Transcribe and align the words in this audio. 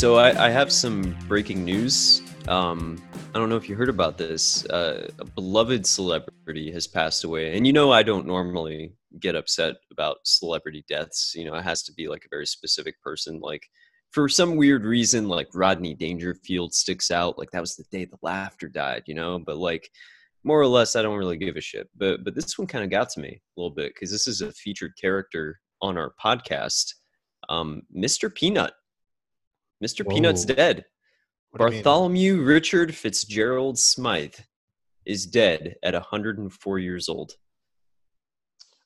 So 0.00 0.16
I, 0.16 0.46
I 0.46 0.48
have 0.48 0.72
some 0.72 1.14
breaking 1.28 1.62
news. 1.62 2.22
Um, 2.48 3.02
I 3.34 3.38
don't 3.38 3.50
know 3.50 3.56
if 3.56 3.68
you 3.68 3.76
heard 3.76 3.90
about 3.90 4.16
this. 4.16 4.64
Uh, 4.64 5.10
a 5.18 5.26
beloved 5.26 5.84
celebrity 5.84 6.72
has 6.72 6.86
passed 6.86 7.24
away, 7.24 7.54
and 7.54 7.66
you 7.66 7.74
know 7.74 7.92
I 7.92 8.02
don't 8.02 8.26
normally 8.26 8.94
get 9.20 9.34
upset 9.34 9.76
about 9.92 10.16
celebrity 10.24 10.86
deaths. 10.88 11.34
You 11.36 11.44
know, 11.44 11.54
it 11.54 11.64
has 11.64 11.82
to 11.82 11.92
be 11.92 12.08
like 12.08 12.24
a 12.24 12.30
very 12.30 12.46
specific 12.46 12.98
person. 13.02 13.40
Like 13.40 13.68
for 14.10 14.26
some 14.26 14.56
weird 14.56 14.86
reason, 14.86 15.28
like 15.28 15.48
Rodney 15.52 15.92
Dangerfield 15.92 16.72
sticks 16.72 17.10
out. 17.10 17.36
Like 17.36 17.50
that 17.50 17.60
was 17.60 17.76
the 17.76 17.84
day 17.92 18.06
the 18.06 18.16
laughter 18.22 18.68
died. 18.68 19.02
You 19.06 19.16
know, 19.16 19.38
but 19.38 19.58
like 19.58 19.86
more 20.44 20.58
or 20.58 20.66
less, 20.66 20.96
I 20.96 21.02
don't 21.02 21.18
really 21.18 21.36
give 21.36 21.56
a 21.56 21.60
shit. 21.60 21.90
But 21.94 22.24
but 22.24 22.34
this 22.34 22.56
one 22.56 22.68
kind 22.68 22.84
of 22.84 22.90
got 22.90 23.10
to 23.10 23.20
me 23.20 23.28
a 23.28 23.60
little 23.60 23.74
bit 23.74 23.92
because 23.94 24.10
this 24.10 24.26
is 24.26 24.40
a 24.40 24.50
featured 24.52 24.94
character 24.98 25.60
on 25.82 25.98
our 25.98 26.14
podcast. 26.18 26.94
Um, 27.50 27.82
Mr. 27.94 28.34
Peanut. 28.34 28.72
Mr. 29.82 30.04
Whoa. 30.04 30.14
Peanut's 30.14 30.44
dead. 30.44 30.84
What 31.50 31.58
do 31.58 31.64
you 31.64 31.70
mean? 31.70 31.82
Bartholomew 31.82 32.42
Richard 32.42 32.94
Fitzgerald 32.94 33.78
Smythe 33.78 34.34
is 35.04 35.26
dead 35.26 35.76
at 35.82 35.94
104 35.94 36.78
years 36.78 37.08
old. 37.08 37.32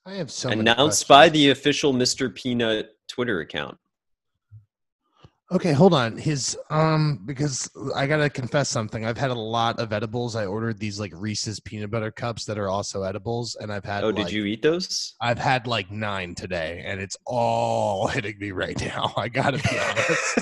I 0.06 0.14
have 0.14 0.30
so 0.30 0.50
Announced 0.50 1.08
by 1.08 1.28
the 1.28 1.50
official 1.50 1.92
Mr. 1.92 2.34
Peanut 2.34 2.90
Twitter 3.08 3.40
account. 3.40 3.78
Okay, 5.54 5.72
hold 5.72 5.94
on. 5.94 6.16
His 6.16 6.58
um 6.68 7.20
because 7.24 7.70
I 7.94 8.08
gotta 8.08 8.28
confess 8.28 8.68
something. 8.68 9.06
I've 9.06 9.16
had 9.16 9.30
a 9.30 9.34
lot 9.34 9.78
of 9.78 9.92
edibles. 9.92 10.34
I 10.34 10.46
ordered 10.46 10.80
these 10.80 10.98
like 10.98 11.12
Reese's 11.14 11.60
peanut 11.60 11.92
butter 11.92 12.10
cups 12.10 12.44
that 12.46 12.58
are 12.58 12.68
also 12.68 13.04
edibles, 13.04 13.54
and 13.60 13.72
I've 13.72 13.84
had 13.84 14.02
Oh, 14.02 14.08
like, 14.08 14.26
did 14.26 14.32
you 14.32 14.46
eat 14.46 14.62
those? 14.62 15.14
I've 15.20 15.38
had 15.38 15.68
like 15.68 15.92
nine 15.92 16.34
today, 16.34 16.82
and 16.84 17.00
it's 17.00 17.16
all 17.24 18.08
hitting 18.14 18.36
me 18.40 18.50
right 18.50 18.78
now. 18.80 19.12
I 19.16 19.28
gotta 19.28 19.58
be 19.58 19.78
honest. 19.78 20.38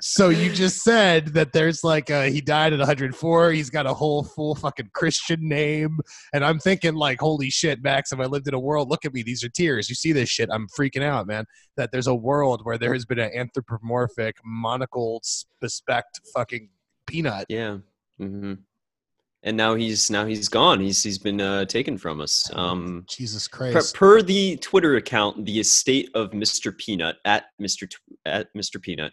So 0.00 0.28
you 0.28 0.52
just 0.52 0.82
said 0.82 1.28
that 1.28 1.52
there's 1.52 1.84
like 1.84 2.10
uh 2.10 2.24
he 2.24 2.40
died 2.40 2.72
at 2.72 2.78
104. 2.78 3.52
He's 3.52 3.70
got 3.70 3.86
a 3.86 3.94
whole 3.94 4.24
full 4.24 4.54
fucking 4.54 4.90
Christian 4.92 5.48
name, 5.48 5.98
and 6.32 6.44
I'm 6.44 6.58
thinking 6.58 6.94
like, 6.94 7.20
holy 7.20 7.50
shit, 7.50 7.82
Max! 7.82 8.12
If 8.12 8.20
I 8.20 8.24
lived 8.24 8.48
in 8.48 8.54
a 8.54 8.60
world, 8.60 8.90
look 8.90 9.04
at 9.04 9.14
me. 9.14 9.22
These 9.22 9.44
are 9.44 9.48
tears. 9.48 9.88
You 9.88 9.94
see 9.94 10.12
this 10.12 10.28
shit? 10.28 10.48
I'm 10.52 10.66
freaking 10.68 11.02
out, 11.02 11.26
man. 11.26 11.44
That 11.76 11.92
there's 11.92 12.06
a 12.06 12.14
world 12.14 12.60
where 12.64 12.78
there 12.78 12.92
has 12.92 13.04
been 13.04 13.18
an 13.18 13.30
anthropomorphic, 13.34 14.36
monocle, 14.44 15.20
suspect 15.22 16.20
fucking 16.34 16.68
peanut. 17.06 17.46
Yeah. 17.48 17.78
Mm-hmm. 18.20 18.54
And 19.42 19.56
now 19.56 19.74
he's 19.74 20.10
now 20.10 20.26
he's 20.26 20.48
gone. 20.48 20.80
He's 20.80 21.02
he's 21.02 21.16
been 21.18 21.40
uh, 21.40 21.64
taken 21.64 21.96
from 21.96 22.20
us. 22.20 22.50
Um, 22.52 23.04
Jesus 23.08 23.48
per, 23.48 23.72
Christ. 23.72 23.94
per 23.94 24.20
the 24.20 24.56
Twitter 24.58 24.96
account, 24.96 25.46
the 25.46 25.60
estate 25.60 26.10
of 26.14 26.32
Mr. 26.32 26.76
Peanut 26.76 27.16
at 27.24 27.44
Mr. 27.60 27.88
T- 27.88 27.96
at 28.26 28.48
Mr. 28.54 28.80
Peanut. 28.80 29.12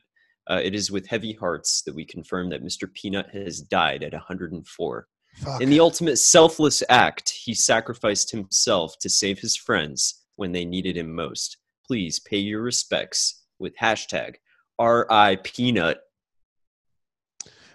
Uh, 0.50 0.62
it 0.64 0.74
is 0.74 0.92
with 0.92 1.08
heavy 1.08 1.34
hearts 1.34 1.82
that 1.84 1.94
we 1.94 2.06
confirm 2.06 2.50
that 2.50 2.64
Mr. 2.64 2.92
Peanut 2.94 3.30
has 3.34 3.62
died 3.62 4.04
at 4.04 4.14
104. 4.14 5.08
Fuck. 5.36 5.62
In 5.62 5.70
the 5.70 5.80
ultimate 5.80 6.18
selfless 6.18 6.82
act, 6.90 7.30
he 7.30 7.54
sacrificed 7.54 8.32
himself 8.32 8.98
to 9.02 9.10
save 9.10 9.40
his 9.40 9.56
friends 9.56 10.24
when 10.36 10.52
they 10.52 10.66
needed 10.66 10.98
him 10.98 11.14
most. 11.14 11.58
Please 11.86 12.20
pay 12.20 12.38
your 12.38 12.62
respects 12.62 13.44
with 13.60 13.76
hashtag 13.78 14.36
RI 14.82 15.38
Peanut. 15.44 16.00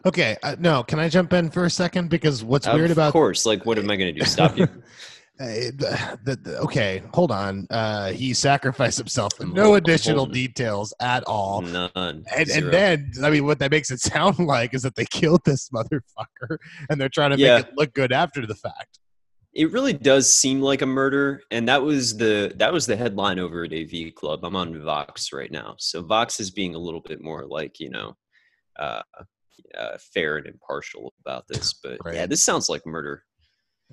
okay, 0.05 0.37
uh, 0.43 0.57
no, 0.59 0.83
can 0.83 0.99
I 0.99 1.09
jump 1.09 1.33
in 1.33 1.51
for 1.51 1.65
a 1.65 1.71
second? 1.71 2.09
Because 2.09 2.43
what's 2.43 2.67
weird 2.67 2.91
of 2.91 2.97
about 2.97 3.13
course, 3.13 3.47
like 3.47 3.65
what 3.67 3.79
am 3.79 3.91
I 3.91 3.97
going 3.97 4.15
to 4.15 4.21
do? 4.21 4.27
Stop 4.27 4.57
you? 4.59 4.67
Uh, 5.41 5.45
the, 5.47 6.19
the, 6.25 6.37
the- 6.37 6.59
okay, 6.61 7.03
hold 7.15 7.31
on. 7.33 7.67
Uh, 7.71 8.13
he 8.13 8.33
sacrificed 8.35 8.99
himself. 8.99 9.33
I'm 9.41 9.53
No 9.55 9.75
additional 9.75 10.19
holding. 10.27 10.35
details 10.35 10.93
at 11.01 11.25
all. 11.25 11.63
None. 11.63 11.91
And, 11.97 12.25
Zero. 12.49 12.65
and 12.67 12.73
then, 12.73 13.13
I 13.25 13.31
mean, 13.31 13.45
what 13.47 13.59
that 13.61 13.71
makes 13.71 13.91
it 13.91 14.01
sound 14.13 14.39
like 14.39 14.75
is 14.75 14.83
that 14.83 14.95
they 14.95 15.07
killed 15.07 15.41
this 15.45 15.69
motherfucker, 15.71 16.59
and 16.91 17.01
they're 17.01 17.09
trying 17.09 17.31
to 17.31 17.39
Yeah. 17.39 17.57
make 17.59 17.67
it 17.69 17.73
look 17.77 17.93
good 17.95 18.13
after 18.13 18.47
the 18.47 18.55
fact. 18.55 18.99
it 19.55 19.71
really 19.73 19.93
does 19.93 20.31
seem 20.31 20.61
like 20.61 20.83
a 20.83 20.87
murder, 20.87 21.43
and 21.51 21.67
that 21.69 21.83
was 21.83 22.17
the 22.17 22.53
that 22.57 22.73
was 22.73 22.87
the 22.87 22.97
headline 22.97 23.39
over 23.39 23.65
at 23.65 23.73
AV 23.73 24.15
Club. 24.15 24.45
I'm 24.45 24.55
on 24.57 24.81
Vox 24.83 25.33
right 25.33 25.51
now, 25.51 25.75
so 25.79 26.03
Vox 26.03 26.41
is 26.41 26.51
being 26.51 26.75
a 26.75 26.79
little 26.79 27.01
bit 27.03 27.21
more 27.21 27.47
like 27.47 27.81
you 27.81 27.91
know, 27.91 28.17
uh, 28.79 29.03
uh, 29.77 29.99
fair 30.15 30.37
and 30.37 30.47
impartial 30.47 31.13
about 31.21 31.45
this. 31.49 31.75
But 31.83 31.99
yeah, 32.13 32.27
this 32.27 32.45
sounds 32.45 32.69
like 32.69 32.87
murder. 32.87 33.25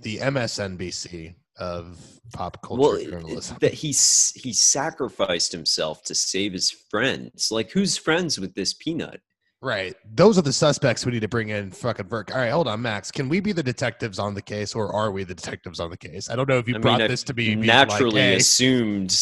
The 0.02 0.18
MSNBC 0.18 1.36
of 1.58 2.00
pop 2.32 2.62
culture 2.62 2.82
well 2.82 3.02
journalism. 3.04 3.58
that 3.60 3.74
he 3.74 3.88
he 3.88 4.54
sacrificed 4.54 5.52
himself 5.52 6.04
to 6.04 6.16
save 6.16 6.54
his 6.54 6.72
friends 6.72 7.52
like 7.52 7.70
who's 7.72 7.98
friends 7.98 8.40
with 8.40 8.54
this 8.56 8.74
peanut 8.74 9.20
Right. 9.62 9.94
Those 10.16 10.38
are 10.38 10.42
the 10.42 10.54
suspects 10.54 11.06
we 11.06 11.12
need 11.12 11.20
to 11.20 11.28
bring 11.28 11.50
in 11.50 11.72
fucking 11.72 12.08
Verk. 12.08 12.32
All 12.34 12.40
right, 12.40 12.50
hold 12.50 12.70
on, 12.70 12.82
Max. 12.82 13.12
Can 13.12 13.28
we 13.28 13.42
be 13.42 13.52
the 13.52 13.62
detectives 13.62 14.18
on 14.18 14.34
the 14.34 14.42
case 14.42 14.74
or 14.74 14.94
are 14.96 15.12
we 15.12 15.26
the 15.26 15.36
detectives 15.36 15.82
on 15.82 15.90
the 15.90 15.98
case? 15.98 16.30
I 16.30 16.38
don't 16.38 16.48
know 16.48 16.58
if 16.60 16.70
you 16.70 16.76
I 16.76 16.78
mean, 16.78 16.82
brought 16.82 17.02
I 17.02 17.08
this 17.08 17.24
to 17.24 17.34
be 17.34 17.58
naturally 17.58 18.06
Like, 18.22 18.22
hey. 18.22 18.36
assumed 18.38 19.14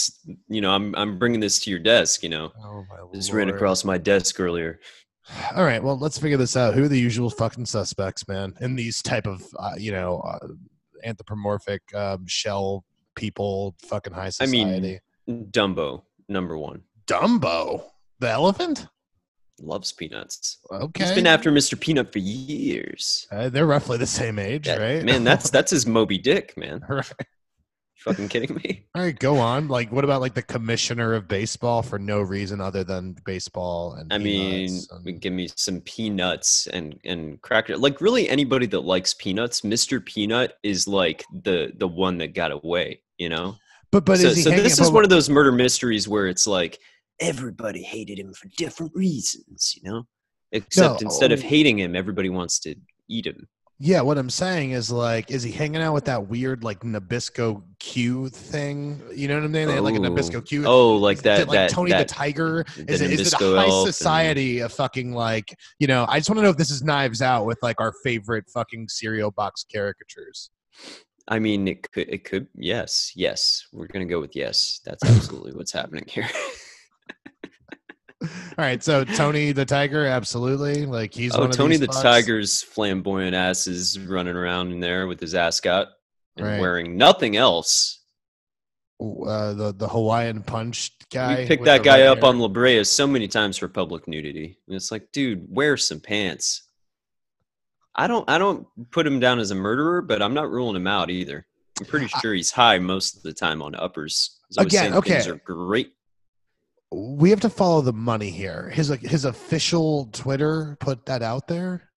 you 0.48 0.62
know 0.62 0.70
i'm 0.72 0.94
i'm 0.96 1.18
bringing 1.18 1.40
this 1.40 1.60
to 1.62 1.72
your 1.72 1.80
desk 1.80 2.22
you 2.22 2.30
know 2.30 2.52
Oh, 2.64 2.86
my 2.88 2.98
this 3.14 3.32
ran 3.34 3.50
across 3.50 3.84
my 3.84 3.98
desk 3.98 4.40
earlier 4.40 4.80
All 5.56 5.64
right, 5.64 5.84
well, 5.84 5.98
let's 5.98 6.18
figure 6.18 6.38
this 6.38 6.56
out. 6.56 6.74
Who 6.74 6.84
are 6.84 6.88
the 6.88 7.00
usual 7.00 7.30
fucking 7.30 7.66
suspects, 7.66 8.28
man, 8.28 8.54
in 8.62 8.76
these 8.76 9.02
type 9.02 9.28
of, 9.28 9.44
uh, 9.60 9.74
you 9.78 9.92
know, 9.92 10.20
uh, 10.20 10.48
anthropomorphic 11.04 11.82
um, 11.94 12.26
shell 12.28 12.86
people, 13.16 13.76
fucking 13.80 14.14
high 14.14 14.30
society 14.30 15.00
I 15.28 15.32
mean- 15.32 15.48
dumbo 15.52 16.04
number 16.30 16.58
one 16.58 16.82
Dumbo, 17.08 17.84
the 18.20 18.30
elephant. 18.30 18.88
loves 19.60 19.92
peanuts 19.92 20.60
Okay, 20.72 21.04
he's 21.04 21.14
been 21.14 21.28
after 21.28 21.52
mr 21.52 21.78
peanut 21.80 22.12
for 22.14 22.20
years 22.20 23.28
Uh, 23.32 23.50
they're 23.50 23.66
roughly 23.66 23.98
the 23.98 24.06
same 24.06 24.40
age, 24.40 24.68
Yeah, 24.68 24.78
right? 24.78 25.04
man 25.04 25.24
that's 25.24 25.50
that's 25.50 25.72
his 25.72 25.86
moby 25.86 26.18
dick 26.18 26.54
man 26.58 26.86
right. 26.90 27.12
Fucking 27.98 28.30
kidding 28.30 28.56
me 28.56 28.86
All 28.98 29.04
right, 29.04 29.18
go 29.18 29.38
on. 29.38 29.68
Like, 29.68 29.92
what 29.92 30.04
about 30.04 30.22
like 30.22 30.34
the 30.34 30.42
commissioner 30.42 31.14
of 31.14 31.28
baseball 31.28 31.84
for 31.84 32.00
no 32.00 32.20
reason 32.22 32.60
other 32.60 32.84
than 32.84 33.16
baseball 33.26 33.94
and? 33.94 34.12
I 34.12 34.18
mean, 34.18 34.80
and- 35.06 35.22
give 35.22 35.34
me 35.34 35.50
some 35.56 35.82
peanuts 35.82 36.66
and 36.66 37.00
and 37.06 37.40
cracker. 37.44 37.78
Like 37.78 38.02
really, 38.02 38.28
anybody 38.28 38.66
that 38.68 38.80
likes 38.80 39.14
peanuts, 39.14 39.64
Mister 39.64 40.02
Peanut 40.02 40.54
is 40.64 40.88
like 40.88 41.24
the 41.44 41.74
the 41.78 41.88
one 41.88 42.18
that 42.18 42.34
got 42.34 42.52
away. 42.52 43.02
You 43.20 43.30
know. 43.30 43.56
but 43.92 44.04
but 44.04 44.18
so 44.18 44.30
is 44.30 44.38
he 44.38 44.42
so 44.42 44.50
this 44.50 44.80
is 44.80 44.90
one 44.90 45.04
of 45.04 45.12
those 45.12 45.30
murder 45.30 45.52
mysteries 45.52 46.08
where 46.08 46.26
it's 46.26 46.48
like 46.48 46.80
everybody 47.20 47.84
hated 47.84 48.18
him 48.18 48.34
for 48.34 48.48
different 48.58 48.94
reasons. 48.96 49.76
You 49.76 49.92
know. 49.92 50.08
Except 50.54 51.04
instead 51.04 51.32
of 51.32 51.44
oh. 51.44 51.48
hating 51.48 51.78
him, 51.78 51.96
everybody 51.96 52.30
wants 52.30 52.60
to 52.62 52.74
eat 53.10 53.28
him. 53.28 53.48
Yeah, 53.80 54.02
what 54.02 54.18
I'm 54.18 54.30
saying 54.30 54.72
is 54.72 54.90
like, 54.90 55.30
is 55.30 55.44
he 55.44 55.52
hanging 55.52 55.84
out 55.84 55.94
with 55.94 56.06
that 56.06 56.28
weird 56.28 56.64
like 56.64 56.80
Nabisco 56.80 57.62
Q 57.78 58.28
thing? 58.30 59.00
You 59.14 59.28
know 59.28 59.36
what 59.36 59.44
I 59.44 59.48
mean? 59.48 59.68
They 59.68 59.76
had 59.76 59.84
like 59.84 59.94
a 59.94 60.00
oh. 60.00 60.02
Nabisco 60.02 60.44
Q. 60.44 60.66
Oh, 60.66 60.96
like 60.96 61.22
that. 61.22 61.42
it 61.42 61.48
like 61.48 61.56
that 61.56 61.70
Tony 61.70 61.92
that, 61.92 62.08
the 62.08 62.14
Tiger. 62.14 62.66
the 62.76 62.92
Is 62.92 63.02
it, 63.02 63.12
is 63.12 63.34
it 63.34 63.34
a 63.34 63.38
high 63.38 63.68
elf 63.68 63.86
and- 63.86 63.94
society 63.94 64.60
of 64.60 64.74
fucking 64.74 65.14
like 65.14 65.56
you 65.78 65.86
know? 65.86 66.08
I 66.10 66.18
just 66.18 66.30
want 66.30 66.40
to 66.40 66.44
know 66.44 66.50
if 66.50 66.58
this 66.58 66.72
is 66.72 66.82
Knives 66.82 67.22
Out 67.22 67.46
with 67.46 67.60
like 67.62 67.80
our 67.80 67.94
favorite 68.04 68.46
fucking 68.50 68.88
cereal 68.90 69.30
box 69.30 69.64
caricatures. 69.72 70.50
I 71.28 71.38
mean, 71.38 71.68
it 71.68 71.92
could. 71.92 72.10
It 72.10 72.24
could. 72.24 72.48
Yes. 72.56 73.12
Yes. 73.16 73.68
We're 73.72 73.88
gonna 73.88 74.06
go 74.06 74.20
with 74.20 74.36
yes. 74.36 74.82
That's 74.86 75.04
absolutely 75.04 75.54
what's 75.54 75.72
happening 75.72 76.06
here. 76.08 76.28
All 78.58 78.66
right, 78.66 78.82
so 78.84 79.04
Tony 79.04 79.52
the 79.52 79.66
Tiger, 79.66 80.08
absolutely. 80.08 80.88
Like 80.88 81.14
he's 81.14 81.36
oh, 81.36 81.42
one 81.42 81.46
of 81.46 81.52
the 81.52 81.58
Tony 81.58 81.78
the. 81.78 81.86
Tiger's 81.86 82.64
flamboyant 82.64 83.36
ass 83.36 83.68
is 83.68 84.00
running 84.00 84.36
around 84.36 84.72
in 84.72 84.80
there 84.80 85.06
with 85.06 85.20
his 85.20 85.36
ascot 85.36 85.90
and 86.38 86.48
Right. 86.48 86.60
wearing 86.60 86.98
nothing 86.98 87.38
else. 87.38 88.02
Uh, 89.00 89.54
the 89.54 89.74
the 89.78 89.88
Hawaiian 89.88 90.42
Punch 90.42 90.92
guy. 91.12 91.42
we 91.42 91.46
picked 91.46 91.66
that 91.66 91.84
guy 91.84 92.04
up 92.04 92.20
hair. 92.20 92.26
on 92.26 92.40
La 92.40 92.48
Brea 92.48 92.84
so 92.84 93.06
many 93.06 93.28
times 93.28 93.58
for 93.58 93.68
public 93.68 94.08
nudity. 94.08 94.58
And 94.68 94.76
it's 94.76 94.92
like, 94.92 95.12
dude, 95.12 95.46
wear 95.48 95.78
some 95.78 96.00
pants. 96.00 96.64
I 97.96 98.08
don't 98.08 98.28
I 98.28 98.40
don't 98.40 98.66
put 98.90 99.06
him 99.06 99.20
down 99.20 99.38
as 99.38 99.52
a 99.52 99.56
murderer, 99.56 100.02
but 100.02 100.24
I'm 100.24 100.34
not 100.34 100.50
ruling 100.50 100.76
him 100.76 100.88
out 100.88 101.12
either. 101.12 101.46
I'm 101.80 101.86
pretty 101.86 102.08
sure 102.08 102.34
he's 102.34 102.52
high 102.52 102.80
most 102.80 103.18
of 103.18 103.22
the 103.22 103.34
time 103.34 103.62
on 103.62 103.76
uppers. 103.76 104.40
Again, 104.58 104.94
things 104.94 105.28
okay. 105.28 105.30
are 105.30 105.42
great. 105.46 105.92
We 106.92 107.30
have 107.30 107.42
to 107.42 107.50
follow 107.50 107.82
the 107.82 107.94
money 107.94 108.30
here. 108.30 108.70
His 108.70 108.90
like 108.90 109.02
his 109.02 109.26
official 109.26 110.10
Twitter 110.14 110.78
put 110.80 111.06
that 111.06 111.22
out 111.22 111.48
there. 111.48 111.90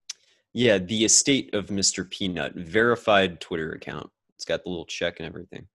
Yeah, 0.53 0.79
the 0.79 1.05
estate 1.05 1.53
of 1.53 1.67
Mr. 1.67 2.09
Peanut, 2.09 2.55
verified 2.55 3.39
Twitter 3.39 3.71
account. 3.71 4.09
It's 4.35 4.45
got 4.45 4.63
the 4.63 4.69
little 4.69 4.85
check 4.85 5.19
and 5.19 5.27
everything. 5.27 5.67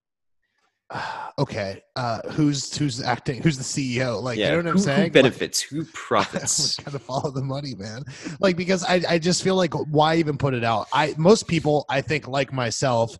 okay, 1.38 1.82
uh, 1.96 2.20
who's 2.30 2.76
who's 2.76 3.00
acting? 3.00 3.42
Who's 3.42 3.56
the 3.56 3.64
CEO? 3.64 4.20
Like, 4.20 4.38
yeah, 4.38 4.46
you 4.46 4.50
know 4.52 4.56
what 4.58 4.66
I'm 4.66 4.72
who, 4.74 4.78
saying? 4.82 4.96
who 4.98 5.02
Like, 5.04 5.12
benefits? 5.12 5.60
who 5.60 5.84
profits? 5.92 6.76
profits? 6.76 6.76
gotta 6.78 6.98
follow 6.98 7.30
the 7.30 7.42
money, 7.42 7.74
man. 7.76 8.04
Like 8.40 8.56
because 8.56 8.84
I, 8.84 9.02
I 9.08 9.18
just 9.18 9.42
feel 9.42 9.54
like 9.56 9.74
why 9.74 10.16
even 10.16 10.36
put 10.36 10.54
it 10.54 10.64
out? 10.64 10.88
I 10.92 11.14
most 11.16 11.46
people 11.46 11.84
I 11.88 12.00
think 12.00 12.26
like 12.26 12.52
myself 12.52 13.16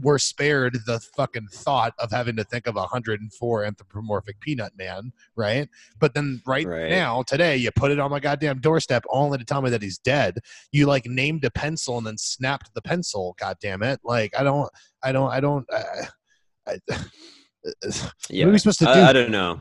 we're 0.00 0.18
spared 0.18 0.78
the 0.86 1.00
fucking 1.16 1.48
thought 1.52 1.92
of 1.98 2.10
having 2.10 2.36
to 2.36 2.44
think 2.44 2.66
of 2.66 2.76
a 2.76 2.80
104 2.80 3.64
anthropomorphic 3.64 4.40
peanut 4.40 4.72
man, 4.76 5.12
right? 5.36 5.68
But 5.98 6.14
then 6.14 6.40
right, 6.46 6.66
Right. 6.66 6.88
now, 6.90 7.22
today, 7.24 7.56
you 7.56 7.70
put 7.72 7.90
it 7.90 7.98
on 7.98 8.10
my 8.10 8.20
goddamn 8.20 8.60
doorstep 8.60 9.04
only 9.10 9.38
to 9.38 9.44
tell 9.44 9.60
me 9.60 9.70
that 9.70 9.82
he's 9.82 9.98
dead. 9.98 10.38
You 10.70 10.86
like 10.86 11.06
named 11.06 11.44
a 11.44 11.50
pencil 11.50 11.98
and 11.98 12.06
then 12.06 12.16
snapped 12.16 12.72
the 12.74 12.82
pencil. 12.82 13.34
God 13.38 13.56
damn 13.60 13.82
it! 13.82 14.00
Like 14.04 14.32
I 14.38 14.42
don't, 14.44 14.70
I 15.02 15.12
don't, 15.12 15.30
I 15.30 15.40
don't. 15.40 15.66
Uh, 15.72 15.82
I, 16.68 16.78
Yeah. 18.30 18.46
What 18.46 18.48
are 18.48 18.52
we 18.52 18.58
supposed 18.58 18.78
to 18.80 18.84
do? 18.86 18.90
I, 18.90 19.08
I 19.08 19.12
don't 19.12 19.30
know. 19.30 19.60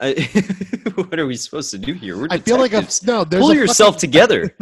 I, 0.00 0.14
what 0.94 1.18
are 1.18 1.26
we 1.26 1.36
supposed 1.36 1.70
to 1.72 1.78
do 1.78 1.92
here? 1.92 2.16
We're 2.18 2.28
I 2.30 2.38
feel 2.38 2.56
like 2.58 2.70
detectives. 2.70 3.02
no. 3.04 3.24
There's 3.24 3.42
pull 3.42 3.54
yourself 3.54 3.96
fucking- 3.96 4.10
together. 4.10 4.56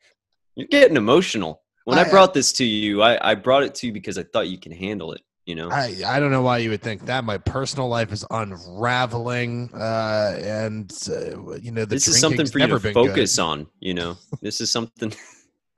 You're 0.56 0.68
getting 0.68 0.96
emotional. 0.96 1.60
When 1.88 1.98
I, 1.98 2.02
I- 2.02 2.10
brought 2.10 2.34
this 2.34 2.52
to 2.52 2.66
you, 2.66 3.00
I, 3.00 3.30
I 3.30 3.34
brought 3.34 3.62
it 3.62 3.74
to 3.76 3.86
you 3.86 3.94
because 3.94 4.18
I 4.18 4.22
thought 4.22 4.46
you 4.48 4.58
can 4.58 4.72
handle 4.72 5.12
it. 5.12 5.22
You 5.46 5.54
know, 5.54 5.70
I, 5.70 6.02
I 6.04 6.20
don't 6.20 6.30
know 6.30 6.42
why 6.42 6.58
you 6.58 6.68
would 6.68 6.82
think 6.82 7.06
that. 7.06 7.24
My 7.24 7.38
personal 7.38 7.88
life 7.88 8.12
is 8.12 8.26
unraveling, 8.30 9.70
uh, 9.72 10.38
and 10.38 10.92
uh, 11.08 11.54
you 11.56 11.70
know 11.70 11.86
the 11.86 11.96
this 11.96 12.06
is 12.06 12.20
something 12.20 12.46
for 12.46 12.58
you 12.58 12.66
to 12.66 12.78
focus 12.78 13.36
good. 13.36 13.42
on. 13.42 13.66
You 13.80 13.94
know, 13.94 14.18
this 14.42 14.60
is 14.60 14.70
something. 14.70 15.14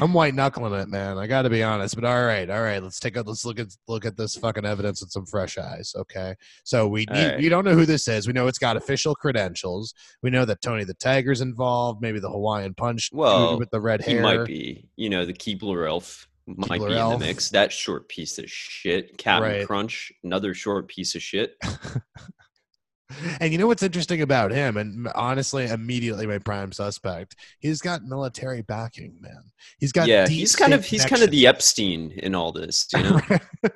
I'm 0.00 0.12
white 0.12 0.34
knuckling 0.34 0.72
it, 0.74 0.88
man. 0.88 1.18
I 1.18 1.26
got 1.26 1.42
to 1.42 1.50
be 1.50 1.62
honest. 1.62 1.94
But 1.94 2.04
all 2.04 2.24
right, 2.24 2.48
all 2.48 2.62
right. 2.62 2.82
Let's 2.82 3.00
take 3.00 3.16
a 3.16 3.22
let's 3.22 3.44
look 3.44 3.58
at 3.58 3.68
look 3.86 4.04
at 4.04 4.16
this 4.16 4.36
fucking 4.36 4.64
evidence 4.64 5.00
with 5.00 5.10
some 5.10 5.26
fresh 5.26 5.58
eyes. 5.58 5.92
Okay, 5.96 6.34
so 6.64 6.86
we 6.86 7.06
need, 7.10 7.26
right. 7.26 7.38
we 7.38 7.48
don't 7.48 7.64
know 7.64 7.74
who 7.74 7.86
this 7.86 8.06
is. 8.08 8.26
We 8.26 8.32
know 8.32 8.46
it's 8.46 8.58
got 8.58 8.76
official 8.76 9.14
credentials. 9.14 9.94
We 10.22 10.30
know 10.30 10.44
that 10.44 10.60
Tony 10.62 10.84
the 10.84 10.94
Tiger's 10.94 11.40
involved. 11.40 12.00
Maybe 12.02 12.20
the 12.20 12.30
Hawaiian 12.30 12.74
Punch 12.74 13.10
Well, 13.12 13.58
with 13.58 13.70
the 13.70 13.80
red 13.80 14.02
hair. 14.02 14.16
He 14.16 14.22
hair. 14.22 14.38
might 14.38 14.46
be. 14.46 14.88
You 14.96 15.10
know, 15.10 15.24
the 15.24 15.34
Keebler 15.34 15.88
elf 15.88 16.28
might 16.46 16.80
Keebler 16.80 16.88
be 16.88 16.94
elf. 16.94 17.14
in 17.14 17.20
the 17.20 17.26
mix. 17.26 17.50
That 17.50 17.72
short 17.72 18.08
piece 18.08 18.38
of 18.38 18.50
shit. 18.50 19.16
Captain 19.18 19.50
Right. 19.50 19.66
Crunch, 19.66 20.12
another 20.24 20.54
short 20.54 20.88
piece 20.88 21.14
of 21.14 21.22
shit. 21.22 21.56
And 23.40 23.52
you 23.52 23.58
know 23.58 23.66
what's 23.66 23.82
interesting 23.82 24.20
about 24.20 24.50
him, 24.50 24.76
and 24.76 25.08
honestly, 25.14 25.66
immediately 25.66 26.26
my 26.26 26.38
prime 26.38 26.72
suspect, 26.72 27.36
he's 27.58 27.80
got 27.80 28.02
military 28.04 28.60
backing, 28.62 29.16
man. 29.20 29.42
He's 29.78 29.92
got 29.92 30.08
yeah, 30.08 30.28
he's 30.28 30.54
kind 30.54 30.74
of 30.74 30.84
he's 30.84 31.06
kind 31.06 31.22
of 31.22 31.30
the. 31.30 31.46
Epstein 31.46 32.10
in 32.18 32.34
all 32.34 32.52
this. 32.52 32.86
You 32.94 33.02
know, 33.02 33.20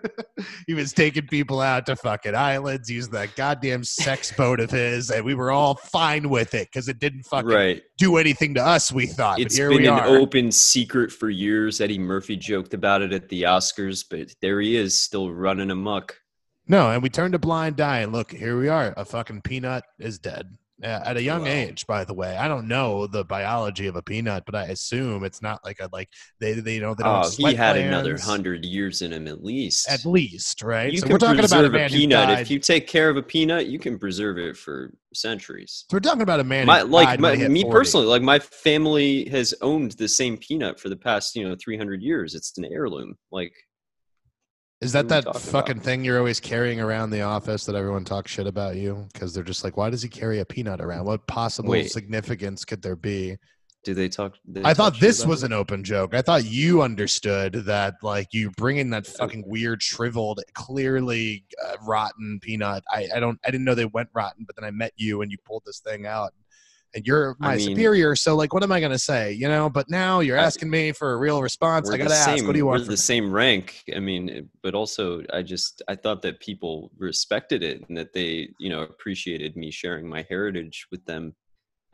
he 0.67 0.75
was 0.75 0.93
taking 0.93 1.27
people 1.27 1.61
out 1.61 1.87
to 1.87 1.97
fucking 1.97 2.35
islands, 2.35 2.91
using 2.91 3.13
that 3.13 3.35
goddamn 3.35 3.85
sex 3.85 4.33
boat 4.33 4.61
of 4.61 4.71
his, 4.71 5.11
and 5.11 5.25
we 5.25 5.35
were 5.35 5.51
all 5.51 5.77
fine 5.77 6.29
with 6.29 6.55
it 6.55 6.69
because 6.69 6.89
it 6.89 6.99
didn't 6.99 7.23
fucking 7.23 7.49
right? 7.49 7.83
do 7.99 8.19
anything 8.19 8.55
to 8.55 8.65
us. 8.65 8.93
We 8.93 9.07
thought, 9.07 9.41
It's 9.41 9.55
but 9.57 9.71
here 9.71 9.71
been 9.71 9.89
an 9.89 10.05
open 10.05 10.53
secret 10.53 11.11
for 11.11 11.31
years. 11.31 11.81
Eddie 11.81 11.99
Murphy 11.99 12.37
joked 12.37 12.75
about 12.75 13.01
it 13.01 13.13
at 13.13 13.29
the 13.29 13.43
Oscars, 13.45 14.05
but 14.09 14.35
there 14.43 14.61
he 14.61 14.77
is, 14.77 15.01
still 15.01 15.31
running 15.31 15.71
amok. 15.71 16.22
No, 16.73 16.91
and 16.91 17.03
we 17.03 17.11
turned 17.11 17.35
a 17.35 17.39
blind 17.39 17.83
eye, 17.83 17.99
and 17.99 18.13
look, 18.13 18.33
here 18.33 18.59
we 18.59 18.69
are. 18.71 18.95
A 18.97 19.05
fucking 19.05 19.43
peanut 19.43 19.85
is 19.99 20.19
dead. 20.19 20.57
At 20.83 21.19
a 21.19 21.23
young 21.23 21.43
Wow. 21.43 21.49
age, 21.49 21.87
by 21.87 22.03
the 22.05 22.15
way. 22.15 22.35
I 22.37 22.49
don't 22.49 22.67
know 22.67 23.07
the 23.07 23.25
biology 23.25 23.87
of 23.89 23.95
a 23.95 24.03
peanut, 24.03 24.45
but 24.47 24.55
I 24.55 24.65
assume 24.65 25.23
it's 25.23 25.43
not 25.43 25.61
like 25.65 25.81
a 25.81 25.91
like 25.93 26.09
they 26.41 26.55
they 26.55 26.77
you 26.77 26.81
know 26.81 26.95
they 26.95 27.05
don't. 27.05 27.27
Oh, 27.27 27.31
he 27.31 27.55
had 27.55 27.77
another 27.77 28.19
hundred 28.19 28.65
years 28.65 29.03
in 29.03 29.13
him 29.13 29.29
at 29.29 29.45
least. 29.45 29.89
at 29.89 30.07
least, 30.07 30.63
right? 30.63 30.91
you 30.91 30.99
so 30.99 31.07
can 31.07 31.13
we're 31.13 31.19
talking 31.19 31.45
about 31.45 31.65
a 31.67 31.69
who 31.69 31.89
peanut. 31.89 32.41
If 32.41 32.51
you 32.51 32.59
take 32.59 32.87
care 32.89 33.11
of 33.11 33.19
a 33.19 33.23
peanut, 33.23 33.67
you 33.67 33.79
can 33.79 33.99
preserve 33.99 34.39
it 34.39 34.57
for 34.57 34.95
centuries. 35.13 35.85
so 35.91 35.95
we're 35.97 36.01
talking 36.01 36.23
about 36.23 36.41
a 36.41 36.45
man 36.45 36.67
My, 36.67 36.83
like 36.83 37.21
my, 37.21 37.37
me 37.37 37.63
40. 37.63 37.71
personally, 37.71 38.07
like 38.07 38.23
my 38.23 38.39
family 38.39 39.29
has 39.29 39.55
owned 39.61 39.93
the 39.93 40.09
same 40.09 40.39
peanut 40.39 40.81
for 40.81 40.89
the 40.89 40.97
past 40.97 41.37
you 41.37 41.47
know 41.47 41.55
three 41.55 41.77
hundred 41.77 42.03
years. 42.03 42.35
It's 42.35 42.57
an 42.57 42.65
heirloom. 42.65 43.17
Like 43.31 43.53
Is 44.83 44.93
that 44.93 45.09
that 45.09 45.25
fucking 45.37 45.73
about? 45.77 45.85
thing 45.85 46.05
you're 46.05 46.19
always 46.19 46.41
carrying 46.41 46.81
around 46.81 47.11
the 47.11 47.23
office 47.23 47.65
that 47.67 47.77
everyone 47.77 48.05
talks 48.05 48.33
shit 48.33 48.49
about 48.49 48.77
you? 48.77 49.07
Because 49.13 49.33
they're 49.33 49.45
just 49.45 49.63
like, 49.63 49.77
why 49.77 49.91
does 49.91 50.03
he 50.03 50.09
carry 50.09 50.41
a 50.41 50.45
peanut 50.45 50.81
around? 50.81 51.07
What 51.07 51.27
possible 51.29 51.71
Wait. 51.71 51.91
significance 51.91 52.65
could 52.65 52.83
there 52.83 52.97
be? 52.97 53.37
do 53.85 53.95
they 53.95 54.09
talk? 54.09 54.35
they 54.47 54.61
I 54.61 54.75
talk 54.75 54.77
thought 54.77 55.01
this 55.01 55.27
was 55.27 55.43
it? 55.43 55.47
an 55.47 55.53
open 55.53 55.83
joke. 55.83 56.15
I 56.15 56.23
thought 56.23 56.45
you 56.45 56.83
understood 56.83 57.53
that, 57.67 57.95
like, 58.03 58.29
you 58.33 58.51
bring 58.53 58.77
in 58.77 58.91
that 58.91 59.07
fucking 59.07 59.45
weird, 59.47 59.83
shriveled, 59.83 60.41
clearly 60.55 61.45
uh, 61.65 61.77
rotten 61.85 62.39
peanut. 62.41 62.85
I, 62.91 63.09
I 63.15 63.21
don't, 63.21 63.39
I 63.45 63.51
didn't 63.51 63.65
know 63.65 63.75
they 63.75 63.87
went 63.87 64.09
rotten, 64.15 64.45
but 64.47 64.57
then 64.57 64.65
I 64.65 64.71
met 64.71 64.93
you 64.97 65.23
and 65.23 65.33
you 65.33 65.39
pulled 65.45 65.65
this 65.67 65.81
thing 65.81 66.07
out. 66.07 66.33
And 66.95 67.07
you're 67.07 67.37
my 67.39 67.55
I 67.55 67.57
mean- 67.57 67.69
superior, 67.69 68.15
so 68.15 68.37
like, 68.37 68.53
what 68.53 68.63
am 68.63 68.71
I 68.71 68.81
gonna 68.81 68.99
say? 68.99 69.33
You 69.33 69.49
know. 69.49 69.71
But 69.71 69.89
now 69.89 70.21
you're 70.21 70.37
asking 70.37 70.69
me 70.69 70.93
for 70.93 71.13
a 71.13 71.17
real 71.17 71.41
response. 71.43 71.89
I 71.89 71.93
the 71.93 71.99
gotta 72.05 72.15
ask. 72.15 72.39
same- 72.39 72.47
What 72.47 72.53
do 72.53 72.59
you 72.59 72.67
want? 72.67 72.81
We're 72.81 72.85
the 72.85 72.91
me? 72.93 72.97
same 72.97 73.33
rank. 73.33 73.83
I 73.97 73.99
mean, 73.99 74.29
eh, 74.31 74.41
but 74.63 74.75
also, 74.75 75.23
I 75.33 75.43
just 75.43 75.81
I 75.89 75.95
thought 75.95 76.21
that 76.23 76.41
people 76.41 76.91
respected 76.99 77.63
it 77.63 77.89
and 77.89 77.97
that 77.97 78.13
they, 78.13 78.51
you 78.59 78.69
know, 78.69 78.83
appreciated 78.83 79.57
me 79.57 79.71
sharing 79.71 80.07
my 80.09 80.25
heritage 80.29 80.87
with 80.91 81.05
them. 81.07 81.35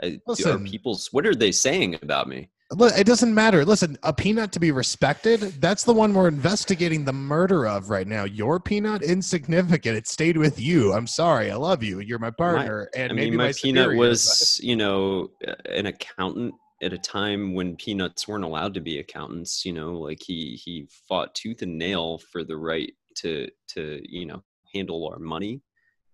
I, 0.02 0.18
are 0.46 0.58
people's 0.58 1.12
what 1.12 1.26
are 1.26 1.34
they 1.34 1.52
saying 1.52 1.96
about 2.02 2.28
me? 2.28 2.50
It 2.70 3.06
doesn't 3.06 3.32
matter. 3.32 3.64
Listen, 3.64 3.96
a 4.02 4.12
peanut 4.12 4.52
to 4.52 4.60
be 4.60 4.72
respected, 4.72 5.40
that's 5.40 5.84
the 5.84 5.94
one 5.94 6.12
we're 6.12 6.28
investigating 6.28 7.04
the 7.04 7.14
murder 7.14 7.66
of 7.66 7.88
right 7.88 8.06
now. 8.06 8.24
Your 8.24 8.60
peanut, 8.60 9.02
insignificant. 9.02 9.96
It 9.96 10.06
stayed 10.06 10.36
with 10.36 10.60
you. 10.60 10.92
I'm 10.92 11.06
sorry. 11.06 11.50
I 11.50 11.56
love 11.56 11.82
you. 11.82 12.00
You're 12.00 12.18
my 12.18 12.30
partner. 12.30 12.90
and 12.94 13.12
I 13.12 13.14
maybe 13.14 13.30
mean, 13.30 13.38
my, 13.38 13.52
peanut 13.52 13.84
superior, 13.84 13.98
was, 13.98 14.60
you 14.62 14.76
know, 14.76 15.30
an 15.64 15.86
accountant 15.86 16.54
at 16.82 16.92
a 16.92 16.98
time 16.98 17.54
when 17.54 17.76
peanuts 17.76 18.28
weren't 18.28 18.44
allowed 18.44 18.74
to 18.74 18.80
be 18.80 18.98
accountants. 18.98 19.64
You 19.64 19.72
know, 19.72 19.92
like 19.92 20.22
he 20.22 20.60
he 20.62 20.88
fought 21.08 21.34
tooth 21.34 21.62
and 21.62 21.78
nail 21.78 22.18
for 22.30 22.44
the 22.44 22.56
right 22.56 22.92
to 23.16 23.48
to 23.68 24.00
you 24.04 24.26
know 24.26 24.42
handle 24.74 25.08
our 25.08 25.18
money. 25.18 25.62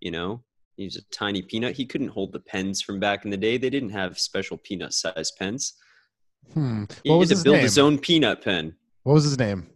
You 0.00 0.12
know, 0.12 0.44
he's 0.76 0.96
a 0.96 1.02
tiny 1.10 1.42
peanut. 1.42 1.76
He 1.76 1.86
couldn't 1.86 2.08
hold 2.08 2.32
the 2.32 2.40
pens 2.40 2.80
from 2.80 3.00
back 3.00 3.24
in 3.24 3.30
the 3.30 3.36
day. 3.36 3.56
They 3.56 3.70
didn't 3.70 3.90
have 3.90 4.18
special 4.18 4.58
peanut-sized 4.58 5.34
pens. 5.38 5.74
Hmm. 6.52 6.84
He 7.02 7.10
What 7.10 7.20
had 7.20 7.28
to 7.28 7.34
his 7.34 7.42
build 7.44 7.54
name? 7.56 7.62
his 7.62 7.78
own 7.78 7.98
peanut 7.98 8.42
pen. 8.42 8.74
What 9.02 9.14
was 9.14 9.24
his 9.24 9.38
name? 9.38 9.66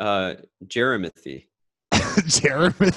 Uh, 0.00 0.34
Jeremothy. 0.66 1.46
Jeremy. 2.26 2.92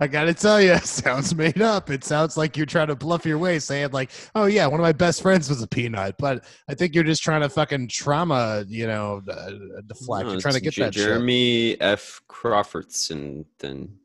I 0.00 0.06
gotta 0.06 0.34
tell 0.34 0.60
you, 0.60 0.76
sounds 0.82 1.34
made 1.34 1.60
up. 1.62 1.90
It 1.90 2.04
sounds 2.04 2.36
like 2.36 2.56
you're 2.56 2.66
trying 2.66 2.88
to 2.88 2.96
bluff 2.96 3.24
your 3.24 3.38
way, 3.38 3.58
saying 3.58 3.90
like, 3.92 4.10
"Oh 4.34 4.46
yeah, 4.46 4.66
one 4.66 4.80
of 4.80 4.84
my 4.84 4.92
best 4.92 5.22
friends 5.22 5.48
was 5.48 5.62
a 5.62 5.66
peanut," 5.66 6.16
but 6.18 6.44
I 6.68 6.74
think 6.74 6.94
you're 6.94 7.04
just 7.04 7.22
trying 7.22 7.42
to 7.42 7.48
fucking 7.48 7.88
trauma, 7.88 8.64
you 8.66 8.86
know, 8.86 9.22
uh, 9.30 9.50
deflect. 9.86 10.26
No, 10.26 10.32
you're 10.32 10.40
trying 10.40 10.54
to 10.54 10.60
get 10.60 10.74
that 10.76 10.94
shit. 10.94 11.04
Jeremy 11.04 11.80
F. 11.80 12.20
Crawfordson. 12.28 13.44
Then 13.58 13.96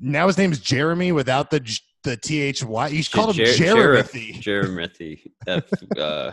Now 0.00 0.26
his 0.26 0.38
name's 0.38 0.58
Jeremy 0.60 1.12
without 1.12 1.50
the 1.50 1.60
J- 1.60 1.80
the 2.04 2.16
T 2.16 2.40
H 2.40 2.62
Y. 2.64 2.88
You 2.88 3.02
should 3.02 3.12
call 3.12 3.30
him 3.30 3.34
Jer- 3.36 3.54
Jeremy. 3.54 4.32
Jeremothy. 4.40 5.32
F, 5.46 5.64
uh, 5.98 6.32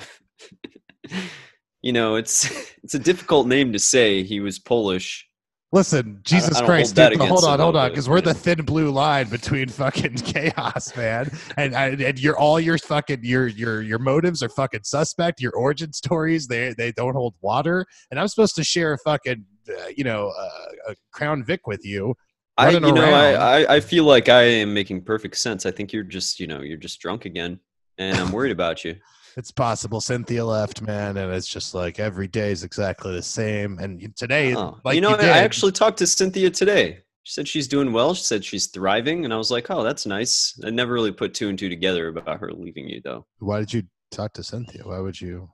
you 1.81 1.93
know, 1.93 2.15
it's 2.15 2.49
it's 2.83 2.93
a 2.93 2.99
difficult 2.99 3.47
name 3.47 3.73
to 3.73 3.79
say. 3.79 4.23
He 4.23 4.39
was 4.39 4.59
Polish. 4.59 5.27
Listen, 5.73 6.19
Jesus 6.23 6.57
I 6.57 6.65
Christ, 6.65 6.97
hold 6.97 7.11
dude, 7.13 7.21
hold 7.21 7.45
on, 7.45 7.59
hold 7.59 7.77
on, 7.77 7.91
because 7.91 8.09
we're 8.09 8.19
the 8.19 8.33
thin 8.33 8.65
blue 8.65 8.91
line 8.91 9.29
between 9.29 9.69
fucking 9.69 10.15
chaos, 10.15 10.95
man, 10.97 11.31
and 11.55 11.73
and 11.73 12.01
and 12.01 12.19
your 12.19 12.37
all 12.37 12.59
your 12.59 12.77
fucking 12.77 13.21
your 13.23 13.47
your 13.47 13.81
your 13.81 13.99
motives 13.99 14.43
are 14.43 14.49
fucking 14.49 14.83
suspect. 14.83 15.39
Your 15.39 15.53
origin 15.53 15.93
stories 15.93 16.47
they 16.47 16.73
they 16.77 16.91
don't 16.91 17.13
hold 17.13 17.35
water, 17.39 17.85
and 18.11 18.19
I'm 18.19 18.27
supposed 18.27 18.55
to 18.57 18.65
share 18.65 18.93
a 18.93 18.97
fucking 18.97 19.45
uh, 19.69 19.87
you 19.95 20.03
know 20.03 20.33
uh, 20.37 20.91
a 20.91 20.95
Crown 21.13 21.41
Vic 21.41 21.67
with 21.67 21.85
you. 21.85 22.15
I, 22.57 22.71
you 22.71 22.79
know, 22.79 23.03
I. 23.03 23.61
I 23.61 23.75
I 23.75 23.79
feel 23.79 24.03
like 24.03 24.27
I 24.27 24.43
am 24.43 24.73
making 24.73 25.03
perfect 25.03 25.37
sense. 25.37 25.65
I 25.65 25.71
think 25.71 25.93
you're 25.93 26.03
just, 26.03 26.39
you 26.39 26.47
know, 26.47 26.61
you're 26.61 26.77
just 26.77 26.99
drunk 26.99 27.23
again, 27.23 27.61
and 27.97 28.17
I'm 28.17 28.33
worried 28.33 28.51
about 28.51 28.83
you. 28.83 28.97
It's 29.37 29.51
possible 29.51 30.01
Cynthia 30.01 30.45
left, 30.45 30.81
man, 30.81 31.17
and 31.17 31.33
it's 31.33 31.47
just 31.47 31.73
like 31.73 31.99
every 31.99 32.27
day 32.27 32.51
is 32.51 32.63
exactly 32.63 33.13
the 33.13 33.21
same. 33.21 33.79
And 33.79 34.15
today, 34.15 34.55
Oh, 34.55 34.77
like 34.83 34.95
you 34.95 35.01
know, 35.01 35.15
did, 35.15 35.25
I 35.29 35.37
actually 35.39 35.71
talked 35.71 35.97
to 35.99 36.07
Cynthia 36.07 36.49
today. 36.49 36.99
She 37.23 37.33
said 37.33 37.47
she's 37.47 37.67
doing 37.67 37.93
well. 37.93 38.13
She 38.13 38.23
said 38.23 38.43
she's 38.43 38.67
thriving, 38.67 39.23
and 39.25 39.33
I 39.33 39.37
was 39.37 39.51
like, 39.51 39.69
oh, 39.69 39.83
that's 39.83 40.05
nice. 40.05 40.59
I 40.65 40.69
never 40.71 40.91
really 40.93 41.11
put 41.11 41.33
two 41.33 41.49
and 41.49 41.57
two 41.57 41.69
together 41.69 42.07
about 42.07 42.39
her 42.39 42.51
leaving 42.51 42.89
you, 42.89 42.99
though. 43.03 43.25
why 43.39 43.59
did 43.59 43.73
you 43.73 43.83
talk 44.09 44.33
to 44.33 44.43
Cynthia? 44.43 44.81
Why 44.83 44.99
would 44.99 45.19
you? 45.21 45.49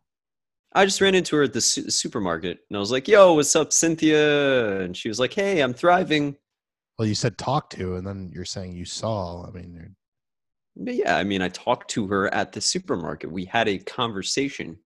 I 0.74 0.86
just 0.86 1.02
ran 1.02 1.16
into 1.16 1.36
her 1.36 1.44
at 1.44 1.54
the 1.54 1.62
su- 1.62 1.90
supermarket, 1.90 2.60
and 2.70 2.78
I 2.78 2.80
was 2.80 2.92
like, 2.92 3.08
"Yo, 3.08 3.34
what's 3.34 3.56
up, 3.56 3.74
Cynthia?" 3.74 4.80
And 4.82 4.96
she 4.96 5.08
was 5.10 5.20
like, 5.20 5.34
"Hey, 5.34 5.62
I'm 5.62 5.74
thriving." 5.74 6.36
Well, 6.98 7.08
you 7.08 7.16
said 7.16 7.38
talk 7.38 7.70
to, 7.72 7.96
and 7.96 8.08
then 8.08 8.32
you're 8.34 8.46
saying 8.46 8.74
you 8.76 8.86
saw. 8.86 9.46
I 9.46 9.52
mean, 9.52 9.74
you're, 9.74 9.92
But 10.80 10.96
yeah, 10.96 11.18
I 11.18 11.24
mean, 11.24 11.42
I 11.42 11.50
talked 11.50 11.90
to 11.92 12.08
her 12.08 12.34
at 12.34 12.52
the 12.52 12.62
supermarket. 12.62 13.32
We 13.32 13.46
had 13.46 13.68
a 13.68 13.80
conversation. 13.80 14.78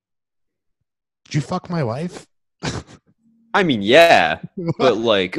did 1.24 1.34
you 1.34 1.40
fuck 1.40 1.68
my 1.68 1.82
wife? 1.82 2.26
I 3.52 3.64
mean, 3.64 3.82
yeah, 3.82 4.40
but 4.78 4.96
like, 4.96 5.36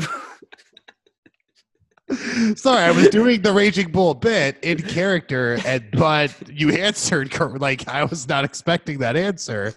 Sorry, 2.56 2.84
I 2.84 2.92
was 2.92 3.08
doing 3.10 3.42
the 3.42 3.54
Raging 3.54 3.92
Bull 3.92 4.14
bit 4.14 4.58
in 4.64 4.82
character, 4.82 5.58
and 5.66 5.86
but 5.94 6.34
you 6.50 6.72
answered 6.72 7.34
like 7.62 7.88
I 7.88 8.04
was 8.04 8.28
not 8.28 8.44
expecting 8.44 9.00
that 9.00 9.16
answer. 9.16 9.74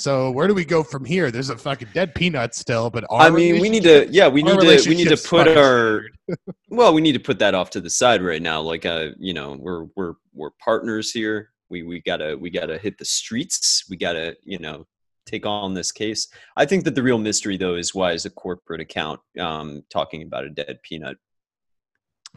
So 0.00 0.30
where 0.30 0.48
do 0.48 0.54
we 0.54 0.64
go 0.64 0.82
from 0.82 1.04
here? 1.04 1.30
There's 1.30 1.50
a 1.50 1.58
fucking 1.58 1.88
dead 1.92 2.14
peanut 2.14 2.54
still, 2.54 2.88
but 2.88 3.04
I 3.10 3.28
mean, 3.28 3.60
we 3.60 3.68
need 3.68 3.82
to. 3.82 4.08
Yeah, 4.10 4.28
we 4.28 4.42
need 4.42 4.58
to. 4.58 4.88
We 4.88 4.94
need 4.94 5.08
to 5.08 5.16
put 5.16 5.46
our. 5.48 6.04
Well, 6.68 6.94
we 6.94 7.00
need 7.00 7.14
to 7.14 7.18
put 7.18 7.40
that 7.40 7.54
off 7.54 7.70
to 7.70 7.80
the 7.80 7.90
side 7.90 8.22
right 8.22 8.40
now. 8.40 8.60
Like, 8.60 8.86
uh, 8.86 9.08
you 9.18 9.34
know, 9.34 9.56
we're 9.58 9.86
we're 9.96 10.14
we're 10.32 10.50
partners 10.62 11.10
here. 11.10 11.50
We 11.68 11.82
we 11.82 12.00
gotta 12.00 12.36
we 12.38 12.50
gotta 12.50 12.78
hit 12.78 12.96
the 12.98 13.04
streets. 13.04 13.84
We 13.90 13.96
gotta 13.96 14.36
you 14.44 14.60
know 14.60 14.86
take 15.26 15.44
on 15.44 15.74
this 15.74 15.90
case. 15.90 16.28
I 16.56 16.66
think 16.66 16.84
that 16.84 16.94
the 16.94 17.02
real 17.02 17.18
mystery 17.18 17.56
though 17.56 17.74
is 17.74 17.96
why 17.96 18.12
is 18.12 18.26
a 18.26 18.30
corporate 18.30 18.80
account 18.80 19.18
um 19.40 19.82
talking 19.90 20.22
about 20.22 20.44
a 20.44 20.50
dead 20.50 20.78
peanut. 20.84 21.16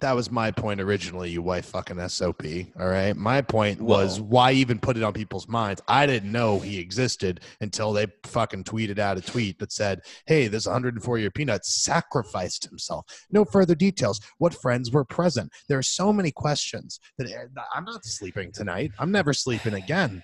That 0.01 0.15
was 0.15 0.31
my 0.31 0.51
point 0.51 0.81
originally, 0.81 1.29
you 1.29 1.41
white 1.41 1.63
fucking 1.65 2.07
SOP. 2.09 2.43
All 2.79 2.88
right. 2.88 3.15
My 3.15 3.41
point 3.41 3.79
was 3.79 4.19
why 4.19 4.51
even 4.51 4.79
put 4.79 4.97
it 4.97 5.03
on 5.03 5.13
people's 5.13 5.47
minds? 5.47 5.81
I 5.88 6.05
didn't 6.05 6.31
know 6.31 6.59
he 6.59 6.79
existed 6.79 7.41
until 7.62 7.93
they 7.93 8.07
fucking 8.25 8.63
tweeted 8.63 8.97
out 8.97 9.17
a 9.17 9.21
tweet 9.21 9.59
that 9.59 9.71
said, 9.71 10.01
Hey, 10.25 10.47
this 10.47 10.65
104 10.65 11.19
year 11.19 11.29
peanut 11.29 11.63
sacrificed 11.65 12.67
himself. 12.67 13.05
No 13.31 13.45
further 13.45 13.75
details. 13.75 14.19
What 14.39 14.53
friends 14.55 14.91
were 14.91 15.05
present? 15.05 15.51
There 15.69 15.77
are 15.77 15.83
so 15.83 16.12
many 16.12 16.31
questions 16.31 17.00
that 17.17 17.31
eh, 17.31 17.45
I'm 17.73 17.85
not 17.85 18.03
sleeping 18.03 18.51
tonight. 18.51 18.91
I'm 19.00 19.12
never 19.12 19.31
sleeping 19.31 19.75
again. 19.75 20.23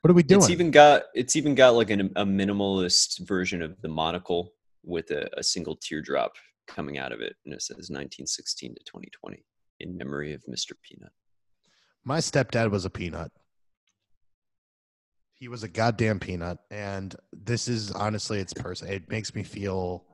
What 0.00 0.10
are 0.10 0.14
we 0.14 0.24
doing? 0.24 0.40
It's 0.40 0.50
even 0.50 0.70
got 0.70 1.04
it's 1.14 1.36
even 1.36 1.54
got 1.54 1.74
like 1.74 1.90
an, 1.90 2.10
a 2.16 2.24
minimalist 2.24 3.26
version 3.28 3.62
of 3.62 3.80
the 3.82 3.88
monocle 3.88 4.52
with 4.82 5.10
a, 5.12 5.28
a 5.38 5.44
single 5.44 5.76
teardrop 5.76 6.32
coming 6.66 6.98
out 6.98 7.12
of 7.12 7.20
it, 7.20 7.36
and 7.44 7.54
it 7.54 7.62
says 7.62 7.90
1916 7.90 8.74
to 8.74 8.80
2020 8.84 9.44
in 9.80 9.96
memory 9.96 10.32
of 10.32 10.42
Mr. 10.48 10.72
Peanut. 10.82 11.12
My 12.04 12.18
stepdad 12.18 12.70
was 12.70 12.84
a 12.84 12.90
peanut. 12.90 13.30
He 15.34 15.48
was 15.48 15.62
a 15.62 15.68
goddamn 15.68 16.20
peanut, 16.20 16.58
and 16.70 17.14
this 17.32 17.66
is 17.66 17.90
honestly, 17.90 18.38
it's 18.38 18.52
person. 18.52 18.88
It 18.88 19.10
makes 19.10 19.34
me 19.34 19.42
feel 19.42 20.04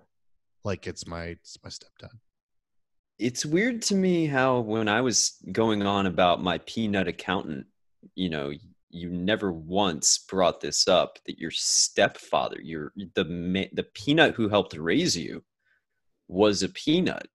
like 0.64 0.86
it's 0.86 1.06
my 1.06 1.24
it's 1.24 1.58
my 1.62 1.70
stepdad. 1.70 2.16
It's 3.18 3.44
weird 3.44 3.82
to 3.82 3.94
me 3.94 4.26
how 4.26 4.60
when 4.60 4.88
I 4.88 5.00
was 5.00 5.36
going 5.52 5.82
on 5.82 6.06
about 6.06 6.42
my 6.42 6.58
peanut 6.58 7.08
accountant, 7.08 7.66
you 8.14 8.30
know, 8.30 8.52
you 8.90 9.10
never 9.10 9.52
once 9.52 10.18
brought 10.18 10.60
this 10.60 10.88
up 10.88 11.18
that 11.26 11.38
your 11.38 11.50
stepfather, 11.50 12.58
your 12.62 12.92
the 13.14 13.68
the 13.72 13.86
peanut 13.94 14.34
who 14.34 14.48
helped 14.48 14.76
raise 14.76 15.16
you, 15.16 15.42
was 16.28 16.62
a 16.62 16.68
peanut. 16.68 17.26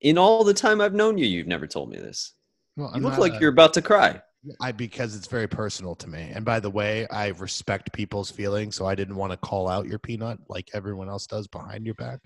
In 0.00 0.18
all 0.18 0.44
the 0.44 0.54
time 0.54 0.80
I've 0.80 0.94
known 0.94 1.18
you, 1.18 1.26
you've 1.26 1.46
never 1.46 1.66
told 1.66 1.90
me 1.90 1.98
this. 1.98 2.34
Well, 2.76 2.92
You 2.94 3.02
look 3.02 3.18
like 3.18 3.40
you're 3.40 3.50
about 3.50 3.74
to 3.74 3.82
cry. 3.82 4.20
I 4.60 4.72
because 4.72 5.14
it's 5.14 5.26
very 5.26 5.46
personal 5.46 5.94
to 5.96 6.08
me. 6.08 6.30
And 6.34 6.44
by 6.46 6.60
the 6.60 6.70
way, 6.70 7.06
I 7.08 7.28
respect 7.28 7.92
people's 7.92 8.30
feelings, 8.30 8.74
so 8.76 8.86
I 8.86 8.94
didn't 8.94 9.16
want 9.16 9.32
to 9.32 9.36
call 9.36 9.68
out 9.68 9.86
your 9.86 9.98
peanut 9.98 10.38
like 10.48 10.70
everyone 10.72 11.10
else 11.10 11.26
does 11.26 11.46
behind 11.46 11.84
your 11.84 11.94
back. 11.96 12.20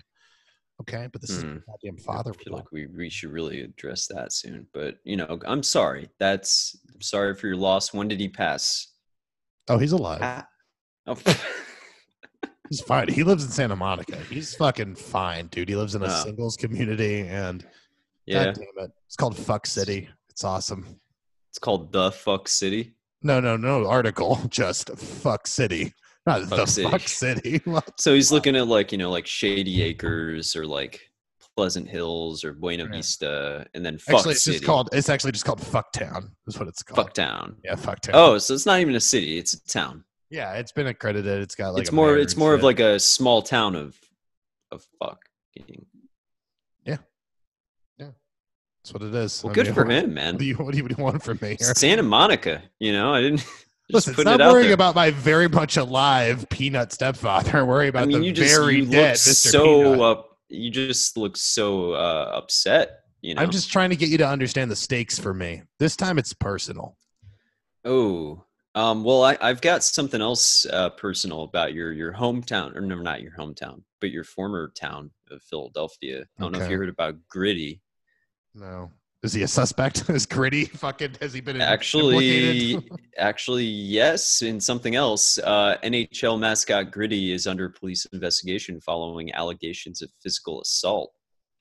Okay, 0.81 1.07
but 1.11 1.21
this 1.21 1.31
is 1.31 1.43
Hmm. 1.43 1.55
my 1.55 1.59
goddamn 1.67 1.97
father. 1.97 2.31
I 2.31 2.43
feel 2.43 2.53
like 2.53 2.71
we, 2.71 2.87
we 2.87 3.09
should 3.09 3.31
really 3.31 3.61
address 3.61 4.07
that 4.07 4.31
soon. 4.31 4.65
But 4.73 4.95
you 5.03 5.17
know, 5.17 5.39
I'm 5.45 5.63
sorry. 5.63 6.09
That's 6.19 6.77
I'm 6.93 7.01
sorry 7.01 7.35
for 7.35 7.47
your 7.47 7.57
loss. 7.57 7.93
When 7.93 8.07
did 8.07 8.19
he 8.21 8.29
pass? 8.29 8.87
oh, 9.67 9.77
he's 9.77 9.91
alive. 9.91 10.19
Ah. 10.21 10.47
Oh, 11.07 11.17
He's 12.69 12.81
fine. 12.81 13.07
He 13.09 13.23
lives 13.23 13.43
in 13.43 13.51
Santa 13.51 13.75
Monica. 13.75 14.17
He's 14.29 14.55
fucking 14.55 14.95
fine, 14.95 15.47
dude. 15.47 15.69
He 15.69 15.75
lives 15.75 15.95
in 15.95 16.01
a 16.03 16.07
Oh. 16.07 16.23
singles 16.23 16.57
community, 16.57 17.21
and 17.21 17.65
yeah. 18.25 18.45
God 18.45 18.55
damn 18.55 18.85
it, 18.85 18.91
it's 19.05 19.15
called 19.15 19.37
Fuck 19.37 19.65
City. 19.67 20.09
It's 20.29 20.43
awesome. 20.43 20.99
It's 21.49 21.59
called 21.59 21.91
the 21.93 22.11
fuck 22.11 22.47
city. 22.49 22.95
No, 23.21 23.39
no, 23.39 23.55
no 23.55 23.87
article. 23.87 24.39
Just 24.49 24.89
fuck 24.97 25.47
city. 25.47 25.93
Not 26.25 26.41
Fuck 26.43 26.57
the 26.59 26.65
City. 26.65 26.89
fuck 26.89 27.01
city. 27.07 27.61
So 27.97 28.13
he's 28.13 28.31
looking 28.31 28.55
at 28.55 28.67
like 28.67 28.91
you 28.91 28.97
know 28.97 29.09
like 29.11 29.27
Shady 29.27 29.81
Acres 29.83 30.55
or 30.55 30.65
like 30.65 30.99
Pleasant 31.55 31.87
Hills 31.87 32.43
or 32.43 32.51
Buena 32.53 32.83
Yeah. 32.85 32.89
Vista, 32.97 33.65
and 33.73 33.85
then 33.85 33.97
fuck 33.97 34.15
actually, 34.17 34.31
it's 34.33 34.43
city, 34.43 34.57
just 34.57 34.65
called. 34.65 34.89
It's 34.91 35.07
actually 35.07 35.31
just 35.31 35.45
called 35.45 35.61
Fuck 35.61 35.93
Town. 35.93 36.31
Is 36.47 36.59
what 36.59 36.67
it's 36.67 36.83
called. 36.83 36.97
fuck 36.97 37.13
town. 37.13 37.55
Yeah, 37.63 37.75
Fuck 37.75 38.01
Town. 38.01 38.15
Oh, 38.15 38.37
so 38.39 38.53
it's 38.53 38.65
not 38.65 38.79
even 38.81 38.95
a 38.95 38.99
city; 38.99 39.37
it's 39.37 39.53
a 39.53 39.63
town. 39.65 40.03
Yeah, 40.35 40.53
it's 40.53 40.71
been 40.71 40.87
accredited. 40.87 41.41
It's 41.41 41.55
got 41.55 41.73
like. 41.73 41.81
it's 41.81 41.91
more. 41.91 42.17
It's 42.17 42.35
more 42.37 42.53
of 42.53 42.63
like 42.63 42.79
a 42.79 42.99
small 42.99 43.41
town 43.41 43.75
of 43.75 43.97
of 44.71 44.85
fuck. 44.99 45.19
Yeah, 46.85 46.97
yeah, 47.97 48.07
that's 48.83 48.93
what 48.93 49.01
it 49.03 49.15
is. 49.15 49.41
Well, 49.43 49.51
I 49.51 49.55
good 49.55 49.65
mean, 49.67 49.73
for 49.73 49.83
what- 49.85 49.93
him, 49.93 50.03
What 50.05 50.09
man. 50.09 50.37
do 50.37 50.45
you 50.45 50.55
What 50.55 50.73
do 50.73 50.77
you 50.79 50.87
want 50.97 51.23
from 51.23 51.39
me 51.41 51.49
here? 51.59 51.73
Santa 51.75 52.03
Monica, 52.03 52.61
you 52.79 52.91
know, 52.91 53.13
I 53.13 53.21
didn't 53.21 53.37
just 53.91 54.07
Listen, 54.07 54.13
stop 54.15 54.39
worrying 54.39 54.67
there. 54.67 54.73
about 54.73 54.95
my 54.95 55.11
very 55.11 55.47
much 55.47 55.77
alive 55.77 56.47
peanut 56.49 56.91
stepfather. 56.91 57.65
Worry 57.65 57.87
about 57.87 58.03
I 58.03 58.05
mean, 58.07 58.21
the 58.21 58.27
you 58.27 58.33
just 58.33 58.53
very 58.55 58.77
you 58.77 58.85
dead 58.85 59.11
look 59.11 59.15
Mr. 59.15 59.33
so 59.51 60.03
up. 60.03 60.37
You 60.49 60.69
just 60.69 61.17
look 61.17 61.37
so 61.37 61.93
uh, 61.93 62.31
upset. 62.35 62.99
You 63.21 63.33
know. 63.33 63.41
I'm 63.41 63.49
just 63.49 63.71
trying 63.71 63.89
to 63.89 63.95
get 63.95 64.09
you 64.09 64.19
to 64.19 64.27
understand 64.27 64.69
the 64.69 64.75
stakes 64.75 65.17
for 65.17 65.33
me. 65.33 65.63
This 65.79 65.95
time 65.95 66.19
it's 66.19 66.33
personal. 66.33 66.95
Oh, 67.83 68.44
um, 68.75 69.05
well, 69.05 69.23
I, 69.23 69.37
I've 69.39 69.61
got 69.61 69.83
something 69.83 70.21
else 70.21 70.65
uh, 70.65 70.89
personal 70.91 71.43
about 71.43 71.73
your 71.73 71.93
your 71.93 72.13
hometown, 72.13 72.75
or 72.75 72.81
no, 72.81 72.95
not 72.97 73.21
your 73.21 73.31
hometown, 73.31 73.81
but 74.01 74.11
your 74.11 74.25
former 74.25 74.71
town 74.77 75.11
of 75.31 75.41
Philadelphia. 75.43 76.25
I 76.37 76.41
don't 76.41 76.51
know 76.51 76.59
if 76.59 76.69
you 76.69 76.77
heard 76.77 76.89
about 76.89 77.15
Gritty. 77.29 77.81
No. 78.53 78.91
Is 79.23 79.33
he 79.33 79.41
a 79.41 79.47
suspect? 79.47 80.07
Is 80.09 80.25
Gritty 80.25 80.65
fucking 80.65 81.15
has 81.21 81.33
he 81.33 81.41
been 81.41 81.59
Actually, 81.59 82.77
actually, 83.17 83.63
yes. 83.63 84.41
In 84.41 84.59
something 84.59 84.95
else, 84.95 85.39
uh, 85.39 85.77
NHL 85.83 86.37
mascot 86.37 86.91
Gritty 86.91 87.31
is 87.31 87.47
under 87.47 87.69
police 87.69 88.05
investigation 88.13 88.79
following 88.81 89.33
allegations 89.33 90.01
of 90.01 90.11
physical 90.21 90.61
assault. 90.61 91.11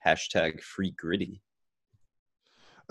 Hashtag 0.04 0.60
free 0.62 0.92
Gritty. 0.98 1.40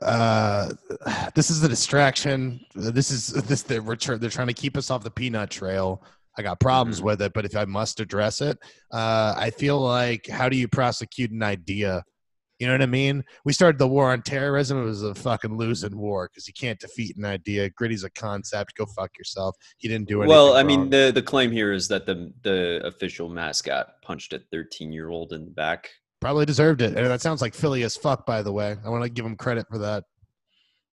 Uh 0.01 0.71
this 1.35 1.49
is 1.49 1.63
a 1.63 1.69
distraction. 1.69 2.59
This 2.75 3.11
is 3.11 3.27
this 3.27 3.61
they're 3.61 3.81
we're 3.81 3.95
they're 3.95 4.29
trying 4.29 4.47
to 4.47 4.53
keep 4.53 4.77
us 4.77 4.89
off 4.91 5.03
the 5.03 5.11
peanut 5.11 5.49
trail. 5.49 6.03
I 6.37 6.41
got 6.41 6.59
problems 6.59 6.99
Mhm. 6.99 7.03
with 7.03 7.21
it, 7.21 7.33
but 7.33 7.45
if 7.45 7.55
I 7.55 7.65
must 7.65 7.99
address 7.99 8.41
it, 8.41 8.57
uh 8.91 9.33
I 9.37 9.51
feel 9.51 9.79
like 9.79 10.27
how 10.27 10.49
do 10.49 10.57
you 10.57 10.67
prosecute 10.67 11.31
an 11.31 11.43
idea? 11.43 12.03
You 12.59 12.67
know 12.67 12.75
what 12.75 12.81
I 12.83 12.85
mean? 12.87 13.23
We 13.43 13.51
started 13.51 13.77
the 13.77 13.87
war 13.87 14.11
on 14.11 14.21
terrorism. 14.21 14.81
It 14.81 14.85
was 14.85 15.03
a 15.03 15.13
fucking 15.15 15.57
losing 15.57 15.97
war 15.97 16.29
because 16.31 16.47
you 16.47 16.53
can't 16.53 16.79
defeat 16.79 17.17
an 17.17 17.25
idea. 17.25 17.69
Gritty's 17.69 18.03
a 18.05 18.09
concept. 18.11 18.75
Go 18.75 18.85
fuck 18.85 19.17
yourself. 19.17 19.55
He 19.77 19.87
didn't 19.89 20.07
do 20.07 20.21
anything. 20.21 20.29
Well, 20.29 20.53
I 20.55 20.63
mean, 20.63 20.89
the 20.89 21.11
the 21.13 21.21
claim 21.21 21.51
here 21.51 21.73
is 21.73 21.87
that 21.89 22.05
the 22.05 22.31
the 22.43 22.81
official 22.85 23.27
mascot 23.27 24.01
punched 24.01 24.33
a 24.33 24.39
13 24.51 24.91
year 24.93 25.09
old 25.09 25.33
in 25.33 25.45
the 25.45 25.51
back. 25.51 25.89
Probably 26.23 26.45
deserved 26.45 26.81
it. 26.81 26.97
And 26.97 27.07
that 27.07 27.21
sounds 27.21 27.41
like 27.41 27.53
Philly 27.53 27.83
as 27.83 27.95
fuck, 27.97 28.25
by 28.25 28.41
the 28.41 28.51
way. 28.51 28.77
I 28.85 28.89
want 28.89 29.03
to 29.03 29.09
give 29.09 29.25
him 29.25 29.35
credit 29.35 29.65
for 29.69 29.77
that. 29.79 30.05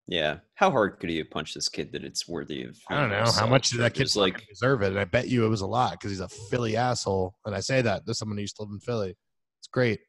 Yeah, 0.06 0.40
how 0.54 0.70
hard 0.70 1.00
could 1.00 1.08
he 1.08 1.16
have 1.18 1.30
punched 1.30 1.54
this 1.54 1.70
kid 1.70 1.90
that 1.92 2.04
it's 2.04 2.28
worthy 2.28 2.64
of? 2.64 2.78
I 2.90 3.00
don't 3.00 3.10
know 3.10 3.24
how 3.32 3.46
much 3.46 3.70
did 3.70 3.80
that 3.80 3.94
kid 3.94 4.14
like? 4.16 4.46
deserve 4.46 4.82
it, 4.82 4.88
and 4.88 4.98
I 4.98 5.04
bet 5.04 5.28
you 5.28 5.46
it 5.46 5.48
was 5.48 5.62
a 5.62 5.66
lot 5.66 5.92
because 5.92 6.10
he's 6.10 6.20
a 6.20 6.28
Philly 6.28 6.76
asshole. 6.76 7.34
And 7.46 7.54
I 7.54 7.60
say 7.60 7.80
that 7.80 8.04
there's 8.04 8.18
someone 8.18 8.36
who 8.36 8.42
used 8.42 8.56
to 8.56 8.62
live 8.62 8.72
in 8.72 8.80
Philly. 8.80 9.16
It's 9.60 9.68
great. 9.68 10.00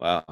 Wow. 0.00 0.24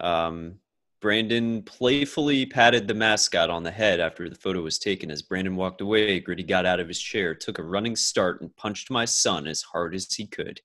Um, 0.00 0.56
Brandon 1.00 1.62
playfully 1.62 2.44
patted 2.44 2.86
the 2.86 2.94
mascot 2.94 3.48
on 3.48 3.62
the 3.62 3.70
head 3.70 3.98
after 3.98 4.28
the 4.28 4.34
photo 4.34 4.60
was 4.60 4.78
taken. 4.78 5.10
As 5.10 5.22
Brandon 5.22 5.56
walked 5.56 5.80
away, 5.80 6.20
Gritty 6.20 6.42
got 6.42 6.66
out 6.66 6.78
of 6.78 6.88
his 6.88 7.00
chair, 7.00 7.34
took 7.34 7.58
a 7.58 7.62
running 7.62 7.96
start, 7.96 8.42
and 8.42 8.54
punched 8.56 8.90
my 8.90 9.06
son 9.06 9.46
as 9.46 9.62
hard 9.62 9.94
as 9.94 10.12
he 10.12 10.26
could. 10.26 10.60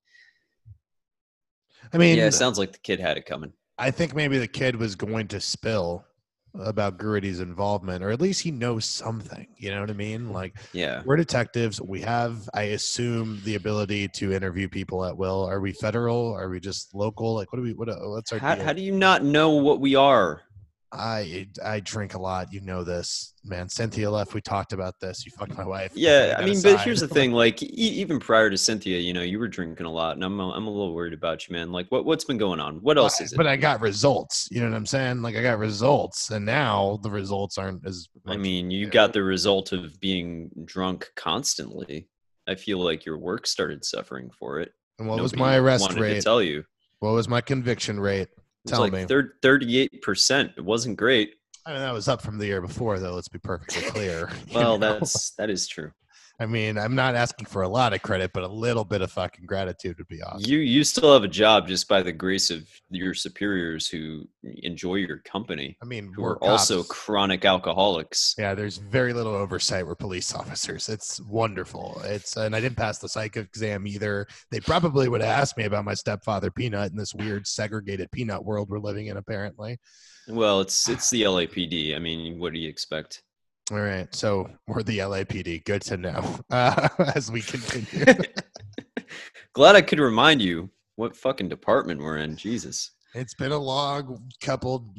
I 1.94 1.98
mean, 1.98 2.18
yeah, 2.18 2.28
it 2.28 2.34
sounds 2.34 2.58
like 2.58 2.72
the 2.72 2.80
kid 2.80 3.00
had 3.00 3.18
it 3.18 3.26
coming. 3.26 3.54
I 3.78 3.92
think 3.92 4.16
maybe 4.16 4.38
the 4.38 4.48
kid 4.48 4.76
was 4.76 4.96
going 4.96 5.28
to 5.30 5.40
spill 5.40 6.04
about 6.60 6.98
Gritty's 6.98 7.40
involvement, 7.40 8.04
or 8.04 8.10
at 8.10 8.22
least 8.22 8.42
he 8.42 8.52
knows 8.52 8.86
something. 8.86 9.48
You 9.58 9.72
know 9.72 9.82
what 9.82 9.90
I 9.90 9.94
mean? 9.94 10.32
Like 10.32 10.56
Yeah. 10.74 11.04
we're 11.06 11.18
detectives. 11.18 11.80
We 11.82 12.02
have, 12.02 12.50
I 12.54 12.64
assume, 12.64 13.42
the 13.44 13.56
ability 13.56 14.08
to 14.16 14.34
interview 14.34 14.68
people 14.68 15.06
at 15.06 15.16
will. 15.16 15.44
Are 15.44 15.60
we 15.60 15.74
federal? 15.74 16.34
Are 16.34 16.50
we 16.50 16.60
just 16.60 16.96
local? 16.96 17.36
Like, 17.36 17.52
what 17.54 17.58
do 17.58 17.64
we? 17.64 17.74
What? 17.74 17.90
What's 17.90 18.32
our? 18.32 18.40
How, 18.40 18.56
deal? 18.56 18.66
how 18.66 18.74
do 18.74 18.82
you 18.82 18.92
not 18.92 19.24
know 19.24 19.52
what 19.52 19.80
we 19.80 19.96
are? 19.96 20.42
I 20.94 21.48
I 21.64 21.82
drink 21.82 22.14
a 22.14 22.18
lot. 22.20 22.54
You 22.54 22.62
know 22.62 22.84
this, 22.84 23.34
man. 23.44 23.68
Cynthia 23.68 24.10
left. 24.10 24.34
We 24.34 24.40
talked 24.40 24.72
about 24.72 25.00
this. 25.02 25.26
You 25.26 25.32
fucked 25.38 25.58
my 25.58 25.66
wife. 25.66 25.92
Yeah, 25.96 26.36
I 26.38 26.46
mean, 26.46 26.62
but 26.62 26.80
here's 26.80 27.02
the 27.02 27.10
thing. 27.10 27.34
Like, 27.34 27.62
e- 27.62 27.66
even 27.66 28.20
prior 28.20 28.50
to 28.50 28.58
Cynthia, 28.58 28.98
you 29.00 29.12
know, 29.14 29.22
you 29.22 29.38
were 29.38 29.50
drinking 29.50 29.86
a 29.86 29.92
lot, 29.92 30.16
and 30.16 30.24
I'm 30.24 30.40
a, 30.40 30.50
I'm 30.52 30.66
a 30.66 30.70
little 30.70 30.94
worried 30.96 31.14
about 31.14 31.46
you, 31.48 31.54
man. 31.54 31.74
Like, 31.74 31.88
what 31.92 32.06
what's 32.06 32.24
been 32.24 32.38
going 32.38 32.62
on? 32.62 32.78
What 32.78 32.98
else 32.98 33.18
But- 33.20 33.26
is 33.26 33.34
it? 33.34 33.36
But 33.38 33.48
I 33.48 33.58
got 33.58 33.82
results. 33.82 34.48
You 34.50 34.62
know 34.62 34.70
what 34.70 34.78
I'm 34.78 34.86
saying? 34.86 35.22
Like 35.22 35.36
I 35.36 35.42
got 35.42 35.60
results, 35.60 36.32
and 36.32 36.46
now 36.46 37.00
the 37.04 37.12
results 37.12 37.58
aren't 37.58 37.86
as. 37.86 38.08
I 38.26 38.38
mean, 38.38 38.72
you 38.72 38.88
got 38.88 39.12
the 39.12 39.24
result 39.24 39.74
of 39.74 40.00
being 40.00 40.50
drunk 40.66 41.12
constantly. 41.16 42.08
I 42.48 42.56
feel 42.56 42.80
like 42.80 43.06
your 43.06 43.18
work 43.18 43.46
started 43.46 43.84
suffering 43.84 44.30
for 44.32 44.62
it. 44.62 44.72
And 45.00 45.08
what 45.10 45.20
was 45.22 45.36
my 45.36 45.58
arrest 45.58 45.82
wanted 45.82 45.96
To 45.96 46.02
rate? 46.02 46.24
tell 46.24 46.42
you, 46.42 46.64
What 47.00 47.12
was 47.12 47.28
my 47.28 47.42
conviction 47.42 48.00
rate? 48.00 48.30
It's 48.68 48.72
Tell 48.72 48.82
like 48.82 48.94
me. 48.94 49.06
38%. 49.06 50.58
It 50.58 50.64
wasn't 50.64 50.98
great. 50.98 51.34
I 51.66 51.72
mean, 51.72 51.80
that 51.80 51.94
was 51.94 52.08
up 52.08 52.22
from 52.22 52.38
the 52.38 52.46
year 52.46 52.62
before, 52.62 53.00
though. 53.00 53.14
Let's 53.14 53.28
be 53.28 53.40
perfectly 53.40 53.82
clear. 53.92 54.30
you 54.48 54.56
Well, 54.56 54.78
know? 54.78 55.00
that's 55.00 55.32
that 55.32 55.50
is 55.50 55.68
true. 55.68 55.92
I 56.40 56.46
mean, 56.46 56.78
I'm 56.78 56.94
not 56.94 57.16
asking 57.16 57.48
for 57.48 57.64
a 57.64 57.68
lot 57.68 57.94
of 57.94 58.04
credit, 58.04 58.32
but 58.32 58.44
a 58.44 58.48
little 58.48 58.84
bit 58.84 59.02
of 59.02 59.12
fucking 59.12 59.46
gratitude 59.48 59.98
would 59.98 60.08
be 60.08 60.22
awesome. 60.22 60.42
You 60.46 60.60
you 60.60 60.84
still 60.84 61.12
have 61.14 61.24
a 61.24 61.28
job 61.28 61.68
just 61.68 61.88
by 61.88 62.04
the 62.04 62.12
grace 62.12 62.52
of 62.52 62.68
your 62.92 63.16
superiors 63.16 63.88
who 63.88 64.28
enjoy 64.44 64.96
your 64.96 65.18
company, 65.20 65.78
I 65.82 65.86
mean, 65.86 66.14
who 66.16 66.22
we're 66.22 66.34
are 66.34 66.44
also 66.44 66.84
chronic 66.84 67.44
alcoholics. 67.44 68.36
Yeah, 68.38 68.54
there's 68.54 68.78
very 68.78 69.14
little 69.14 69.34
oversight. 69.34 69.88
We're 69.88 69.96
police 69.96 70.34
officers. 70.36 70.90
It's 70.90 71.20
wonderful. 71.22 72.02
It's 72.06 72.38
and 72.38 72.56
I 72.56 72.62
didn't 72.62 72.78
pass 72.78 73.00
the 73.00 73.10
psych 73.10 73.36
exam 73.36 73.88
either. 73.88 74.28
They 74.52 74.60
probably 74.60 75.10
would 75.10 75.22
have 75.22 75.40
asked 75.40 75.58
me 75.58 75.64
about 75.64 75.86
my 75.86 75.96
stepfather 75.96 76.52
Peanut 76.52 76.92
in 76.92 76.98
this 76.98 77.16
weird 77.16 77.48
segregated 77.48 78.12
peanut 78.12 78.46
world 78.46 78.70
we're 78.70 78.80
living 78.80 79.08
in. 79.08 79.18
Apparently. 79.18 79.80
Well, 80.28 80.62
it's 80.62 80.88
it's 80.88 81.10
the 81.10 81.24
LAPD. 81.24 81.96
I 81.96 82.00
mean, 82.00 82.38
what 82.38 82.54
do 82.54 82.60
you 82.60 82.70
expect? 82.70 83.24
All 83.70 83.80
right, 83.80 84.14
so 84.16 84.50
we're 84.66 84.82
the 84.82 85.00
LAPD. 85.00 85.66
Good 85.66 85.82
to 85.84 85.98
know. 85.98 86.40
Uh, 86.50 86.88
as 87.16 87.30
we 87.30 87.42
continue. 87.42 88.14
Glad 89.54 89.76
I 89.76 89.82
could 89.82 90.00
remind 90.00 90.42
you 90.42 90.70
what 90.96 91.18
fucking 91.18 91.50
department 91.50 92.00
we're 92.02 92.18
in. 92.18 92.38
Jesus. 92.38 92.92
it's 93.14 93.34
been 93.34 93.52
a 93.52 93.58
long 93.58 94.24
couple 94.40 94.94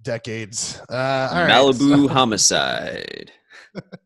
decades. 0.00 0.80
Uh, 0.88 1.28
all 1.30 1.42
right, 1.42 1.50
Malibu 1.50 2.08
homicide. 2.08 3.32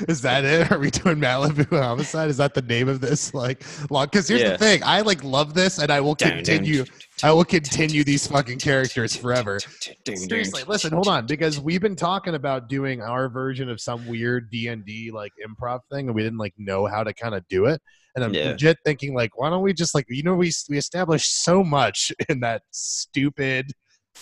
Is 0.08 0.22
that 0.22 0.44
it? 0.44 0.70
Are 0.70 0.78
we 0.78 0.90
doing 0.90 1.16
Malibu 1.16 1.68
Homicide? 1.68 2.30
Is 2.30 2.36
that 2.38 2.54
the 2.54 2.62
name 2.62 2.88
of 2.88 3.00
this? 3.00 3.32
Like, 3.40 3.64
long? 3.90 4.06
Because 4.06 4.28
here's 4.28 4.42
Yeah. 4.42 4.50
the 4.52 4.58
thing: 4.58 4.82
I 4.84 5.00
like 5.00 5.22
love 5.24 5.54
this, 5.54 5.78
and 5.78 5.90
I 5.90 6.00
will 6.00 6.14
continue. 6.14 6.84
I 7.22 7.32
will 7.32 7.44
continue 7.44 8.02
these 8.04 8.26
fucking 8.26 8.58
characters 8.58 9.14
forever. 9.14 9.60
Seriously, 10.06 10.62
listen, 10.66 10.92
hold 10.92 11.08
on, 11.08 11.26
because 11.26 11.60
we've 11.60 11.80
been 11.80 11.96
talking 11.96 12.34
about 12.34 12.68
doing 12.68 13.00
our 13.02 13.28
version 13.28 13.68
of 13.68 13.80
some 13.80 14.06
weird 14.06 14.50
D 14.50 14.68
and 14.68 14.84
D 14.84 15.10
like 15.10 15.32
improv 15.46 15.80
thing, 15.90 16.06
and 16.06 16.14
we 16.14 16.22
didn't 16.22 16.38
like 16.38 16.54
know 16.58 16.86
how 16.86 17.04
to 17.04 17.12
kind 17.14 17.34
of 17.34 17.46
do 17.48 17.66
it. 17.66 17.80
And 18.14 18.24
I'm 18.24 18.34
Yeah. 18.34 18.48
legit 18.50 18.78
thinking, 18.84 19.14
like, 19.14 19.38
why 19.38 19.50
don't 19.50 19.62
we 19.62 19.72
just 19.72 19.94
like, 19.94 20.06
you 20.08 20.22
know, 20.22 20.34
we 20.34 20.50
we 20.68 20.76
established 20.78 21.42
so 21.44 21.62
much 21.62 22.12
in 22.28 22.40
that 22.40 22.62
stupid 22.70 23.72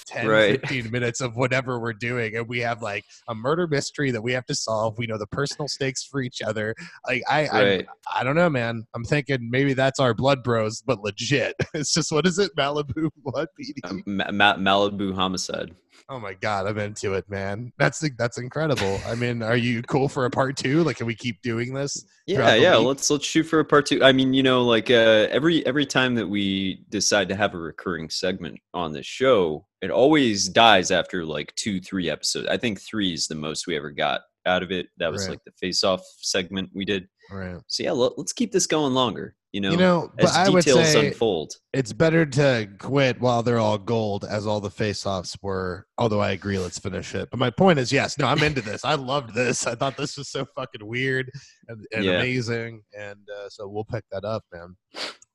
10, 0.06 0.26
Right. 0.26 0.60
15 0.60 0.90
minutes 0.90 1.20
of 1.20 1.36
whatever 1.36 1.78
we're 1.80 1.92
doing, 1.92 2.36
and 2.36 2.48
we 2.48 2.60
have 2.60 2.82
like 2.82 3.04
a 3.28 3.34
murder 3.34 3.66
mystery 3.66 4.10
that 4.10 4.22
we 4.22 4.32
have 4.32 4.46
to 4.46 4.54
solve. 4.54 4.96
We 4.98 5.06
know 5.06 5.18
the 5.18 5.26
personal 5.26 5.68
stakes 5.68 6.04
for 6.04 6.20
each 6.20 6.40
other. 6.42 6.74
Like, 7.06 7.22
I, 7.28 7.46
I 7.46 7.62
Right. 7.64 7.86
I 8.14 8.24
don't 8.24 8.36
know, 8.36 8.48
man. 8.50 8.84
I'm 8.94 9.04
thinking 9.04 9.48
maybe 9.50 9.74
that's 9.74 10.00
our 10.00 10.14
blood 10.14 10.42
bros, 10.42 10.82
but 10.82 11.00
legit. 11.00 11.54
It's 11.74 11.92
just 11.94 12.10
what 12.10 12.26
is 12.26 12.38
it, 12.38 12.50
Malibu 12.56 13.10
Blood 13.24 13.48
PD? 13.60 13.72
Um, 13.90 14.02
Ma- 14.06 14.30
Ma- 14.32 14.56
Malibu 14.56 15.14
homicide. 15.14 15.74
Oh 16.08 16.18
my 16.18 16.34
god, 16.34 16.66
I'm 16.66 16.78
into 16.78 17.14
it, 17.14 17.28
man. 17.28 17.72
That's 17.78 18.02
that's 18.16 18.38
incredible. 18.38 19.00
I 19.06 19.14
mean, 19.14 19.42
are 19.42 19.56
you 19.56 19.82
cool 19.82 20.08
for 20.08 20.24
a 20.24 20.30
part 20.30 20.56
two? 20.56 20.82
Like, 20.84 20.96
can 20.96 21.06
we 21.06 21.14
keep 21.14 21.42
doing 21.42 21.74
this? 21.74 22.04
Yeah, 22.26 22.54
yeah. 22.54 22.78
week? 22.78 22.86
Let's 22.88 23.10
let's 23.10 23.26
shoot 23.26 23.44
for 23.44 23.60
a 23.60 23.64
part 23.64 23.86
two. 23.86 24.02
I 24.02 24.12
mean, 24.12 24.32
you 24.34 24.42
know, 24.42 24.64
like 24.64 24.90
uh, 24.90 25.28
every 25.30 25.64
every 25.66 25.86
time 25.86 26.14
that 26.16 26.28
we 26.28 26.84
decide 26.88 27.28
to 27.28 27.36
have 27.36 27.54
a 27.54 27.58
recurring 27.58 28.10
segment 28.10 28.58
on 28.74 28.92
this 28.92 29.06
show, 29.06 29.66
it 29.82 29.90
always 29.90 30.48
dies 30.48 30.90
after 30.90 31.24
like 31.24 31.54
two, 31.54 31.80
three 31.80 32.08
episodes. 32.10 32.48
I 32.48 32.56
think 32.56 32.80
three 32.80 33.12
is 33.12 33.26
the 33.26 33.34
most 33.34 33.66
we 33.66 33.76
ever 33.76 33.90
got 33.90 34.22
out 34.46 34.62
of 34.62 34.72
it. 34.72 34.86
That 34.98 35.12
was 35.12 35.22
Right. 35.24 35.32
like 35.32 35.44
the 35.44 35.52
face-off 35.60 36.02
segment 36.20 36.70
we 36.74 36.84
did. 36.84 37.08
Right. 37.30 37.56
So 37.66 37.82
yeah, 37.82 37.92
let, 37.92 38.12
us 38.18 38.32
keep 38.32 38.52
this 38.52 38.66
going 38.66 38.94
longer. 38.94 39.34
You 39.52 39.62
know, 39.62 39.70
You 39.70 39.76
know, 39.78 40.12
but 40.16 40.26
as 40.26 40.36
I 40.36 40.50
would 40.50 40.62
details 40.64 40.92
say 40.92 41.08
unfold. 41.08 41.54
it's 41.72 41.92
better 41.94 42.26
to 42.26 42.68
quit 42.78 43.18
while 43.18 43.42
they're 43.42 43.58
all 43.58 43.78
gold, 43.78 44.26
as 44.28 44.46
all 44.46 44.60
the 44.60 44.70
face-offs 44.70 45.38
were. 45.40 45.86
Although 45.96 46.20
I 46.20 46.32
agree, 46.32 46.58
let's 46.58 46.78
finish 46.78 47.14
it. 47.14 47.30
But 47.30 47.38
my 47.40 47.48
point 47.48 47.78
is, 47.78 47.90
yes, 47.90 48.18
no, 48.18 48.26
I'm 48.26 48.42
into 48.42 48.60
this. 48.60 48.84
I 48.84 48.94
loved 48.94 49.32
this. 49.34 49.66
I 49.66 49.74
thought 49.74 49.96
this 49.96 50.18
was 50.18 50.28
so 50.28 50.44
fucking 50.54 50.86
weird 50.86 51.30
and, 51.68 51.82
and 51.94 52.04
Yeah. 52.04 52.18
amazing, 52.18 52.82
and 52.98 53.20
uh, 53.40 53.48
so 53.48 53.66
we'll 53.68 53.86
pick 53.86 54.04
that 54.12 54.24
up, 54.26 54.44
man. 54.52 54.76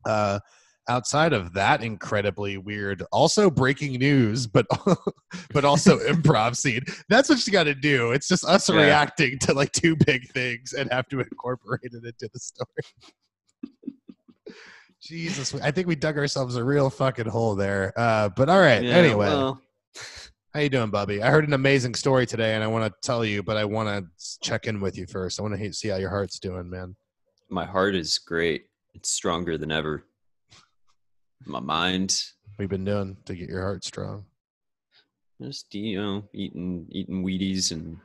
Uh, 0.06 0.39
outside 0.89 1.32
of 1.34 1.54
that 1.54 1.82
incredibly 1.84 2.58
weird 2.58 3.04
also 3.12 3.50
breaking 3.50 3.93
news 3.93 4.46
but 4.46 4.65
but 5.54 5.63
also 5.65 5.98
improv 6.10 6.56
scene. 6.58 6.84
That's 7.10 7.30
what 7.30 7.46
you 7.48 7.54
got 7.54 7.63
to 7.65 7.76
do. 7.76 8.12
It's 8.12 8.28
just 8.28 8.43
us 8.46 8.67
Yeah. 8.69 8.76
reacting 8.76 9.39
to 9.39 9.54
like 9.54 9.72
two 9.72 9.96
big 9.96 10.30
things 10.32 10.74
and 10.74 10.91
have 10.91 11.08
to 11.10 11.19
incorporate 11.22 11.82
it 11.84 12.04
into 12.04 12.30
the 12.34 12.39
story. 12.39 12.67
Jesus 15.02 15.54
i 15.56 15.69
think 15.69 15.86
we 15.86 15.96
dug 15.96 16.17
ourselves 16.17 16.56
a 16.56 16.63
real 16.63 16.89
fucking 16.89 17.28
hole 17.28 17.56
there. 17.56 17.93
Uh 17.98 18.30
but 18.30 18.50
all 18.50 18.60
right 18.62 18.82
Yeah, 18.84 18.96
anyway. 18.96 19.28
well, 19.28 19.62
how 20.54 20.60
you 20.62 20.69
doing 20.69 20.89
bubby? 20.91 21.22
I 21.22 21.30
heard 21.30 21.46
an 21.48 21.54
amazing 21.54 21.96
story 21.96 22.26
today 22.26 22.56
and 22.56 22.63
i 22.63 22.67
want 22.67 22.86
to 22.86 22.93
tell 23.08 23.26
you 23.26 23.43
but 23.43 23.58
i 23.58 23.65
want 23.65 23.89
to 23.89 24.38
check 24.41 24.65
in 24.67 24.80
with 24.80 24.98
you 24.98 25.06
first. 25.08 25.39
I 25.39 25.43
want 25.43 25.58
to 25.60 25.74
see 25.74 25.89
how 25.89 25.98
your 25.98 26.10
heart's 26.10 26.39
doing 26.39 26.69
man. 26.69 26.96
My 27.50 27.65
heart 27.65 27.96
is 27.96 28.17
great. 28.17 28.65
It's 28.93 29.10
stronger 29.10 29.58
than 29.58 29.72
ever. 29.72 30.06
My 31.45 31.60
mind, 31.60 32.23
we've 32.58 32.69
been 32.69 32.86
doing 32.86 33.17
to 33.25 33.36
get 33.36 33.49
your 33.49 33.62
heart 33.62 33.84
strong 33.84 34.25
just 35.43 35.73
you 35.75 36.01
know, 36.01 36.23
eating 36.34 36.88
eating 36.91 37.23
Wheaties 37.23 37.71
and 37.71 37.97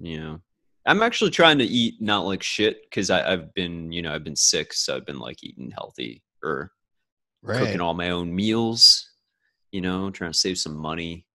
you 0.00 0.20
know, 0.20 0.40
I'm 0.86 1.02
actually 1.02 1.30
trying 1.30 1.58
to 1.58 1.64
eat 1.64 2.00
not 2.00 2.26
like 2.26 2.42
shit 2.42 2.82
because 2.84 3.10
I've 3.10 3.52
been 3.54 3.92
you 3.92 4.02
know 4.02 4.14
I've 4.14 4.24
been 4.24 4.36
sick, 4.36 4.72
so 4.72 4.96
I've 4.96 5.06
been 5.06 5.18
like 5.18 5.42
eating 5.42 5.70
healthy 5.70 6.22
or 6.42 6.70
right 7.42 7.58
cooking 7.58 7.80
all 7.80 7.94
my 7.94 8.10
own 8.10 8.34
meals. 8.34 9.08
You 9.72 9.80
know, 9.80 10.10
trying 10.10 10.32
to 10.32 10.38
save 10.38 10.58
some 10.58 10.76
money. 10.76 11.26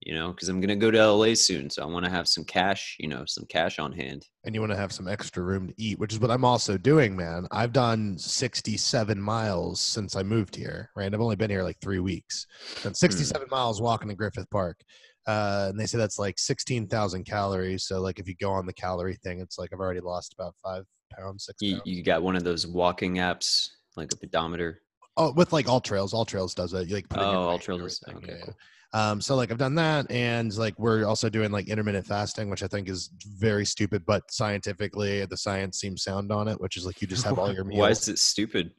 You 0.00 0.14
know, 0.14 0.28
because 0.30 0.48
I'm 0.48 0.60
gonna 0.60 0.76
go 0.76 0.90
to 0.92 1.10
LA 1.12 1.34
soon, 1.34 1.68
so 1.68 1.82
I 1.82 1.86
want 1.86 2.04
to 2.04 2.10
have 2.10 2.28
some 2.28 2.44
cash. 2.44 2.94
You 3.00 3.08
know, 3.08 3.24
some 3.26 3.44
cash 3.48 3.78
on 3.80 3.92
hand. 3.92 4.24
and 4.44 4.54
you 4.54 4.60
want 4.60 4.72
to 4.72 4.78
have 4.78 4.92
some 4.92 5.08
extra 5.08 5.42
room 5.42 5.68
to 5.68 5.74
eat, 5.76 5.98
which 5.98 6.12
is 6.12 6.20
what 6.20 6.30
I'm 6.30 6.44
also 6.44 6.78
doing, 6.78 7.16
man. 7.16 7.46
I've 7.50 7.72
done 7.72 8.16
67 8.16 9.20
miles 9.20 9.80
since 9.80 10.14
I 10.16 10.22
moved 10.22 10.54
here, 10.56 10.90
right? 10.96 11.12
I've 11.12 11.20
only 11.20 11.36
been 11.36 11.50
here 11.50 11.62
like 11.64 11.78
three 11.82 11.98
weeks. 11.98 12.46
Done 12.82 12.94
67 12.94 13.48
miles 13.50 13.82
walking 13.82 14.08
to 14.08 14.14
Griffith 14.14 14.48
Park. 14.50 14.80
Uh, 15.26 15.66
and 15.70 15.78
they 15.78 15.84
say 15.84 15.98
that's 15.98 16.18
like 16.18 16.38
16,000 16.38 17.24
calories. 17.24 17.84
So, 17.86 18.00
like, 18.00 18.18
if 18.18 18.26
you 18.28 18.34
go 18.40 18.50
on 18.52 18.64
the 18.64 18.72
calorie 18.72 19.18
thing, 19.22 19.40
it's 19.40 19.58
like 19.58 19.70
I've 19.74 19.80
already 19.80 20.00
lost 20.00 20.32
about 20.38 20.54
five 20.64 20.84
pounds, 21.14 21.44
six 21.44 21.60
You, 21.60 21.74
pounds. 21.74 21.82
you 21.86 22.02
got 22.02 22.22
one 22.22 22.34
of 22.36 22.44
those 22.44 22.66
walking 22.66 23.16
apps 23.16 23.66
like 23.96 24.10
a 24.12 24.16
pedometer. 24.16 24.80
Oh, 25.18 25.32
with 25.32 25.52
like 25.52 25.68
All 25.68 25.80
Trails, 25.80 26.14
AllTrails 26.14 26.54
does 26.54 26.72
it. 26.72 26.88
You 26.88 26.94
like 26.94 27.08
put 27.10 27.18
Oh, 27.20 27.58
AllTrails 27.58 27.98
okay, 28.08 28.26
yeah, 28.38 28.44
cool. 28.44 28.54
Um, 28.94 29.20
so 29.20 29.36
like 29.36 29.50
I've 29.50 29.58
done 29.58 29.74
that, 29.74 30.10
and 30.10 30.54
like 30.56 30.78
we're 30.78 31.04
also 31.04 31.28
doing 31.28 31.50
like 31.50 31.68
intermittent 31.68 32.06
fasting, 32.06 32.48
which 32.48 32.62
I 32.62 32.66
think 32.66 32.88
is 32.88 33.10
very 33.38 33.66
stupid, 33.66 34.04
but 34.06 34.30
scientifically 34.30 35.24
the 35.26 35.36
science 35.36 35.78
seems 35.78 36.02
sound 36.02 36.32
on 36.32 36.48
it, 36.48 36.60
which 36.60 36.76
is 36.76 36.86
like 36.86 37.02
you 37.02 37.06
just 37.06 37.24
have 37.26 37.38
all 37.38 37.52
your 37.52 37.64
meals. 37.64 37.80
Why 37.80 37.90
is 37.90 38.08
it 38.08 38.18
stupid? 38.18 38.72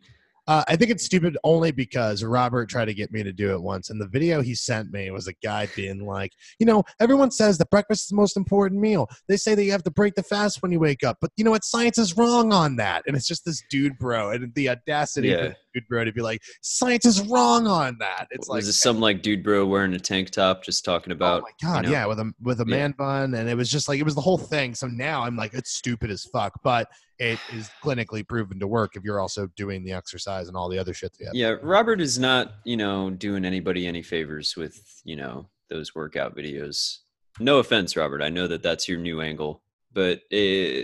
Uh, 0.47 0.63
I 0.67 0.75
think 0.75 0.89
it's 0.89 1.05
stupid 1.05 1.37
only 1.43 1.69
because 1.69 2.23
Robert 2.23 2.69
tried 2.69 2.85
to 2.85 2.93
get 2.95 3.11
me 3.11 3.21
to 3.21 3.31
do 3.31 3.53
it 3.53 3.61
once, 3.61 3.91
and 3.91 4.01
the 4.01 4.07
video 4.07 4.41
he 4.41 4.55
sent 4.55 4.91
me 4.91 5.11
was 5.11 5.27
a 5.27 5.33
guy 5.43 5.67
being 5.75 6.03
like, 6.07 6.31
you 6.57 6.65
know, 6.65 6.83
everyone 6.99 7.29
says 7.29 7.59
that 7.59 7.69
breakfast 7.69 8.05
is 8.05 8.07
the 8.07 8.15
most 8.15 8.35
important 8.35 8.81
meal. 8.81 9.07
They 9.27 9.37
say 9.37 9.53
that 9.53 9.63
you 9.63 9.71
have 9.71 9.83
to 9.83 9.91
break 9.91 10.15
the 10.15 10.23
fast 10.23 10.63
when 10.63 10.71
you 10.71 10.79
wake 10.79 11.03
up, 11.03 11.17
but 11.21 11.29
you 11.37 11.43
know 11.43 11.51
what? 11.51 11.63
Science 11.63 11.99
is 11.99 12.17
wrong 12.17 12.51
on 12.51 12.77
that. 12.77 13.03
And 13.05 13.15
it's 13.15 13.27
just 13.27 13.45
this 13.45 13.61
dude, 13.69 13.99
bro, 13.99 14.31
and 14.31 14.51
the 14.55 14.69
audacity 14.69 15.31
of 15.33 15.39
Yeah. 15.39 15.53
Dude, 15.73 15.87
bro, 15.87 16.03
to 16.05 16.11
be 16.11 16.21
like, 16.21 16.41
science 16.61 17.05
is 17.05 17.21
wrong 17.27 17.67
on 17.67 17.97
that. 17.99 18.27
It's 18.31 18.47
was 18.47 18.65
like 18.65 18.69
it 18.69 18.73
some 18.73 18.99
like 18.99 19.21
dude 19.21 19.43
bro 19.43 19.65
wearing 19.65 19.93
a 19.93 19.99
tank 19.99 20.29
top 20.31 20.63
just 20.63 20.85
talking 20.85 21.11
about 21.11 21.41
oh 21.41 21.45
my 21.45 21.51
god, 21.73 21.85
know? 21.85 21.91
yeah, 21.91 22.05
with 22.05 22.19
a 22.19 22.31
with 22.41 22.61
a 22.61 22.65
Yeah. 22.67 22.75
man 22.77 22.95
bun, 22.97 23.33
and 23.35 23.49
it 23.49 23.55
was 23.55 23.69
just 23.69 23.87
like 23.87 23.99
it 23.99 24.03
was 24.03 24.15
the 24.15 24.21
whole 24.21 24.37
thing. 24.37 24.75
So 24.75 24.87
now 24.87 25.23
I'm 25.23 25.35
like, 25.35 25.53
it's 25.53 25.71
stupid 25.71 26.09
as 26.11 26.23
fuck, 26.25 26.53
but 26.63 26.87
it 27.19 27.41
is 27.49 27.69
clinically 27.83 28.25
proven 28.27 28.59
to 28.59 28.67
work 28.67 28.95
if 28.95 29.03
you're 29.03 29.19
also 29.19 29.47
doing 29.57 29.83
the 29.83 29.91
exercise 29.91 30.47
and 30.47 30.55
all 30.55 30.69
the 30.69 30.79
other 30.79 30.93
shit. 30.93 31.11
that 31.11 31.19
you 31.19 31.25
have 31.25 31.35
yeah 31.35 31.55
robert 31.67 31.99
is 31.99 32.17
not 32.17 32.53
you 32.63 32.77
know 32.77 33.09
doing 33.09 33.43
anybody 33.43 33.85
any 33.87 34.01
favors 34.01 34.55
with 34.55 35.01
you 35.03 35.17
know 35.17 35.45
those 35.69 35.93
workout 35.93 36.33
videos 36.33 36.99
no 37.41 37.59
offense 37.59 37.97
robert 37.97 38.21
i 38.21 38.29
know 38.29 38.47
that 38.47 38.63
that's 38.63 38.87
your 38.87 38.97
new 38.97 39.19
angle 39.19 39.61
but 39.91 40.19
uh, 40.31 40.83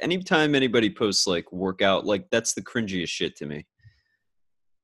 anytime 0.00 0.54
anybody 0.54 0.90
posts 0.90 1.26
like 1.26 1.50
workout 1.52 2.04
like 2.04 2.28
that's 2.30 2.52
the 2.54 2.62
cringiest 2.62 3.08
shit 3.08 3.34
to 3.36 3.46
me 3.46 3.64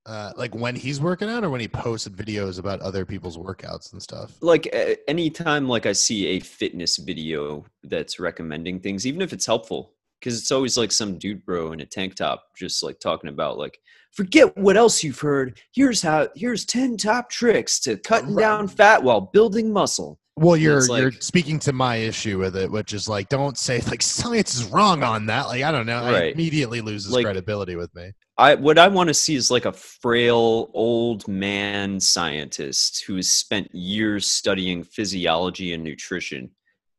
Uh, 0.08 0.32
like 0.36 0.54
when 0.54 0.74
he's 0.74 1.00
working 1.00 1.28
out, 1.28 1.44
or 1.44 1.50
when 1.50 1.60
he 1.60 1.68
posted 1.68 2.14
videos 2.16 2.58
about 2.58 2.80
other 2.80 3.04
people's 3.04 3.36
workouts 3.36 3.92
and 3.92 4.02
stuff. 4.02 4.32
like 4.40 4.66
anytime 5.06 5.68
like 5.68 5.84
i 5.86 5.92
see 5.92 6.26
a 6.28 6.40
fitness 6.40 6.96
video 6.96 7.64
that's 7.84 8.18
recommending 8.18 8.80
things 8.80 9.06
even 9.06 9.20
if 9.20 9.32
it's 9.32 9.44
helpful 9.46 9.92
because 10.18 10.38
it's 10.38 10.50
always 10.50 10.76
like 10.78 10.90
some 10.92 11.18
dude 11.18 11.44
bro 11.44 11.72
in 11.72 11.80
a 11.80 11.86
tank 11.86 12.14
top 12.14 12.44
just 12.56 12.82
like 12.82 12.98
talking 13.00 13.28
about 13.28 13.58
like 13.58 13.78
forget 14.12 14.56
what 14.56 14.76
else 14.76 15.02
you've 15.04 15.20
heard 15.20 15.58
here's 15.74 16.00
how 16.02 16.26
here's 16.34 16.64
10 16.64 16.96
top 16.96 17.28
tricks 17.30 17.78
to 17.78 17.96
cutting 17.98 18.34
Right. 18.34 18.42
down 18.42 18.66
fat 18.68 19.02
while 19.02 19.20
building 19.20 19.72
muscle 19.72 20.18
Well, 20.36 20.56
you're 20.56 20.78
it's 20.78 20.88
you're 20.88 21.12
speaking 21.12 21.58
to 21.60 21.72
my 21.72 21.96
issue 21.96 22.38
with 22.38 22.56
it, 22.56 22.70
which 22.70 22.92
is 22.94 23.08
like, 23.08 23.28
don't 23.28 23.58
say 23.58 23.80
like 23.88 24.02
science 24.02 24.54
is 24.54 24.64
wrong 24.64 25.02
on 25.02 25.26
that. 25.26 25.48
Like, 25.48 25.64
I 25.64 25.72
don't 25.72 25.84
know. 25.86 26.14
It 26.14 26.34
immediately 26.34 26.80
loses 26.80 27.10
Like- 27.12 27.24
credibility 27.24 27.74
with 27.76 27.92
me. 27.94 28.12
I 28.38 28.54
what 28.54 28.78
I 28.78 28.86
want 28.86 29.08
to 29.08 29.14
see 29.14 29.34
is 29.34 29.50
like 29.50 29.64
a 29.64 29.72
frail 29.72 30.70
old 30.72 31.26
man 31.26 31.98
scientist 31.98 33.02
who 33.04 33.16
has 33.16 33.30
spent 33.30 33.74
years 33.74 34.28
studying 34.28 34.84
physiology 34.84 35.72
and 35.72 35.82
nutrition 35.82 36.50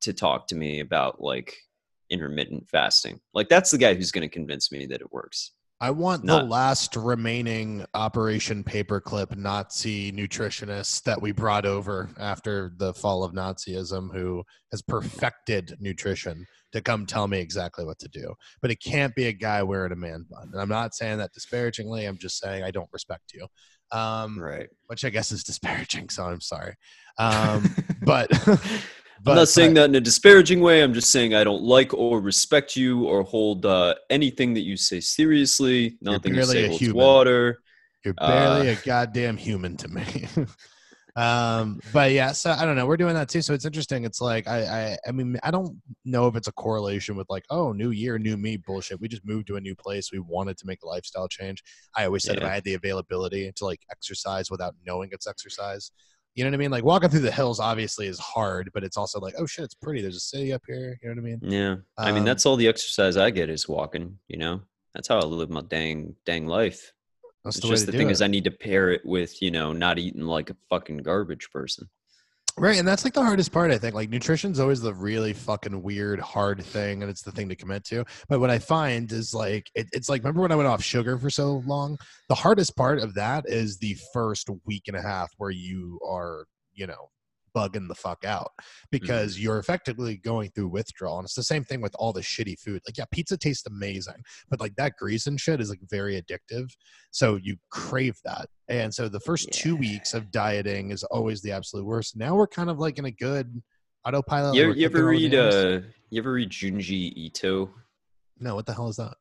to 0.02 0.12
talk 0.14 0.48
to 0.48 0.56
me 0.56 0.82
about 0.82 1.22
like 1.22 1.56
intermittent 2.10 2.68
fasting. 2.70 3.22
Like 3.34 3.48
that's 3.48 3.72
the 3.72 3.78
guy 3.78 3.94
who's 3.94 4.12
going 4.12 4.28
to 4.28 4.34
convince 4.34 4.70
me 4.70 4.86
that 4.88 5.02
it 5.02 5.14
works. 5.14 5.52
I 5.82 5.92
want 5.92 6.26
Not- 6.26 6.42
the 6.42 6.50
last 6.50 6.98
remaining 6.98 7.86
Operation 7.94 8.66
Paperclip 8.66 9.38
Nazi 9.38 10.12
nutritionist 10.12 11.04
that 11.04 11.22
we 11.22 11.32
brought 11.32 11.66
over 11.66 12.10
after 12.20 12.74
the 12.76 12.94
fall 12.94 13.24
of 13.24 13.32
Nazism, 13.32 14.14
who 14.14 14.44
has 14.72 14.82
perfected 14.82 15.78
nutrition, 15.80 16.46
to 16.72 16.82
come 16.82 17.06
tell 17.06 17.28
me 17.28 17.40
exactly 17.40 17.86
what 17.86 18.00
to 18.00 18.08
do. 18.10 18.34
But 18.62 18.72
it 18.72 18.82
can't 18.82 19.16
be 19.16 19.28
a 19.28 19.34
guy 19.34 19.64
wearing 19.64 19.92
a 19.92 19.96
man 19.96 20.26
bun. 20.30 20.50
And 20.52 20.62
I'm 20.62 20.70
not 20.70 20.94
saying 20.96 21.18
that 21.20 21.34
disparagingly. 21.34 22.06
I'm 22.06 22.18
just 22.18 22.38
saying 22.40 22.64
I 22.64 22.72
don't 22.72 22.90
respect 22.92 23.34
you, 23.34 23.48
um, 23.92 24.40
Right. 24.40 24.68
which 24.88 25.04
I 25.06 25.10
guess 25.10 25.32
is 25.32 25.44
disparaging. 25.44 26.10
So 26.10 26.26
I'm 26.26 26.42
sorry. 26.42 26.76
Um, 27.18 27.76
but 28.04 28.30
I'm 29.28 29.36
not 29.36 29.50
saying 29.50 29.74
that 29.74 29.90
in 29.90 29.96
a 29.96 30.00
disparaging 30.00 30.62
way. 30.62 30.82
I'm 30.82 30.94
just 30.94 31.12
saying 31.12 31.34
I 31.36 31.44
don't 31.44 31.62
like 31.64 31.94
or 31.94 32.22
respect 32.22 32.78
you 32.78 33.04
or 33.06 33.24
hold 33.24 33.66
uh, 33.66 33.96
anything 34.10 34.54
that 34.54 34.62
you 34.62 34.78
say 34.78 35.02
seriously. 35.02 35.98
Nothing 36.02 36.36
you 36.36 36.42
say 36.44 36.64
a 36.64 36.68
holds 36.68 36.80
human. 36.80 36.96
water. 36.96 37.60
You're 38.06 38.14
barely 38.14 38.70
Uh, 38.70 38.72
a 38.72 38.76
goddamn 38.76 39.36
human 39.36 39.76
to 39.78 39.90
me. 39.90 40.28
um, 41.16 41.80
but 41.92 42.12
yeah, 42.12 42.32
so 42.32 42.52
I 42.52 42.66
don't 42.66 42.76
know. 42.76 42.86
We're 42.86 42.98
doing 42.98 43.16
that 43.16 43.30
too, 43.30 43.42
so 43.42 43.54
it's 43.54 43.66
interesting. 43.66 44.06
It's 44.06 44.22
like 44.22 44.48
I, 44.48 44.60
I, 44.64 44.98
I 45.08 45.12
mean, 45.12 45.38
I 45.44 45.52
don't 45.52 45.82
know 46.06 46.28
if 46.28 46.36
it's 46.36 46.48
a 46.48 46.52
correlation 46.54 47.16
with 47.16 47.30
like, 47.30 47.46
oh, 47.50 47.72
new 47.72 47.92
year, 47.92 48.18
new 48.20 48.38
me 48.38 48.58
bullshit. 48.58 49.00
We 49.02 49.08
just 49.08 49.26
moved 49.26 49.48
to 49.48 49.56
a 49.56 49.62
new 49.62 49.76
place. 49.76 50.12
We 50.12 50.20
wanted 50.20 50.58
to 50.60 50.68
make 50.68 50.84
a 50.84 50.88
lifestyle 50.88 51.28
change. 51.28 51.64
I 51.96 52.06
always 52.06 52.24
said 52.24 52.38
if 52.38 52.44
I 52.44 52.54
had 52.54 52.64
the 52.64 52.76
availability 52.76 53.52
to 53.56 53.66
like 53.66 53.82
exercise 53.92 54.50
without 54.50 54.76
knowing 54.86 55.10
it's 55.12 55.28
exercise, 55.28 55.92
you 56.36 56.44
know 56.44 56.52
what 56.52 56.56
I 56.56 56.58
mean? 56.58 56.72
Like 56.72 56.84
walking 56.84 57.10
through 57.10 57.22
the 57.22 57.32
hills 57.32 57.60
obviously 57.60 58.08
is 58.08 58.20
hard, 58.20 58.70
but 58.74 58.84
it's 58.84 58.96
also 58.98 59.20
like, 59.20 59.34
oh 59.38 59.46
shit, 59.46 59.66
it's 59.66 59.76
pretty. 59.76 60.02
There's 60.02 60.16
a 60.16 60.22
city 60.22 60.54
up 60.54 60.62
here. 60.68 60.98
You 61.02 61.10
know 61.10 61.16
what 61.16 61.28
I 61.28 61.32
mean? 61.32 61.40
Yeah. 61.42 61.76
I 61.98 62.12
mean, 62.12 62.20
Um, 62.20 62.26
that's 62.26 62.46
all 62.46 62.56
the 62.56 62.68
exercise 62.68 63.18
I 63.18 63.30
get 63.32 63.50
is 63.50 63.68
walking, 63.68 64.20
you 64.28 64.38
know? 64.38 64.62
That's 64.94 65.08
how 65.08 65.20
I 65.20 65.26
live 65.26 65.50
my 65.50 65.62
dang, 65.62 66.16
dang 66.26 66.48
life. 66.48 66.94
That's 67.44 67.58
It's 67.58 67.66
the 67.66 67.72
just 67.72 67.86
the 67.86 67.92
thing 67.94 68.10
it. 68.10 68.12
is 68.12 68.22
I 68.22 68.28
need 68.28 68.44
to 68.46 68.52
pair 68.52 68.90
it 68.92 69.02
with, 69.06 69.42
you 69.42 69.52
know, 69.52 69.74
not 69.74 69.98
eating 69.98 70.24
like 70.24 70.50
a 70.50 70.56
fucking 70.70 70.98
garbage 70.98 71.50
person. 71.52 71.90
Right, 72.58 72.78
and 72.78 72.86
that's 72.86 73.06
like 73.06 73.14
the 73.14 73.24
hardest 73.24 73.54
part. 73.54 73.72
I 73.72 73.78
think 73.78 73.96
like 73.96 74.10
nutrition's 74.10 74.60
always 74.60 74.82
the 74.82 74.94
really 74.94 75.32
fucking 75.32 75.82
weird, 75.82 76.20
hard 76.20 76.62
thing, 76.62 77.02
and 77.02 77.10
it's 77.10 77.22
the 77.22 77.32
thing 77.32 77.48
to 77.48 77.56
commit 77.56 77.86
to. 77.86 78.04
But 78.28 78.42
what 78.42 78.50
I 78.50 78.60
find 78.60 79.10
is 79.14 79.34
like 79.34 79.72
it, 79.76 79.88
it's 79.94 80.10
like 80.10 80.24
remember 80.24 80.42
when 80.42 80.52
I 80.52 80.56
went 80.56 80.68
off 80.68 80.84
sugar 80.84 81.18
for 81.18 81.30
so 81.30 81.64
long? 81.66 81.98
The 82.28 82.36
hardest 82.36 82.76
part 82.76 83.00
of 83.00 83.14
that 83.14 83.46
is 83.48 83.78
the 83.78 83.98
first 84.12 84.50
week 84.66 84.84
and 84.88 84.98
a 84.98 85.02
half 85.02 85.32
where 85.38 85.52
you 85.52 86.00
are, 86.06 86.46
you 86.74 86.86
know, 86.88 87.10
bugging 87.56 87.88
the 87.88 87.96
fuck 87.96 88.24
out 88.26 88.52
because 88.92 89.40
you're 89.40 89.60
effectively 89.60 90.18
going 90.18 90.50
through 90.52 90.68
withdrawal. 90.70 91.18
And 91.20 91.26
it's 91.26 91.36
the 91.36 91.44
same 91.44 91.64
thing 91.64 91.82
with 91.82 91.96
all 92.00 92.14
the 92.14 92.22
shitty 92.22 92.60
food. 92.60 92.82
Like, 92.88 92.98
yeah, 92.98 93.06
pizza 93.12 93.38
tastes 93.38 93.66
amazing, 93.68 94.22
but 94.50 94.60
like 94.60 94.76
that 94.76 94.94
grease 94.98 95.28
and 95.28 95.40
shit 95.40 95.62
is 95.62 95.70
like 95.70 95.80
very 95.90 96.22
addictive. 96.22 96.68
So 97.12 97.38
you 97.42 97.58
crave 97.72 98.16
that. 98.26 98.48
And 98.68 98.94
so 98.94 99.10
the 99.10 99.20
first 99.20 99.52
two 99.52 99.76
weeks 99.76 100.14
of 100.14 100.32
dieting 100.32 100.92
is 100.92 101.04
always 101.06 101.42
the 101.42 101.52
absolute 101.52 101.86
worst. 101.86 102.16
Now 102.18 102.36
we're 102.36 102.48
kind 102.48 102.70
of 102.70 102.80
like 102.80 102.98
in 103.00 103.06
a 103.06 103.12
good 103.12 103.62
autopilot. 104.06 104.56
You, 104.56 104.64
ever- 104.70 104.76
you 104.76 104.86
ever 104.86 105.06
read 105.06 105.36
uh 105.36 105.80
you 106.12 106.20
ever 106.22 106.32
read 106.34 106.50
Junji 106.50 107.14
Ito? 107.16 107.70
No, 108.40 108.56
what 108.56 108.66
the 108.66 108.74
hell 108.74 108.88
is 108.90 108.96
that? 108.98 109.16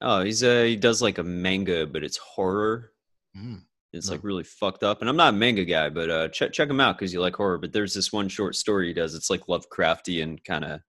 Oh, 0.00 0.22
he's 0.22 0.42
uh 0.44 0.62
he 0.62 0.76
does 0.76 1.00
like 1.02 1.18
a 1.18 1.22
manga, 1.22 1.86
but 1.86 2.04
it's 2.04 2.16
horror. 2.18 2.92
Mm. 3.36 3.62
It's 3.92 4.08
No. 4.08 4.14
like 4.14 4.24
really 4.24 4.44
fucked 4.44 4.82
up. 4.82 5.00
And 5.00 5.08
I'm 5.08 5.16
not 5.16 5.34
a 5.34 5.36
manga 5.36 5.64
guy, 5.64 5.88
but 5.88 6.10
uh 6.10 6.28
check 6.28 6.52
check 6.52 6.68
him 6.68 6.80
out 6.80 6.98
because 6.98 7.12
you 7.12 7.20
like 7.20 7.36
horror. 7.36 7.58
But 7.58 7.72
there's 7.72 7.94
this 7.94 8.12
one 8.12 8.28
short 8.28 8.54
story 8.56 8.88
he 8.88 8.92
does. 8.94 9.14
It's 9.14 9.30
like 9.30 9.46
Lovecrafty 9.46 10.22
and 10.22 10.42
kind 10.44 10.64
of 10.64 10.80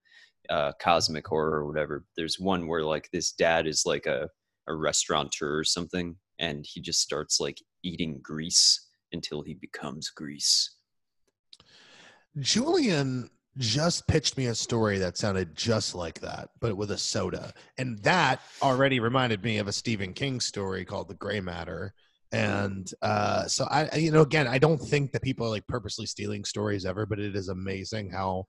uh 0.50 0.72
cosmic 0.82 1.28
horror 1.28 1.60
or 1.60 1.68
whatever. 1.68 2.06
There's 2.16 2.40
one 2.40 2.68
where 2.68 2.84
like 2.84 3.10
this 3.12 3.32
dad 3.32 3.68
is 3.68 3.84
like 3.86 4.06
a, 4.06 4.30
a 4.68 4.76
restaurateur 4.76 5.60
or 5.60 5.64
something, 5.64 6.16
and 6.40 6.66
he 6.68 6.82
just 6.82 7.02
starts 7.02 7.40
like 7.40 7.58
eating 7.84 8.20
grease 8.22 8.88
until 9.14 9.42
he 9.42 9.54
becomes 9.54 10.10
grease. 10.10 10.76
Julian 12.40 13.30
just 13.58 14.08
pitched 14.08 14.38
me 14.38 14.46
a 14.48 14.56
story 14.56 15.00
that 15.00 15.18
sounded 15.18 15.56
just 15.56 15.96
like 15.96 16.20
that, 16.22 16.50
but 16.60 16.78
with 16.78 16.92
a 16.92 16.98
soda. 16.98 17.52
And 17.78 17.98
that 18.04 18.42
already 18.62 19.00
reminded 19.00 19.44
me 19.44 19.58
of 19.58 19.68
a 19.68 19.72
Stephen 19.74 20.14
King 20.14 20.40
story 20.40 20.86
called 20.86 21.08
The 21.08 21.16
Gray 21.16 21.40
Matter. 21.40 21.94
And 22.32 22.92
uh, 23.02 23.46
so 23.46 23.66
I, 23.66 23.96
you 23.96 24.12
know, 24.12 24.22
again, 24.22 24.48
I 24.48 24.58
don't 24.58 24.78
think 24.78 25.12
that 25.14 25.22
people 25.22 25.48
are 25.48 25.50
like 25.50 25.68
purposely 25.68 26.06
stealing 26.06 26.44
stories 26.44 26.86
ever, 26.86 27.06
but 27.06 27.20
it 27.20 27.36
is 27.36 27.48
amazing 27.50 28.10
how 28.10 28.46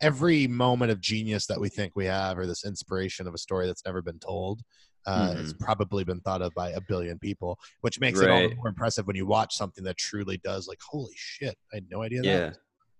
every 0.00 0.46
moment 0.46 0.90
of 0.90 1.00
genius 1.00 1.46
that 1.46 1.60
we 1.60 1.68
think 1.68 1.92
we 1.94 2.06
have, 2.06 2.38
or 2.38 2.46
this 2.46 2.64
inspiration 2.64 3.26
of 3.26 3.34
a 3.34 3.38
story 3.38 3.66
that's 3.66 3.84
never 3.84 4.00
been 4.00 4.18
told, 4.18 4.62
uh, 5.06 5.34
it's 5.40 5.52
probably 5.54 6.04
been 6.04 6.20
thought 6.20 6.42
of 6.42 6.52
by 6.54 6.70
a 6.70 6.80
billion 6.80 7.18
people, 7.18 7.58
which 7.82 8.00
makes 8.00 8.20
it 8.20 8.30
all 8.30 8.48
the 8.48 8.54
more 8.56 8.68
impressive 8.68 9.06
when 9.06 9.16
you 9.16 9.26
watch 9.26 9.54
something 9.54 9.84
that 9.84 9.96
truly 9.96 10.38
does. 10.44 10.66
Like, 10.66 10.80
holy 10.86 11.14
shit, 11.14 11.56
I 11.72 11.76
had 11.76 11.86
no 11.90 12.02
idea. 12.02 12.22
That. 12.22 12.28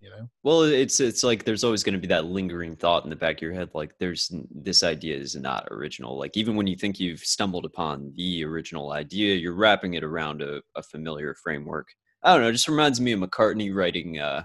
You 0.01 0.11
know. 0.11 0.29
Well, 0.45 0.63
it's 0.63 1.01
it's 1.01 1.25
like 1.25 1.45
there's 1.45 1.65
always 1.65 1.83
going 1.83 1.95
to 1.95 2.01
be 2.01 2.07
that 2.09 2.27
lingering 2.27 2.77
thought 2.77 3.03
in 3.03 3.11
the 3.11 3.17
back 3.17 3.37
of 3.37 3.43
your 3.43 3.53
head, 3.53 3.71
like 3.75 3.99
there's 3.99 4.33
this 4.51 4.85
idea 4.85 5.17
is 5.17 5.35
not 5.35 5.67
original. 5.73 6.17
Like 6.17 6.37
even 6.37 6.55
when 6.55 6.69
you 6.69 6.77
think 6.77 7.01
you've 7.01 7.21
stumbled 7.21 7.65
upon 7.65 8.13
the 8.15 8.45
original 8.45 8.93
idea, 8.93 9.35
you're 9.35 9.55
wrapping 9.55 9.95
it 9.95 10.05
around 10.05 10.41
a, 10.41 10.63
a 10.77 10.83
familiar 10.83 11.35
framework. 11.35 11.89
I 12.23 12.33
don't 12.33 12.43
know. 12.43 12.49
It 12.49 12.53
just 12.53 12.69
reminds 12.69 13.01
me 13.01 13.13
of 13.13 13.21
McCartney 13.21 13.75
writing 13.75 14.19
uh, 14.19 14.45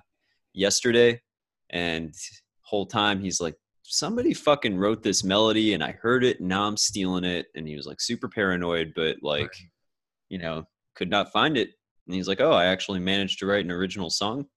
yesterday, 0.53 1.21
and 1.69 2.13
whole 2.61 2.85
time 2.87 3.19
he's 3.19 3.39
like, 3.39 3.55
somebody 3.83 4.33
fucking 4.33 4.75
wrote 4.77 5.03
this 5.03 5.23
melody, 5.23 5.73
and 5.73 5.83
I 5.83 5.91
heard 5.91 6.23
it, 6.23 6.39
and 6.39 6.49
now 6.49 6.63
I'm 6.63 6.77
stealing 6.77 7.25
it, 7.25 7.47
and 7.55 7.67
he 7.67 7.75
was 7.75 7.85
like 7.85 8.01
super 8.01 8.27
paranoid, 8.27 8.93
but 8.95 9.17
like, 9.21 9.53
you 10.29 10.39
know, 10.39 10.65
could 10.95 11.09
not 11.09 11.31
find 11.31 11.57
it, 11.57 11.69
and 12.07 12.15
he's 12.15 12.27
like, 12.27 12.41
oh, 12.41 12.53
I 12.53 12.65
actually 12.65 12.99
managed 12.99 13.39
to 13.39 13.45
write 13.45 13.65
an 13.65 13.71
original 13.71 14.09
song. 14.09 14.47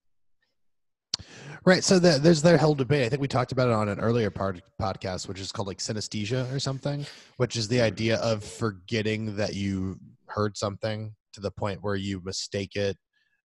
Right. 1.67 1.83
So 1.83 1.99
the, 1.99 2.19
there's 2.21 2.43
their 2.43 2.57
whole 2.57 2.77
debate. 2.77 3.05
I 3.05 3.09
think 3.09 3.21
we 3.21 3.27
talked 3.27 3.51
about 3.51 3.69
it 3.69 3.75
on 3.75 3.89
an 3.89 3.99
earlier 3.99 4.31
part, 4.31 4.63
podcast, 4.81 5.27
which 5.27 5.41
is 5.41 5.51
called 5.51 5.67
like 5.67 5.79
synesthesia 5.79 6.51
or 6.55 6.61
something, 6.61 7.05
which 7.39 7.57
is 7.57 7.67
the 7.67 7.81
idea 7.81 8.19
of 8.19 8.45
forgetting 8.45 9.35
that 9.37 9.55
you 9.55 9.99
heard 10.27 10.57
something 10.57 11.13
to 11.33 11.41
the 11.41 11.51
point 11.51 11.83
where 11.83 11.97
you 11.97 12.23
mistake 12.25 12.77
it 12.77 12.97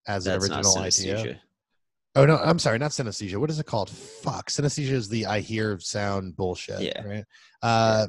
as 0.07 0.25
That's 0.25 0.45
an 0.45 0.53
original 0.53 0.77
idea. 0.77 1.41
Oh 2.15 2.25
no, 2.25 2.37
I'm 2.37 2.59
sorry, 2.59 2.77
not 2.77 2.91
synesthesia. 2.91 3.37
What 3.37 3.49
is 3.49 3.59
it 3.59 3.65
called? 3.65 3.89
Fuck. 3.89 4.51
Synesthesia 4.51 4.91
is 4.91 5.09
the 5.09 5.25
I 5.25 5.39
hear 5.39 5.79
sound 5.79 6.35
bullshit. 6.35 6.81
Yeah. 6.81 7.03
Right. 7.03 7.23
Uh, 7.63 8.05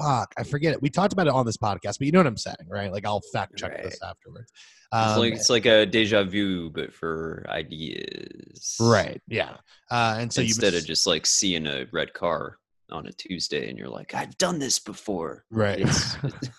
fuck. 0.00 0.32
I 0.38 0.42
forget 0.44 0.72
it. 0.72 0.82
We 0.82 0.88
talked 0.90 1.12
about 1.12 1.26
it 1.26 1.32
on 1.32 1.44
this 1.46 1.56
podcast, 1.56 1.98
but 1.98 2.02
you 2.02 2.12
know 2.12 2.18
what 2.20 2.26
I'm 2.26 2.36
saying, 2.36 2.56
right? 2.68 2.92
Like 2.92 3.04
I'll 3.04 3.20
fact 3.32 3.56
check 3.56 3.72
Right. 3.72 3.84
this 3.84 3.98
afterwards. 4.02 4.50
It's 4.52 4.88
Um, 4.92 5.18
like 5.20 5.34
it's 5.34 5.50
like 5.50 5.66
a 5.66 5.86
deja 5.86 6.24
vu, 6.24 6.70
but 6.70 6.92
for 6.92 7.46
ideas. 7.48 8.76
right. 8.80 9.20
Yeah. 9.28 9.56
Uh, 9.90 10.16
and 10.18 10.32
so 10.32 10.42
Instead 10.42 10.72
you 10.72 10.78
of 10.80 10.86
just 10.86 11.06
like 11.06 11.26
seeing 11.26 11.66
a 11.66 11.86
red 11.92 12.12
car 12.12 12.58
on 12.90 13.06
a 13.06 13.12
Tuesday, 13.12 13.68
and 13.68 13.78
you're 13.78 13.88
like, 13.88 14.14
I've 14.14 14.36
done 14.38 14.58
this 14.58 14.78
before. 14.80 15.44
right. 15.50 15.80
It's, 15.80 16.16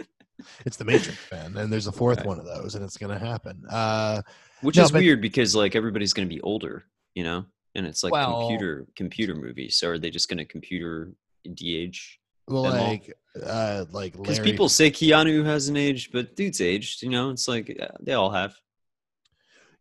it's 0.66 0.76
the 0.76 0.84
Matrix, 0.84 1.18
man, 1.32 1.56
and 1.56 1.72
there's 1.72 1.86
a 1.88 1.92
fourth 1.92 2.18
Right. 2.18 2.26
one 2.26 2.38
of 2.38 2.46
those, 2.46 2.74
and 2.74 2.84
it's 2.84 2.96
gonna 2.96 3.18
happen. 3.18 3.62
Uh, 3.68 4.22
which 4.62 4.76
No, 4.76 4.84
is 4.84 4.92
but- 4.92 4.98
weird 5.02 5.20
because 5.20 5.54
like 5.56 5.74
everybody's 5.74 6.12
gonna 6.12 6.28
be 6.28 6.40
older, 6.42 6.84
you 7.14 7.24
know, 7.24 7.44
and 7.74 7.86
it's 7.86 8.02
like 8.04 8.12
Well- 8.12 8.40
computer 8.48 8.86
computer 8.94 9.34
movies. 9.34 9.76
So 9.76 9.88
are 9.90 9.98
they 9.98 10.10
just 10.10 10.28
gonna 10.28 10.44
computer 10.44 11.12
de-age? 11.54 12.19
Well, 12.50 12.64
Them 12.64 12.80
all. 12.80 12.88
like, 12.88 13.12
uh, 13.46 13.84
like 13.92 14.12
Because 14.12 14.38
Larry. 14.38 14.50
people 14.50 14.68
say 14.68 14.90
Keanu 14.90 15.44
hasn't 15.44 15.78
aged, 15.78 16.12
but 16.12 16.34
dude's 16.36 16.60
aged. 16.60 17.02
You 17.02 17.10
know, 17.10 17.30
it's 17.30 17.46
like 17.48 17.78
they 18.00 18.12
all 18.12 18.30
have. 18.30 18.54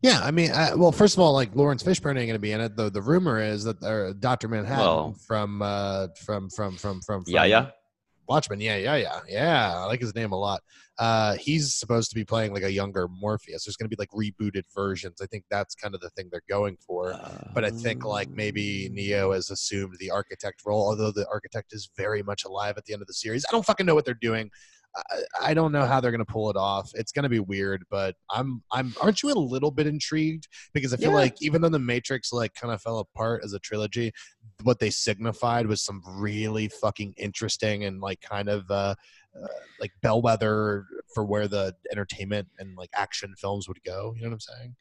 yeah, 0.01 0.21
I 0.23 0.31
mean, 0.31 0.51
uh, 0.51 0.71
well, 0.75 0.91
first 0.91 1.15
of 1.15 1.19
all, 1.19 1.33
like 1.33 1.55
Laurence 1.55 1.83
Fishburne 1.83 2.17
ain't 2.17 2.27
gonna 2.29 2.39
be 2.39 2.51
in 2.51 2.61
it. 2.61 2.75
Though 2.77 2.89
the 2.89 3.01
rumor 3.01 3.41
is 3.41 3.63
that 3.65 3.81
uh, 3.83 4.13
Doctor 4.19 4.47
Manhattan 4.47 4.85
Well- 4.85 5.15
from, 5.27 5.61
uh, 5.61 6.07
from 6.25 6.49
from 6.49 6.77
from 6.77 7.01
from 7.01 7.23
from 7.23 7.23
Yeah, 7.27 7.45
yeah. 7.45 7.69
Watchmen. 8.29 8.61
Yeah, 8.61 8.77
yeah, 8.77 8.95
yeah, 8.95 9.19
yeah. 9.27 9.73
I 9.75 9.85
like 9.85 9.99
his 9.99 10.13
name 10.13 10.31
a 10.31 10.37
lot. 10.37 10.61
Uh, 10.99 11.33
he's 11.35 11.73
supposed 11.73 12.09
to 12.11 12.15
be 12.15 12.23
playing 12.23 12.53
like 12.53 12.63
a 12.63 12.71
younger 12.71 13.07
Morpheus. 13.07 13.65
There's 13.65 13.75
gonna 13.75 13.89
be 13.89 13.95
like 13.97 14.11
rebooted 14.11 14.63
versions. 14.73 15.19
I 15.21 15.25
think 15.25 15.45
that's 15.49 15.73
kind 15.73 15.95
of 15.95 16.01
the 16.01 16.11
thing 16.11 16.29
they're 16.31 16.43
going 16.47 16.77
for. 16.85 17.13
but 17.55 17.65
I 17.65 17.71
think 17.71 18.05
like 18.05 18.29
maybe 18.29 18.89
Neo 18.93 19.31
has 19.31 19.49
assumed 19.49 19.95
the 19.99 20.11
architect 20.11 20.61
role, 20.65 20.87
although 20.87 21.11
the 21.11 21.27
architect 21.29 21.73
is 21.73 21.89
very 21.97 22.21
much 22.21 22.45
alive 22.45 22.75
at 22.77 22.85
the 22.85 22.93
end 22.93 23.01
of 23.01 23.07
the 23.07 23.13
series. 23.13 23.45
I 23.49 23.51
don't 23.51 23.65
fucking 23.65 23.85
know 23.85 23.95
what 23.95 24.05
they're 24.05 24.13
doing. 24.13 24.51
I, 25.11 25.49
I 25.51 25.53
don't 25.53 25.71
know 25.71 25.85
how 25.85 25.99
they're 25.99 26.11
gonna 26.11 26.25
pull 26.25 26.49
it 26.49 26.55
off. 26.55 26.91
It's 26.95 27.11
gonna 27.11 27.29
be 27.29 27.39
weird, 27.39 27.83
but 27.89 28.15
I'm 28.29 28.61
I'm. 28.71 28.93
Aren't 29.01 29.23
you 29.23 29.31
a 29.31 29.33
little 29.33 29.71
bit 29.71 29.87
intrigued? 29.87 30.47
Because 30.73 30.93
I 30.93 30.97
feel 30.97 31.11
Yeah. 31.11 31.17
like 31.17 31.35
even 31.41 31.61
though 31.61 31.69
the 31.69 31.79
Matrix 31.79 32.31
like 32.33 32.53
kind 32.53 32.73
of 32.73 32.81
fell 32.81 32.99
apart 32.99 33.43
as 33.43 33.53
a 33.53 33.59
trilogy, 33.59 34.11
what 34.63 34.79
they 34.79 34.89
signified 34.89 35.67
was 35.67 35.81
some 35.81 36.01
really 36.05 36.69
fucking 36.81 37.13
interesting 37.17 37.85
and 37.85 38.01
like 38.01 38.21
kind 38.21 38.49
of 38.49 38.69
uh, 38.69 38.95
uh 39.35 39.47
like 39.79 39.91
bellwether 40.01 40.85
for 41.13 41.25
where 41.25 41.47
the 41.47 41.73
entertainment 41.91 42.47
and 42.59 42.75
like 42.77 42.89
action 42.93 43.33
films 43.37 43.67
would 43.67 43.81
go. 43.83 44.13
You 44.15 44.23
know 44.23 44.29
what 44.29 44.33
I'm 44.33 44.39
saying? 44.39 44.75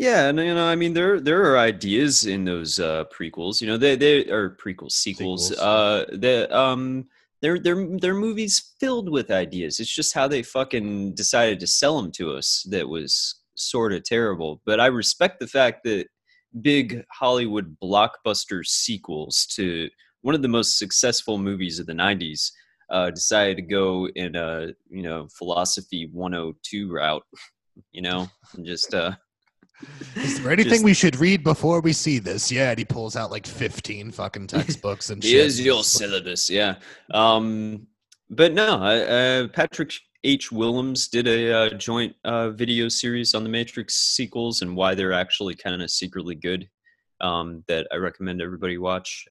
Yeah, 0.00 0.28
and 0.28 0.38
you 0.38 0.54
know, 0.54 0.66
I 0.66 0.76
mean, 0.76 0.94
there 0.94 1.20
there 1.20 1.44
are 1.52 1.58
ideas 1.58 2.24
in 2.24 2.46
those 2.46 2.80
uh, 2.80 3.04
prequels. 3.14 3.60
You 3.60 3.66
know, 3.66 3.76
they 3.76 3.96
they 3.96 4.30
are 4.30 4.56
prequels, 4.56 4.92
sequels. 4.92 5.48
Sequels. 5.48 5.60
Uh, 5.60 6.06
the 6.12 6.48
um, 6.56 7.06
they're 7.42 7.58
they're 7.58 7.86
they're 8.00 8.14
movies 8.14 8.74
filled 8.78 9.10
with 9.10 9.30
ideas. 9.30 9.80
It's 9.80 9.94
just 9.94 10.14
how 10.14 10.28
they 10.28 10.42
fucking 10.42 11.14
decided 11.14 11.60
to 11.60 11.66
sell 11.66 12.00
them 12.00 12.12
to 12.12 12.32
us 12.32 12.66
that 12.70 12.88
was 12.88 13.40
sort 13.56 13.92
of 13.92 14.04
terrible. 14.04 14.60
But 14.66 14.80
I 14.80 14.86
respect 14.86 15.40
the 15.40 15.46
fact 15.46 15.84
that 15.84 16.06
big 16.60 17.04
Hollywood 17.12 17.76
blockbuster 17.82 18.64
sequels 18.64 19.46
to 19.54 19.88
one 20.22 20.34
of 20.34 20.42
the 20.42 20.48
most 20.48 20.78
successful 20.78 21.38
movies 21.38 21.78
of 21.78 21.86
the 21.86 21.92
'90s 21.92 22.50
uh, 22.90 23.10
decided 23.10 23.56
to 23.56 23.62
go 23.62 24.08
in 24.14 24.36
a 24.36 24.68
you 24.90 25.02
know 25.02 25.28
philosophy 25.36 26.08
102 26.12 26.92
route. 26.92 27.24
You 27.92 28.02
know, 28.02 28.28
and 28.54 28.66
just 28.66 28.92
uh, 28.92 29.12
Is 30.16 30.42
there 30.42 30.52
anything 30.52 30.72
Just- 30.72 30.84
we 30.84 30.94
should 30.94 31.16
read 31.16 31.42
before 31.44 31.80
we 31.80 31.92
see 31.92 32.18
this? 32.18 32.50
Yeah, 32.50 32.70
and 32.70 32.78
he 32.78 32.84
pulls 32.84 33.16
out 33.16 33.30
like 33.30 33.46
15 33.46 34.10
fucking 34.10 34.46
textbooks 34.48 35.10
and 35.10 35.22
shit. 35.22 35.32
Here's 35.32 35.60
your 35.60 35.84
syllabus, 35.84 36.50
yeah. 36.50 36.76
Um, 37.12 37.86
but 38.28 38.52
no, 38.52 38.74
uh, 38.74 39.44
uh, 39.44 39.48
Patrick 39.48 39.92
H. 40.24 40.52
Willems 40.52 41.08
did 41.08 41.26
a 41.26 41.52
uh, 41.52 41.70
joint 41.70 42.14
uh, 42.24 42.50
video 42.50 42.88
series 42.88 43.34
on 43.34 43.42
the 43.42 43.48
Matrix 43.48 43.94
sequels 43.94 44.62
and 44.62 44.76
why 44.76 44.94
they're 44.94 45.12
actually 45.12 45.54
kind 45.54 45.80
of 45.80 45.90
secretly 45.90 46.34
good. 46.34 46.68
Um, 47.22 47.64
that 47.68 47.86
I 47.92 47.96
recommend 47.96 48.40
everybody 48.40 48.78
watch. 48.78 49.26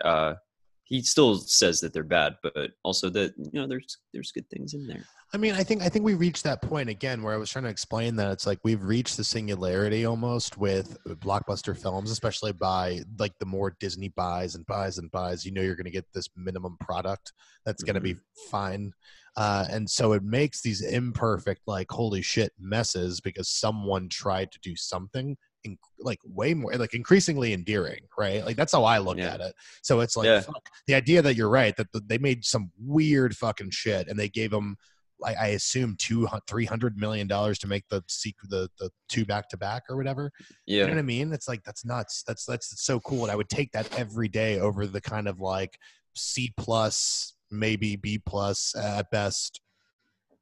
He 0.89 1.01
still 1.03 1.35
says 1.35 1.79
that 1.81 1.93
they're 1.93 2.03
bad, 2.03 2.35
but 2.41 2.71
also 2.83 3.09
that 3.11 3.33
you 3.37 3.51
know 3.53 3.67
there's 3.67 3.97
there's 4.13 4.31
good 4.31 4.49
things 4.49 4.73
in 4.73 4.87
there. 4.87 5.05
I 5.31 5.37
mean, 5.37 5.53
I 5.53 5.63
think 5.63 5.83
I 5.83 5.89
think 5.89 6.03
we 6.03 6.15
reached 6.15 6.43
that 6.45 6.61
point 6.63 6.89
again 6.89 7.21
where 7.21 7.33
I 7.33 7.37
was 7.37 7.51
trying 7.51 7.65
to 7.65 7.69
explain 7.69 8.15
that 8.15 8.31
it's 8.31 8.47
like 8.47 8.59
we've 8.63 8.83
reached 8.83 9.15
the 9.15 9.23
singularity 9.23 10.05
almost 10.05 10.57
with 10.57 10.97
blockbuster 11.05 11.77
films, 11.77 12.09
especially 12.09 12.51
by 12.51 13.01
like 13.19 13.33
the 13.39 13.45
more 13.45 13.75
Disney 13.79 14.09
buys 14.09 14.55
and 14.55 14.65
buys 14.65 14.97
and 14.97 15.11
buys. 15.11 15.45
You 15.45 15.51
know, 15.51 15.61
you're 15.61 15.75
going 15.75 15.85
to 15.85 15.91
get 15.91 16.07
this 16.13 16.27
minimum 16.35 16.77
product 16.79 17.33
that's 17.65 17.83
going 17.83 17.95
to 17.95 18.01
be 18.01 18.15
fine, 18.49 18.91
uh, 19.37 19.65
and 19.69 19.87
so 19.87 20.13
it 20.13 20.23
makes 20.23 20.61
these 20.61 20.81
imperfect, 20.81 21.61
like 21.67 21.91
holy 21.91 22.23
shit 22.23 22.51
messes 22.59 23.21
because 23.21 23.49
someone 23.49 24.09
tried 24.09 24.51
to 24.51 24.59
do 24.63 24.75
something. 24.75 25.37
In, 25.71 25.77
like 25.99 26.19
way 26.25 26.53
more 26.53 26.73
like 26.75 26.93
increasingly 26.93 27.53
endearing 27.53 28.01
right 28.17 28.45
like 28.45 28.55
that's 28.55 28.71
how 28.73 28.83
i 28.83 28.97
look 28.97 29.17
Yeah. 29.17 29.33
at 29.33 29.41
it 29.41 29.53
so 29.81 29.99
it's 29.99 30.15
like 30.17 30.25
Yeah. 30.25 30.41
fuck, 30.41 30.63
the 30.87 30.95
idea 30.95 31.21
that 31.21 31.35
you're 31.35 31.49
right 31.49 31.75
that 31.77 31.91
th- 31.91 32.03
they 32.07 32.17
made 32.17 32.45
some 32.45 32.71
weird 32.79 33.35
fucking 33.35 33.71
shit 33.71 34.07
and 34.07 34.17
they 34.19 34.29
gave 34.29 34.51
them 34.51 34.77
I, 35.25 35.33
I 35.33 35.47
assume 35.47 35.97
two 35.99 36.29
three 36.47 36.63
hundred 36.63 36.95
million 36.97 37.27
dollars 37.27 37.59
to 37.59 37.67
make 37.67 37.83
the 37.89 38.01
sequ- 38.03 38.47
the 38.47 38.69
the 38.79 38.89
two 39.09 39.25
back 39.25 39.49
to 39.49 39.57
back 39.57 39.83
or 39.89 39.97
whatever. 39.97 40.31
Yeah, 40.65 40.83
You 40.83 40.87
know 40.87 40.93
what 40.93 40.99
I 40.99 41.01
mean? 41.01 41.33
It's 41.33 41.49
like 41.49 41.61
that's 41.65 41.83
nuts. 41.83 42.23
That's 42.25 42.45
that's 42.45 42.81
so 42.81 43.01
cool, 43.01 43.23
and 43.23 43.31
I 43.31 43.35
would 43.35 43.49
take 43.49 43.73
that 43.73 43.93
every 43.99 44.29
day 44.29 44.61
over 44.61 44.87
the 44.87 45.01
kind 45.01 45.27
of 45.27 45.41
like 45.41 45.77
C 46.15 46.53
plus, 46.55 47.33
maybe 47.51 47.97
B 47.97 48.17
plus 48.25 48.73
at 48.77 49.11
best. 49.11 49.59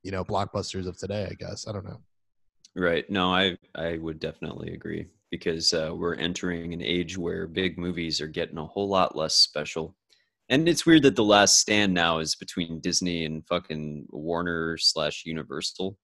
You 0.03 0.11
know, 0.11 0.23
blockbusters 0.23 0.85
of 0.87 0.95
today. 0.95 1.27
I 1.31 1.33
guess 1.33 1.67
I 1.67 1.71
don't 1.71 1.85
know. 1.85 2.01
right. 2.75 3.09
No, 3.09 3.33
I 3.33 3.57
I 3.73 3.97
would 3.97 4.19
definitely 4.19 4.73
agree 4.75 5.07
because 5.31 5.73
uh, 5.73 5.91
we're 5.93 6.15
entering 6.15 6.73
an 6.73 6.81
age 6.81 7.17
where 7.17 7.47
big 7.47 7.77
movies 7.77 8.21
are 8.21 8.27
getting 8.27 8.57
a 8.57 8.65
whole 8.65 8.87
lot 8.87 9.15
less 9.15 9.35
special. 9.35 9.95
And 10.49 10.69
it's 10.69 10.85
weird 10.85 11.03
that 11.03 11.15
the 11.15 11.23
last 11.23 11.59
stand 11.59 11.93
now 11.93 12.19
is 12.19 12.35
between 12.35 12.79
Disney 12.79 13.25
and 13.25 13.45
fucking 13.47 14.07
Warner 14.09 14.77
slash 14.77 15.23
Universal. 15.25 15.97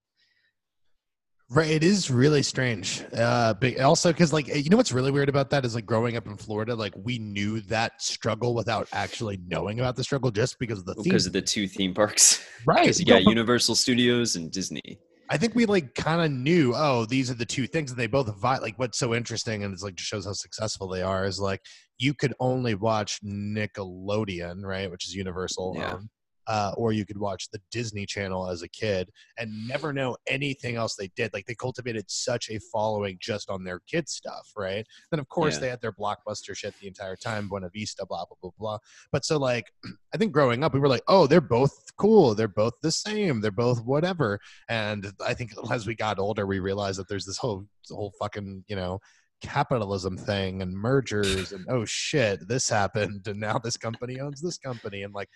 Right, 1.50 1.70
it 1.70 1.84
is 1.84 2.10
really 2.10 2.42
strange. 2.42 3.04
Uh, 3.16 3.54
but 3.54 3.80
also 3.80 4.12
because 4.12 4.34
like 4.34 4.48
you 4.48 4.70
know 4.70 4.78
what's 4.78 4.92
really 4.92 5.12
weird 5.12 5.30
about 5.30 5.50
that 5.52 5.66
is 5.66 5.76
like 5.76 5.86
growing 5.86 6.18
up 6.18 6.26
in 6.26 6.36
Florida, 6.36 6.74
like 6.74 6.94
we 6.98 7.20
knew 7.20 7.62
that 7.62 8.02
struggle 8.02 8.56
without 8.56 8.88
actually 8.92 9.40
knowing 9.48 9.80
about 9.80 9.96
the 9.96 10.04
struggle 10.04 10.32
just 10.32 10.58
because 10.58 10.80
of 10.80 10.86
the 10.86 10.96
theme. 10.96 11.04
because 11.04 11.26
of 11.28 11.34
the 11.34 11.42
two 11.42 11.68
theme 11.68 11.94
parks. 11.94 12.44
right, 12.66 12.84
Because 12.84 13.00
you 13.00 13.06
got 13.06 13.24
Universal 13.24 13.76
Studios 13.76 14.36
and 14.36 14.52
Disney. 14.52 15.00
I 15.30 15.38
think 15.38 15.56
we 15.56 15.66
like 15.66 15.96
kind 15.96 16.22
of 16.22 16.32
knew, 16.32 16.74
oh, 16.76 17.06
these 17.06 17.32
are 17.32 17.36
the 17.36 17.46
two 17.46 17.66
things, 17.66 17.92
and 17.92 18.00
they 18.00 18.08
both 18.08 18.34
vi- 18.40 18.58
like 18.60 18.78
what's 18.78 19.00
so 19.00 19.14
interesting, 19.16 19.64
and 19.64 19.74
it's 19.74 19.84
like 19.84 19.96
just 19.96 20.10
shows 20.10 20.26
how 20.26 20.34
successful 20.34 20.88
they 20.88 21.02
are. 21.02 21.26
Is 21.26 21.40
like 21.40 21.62
you 21.98 22.14
could 22.14 22.34
only 22.40 22.76
watch 22.76 23.20
Nickelodeon, 23.24 24.64
right, 24.64 24.90
which 24.92 25.08
is 25.08 25.14
Universal, 25.16 25.76
Yeah. 25.78 25.94
owned, 25.94 26.10
uh, 26.48 26.74
or 26.78 26.92
you 26.92 27.06
could 27.06 27.18
watch 27.18 27.50
the 27.52 27.60
Disney 27.72 28.06
Channel 28.06 28.50
as 28.50 28.62
a 28.62 28.68
kid 28.68 29.10
and 29.38 29.68
never 29.68 29.94
know 29.94 30.16
anything 30.28 30.76
else 30.76 30.96
they 30.96 31.10
did. 31.16 31.32
Like 31.34 31.46
they 31.46 31.56
cultivated 31.56 32.06
such 32.10 32.50
a 32.50 32.60
following 32.72 33.18
just 33.22 33.50
on 33.50 33.64
their 33.64 33.80
kid 33.88 34.10
stuff, 34.10 34.52
right? 34.58 34.86
Then 35.12 35.20
of 35.20 35.30
course 35.30 35.56
Yeah. 35.56 35.60
they 35.62 35.70
had 35.70 35.82
their 35.82 35.94
blockbuster 35.94 36.56
shit 36.56 36.74
the 36.82 36.88
entire 36.88 37.16
time, 37.16 37.48
Buena 37.48 37.70
Vista, 37.74 38.06
blah 38.06 38.26
blah 38.26 38.38
blah 38.42 38.52
blah. 38.58 38.78
But 39.12 39.26
so 39.26 39.38
like, 39.38 39.72
I 40.14 40.18
think 40.18 40.32
growing 40.32 40.64
up, 40.64 40.74
we 40.74 40.80
were 40.80 40.88
like, 40.88 41.04
oh, 41.08 41.28
they're 41.28 41.42
both 41.42 41.74
cool, 41.98 42.36
they're 42.36 42.48
both 42.48 42.74
the 42.82 42.92
same, 42.92 43.42
they're 43.42 43.52
both 43.52 43.84
whatever. 43.84 44.40
And 44.70 45.12
I 45.26 45.34
think 45.34 45.52
as 45.72 45.88
we 45.88 45.96
got 45.96 46.20
older, 46.20 46.46
we 46.46 46.60
realized 46.60 47.00
that 47.00 47.08
there's 47.08 47.26
this 47.26 47.38
whole 47.38 47.66
whole 47.90 48.14
fucking 48.20 48.64
you 48.68 48.76
know 48.76 49.00
capitalism 49.42 50.18
thing 50.18 50.62
and 50.62 50.74
mergers 50.74 51.52
and 51.52 51.66
oh 51.70 51.84
shit, 51.86 52.48
this 52.48 52.70
happened 52.70 53.28
and 53.28 53.40
now 53.40 53.58
this 53.60 53.78
company 53.78 54.20
owns 54.20 54.42
this 54.42 54.58
company 54.58 55.04
and 55.04 55.14
like. 55.14 55.30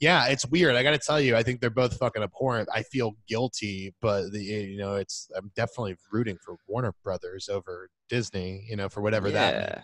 Yeah, 0.00 0.26
it's 0.26 0.44
weird. 0.46 0.76
I 0.76 0.82
got 0.82 0.90
to 0.90 0.98
tell 0.98 1.20
you, 1.20 1.36
I 1.36 1.42
think 1.42 1.60
they're 1.60 1.70
both 1.70 1.96
fucking 1.96 2.22
abhorrent. 2.22 2.68
I 2.74 2.82
feel 2.82 3.16
guilty, 3.28 3.94
but 4.02 4.30
the, 4.30 4.54
eh, 4.54 4.60
you 4.60 4.78
know, 4.78 4.96
it's 4.96 5.28
I'm 5.36 5.50
definitely 5.56 5.96
rooting 6.12 6.36
for 6.44 6.56
Warner 6.68 6.92
Brothers 7.02 7.48
over 7.48 7.88
Disney. 8.10 8.66
You 8.68 8.76
know, 8.76 8.88
for 8.88 9.00
whatever 9.00 9.30
that. 9.30 9.54
yeah. 9.54 9.80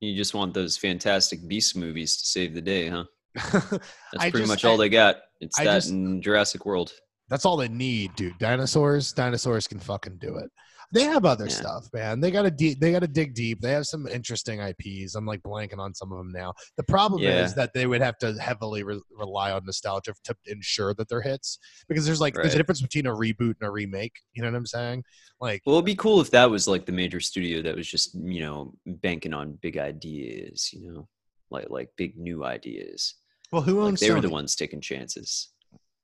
You 0.00 0.16
just 0.16 0.34
want 0.34 0.52
those 0.52 0.76
fantastic 0.76 1.46
beast 1.48 1.76
movies 1.76 2.16
to 2.16 2.26
save 2.26 2.54
the 2.54 2.60
day, 2.60 2.88
huh? 2.88 3.04
That's 3.52 3.70
pretty 4.18 4.38
just- 4.38 4.48
much 4.48 4.64
all 4.64 4.76
they 4.76 4.88
got. 4.88 5.16
It's 5.40 5.58
I 5.58 5.64
that 5.64 5.74
just- 5.74 5.90
and 5.90 6.22
Jurassic 6.22 6.66
World. 6.66 6.92
That's 7.30 7.46
all 7.46 7.56
they 7.56 7.68
need, 7.68 8.14
dude. 8.16 8.36
Dinosaurs, 8.38 9.12
dinosaurs 9.12 9.66
can 9.66 9.78
fucking 9.78 10.18
do 10.18 10.36
it. 10.36 10.50
They 10.92 11.04
have 11.04 11.24
other 11.24 11.44
Yeah. 11.46 11.50
stuff, 11.54 11.88
man. 11.92 12.20
They 12.20 12.30
gotta 12.30 12.50
de- 12.50 12.74
they 12.74 12.92
gotta 12.92 13.08
dig 13.08 13.34
deep. 13.34 13.60
They 13.60 13.72
have 13.72 13.86
some 13.86 14.06
interesting 14.06 14.60
IPs. 14.60 15.14
I'm 15.14 15.26
like 15.26 15.42
blanking 15.42 15.78
on 15.78 15.94
some 15.94 16.12
of 16.12 16.18
them 16.18 16.30
now. 16.32 16.54
The 16.76 16.82
problem 16.84 17.22
Yeah. 17.22 17.44
is 17.44 17.54
that 17.54 17.72
they 17.74 17.86
would 17.86 18.00
have 18.00 18.18
to 18.18 18.34
heavily 18.34 18.82
re- 18.82 19.00
rely 19.10 19.50
on 19.52 19.64
nostalgia 19.64 20.14
to 20.24 20.36
ensure 20.46 20.94
that 20.94 21.08
they're 21.08 21.22
hits 21.22 21.58
because 21.88 22.04
there's 22.06 22.20
like 22.20 22.34
there's 22.34 22.54
a 22.54 22.58
difference 22.58 22.82
between 22.82 23.06
a 23.06 23.12
reboot 23.14 23.54
and 23.60 23.68
a 23.68 23.70
remake. 23.70 24.20
You 24.34 24.42
know 24.42 24.50
what 24.50 24.56
I'm 24.56 24.66
saying? 24.66 25.04
Like, 25.40 25.62
Well, 25.66 25.76
it'd 25.76 25.84
be 25.86 25.96
cool 25.96 26.20
if 26.20 26.30
that 26.30 26.50
was 26.50 26.68
like 26.68 26.86
the 26.86 26.92
major 26.92 27.20
studio 27.20 27.62
that 27.62 27.74
was 27.76 27.88
just, 27.88 28.14
you 28.14 28.40
know, 28.40 28.74
banking 28.86 29.34
on 29.34 29.54
big 29.62 29.78
ideas, 29.78 30.72
you 30.72 30.92
know, 30.92 31.08
like 31.50 31.70
like 31.70 31.90
big 31.96 32.16
new 32.16 32.44
ideas. 32.44 33.14
well, 33.52 33.62
who 33.62 33.78
Like 33.80 33.88
owns 33.88 34.00
they 34.00 34.10
were 34.10 34.20
the 34.20 34.28
ones 34.28 34.56
taking 34.56 34.80
chances. 34.80 35.50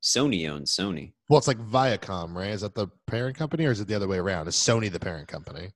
Sony 0.03 0.49
owns 0.49 0.75
Sony. 0.75 1.13
Well, 1.29 1.39
it's 1.39 1.49
like 1.49 1.59
Viacom, 1.59 2.35
right? 2.35 2.51
Is 2.51 2.63
that 2.63 2.75
the 2.75 2.89
parent 3.07 3.37
company, 3.37 3.67
or 3.67 3.71
is 3.71 3.81
it 3.81 3.89
the 3.89 3.95
other 3.95 4.09
way 4.09 4.19
around? 4.19 4.49
Is 4.49 4.55
Sony 4.57 4.91
the 4.91 5.01
parent 5.01 5.29
company? 5.29 5.71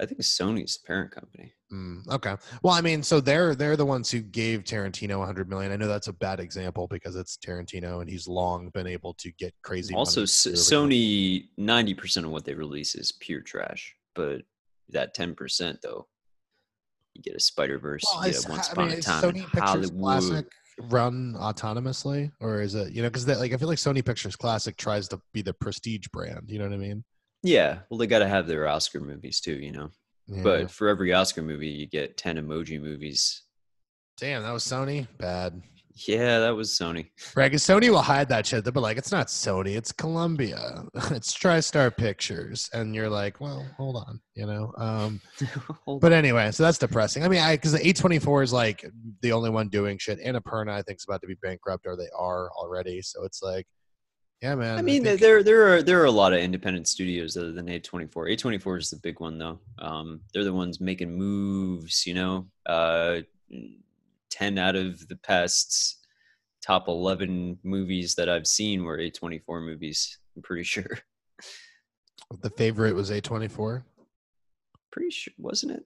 I 0.00 0.06
think 0.06 0.20
Sony's 0.22 0.78
the 0.78 0.86
parent 0.86 1.12
company. 1.12 1.52
Mm, 1.72 2.08
okay. 2.08 2.34
Well, 2.62 2.72
I 2.74 2.80
mean, 2.80 3.02
so 3.02 3.20
they're 3.20 3.54
they're 3.54 3.76
the 3.76 3.86
ones 3.86 4.10
who 4.10 4.20
gave 4.20 4.64
Tarantino 4.64 5.18
100 5.18 5.48
million. 5.48 5.70
I 5.72 5.76
know 5.76 5.86
that's 5.86 6.08
a 6.08 6.12
bad 6.12 6.40
example 6.40 6.88
because 6.88 7.16
it's 7.16 7.36
Tarantino, 7.36 8.00
and 8.00 8.08
he's 8.10 8.26
long 8.26 8.70
been 8.70 8.86
able 8.86 9.14
to 9.14 9.30
get 9.32 9.54
crazy. 9.62 9.94
Also, 9.94 10.20
money 10.20 10.24
S- 10.24 10.42
to 10.44 10.48
do 10.48 10.54
everything. 10.54 10.88
Sony, 10.90 11.48
ninety 11.58 11.94
percent 11.94 12.26
of 12.26 12.32
what 12.32 12.44
they 12.44 12.54
release 12.54 12.94
is 12.94 13.12
pure 13.20 13.42
trash. 13.42 13.94
But 14.14 14.42
that 14.88 15.14
ten 15.14 15.34
percent, 15.34 15.78
though, 15.82 16.08
you 17.14 17.22
get 17.22 17.36
a 17.36 17.40
Spider 17.40 17.78
Verse, 17.78 18.02
Well, 18.12 18.26
you 18.26 18.32
get 18.32 18.48
Once 18.48 18.68
I 18.70 18.72
Upon 18.72 18.88
mean, 18.88 18.98
a 18.98 19.02
Time 19.02 19.24
in 19.24 19.30
Sony 19.34 19.42
Pictures 19.44 19.60
Hollywood. 19.62 20.00
Classic 20.00 20.46
run 20.88 21.34
autonomously, 21.34 22.32
or 22.40 22.60
is 22.62 22.74
it 22.74 22.92
you 22.92 23.02
know 23.02 23.08
because 23.08 23.26
like 23.26 23.52
I 23.52 23.56
feel 23.56 23.68
like 23.68 23.78
Sony 23.78 24.04
Pictures 24.04 24.36
Classic 24.36 24.76
tries 24.76 25.08
to 25.08 25.20
be 25.32 25.42
the 25.42 25.52
prestige 25.54 26.06
brand. 26.12 26.44
You 26.48 26.58
know 26.58 26.64
what 26.64 26.74
I 26.74 26.78
mean? 26.78 27.04
Yeah, 27.42 27.80
well, 27.88 27.98
they 27.98 28.06
got 28.06 28.18
to 28.18 28.28
have 28.28 28.46
their 28.46 28.68
Oscar 28.68 29.00
movies 29.00 29.40
too, 29.40 29.54
you 29.54 29.72
know. 29.72 29.90
Yeah. 30.26 30.42
But 30.42 30.70
for 30.70 30.88
every 30.88 31.12
Oscar 31.12 31.42
movie, 31.42 31.68
you 31.68 31.86
get 31.86 32.16
ten 32.16 32.36
emoji 32.36 32.80
movies. 32.80 33.42
damn, 34.18 34.42
that 34.42 34.52
was 34.52 34.64
Sony. 34.64 35.06
Bad. 35.18 35.60
Yeah, 36.06 36.38
that 36.40 36.50
was 36.56 36.70
Sony. 36.70 37.10
Right, 37.34 37.50
'cause 37.50 37.62
Sony 37.62 37.90
will 37.90 38.00
hide 38.00 38.28
that 38.28 38.46
shit. 38.46 38.64
They'll 38.64 38.72
be 38.72 38.80
like, 38.80 38.96
it's 38.96 39.10
not 39.12 39.26
Sony, 39.26 39.76
it's 39.76 39.92
Columbia. 39.92 40.84
it's 41.10 41.36
TriStar 41.36 41.94
Pictures. 41.94 42.70
And 42.72 42.94
you're 42.94 43.10
like, 43.10 43.40
well, 43.40 43.66
hold 43.76 43.96
on, 43.96 44.20
you 44.34 44.46
know? 44.46 44.72
Um, 44.78 45.20
but 46.00 46.12
anyway, 46.12 46.52
so 46.52 46.62
that's 46.62 46.78
depressing. 46.78 47.24
I 47.24 47.28
mean, 47.28 47.40
I 47.40 47.56
because 47.56 47.72
the 47.72 47.78
A24 47.80 48.44
is 48.44 48.52
like 48.52 48.84
the 49.22 49.32
only 49.32 49.50
one 49.50 49.68
doing 49.68 49.98
shit. 49.98 50.20
Annapurna, 50.24 50.70
I 50.70 50.82
think, 50.82 50.98
is 50.98 51.04
about 51.08 51.20
to 51.22 51.26
be 51.26 51.34
bankrupt, 51.42 51.86
or 51.86 51.96
they 51.96 52.08
are 52.16 52.50
already. 52.52 53.02
So 53.02 53.24
it's 53.24 53.42
like, 53.42 53.66
yeah, 54.40 54.54
man. 54.54 54.78
I 54.78 54.82
mean, 54.82 55.02
think- 55.04 55.20
there 55.20 55.42
there 55.42 55.74
are 55.74 55.82
there 55.82 56.00
are 56.00 56.06
a 56.06 56.10
lot 56.10 56.32
of 56.32 56.38
independent 56.38 56.88
studios 56.88 57.36
other 57.36 57.52
than 57.52 57.66
A24. 57.66 58.08
A24 58.38 58.78
is 58.78 58.90
the 58.90 58.96
big 59.02 59.20
one 59.20 59.36
though. 59.38 59.58
Um, 59.78 60.20
they're 60.32 60.44
the 60.44 60.52
ones 60.54 60.80
making 60.80 61.12
moves. 61.14 62.06
You 62.06 62.14
know, 62.14 62.46
uh, 62.64 63.20
ten 64.30 64.58
out 64.58 64.76
of 64.76 65.06
the 65.08 65.16
past 65.16 66.06
top 66.64 66.88
eleven 66.88 67.58
movies 67.62 68.14
that 68.16 68.28
I've 68.28 68.46
seen 68.46 68.84
were 68.84 68.98
A24 68.98 69.64
movies. 69.64 70.18
I'm 70.36 70.42
pretty 70.42 70.64
sure. 70.64 70.98
the 72.42 72.50
favorite 72.50 72.94
was 72.94 73.10
A24. 73.10 73.82
Pretty 74.92 75.10
sure, 75.10 75.32
wasn't 75.38 75.72
it? 75.72 75.84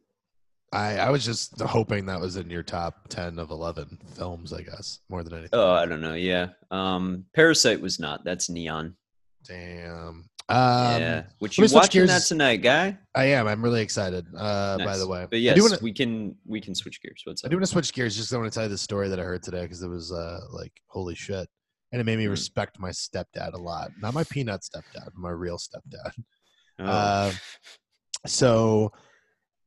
I, 0.72 0.96
I 0.96 1.10
was 1.10 1.24
just 1.24 1.60
hoping 1.60 2.06
that 2.06 2.20
was 2.20 2.36
in 2.36 2.50
your 2.50 2.64
top 2.64 3.06
10 3.08 3.38
of 3.38 3.50
11 3.50 3.96
films, 4.16 4.52
I 4.52 4.62
guess, 4.62 4.98
more 5.08 5.22
than 5.22 5.34
anything. 5.34 5.50
Oh, 5.52 5.70
I 5.70 5.86
don't 5.86 6.00
know. 6.00 6.14
Yeah. 6.14 6.48
Um, 6.72 7.26
Parasite 7.32 7.80
was 7.80 8.00
not. 8.00 8.24
That's 8.24 8.50
Neon. 8.50 8.96
Damn. 9.46 10.28
Um, 10.48 11.00
yeah. 11.00 11.22
Which 11.38 11.56
you 11.56 11.66
watching 11.72 12.06
that 12.06 12.22
tonight, 12.22 12.56
guy? 12.58 12.98
I 13.14 13.24
am. 13.26 13.46
I'm 13.48 13.62
really 13.62 13.80
excited, 13.80 14.26
uh, 14.36 14.76
by 14.78 14.98
the 14.98 15.08
way. 15.08 15.26
But 15.30 15.40
yes, 15.40 15.58
wanna- 15.60 15.78
we 15.80 15.92
can 15.92 16.36
we 16.46 16.60
can 16.60 16.74
switch 16.74 17.00
gears. 17.00 17.22
What's 17.24 17.42
up? 17.42 17.48
I 17.48 17.50
do 17.50 17.56
want 17.56 17.64
to 17.64 17.72
switch 17.72 17.92
gears. 17.94 18.14
Just 18.14 18.32
I 18.34 18.36
want 18.36 18.52
to 18.52 18.54
tell 18.54 18.64
you 18.64 18.68
the 18.68 18.76
story 18.76 19.08
that 19.08 19.18
I 19.18 19.22
heard 19.22 19.42
today 19.42 19.62
because 19.62 19.82
it 19.82 19.88
was 19.88 20.12
uh, 20.12 20.40
like 20.52 20.72
holy 20.86 21.14
shit, 21.14 21.48
and 21.92 22.00
it 22.00 22.04
made 22.04 22.18
me 22.18 22.24
Hmm. 22.26 22.30
respect 22.32 22.78
my 22.78 22.90
stepdad 22.90 23.54
a 23.54 23.58
lot. 23.58 23.92
Not 24.00 24.12
my 24.12 24.24
peanut 24.24 24.60
stepdad, 24.60 25.08
my 25.14 25.30
real 25.30 25.56
stepdad. 25.58 26.12
Oh. 26.78 26.84
Uh, 26.84 27.32
so, 28.26 28.92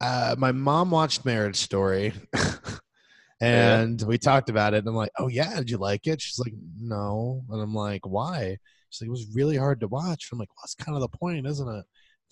uh, 0.01 0.35
my 0.37 0.51
mom 0.51 0.91
watched 0.91 1.25
Marriage 1.25 1.55
Story, 1.55 2.13
and 3.41 4.01
we 4.03 4.17
talked 4.17 4.49
about 4.49 4.73
it. 4.73 4.79
And 4.79 4.87
I'm 4.89 4.95
like, 4.95 5.11
"Oh 5.17 5.27
yeah, 5.27 5.55
did 5.57 5.69
you 5.69 5.77
like 5.77 6.05
it?" 6.07 6.21
She's 6.21 6.39
like, 6.39 6.53
"No," 6.79 7.43
and 7.49 7.61
I'm 7.61 7.73
like, 7.73 8.05
"Why?" 8.05 8.57
She's 8.89 9.01
like, 9.01 9.07
"It 9.07 9.11
was 9.11 9.27
really 9.33 9.57
hard 9.57 9.79
to 9.81 9.87
watch." 9.87 10.29
I'm 10.31 10.39
like, 10.39 10.49
"Well, 10.49 10.63
that's 10.63 10.75
kind 10.75 10.95
of 10.95 11.01
the 11.01 11.17
point, 11.17 11.47
isn't 11.47 11.67
it?" 11.67 11.85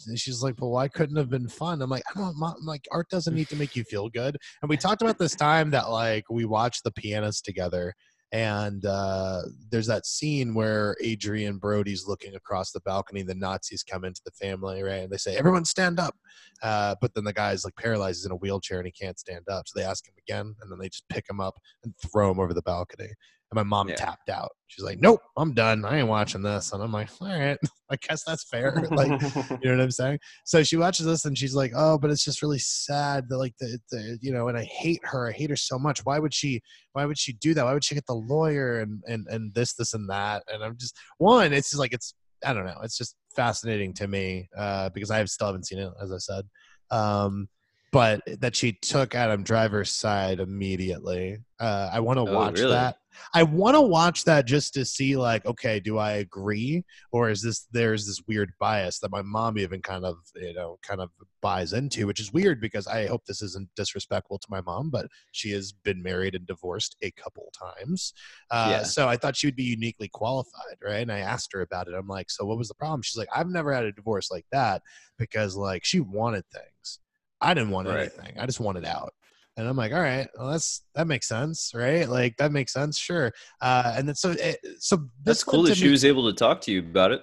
And 0.08 0.20
she's 0.20 0.44
like, 0.44 0.60
"Well, 0.60 0.72
why 0.72 0.88
couldn't 0.88 1.18
it 1.18 1.22
have 1.22 1.30
been 1.30 1.48
fun?" 1.48 1.82
I'm 1.82 1.90
like, 1.90 2.04
"I 2.14 2.20
don't. 2.20 2.36
I'm 2.42 2.66
like, 2.66 2.86
art 2.92 3.10
doesn't 3.10 3.34
need 3.36 3.50
to 3.50 3.56
make 3.56 3.76
you 3.76 3.84
feel 3.84 4.10
good." 4.10 4.38
And 4.62 4.70
we 4.70 4.78
talked 4.78 5.02
about 5.02 5.18
this 5.18 5.36
time 5.36 5.72
that 5.72 5.90
like 5.90 6.26
we 6.30 6.46
watched 6.46 6.84
The 6.84 6.92
Pianist 6.92 7.46
together, 7.46 7.94
and 8.32 8.86
uh, 8.86 9.44
there's 9.72 9.88
that 9.88 10.06
scene 10.06 10.54
where 10.54 10.98
Adrien 11.04 11.58
Brody's 11.58 12.06
looking 12.08 12.36
across 12.36 12.72
the 12.72 12.82
balcony. 12.82 13.24
The 13.24 13.36
Nazis 13.36 13.84
come 13.84 14.04
into 14.04 14.22
the 14.26 14.32
family, 14.32 14.84
right? 14.84 15.04
And 15.04 15.12
they 15.12 15.18
say, 15.18 15.38
"Everyone 15.38 15.64
stand 15.64 16.00
up," 16.00 16.16
uh, 16.62 16.96
but 17.00 17.14
then 17.14 17.24
the 17.24 17.34
guy's 17.34 17.64
like 17.64 17.76
paralyzed, 17.78 18.20
he's 18.20 18.26
in 18.26 18.32
a 18.32 18.36
wheelchair, 18.36 18.80
and 18.80 18.88
he 18.88 18.92
can't 18.92 19.20
stand 19.20 19.48
up. 19.50 19.68
So 19.68 19.80
they 19.80 19.86
ask 19.86 20.06
him 20.06 20.16
again, 20.28 20.54
and 20.62 20.72
then 20.72 20.80
they 20.80 20.90
just 20.90 21.08
pick 21.08 21.30
him 21.30 21.40
up 21.40 21.56
and 21.84 21.94
throw 22.12 22.32
him 22.32 22.40
over 22.40 22.54
the 22.54 22.62
balcony. 22.62 23.10
And 23.56 23.68
my 23.68 23.78
mom 23.78 23.88
Yeah. 23.90 23.96
tapped 23.96 24.30
out. 24.30 24.52
She's 24.68 24.84
like, 24.84 25.00
"Nope, 25.00 25.22
I'm 25.38 25.54
done. 25.54 25.86
I 25.86 26.00
ain't 26.00 26.08
watching 26.10 26.42
this." 26.42 26.74
And 26.74 26.84
I'm 26.84 26.92
like, 26.92 27.10
"All 27.22 27.28
right, 27.28 27.58
I 27.90 27.96
guess 27.96 28.24
that's 28.26 28.44
fair." 28.44 28.84
like, 28.92 29.10
you 29.22 29.70
know 29.70 29.78
what 29.78 29.82
I'm 29.82 29.92
saying? 29.92 30.20
So 30.44 30.64
she 30.64 30.76
watches 30.76 31.06
this 31.06 31.24
and 31.26 31.38
she's 31.38 31.56
like, 31.56 31.72
"Oh, 31.76 31.98
but 31.98 32.12
it's 32.12 32.24
just 32.26 32.42
really 32.42 32.60
sad 32.60 33.30
that 33.30 33.38
like 33.38 33.56
the, 33.60 33.80
the 33.92 34.18
you 34.22 34.34
know." 34.34 34.50
And 34.50 34.58
I 34.58 34.64
hate 34.66 35.00
her. 35.04 35.30
I 35.30 35.32
hate 35.32 35.50
her 35.50 35.56
so 35.56 35.80
much. 35.80 36.04
Why 36.06 36.20
would 36.20 36.34
she? 36.34 36.62
Why 36.94 37.06
would 37.06 37.18
she 37.18 37.34
do 37.34 37.54
that? 37.54 37.64
Why 37.64 37.74
would 37.74 37.84
she 37.86 37.96
get 37.96 38.06
the 38.08 38.16
lawyer 38.16 38.82
and 38.82 39.02
and 39.08 39.28
and 39.30 39.54
this 39.54 39.74
this 39.74 39.94
and 39.94 40.10
that? 40.10 40.44
And 40.52 40.64
I'm 40.64 40.78
just 40.78 40.98
one. 41.18 41.54
It's 41.54 41.70
just 41.70 41.80
like 41.80 41.94
it's 41.94 42.14
I 42.46 42.54
don't 42.54 42.66
know. 42.66 42.80
It's 42.84 42.98
just 42.98 43.16
fascinating 43.36 43.94
to 43.96 44.08
me 44.08 44.50
uh, 44.58 44.90
because 44.90 45.10
I 45.12 45.18
have 45.20 45.30
still 45.30 45.48
haven't 45.48 45.68
seen 45.68 45.80
it, 45.80 45.92
as 46.02 46.12
I 46.12 46.18
said. 46.18 46.46
Um, 46.92 47.48
but 47.92 48.22
that 48.42 48.58
she 48.58 48.74
took 48.74 49.16
Adam 49.16 49.42
Driver's 49.42 49.90
side 49.90 50.42
immediately. 50.42 51.38
Uh, 51.60 51.90
I 51.94 52.02
want 52.02 52.18
to 52.18 52.24
Oh, 52.24 52.34
watch 52.36 52.60
really? 52.60 52.72
that. 52.74 52.98
I 53.34 53.44
want 53.44 53.76
to 53.76 53.82
watch 53.82 54.24
that 54.26 54.46
just 54.46 54.74
to 54.76 54.86
see, 54.86 55.16
like, 55.18 55.46
okay, 55.46 55.80
do 55.80 55.98
I 55.98 56.14
agree, 56.14 56.84
or 57.12 57.30
is 57.30 57.42
this 57.42 57.68
there's 57.72 58.06
this 58.08 58.22
weird 58.28 58.52
bias 58.60 59.00
that 59.00 59.12
my 59.12 59.22
mom 59.22 59.58
even 59.58 59.82
kind 59.82 60.06
of, 60.06 60.18
you 60.36 60.54
know, 60.54 60.78
kind 60.82 61.02
of 61.02 61.10
buys 61.42 61.74
into, 61.74 62.08
which 62.08 62.20
is 62.20 62.34
weird 62.34 62.60
because 62.62 62.88
I 62.88 63.08
hope 63.08 63.26
this 63.26 63.42
isn't 63.42 63.70
disrespectful 63.76 64.40
to 64.40 64.48
my 64.50 64.62
mom, 64.62 64.90
but 64.90 65.08
she 65.32 65.52
has 65.52 65.72
been 65.72 66.02
married 66.02 66.36
and 66.36 66.46
divorced 66.48 66.96
a 67.02 67.12
couple 67.12 67.52
times, 67.58 68.14
uh, 68.52 68.70
Yeah. 68.70 68.84
so 68.84 69.08
I 69.08 69.18
thought 69.18 69.36
she 69.38 69.48
would 69.48 69.56
be 69.56 69.64
uniquely 69.64 70.08
qualified, 70.08 70.78
right? 70.84 71.02
And 71.02 71.12
I 71.12 71.20
asked 71.20 71.52
her 71.54 71.62
about 71.62 71.88
it. 71.88 71.94
I'm 71.94 72.08
like, 72.08 72.30
so 72.30 72.46
what 72.46 72.58
was 72.58 72.68
the 72.68 72.76
problem? 72.76 73.02
She's 73.02 73.18
like, 73.18 73.30
I've 73.36 73.50
never 73.50 73.74
had 73.74 73.86
a 73.86 73.92
divorce 73.92 74.32
like 74.32 74.46
that 74.52 74.82
because 75.18 75.56
like 75.56 75.86
she 75.86 76.00
wanted 76.00 76.46
things. 76.54 77.00
I 77.42 77.54
didn't 77.54 77.72
want 77.72 77.88
Right. 77.88 78.12
anything. 78.18 78.40
I 78.40 78.46
just 78.46 78.60
wanted 78.60 78.86
out. 78.86 79.14
And 79.58 79.68
I'm 79.68 79.78
like, 79.78 79.94
all 79.94 80.02
right, 80.02 80.28
well, 80.38 80.52
that's 80.52 80.82
that 80.96 81.08
makes 81.08 81.28
sense, 81.28 81.72
right? 81.74 82.10
Like 82.10 82.36
that 82.38 82.52
makes 82.52 82.74
sense, 82.74 82.98
sure. 82.98 83.32
Uh, 83.62 83.94
and 83.96 84.08
then 84.08 84.16
so, 84.16 84.32
it, 84.32 84.58
so 84.80 84.98
this 84.98 85.08
That's 85.24 85.44
cool 85.46 85.64
that 85.64 85.78
she 85.78 85.86
me- 85.86 85.92
was 85.92 86.04
able 86.04 86.26
to 86.30 86.34
talk 86.34 86.60
to 86.62 86.72
you 86.72 86.80
about 86.80 87.12
it. 87.12 87.22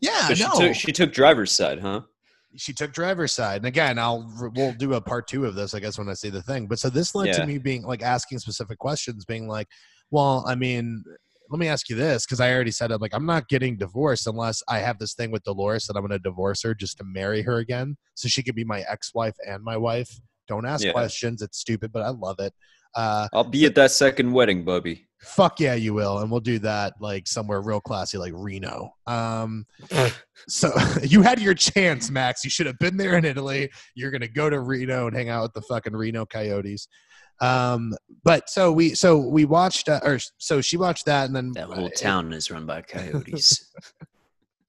yeah, 0.00 0.32
she 0.32 0.42
no, 0.42 0.50
took 0.58 0.74
she 0.74 0.92
took 0.92 1.12
driver's 1.12 1.52
side, 1.52 1.80
huh? 1.80 2.00
she 2.56 2.72
took 2.74 2.92
driver's 2.92 3.32
side. 3.32 3.56
And 3.58 3.66
again, 3.66 3.98
I'll 3.98 4.30
we'll 4.54 4.72
do 4.74 4.94
a 4.94 5.00
part 5.00 5.26
two 5.26 5.46
of 5.46 5.54
this, 5.54 5.72
I 5.74 5.80
guess, 5.80 5.98
when 5.98 6.08
I 6.08 6.14
see 6.14 6.28
the 6.30 6.42
thing. 6.42 6.66
But 6.66 6.78
so 6.78 6.90
this 6.90 7.14
led 7.14 7.28
Yeah. 7.28 7.38
to 7.40 7.46
me 7.46 7.56
being 7.58 7.82
like 7.82 8.02
asking 8.02 8.40
specific 8.40 8.78
questions, 8.78 9.24
being 9.24 9.48
like, 9.48 9.68
well, 10.10 10.44
I 10.46 10.54
mean, 10.54 11.02
let 11.48 11.58
me 11.58 11.68
ask 11.68 11.88
you 11.88 11.96
this 11.96 12.26
because 12.26 12.40
I 12.40 12.52
already 12.52 12.70
said 12.70 12.90
it. 12.90 13.00
Like, 13.00 13.14
I'm 13.14 13.24
not 13.26 13.48
getting 13.48 13.76
divorced 13.78 14.26
unless 14.26 14.62
I 14.68 14.78
have 14.80 14.98
this 14.98 15.14
thing 15.14 15.30
with 15.30 15.42
Dolores 15.44 15.86
that 15.86 15.96
I'm 15.96 16.02
going 16.02 16.10
to 16.12 16.18
divorce 16.18 16.62
her 16.62 16.74
just 16.74 16.98
to 16.98 17.04
marry 17.04 17.40
her 17.42 17.56
again, 17.58 17.96
so 18.14 18.28
she 18.28 18.42
could 18.42 18.54
be 18.54 18.64
my 18.64 18.84
ex-wife 18.88 19.36
and 19.46 19.62
my 19.62 19.76
wife. 19.78 20.10
Don't 20.48 20.66
ask 20.66 20.84
Yeah. 20.84 20.92
questions. 20.92 21.42
It's 21.42 21.58
stupid, 21.58 21.92
but 21.92 22.02
I 22.02 22.08
love 22.10 22.36
it. 22.40 22.52
Uh, 22.94 23.26
I'll 23.32 23.44
be 23.44 23.64
at 23.64 23.74
that 23.76 23.90
second 23.90 24.32
wedding, 24.32 24.64
Bubby. 24.64 25.08
fuck 25.18 25.60
yeah, 25.60 25.74
you 25.74 25.94
will, 25.94 26.18
and 26.18 26.30
we'll 26.30 26.40
do 26.40 26.58
that 26.58 26.92
like 27.00 27.26
somewhere 27.28 27.60
real 27.62 27.80
classy, 27.80 28.18
like 28.18 28.32
Reno. 28.34 28.90
Um, 29.06 29.64
so 30.48 30.70
you 31.02 31.22
had 31.22 31.40
your 31.40 31.54
chance, 31.54 32.10
Max. 32.10 32.44
You 32.44 32.50
should 32.50 32.66
have 32.66 32.78
been 32.78 32.96
there 32.96 33.16
in 33.16 33.24
Italy. 33.24 33.70
You're 33.94 34.10
gonna 34.10 34.28
go 34.28 34.50
to 34.50 34.60
Reno 34.60 35.06
and 35.06 35.16
hang 35.16 35.28
out 35.30 35.42
with 35.44 35.52
the 35.54 35.62
fucking 35.62 35.94
Reno 35.94 36.26
Coyotes. 36.26 36.86
Um, 37.40 37.94
but 38.24 38.50
so 38.50 38.70
we 38.72 38.94
so 38.94 39.16
we 39.18 39.44
watched, 39.46 39.88
uh, 39.88 40.00
or 40.04 40.18
so 40.38 40.60
she 40.60 40.76
watched 40.76 41.06
that, 41.06 41.26
and 41.26 41.34
then 41.34 41.52
That 41.52 41.68
whole 41.68 41.88
town 41.90 42.32
is 42.32 42.50
run 42.50 42.66
by 42.66 42.82
coyotes. 42.82 43.72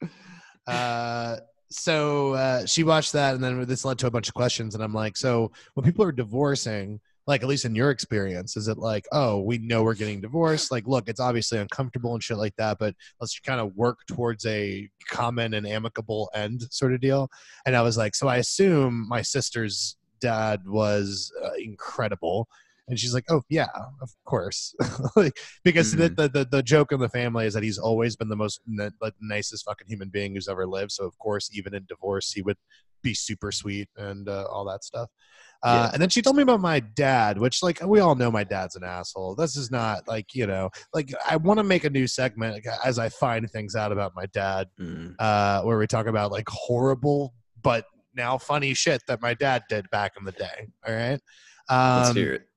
uh, 0.68 1.38
so 1.74 2.34
uh, 2.34 2.66
she 2.66 2.84
watched 2.84 3.14
that, 3.14 3.36
and 3.36 3.44
then 3.44 3.66
this 3.66 3.86
led 3.86 4.00
to 4.00 4.08
a 4.08 4.12
bunch 4.12 4.28
of 4.28 4.34
questions. 4.34 4.76
And 4.76 4.84
I'm 4.84 4.94
like, 4.94 5.18
so 5.18 5.52
when 5.74 5.86
people 5.86 6.06
are 6.06 6.12
divorcing, 6.12 7.00
like 7.26 7.42
at 7.42 7.48
least 7.48 7.66
in 7.66 7.76
your 7.76 7.90
experience, 7.90 8.58
is 8.58 8.68
it 8.68 8.78
like, 8.78 9.06
oh, 9.12 9.40
we 9.42 9.58
know 9.58 9.84
we're 9.84 9.94
getting 9.94 10.22
divorced? 10.22 10.72
Like, 10.72 10.88
look, 10.88 11.08
it's 11.08 11.20
obviously 11.20 11.58
uncomfortable 11.58 12.14
and 12.14 12.24
shit 12.24 12.38
like 12.38 12.56
that, 12.58 12.80
but 12.80 12.96
let's 13.22 13.40
kind 13.40 13.62
of 13.62 13.76
work 13.76 14.00
towards 14.08 14.46
a 14.46 14.90
common 15.10 15.54
and 15.54 15.68
amicable 15.68 16.30
end, 16.36 16.64
sort 16.70 16.94
of 16.94 17.02
deal. 17.02 17.30
And 17.66 17.76
I 17.76 17.82
was 17.82 17.98
like, 17.98 18.16
so 18.16 18.28
I 18.28 18.38
assume 18.38 19.08
my 19.08 19.22
sister's 19.22 19.96
dad 20.20 20.62
was 20.66 21.32
uh, 21.44 21.54
incredible. 21.58 22.48
And 22.88 23.00
she's 23.00 23.14
like, 23.14 23.24
"Oh 23.30 23.42
yeah, 23.50 23.68
of 24.02 24.10
course," 24.26 24.76
like 25.16 25.38
because 25.64 25.96
the, 25.96 26.10
the 26.10 26.28
the 26.28 26.46
the 26.46 26.62
joke 26.64 26.92
in 26.92 27.00
the 27.00 27.08
family 27.10 27.46
is 27.46 27.54
that 27.54 27.64
he's 27.64 27.78
always 27.78 28.16
been 28.18 28.28
the 28.30 28.36
most 28.36 28.60
like 29.02 29.14
nicest 29.22 29.64
fucking 29.66 29.88
human 29.88 30.10
being 30.10 30.34
who's 30.36 30.50
ever 30.50 30.68
lived. 30.68 30.92
So 30.92 31.06
of 31.06 31.18
course, 31.18 31.50
even 31.54 31.74
in 31.74 31.86
divorce, 31.88 32.32
he 32.34 32.42
would 32.42 32.58
be 33.02 33.14
super 33.14 33.52
sweet 33.52 33.88
and 33.98 34.28
uh, 34.28 34.46
all 34.52 34.66
that 34.66 34.84
stuff. 34.84 35.10
Uh, 35.64 35.88
Yeah. 35.88 35.90
And 35.94 36.02
then 36.02 36.10
she 36.10 36.22
told 36.22 36.36
me 36.36 36.44
about 36.44 36.60
my 36.60 36.82
dad, 36.82 37.38
which 37.38 37.64
like 37.64 37.82
we 37.86 38.02
all 38.02 38.16
know 38.16 38.30
my 38.30 38.44
dad's 38.44 38.76
an 38.76 38.84
asshole. 38.84 39.36
This 39.36 39.56
is 39.56 39.72
not 39.72 40.06
like 40.08 40.36
you 40.36 40.46
know 40.46 40.70
like 40.94 41.14
I 41.30 41.38
want 41.38 41.60
to 41.60 41.64
make 41.64 41.86
a 41.86 41.90
new 41.90 42.06
segment 42.06 42.54
like, 42.56 42.66
as 42.84 43.00
I 43.00 43.08
find 43.08 43.50
things 43.50 43.76
out 43.78 43.94
about 43.94 44.12
my 44.14 44.26
dad, 44.28 44.68
Mm. 44.78 45.16
uh, 45.20 45.62
where 45.62 45.78
we 45.78 45.88
talk 45.88 46.08
about 46.08 46.32
like 46.34 46.50
horrible 46.50 47.34
but 47.62 47.86
now 48.14 48.38
funny 48.38 48.74
shit 48.74 49.02
that 49.08 49.22
my 49.22 49.34
dad 49.34 49.64
did 49.70 49.90
back 49.90 50.12
in 50.20 50.26
the 50.26 50.34
day. 50.34 50.68
All 50.86 50.94
right. 50.94 51.20
Let's 51.70 52.10
Um, 52.10 52.16
hear 52.18 52.34
it. 52.34 52.48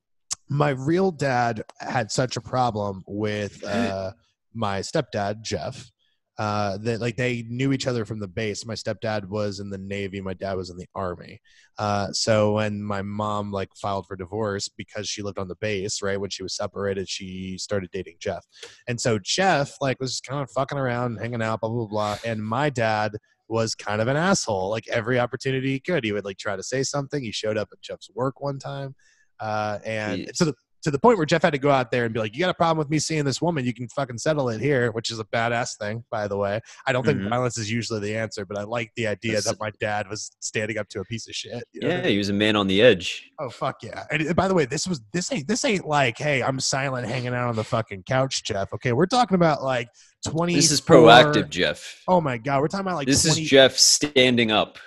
My 0.48 0.70
real 0.70 1.10
dad 1.10 1.62
had 1.80 2.10
such 2.10 2.36
a 2.36 2.40
problem 2.40 3.02
with 3.06 3.64
uh, 3.64 4.12
my 4.54 4.80
stepdad 4.80 5.42
Jeff 5.42 5.90
uh, 6.38 6.76
that 6.78 7.00
like 7.00 7.16
they 7.16 7.44
knew 7.48 7.72
each 7.72 7.86
other 7.86 8.04
from 8.04 8.20
the 8.20 8.28
base. 8.28 8.66
My 8.66 8.74
stepdad 8.74 9.26
was 9.26 9.58
in 9.58 9.70
the 9.70 9.78
Navy, 9.78 10.20
my 10.20 10.34
dad 10.34 10.54
was 10.54 10.70
in 10.70 10.76
the 10.76 10.86
Army. 10.94 11.40
Uh, 11.78 12.12
so 12.12 12.54
when 12.54 12.82
my 12.82 13.02
mom 13.02 13.50
like 13.50 13.70
filed 13.80 14.06
for 14.06 14.16
divorce 14.16 14.68
because 14.68 15.08
she 15.08 15.22
lived 15.22 15.38
on 15.38 15.48
the 15.48 15.56
base, 15.56 16.02
right 16.02 16.20
when 16.20 16.30
she 16.30 16.42
was 16.42 16.54
separated, 16.54 17.08
she 17.08 17.56
started 17.58 17.90
dating 17.90 18.16
Jeff, 18.20 18.44
and 18.86 19.00
so 19.00 19.18
Jeff 19.18 19.76
like 19.80 19.98
was 19.98 20.12
just 20.12 20.26
kind 20.26 20.42
of 20.42 20.50
fucking 20.50 20.78
around, 20.78 21.16
hanging 21.16 21.42
out, 21.42 21.60
blah 21.60 21.70
blah 21.70 21.86
blah, 21.86 22.18
and 22.24 22.44
my 22.44 22.70
dad 22.70 23.12
was 23.48 23.74
kind 23.74 24.02
of 24.02 24.08
an 24.08 24.16
asshole. 24.16 24.70
Like 24.70 24.88
every 24.88 25.18
opportunity 25.18 25.72
he 25.72 25.80
could, 25.80 26.04
he 26.04 26.12
would 26.12 26.24
like 26.24 26.36
try 26.38 26.56
to 26.56 26.62
say 26.62 26.82
something. 26.82 27.22
He 27.22 27.32
showed 27.32 27.56
up 27.56 27.68
at 27.72 27.80
Jeff's 27.80 28.10
work 28.14 28.40
one 28.40 28.58
time 28.58 28.94
uh, 29.40 29.78
and 29.84 30.22
Jeez. 30.22 30.32
to 30.38 30.44
the 30.46 30.54
to 30.82 30.90
the 30.92 30.98
point 31.00 31.16
where 31.16 31.26
Jeff 31.26 31.42
had 31.42 31.50
to 31.52 31.58
go 31.58 31.68
out 31.70 31.90
there 31.90 32.04
and 32.04 32.14
be 32.14 32.20
like, 32.20 32.32
"You 32.34 32.38
got 32.40 32.50
a 32.50 32.54
problem 32.54 32.78
with 32.78 32.88
me 32.88 33.00
seeing 33.00 33.24
this 33.24 33.42
woman? 33.42 33.64
You 33.64 33.74
can 33.74 33.88
fucking 33.88 34.18
settle 34.18 34.48
it 34.50 34.60
here," 34.60 34.92
which 34.92 35.10
is 35.10 35.18
a 35.18 35.24
badass 35.24 35.76
thing, 35.80 36.04
by 36.12 36.28
the 36.28 36.36
way. 36.36 36.60
I 36.86 36.92
don't 36.92 37.04
think 37.04 37.18
Mhm. 37.18 37.28
violence 37.28 37.58
is 37.58 37.68
usually 37.68 37.98
the 37.98 38.16
answer, 38.16 38.46
but 38.46 38.56
I 38.56 38.62
like 38.62 38.92
the 38.94 39.08
idea 39.08 39.32
That's- 39.32 39.46
that 39.46 39.56
my 39.58 39.72
dad 39.80 40.08
was 40.08 40.30
standing 40.38 40.78
up 40.78 40.88
to 40.90 41.00
a 41.00 41.04
piece 41.04 41.26
of 41.26 41.34
shit. 41.34 41.64
you 41.72 41.80
know 41.80 41.88
what 41.88 41.92
I 41.94 41.96
Yeah, 41.96 42.02
mean? 42.04 42.12
he 42.12 42.18
was 42.18 42.28
a 42.28 42.32
man 42.34 42.54
on 42.54 42.68
the 42.68 42.80
edge. 42.82 43.28
Oh 43.40 43.48
fuck 43.48 43.82
yeah! 43.82 44.04
And 44.12 44.36
by 44.36 44.46
the 44.46 44.54
way, 44.54 44.64
this 44.64 44.86
was 44.86 45.00
this 45.12 45.32
ain't 45.32 45.48
this 45.48 45.64
ain't 45.64 45.88
like, 45.88 46.18
hey, 46.18 46.40
I'm 46.42 46.60
silent, 46.60 47.08
hanging 47.08 47.34
out 47.34 47.48
on 47.48 47.56
the 47.56 47.64
fucking 47.64 48.04
couch, 48.04 48.44
Jeff. 48.44 48.72
Okay, 48.72 48.92
we're 48.92 49.06
talking 49.06 49.34
about 49.34 49.64
like 49.64 49.88
twenty. 50.24 50.54
This 50.54 50.70
is 50.70 50.80
proactive, 50.80 51.48
Jeff. 51.50 52.00
Oh 52.06 52.20
my 52.20 52.38
god, 52.38 52.60
we're 52.60 52.68
talking 52.68 52.86
about 52.86 52.96
like 52.96 53.08
this 53.08 53.24
20, 53.24 53.42
is 53.42 53.48
Jeff 53.50 53.76
standing 53.76 54.52
up. 54.52 54.78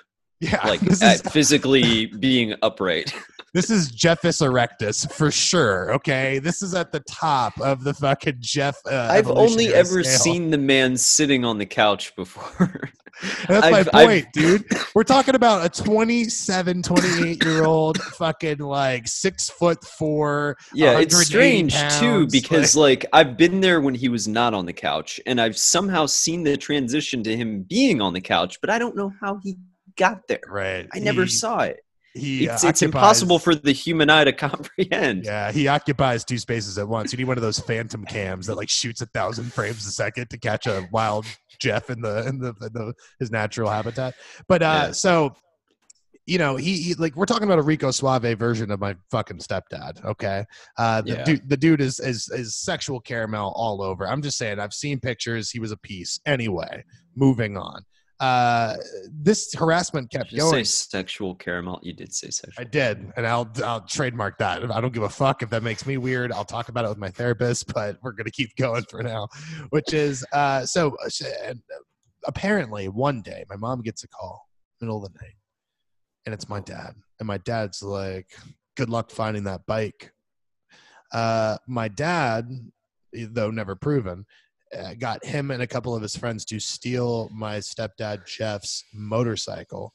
Yeah, 0.41 0.65
like 0.67 0.79
this 0.81 1.01
at 1.01 1.15
is 1.15 1.21
physically 1.33 2.07
being 2.07 2.55
upright. 2.61 3.13
this 3.53 3.69
is 3.69 3.91
Jeffus 3.91 4.41
erectus 4.41 5.11
for 5.11 5.31
sure. 5.31 5.93
Okay, 5.95 6.39
this 6.39 6.61
is 6.61 6.73
at 6.73 6.91
the 6.91 7.01
top 7.01 7.59
of 7.59 7.83
the 7.83 7.93
fucking 7.93 8.37
Jeff. 8.39 8.77
Uh, 8.89 9.07
I've 9.11 9.29
only 9.29 9.73
ever 9.73 10.03
scale. 10.03 10.19
seen 10.19 10.49
the 10.51 10.57
man 10.57 10.95
sitting 10.97 11.43
on 11.45 11.57
the 11.57 11.65
couch 11.65 12.15
before. 12.15 12.89
That's 13.49 13.65
I've- 13.65 13.71
my 13.93 13.99
I've- 13.99 14.07
point, 14.21 14.27
dude. 14.33 14.63
We're 14.95 15.03
talking 15.03 15.35
about 15.35 15.65
a 15.65 15.83
27, 15.83 16.83
28 16.83 17.43
year 17.43 17.65
old 17.65 18.01
fucking 18.01 18.59
like 18.59 19.07
six 19.09 19.49
foot 19.49 19.83
four. 19.83 20.55
yeah, 20.73 20.99
it's 20.99 21.13
180 21.13 21.25
strange 21.25 21.73
too 21.99 22.05
pounds, 22.19 22.31
because 22.31 22.75
like 22.77 23.05
I've 23.11 23.35
been 23.35 23.59
there 23.59 23.81
when 23.81 23.93
he 23.95 24.07
was 24.07 24.27
not 24.27 24.53
on 24.53 24.65
the 24.65 24.73
couch, 24.73 25.19
and 25.25 25.41
I've 25.41 25.57
somehow 25.57 26.05
seen 26.05 26.43
the 26.43 26.55
transition 26.55 27.21
to 27.23 27.35
him 27.35 27.63
being 27.63 27.99
on 27.99 28.13
the 28.13 28.21
couch, 28.21 28.57
but 28.61 28.69
I 28.69 28.79
don't 28.79 28.95
know 28.95 29.11
how 29.19 29.37
he 29.43 29.57
got 29.99 30.27
there. 30.27 30.39
Right. 30.47 30.87
I 30.93 30.99
never 30.99 31.23
He- 31.23 31.29
saw 31.29 31.59
it. 31.59 31.81
He, 32.15 32.45
It's, 32.45 32.63
uh, 32.63 32.69
it's 32.69 32.81
occupies- 32.81 32.83
impossible 32.83 33.37
for 33.37 33.53
the 33.53 33.71
human 33.71 34.09
eye 34.09 34.23
to 34.23 34.33
comprehend. 34.47 35.25
Yeah, 35.25 35.51
he 35.51 35.67
occupies 35.67 36.25
two 36.25 36.39
spaces 36.39 36.77
at 36.79 36.87
once. 36.87 37.11
You 37.13 37.17
need 37.19 37.25
one 37.25 37.37
of 37.37 37.43
those 37.43 37.59
phantom 37.59 38.03
cams 38.03 38.47
that 38.47 38.55
like 38.55 38.67
shoots 38.69 39.01
a 39.01 39.05
thousand 39.05 39.53
frames 39.53 39.85
a 39.85 39.91
second 39.91 40.27
to 40.31 40.37
catch 40.39 40.65
a 40.65 40.87
wild 40.91 41.27
Jeff 41.59 41.91
in 41.91 42.01
the 42.01 42.27
in 42.27 42.39
the, 42.39 42.47
in 42.61 42.73
the 42.73 42.93
his 43.19 43.29
natural 43.29 43.69
habitat. 43.69 44.15
But 44.47 44.63
uh 44.63 44.65
Yeah. 44.87 44.91
so 44.91 45.35
you 46.25 46.37
know, 46.37 46.55
he, 46.57 46.77
he 46.81 46.93
like 46.95 47.15
we're 47.15 47.25
talking 47.25 47.45
about 47.45 47.57
a 47.59 47.63
Rico 47.63 47.89
Suave 47.91 48.37
version 48.37 48.69
of 48.71 48.79
my 48.79 48.95
fucking 49.11 49.37
stepdad. 49.39 50.03
Okay, 50.05 50.45
uh, 50.77 51.01
the 51.01 51.11
Yeah. 51.11 51.23
dude, 51.23 51.49
the 51.49 51.57
dude 51.57 51.81
is, 51.81 51.99
is 51.99 52.29
is 52.29 52.55
sexual 52.55 52.99
caramel 52.99 53.51
all 53.55 53.81
over. 53.81 54.07
I'm 54.07 54.21
just 54.21 54.37
saying, 54.37 54.59
I've 54.59 54.73
seen 54.73 54.99
pictures. 54.99 55.49
He 55.49 55.59
was 55.59 55.71
a 55.71 55.77
piece. 55.77 56.19
Anyway, 56.27 56.83
moving 57.15 57.57
on. 57.57 57.83
Uh, 58.19 58.75
this 59.11 59.53
harassment 59.53 60.11
kept 60.11 60.29
Did 60.31 60.39
you 60.39 60.49
say 60.49 60.63
sexual 60.63 61.35
caramel? 61.35 61.79
You 61.81 61.93
did 61.93 62.13
say 62.13 62.29
sexual. 62.29 62.61
I 62.61 62.65
did, 62.65 63.13
and 63.15 63.25
I'll 63.25 63.49
I'll 63.63 63.81
trademark 63.81 64.37
that. 64.39 64.69
I 64.69 64.81
don't 64.81 64.93
give 64.93 65.03
a 65.03 65.09
fuck 65.09 65.41
if 65.41 65.49
that 65.51 65.63
makes 65.63 65.85
me 65.85 65.97
weird. 65.97 66.33
I'll 66.33 66.43
talk 66.43 66.67
about 66.67 66.83
it 66.83 66.89
with 66.89 66.97
my 66.97 67.09
therapist, 67.09 67.73
but 67.73 67.97
we're 68.01 68.11
gonna 68.11 68.31
keep 68.31 68.53
going 68.57 68.83
for 68.89 69.01
now. 69.01 69.29
Which 69.69 69.93
is 69.93 70.25
uh, 70.33 70.65
so 70.65 70.97
uh, 71.03 71.09
and, 71.45 71.61
uh, 71.73 71.79
apparently 72.27 72.89
one 72.89 73.21
day 73.21 73.45
my 73.49 73.55
mom 73.55 73.81
gets 73.81 74.03
a 74.03 74.07
call 74.09 74.49
middle 74.81 74.97
of 74.97 75.13
the 75.13 75.17
night, 75.21 75.35
and 76.25 76.33
it's 76.33 76.49
my 76.49 76.59
dad, 76.59 76.95
and 77.19 77.27
my 77.27 77.37
dad's 77.37 77.81
like, 77.81 78.27
"Good 78.75 78.89
luck 78.89 79.11
finding 79.11 79.45
that 79.45 79.65
bike." 79.65 80.11
Uh, 81.13 81.57
my 81.67 81.87
dad, 81.87 82.49
though 83.13 83.49
never 83.49 83.77
proven, 83.77 84.25
uh, 84.77 84.93
got 84.99 85.23
him 85.25 85.51
and 85.51 85.61
a 85.61 85.67
couple 85.67 85.95
of 85.95 86.01
his 86.01 86.15
friends 86.15 86.45
to 86.45 86.59
steal 86.59 87.29
my 87.33 87.57
stepdad 87.57 88.25
Jeff's 88.27 88.83
motorcycle. 88.93 89.93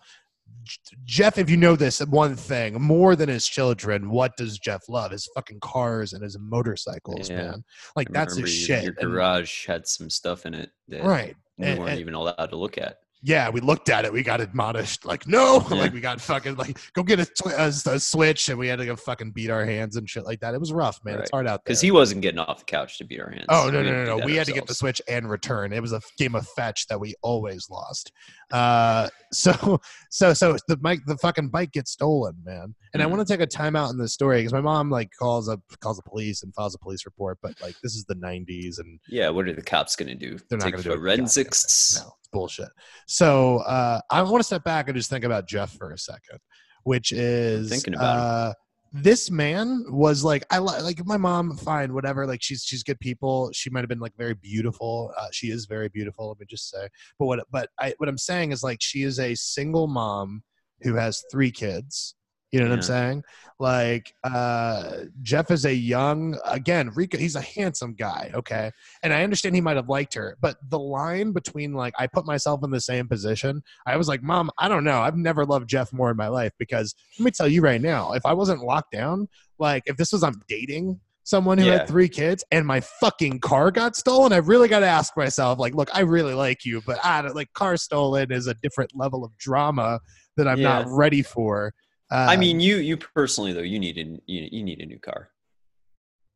Jeff, 1.05 1.39
if 1.39 1.49
you 1.51 1.57
know 1.57 1.75
this 1.77 2.01
one 2.01 2.37
thing, 2.37 2.81
more 2.81 3.17
than 3.17 3.29
his 3.29 3.47
children, 3.47 4.11
what 4.11 4.37
does 4.37 4.59
Jeff 4.59 4.83
love? 4.89 5.11
His 5.13 5.29
fucking 5.35 5.61
cars 5.61 6.13
and 6.13 6.23
his 6.23 6.39
motorcycles, 6.39 7.31
Yeah. 7.31 7.37
man. 7.37 7.65
Like 7.97 8.09
that's 8.11 8.37
his 8.37 8.41
your- 8.69 8.79
shit. 8.79 8.85
Your 8.85 8.95
And- 9.01 9.11
garage 9.13 9.67
had 9.67 9.87
some 9.87 10.11
stuff 10.11 10.47
in 10.47 10.55
it 10.55 10.71
that 10.89 11.03
right. 11.03 11.35
we 11.59 11.67
And- 11.67 11.79
weren't 11.79 11.91
and- 11.93 12.01
even 12.01 12.15
allowed 12.15 12.47
to 12.51 12.57
look 12.57 12.79
at. 12.79 12.99
Yeah, 13.27 13.49
we 13.49 13.61
looked 13.63 13.89
at 13.89 14.05
it. 14.05 14.13
We 14.13 14.23
got 14.23 14.43
admonished. 14.43 15.07
Like, 15.07 15.27
no, 15.27 15.65
Yeah. 15.71 15.77
like 15.79 15.95
we 15.95 16.01
got 16.01 16.21
fucking 16.21 16.57
like 16.57 16.79
go 16.93 17.03
get 17.03 17.21
a, 17.21 17.25
tw- 17.25 17.47
a, 17.57 17.73
a 17.93 17.99
switch, 17.99 18.51
and 18.51 18.59
we 18.59 18.69
had 18.69 18.79
to 18.81 18.85
go 18.85 18.97
fucking 18.97 19.31
beat 19.33 19.49
our 19.49 19.65
hands 19.65 19.97
and 19.97 20.09
shit 20.09 20.27
like 20.27 20.41
that. 20.41 20.53
It 20.53 20.61
was 20.61 20.73
rough, 20.75 21.03
man. 21.05 21.19
It's 21.21 21.31
hard 21.31 21.47
out 21.47 21.65
there. 21.65 21.71
Because 21.73 21.81
he 21.81 21.91
wasn't 21.91 22.21
getting 22.21 22.39
off 22.39 22.59
the 22.59 22.65
couch 22.67 22.99
to 22.99 23.05
beat 23.05 23.21
our 23.21 23.31
hands. 23.31 23.47
Oh 23.49 23.71
no 23.73 23.79
We 23.81 23.85
no 23.87 24.05
no 24.05 24.19
no! 24.19 24.25
We 24.27 24.35
had 24.37 24.47
to 24.47 24.53
get 24.53 24.67
the 24.67 24.75
switch 24.75 25.01
and 25.09 25.29
return. 25.31 25.73
It 25.73 25.81
was 25.81 25.93
a 25.95 26.03
game 26.19 26.35
of 26.35 26.47
fetch 26.51 26.87
that 26.89 27.01
we 27.01 27.15
always 27.23 27.69
lost. 27.71 28.13
Uh, 28.53 29.09
so 29.33 29.81
so 30.11 30.35
so 30.35 30.57
the 30.69 30.77
bike, 30.77 31.01
the 31.07 31.17
fucking 31.17 31.49
bike 31.49 31.73
gets 31.73 31.93
stolen, 31.93 32.35
man. 32.45 32.75
And 32.93 33.03
I 33.03 33.07
Mhm. 33.07 33.11
want 33.11 33.27
to 33.27 33.33
take 33.33 33.41
a 33.41 33.47
time 33.47 33.75
out 33.75 33.91
in 33.91 33.99
this 33.99 34.13
story 34.13 34.41
because 34.41 34.53
my 34.53 34.61
mom 34.61 34.91
like 34.91 35.09
calls 35.19 35.49
up 35.49 35.61
calls 35.81 35.97
the 35.97 36.03
police 36.03 36.43
and 36.43 36.55
files 36.55 36.75
a 36.75 36.79
police 36.79 37.07
report. 37.07 37.39
But 37.43 37.55
like 37.63 37.75
this 37.83 37.95
is 37.95 38.05
the 38.05 38.15
'90s 38.17 38.79
and 38.79 39.01
Yeah, 39.09 39.31
what 39.31 39.49
are 39.49 39.53
the 39.55 39.63
cops 39.63 39.97
going 39.97 40.09
to 40.09 40.15
do? 40.15 40.39
they're 40.51 40.59
not 40.59 40.71
going 40.73 40.83
to 40.85 40.91
do 40.91 40.97
forensics? 40.97 41.99
No, 42.05 42.13
bullshit. 42.35 42.69
So 43.07 43.59
uh, 43.59 44.01
I 44.11 44.21
want 44.23 44.41
to 44.41 44.45
step 44.45 44.65
back 44.65 44.89
and 44.89 44.97
just 44.97 45.09
think 45.09 45.25
about 45.25 45.49
Jeff 45.49 45.73
for 45.73 45.93
a 45.93 45.99
second, 45.99 46.41
which 46.83 47.13
is 47.13 47.71
thinking 47.71 47.95
about 47.95 48.19
uh, 48.19 48.53
this 48.93 49.31
man 49.31 49.85
was 49.89 50.23
like 50.23 50.45
I 50.51 50.59
li- 50.59 50.83
like 50.83 51.05
my 51.07 51.17
mom. 51.17 51.57
Fine, 51.57 51.95
whatever. 51.95 52.27
Like 52.27 52.43
she's 52.43 52.65
she's 52.65 52.83
good 52.83 53.01
people. 53.01 53.51
She 53.53 53.71
might 53.71 53.81
have 53.81 53.89
been 53.89 54.01
like 54.01 54.17
very 54.19 54.35
beautiful. 54.35 55.13
Uh, 55.17 55.29
she 55.33 55.47
is 55.49 55.67
very 55.67 55.89
beautiful. 55.89 56.29
Let 56.29 56.41
me 56.41 56.47
just 56.49 56.69
say. 56.69 56.89
But 57.19 57.27
what 57.27 57.41
but 57.51 57.71
I 57.81 57.95
what 57.99 58.09
I'm 58.09 58.19
saying 58.19 58.53
is 58.53 58.63
like 58.63 58.79
she 58.81 59.03
is 59.03 59.19
a 59.19 59.35
single 59.35 59.87
mom 59.87 60.43
who 60.83 60.95
has 60.95 61.25
three 61.31 61.51
kids. 61.51 62.15
You 62.55 62.61
know 62.61 62.67
what 62.67 62.75
I'm 62.75 62.83
saying? 62.83 63.25
Like 63.59 64.15
uh 64.23 65.07
Jeff 65.23 65.51
is 65.51 65.65
a 65.65 65.75
young 65.75 66.39
again, 66.45 66.93
Rico, 66.95 67.19
he's 67.19 67.35
a 67.35 67.41
handsome 67.41 67.95
guy, 67.95 68.31
okay? 68.33 68.71
And 69.03 69.13
I 69.13 69.25
understand 69.25 69.57
he 69.57 69.61
might 69.61 69.75
have 69.75 69.89
liked 69.89 70.15
her, 70.15 70.37
but 70.41 70.57
the 70.71 70.79
line 70.79 71.33
between 71.33 71.73
like 71.73 71.95
I 71.99 72.07
put 72.07 72.27
myself 72.27 72.63
in 72.63 72.71
the 72.71 72.81
same 72.81 73.09
position, 73.09 73.61
I 73.87 73.97
was 73.97 74.07
like, 74.07 74.23
"Mom, 74.23 74.53
I 74.57 74.69
don't 74.69 74.85
know. 74.85 75.01
I've 75.01 75.17
never 75.17 75.45
loved 75.45 75.69
Jeff 75.69 75.93
more 75.93 76.13
in 76.13 76.17
my 76.17 76.29
life 76.29 76.53
because 76.61 76.95
let 77.19 77.25
me 77.25 77.33
tell 77.33 77.49
you 77.49 77.61
right 77.61 77.81
now, 77.81 78.13
if 78.13 78.25
I 78.25 78.35
wasn't 78.35 78.63
locked 78.63 78.93
down, 78.93 79.27
like 79.59 79.83
if 79.87 79.97
this 79.97 80.13
was 80.13 80.23
I'm 80.23 80.41
dating 80.49 81.01
someone 81.25 81.59
who 81.59 81.67
Yeah. 81.67 81.79
had 81.79 81.89
three 81.89 82.09
kids 82.09 82.45
and 82.53 82.65
my 82.65 82.79
fucking 83.01 83.41
car 83.41 83.73
got 83.73 83.97
stolen, 83.97 84.33
I 84.33 84.37
really 84.37 84.69
got 84.69 84.81
to 84.81 84.87
ask 84.87 85.17
myself 85.17 85.59
like, 85.59 85.75
look, 85.75 85.89
I 85.93 86.01
really 86.03 86.35
like 86.35 86.65
you, 86.65 86.83
but 86.87 87.05
I 87.05 87.21
don't 87.23 87.35
like 87.35 87.53
car 87.55 87.77
stolen 87.79 88.31
is 88.31 88.47
a 88.47 88.55
different 88.63 88.95
level 88.95 89.25
of 89.25 89.37
drama 89.39 89.99
that 90.37 90.47
I'm 90.47 90.61
not 90.63 90.85
ready 90.87 91.23
for. 91.23 91.73
Uh, 92.11 92.27
I 92.29 92.37
mean, 92.37 92.61
you 92.61 92.77
you 92.77 92.97
personally 92.97 93.53
though, 93.53 93.61
you 93.61 93.79
need 93.79 93.99
a 93.99 94.05
you, 94.27 94.49
you 94.51 94.63
need 94.63 94.81
a 94.81 94.87
new 94.87 94.99
car. 94.99 95.31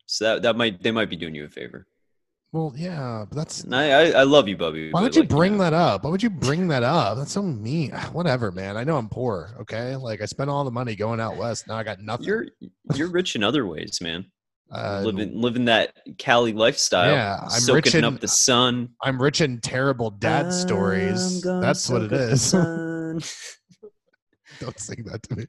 So 0.07 0.25
that 0.25 0.43
that 0.43 0.57
might 0.57 0.83
they 0.83 0.91
might 0.91 1.11
be 1.11 1.17
doing 1.17 1.35
you 1.35 1.45
a 1.45 1.49
favor. 1.49 1.87
well, 2.53 2.73
yeah, 2.77 3.27
but 3.29 3.37
that's 3.37 3.65
I 3.71 3.91
I, 3.91 4.11
I 4.11 4.23
love 4.23 4.49
you, 4.49 4.57
Bubby. 4.57 4.91
Why 4.91 5.03
would 5.03 5.15
you 5.15 5.23
like, 5.23 5.29
bring 5.29 5.59
know, 5.59 5.65
that 5.65 5.75
up? 5.75 6.05
Why 6.05 6.11
would 6.11 6.23
you 6.23 6.31
bring 6.31 6.69
that 6.69 6.83
up? 6.83 7.19
That's 7.19 7.33
so 7.33 7.43
mean. 7.43 7.93
Whatever, 8.13 8.51
man. 8.51 8.77
I 8.77 8.85
know 8.85 8.97
I'm 8.97 9.09
poor. 9.11 9.51
Okay, 9.61 9.95
like 9.97 10.23
I 10.23 10.25
spent 10.25 10.49
all 10.49 10.65
the 10.65 10.71
money 10.71 10.97
going 10.97 11.21
out 11.21 11.37
west. 11.37 11.69
Now 11.69 11.77
I 11.77 11.85
got 11.85 12.01
nothing. 12.01 12.27
You're 12.27 12.47
you're 12.95 13.11
rich 13.11 13.37
in 13.37 13.45
other 13.45 13.67
ways, 13.67 13.99
man. 14.01 14.25
uh, 14.71 15.03
living 15.05 15.39
living 15.41 15.65
that 15.67 15.93
Cali 16.19 16.53
lifestyle. 16.53 17.13
Yeah, 17.13 17.41
I'm 17.43 17.49
soaking 17.61 17.75
rich 17.75 17.95
in- 17.95 18.05
up 18.05 18.21
the 18.21 18.29
sun. 18.29 18.91
I'm 19.03 19.21
rich 19.21 19.41
in 19.41 19.61
terrible 19.61 20.11
dad 20.11 20.51
stories. 20.53 21.37
I'm 21.37 21.41
gonna 21.43 21.61
That's 21.61 21.89
what 21.89 22.03
it 22.03 22.39
soak 22.39 22.61
up 22.61 22.69
the 22.71 23.17
is. 23.19 23.58
Don't 24.61 24.79
sing 24.79 25.05
that 25.05 25.23
to 25.25 25.37
me. 25.37 25.47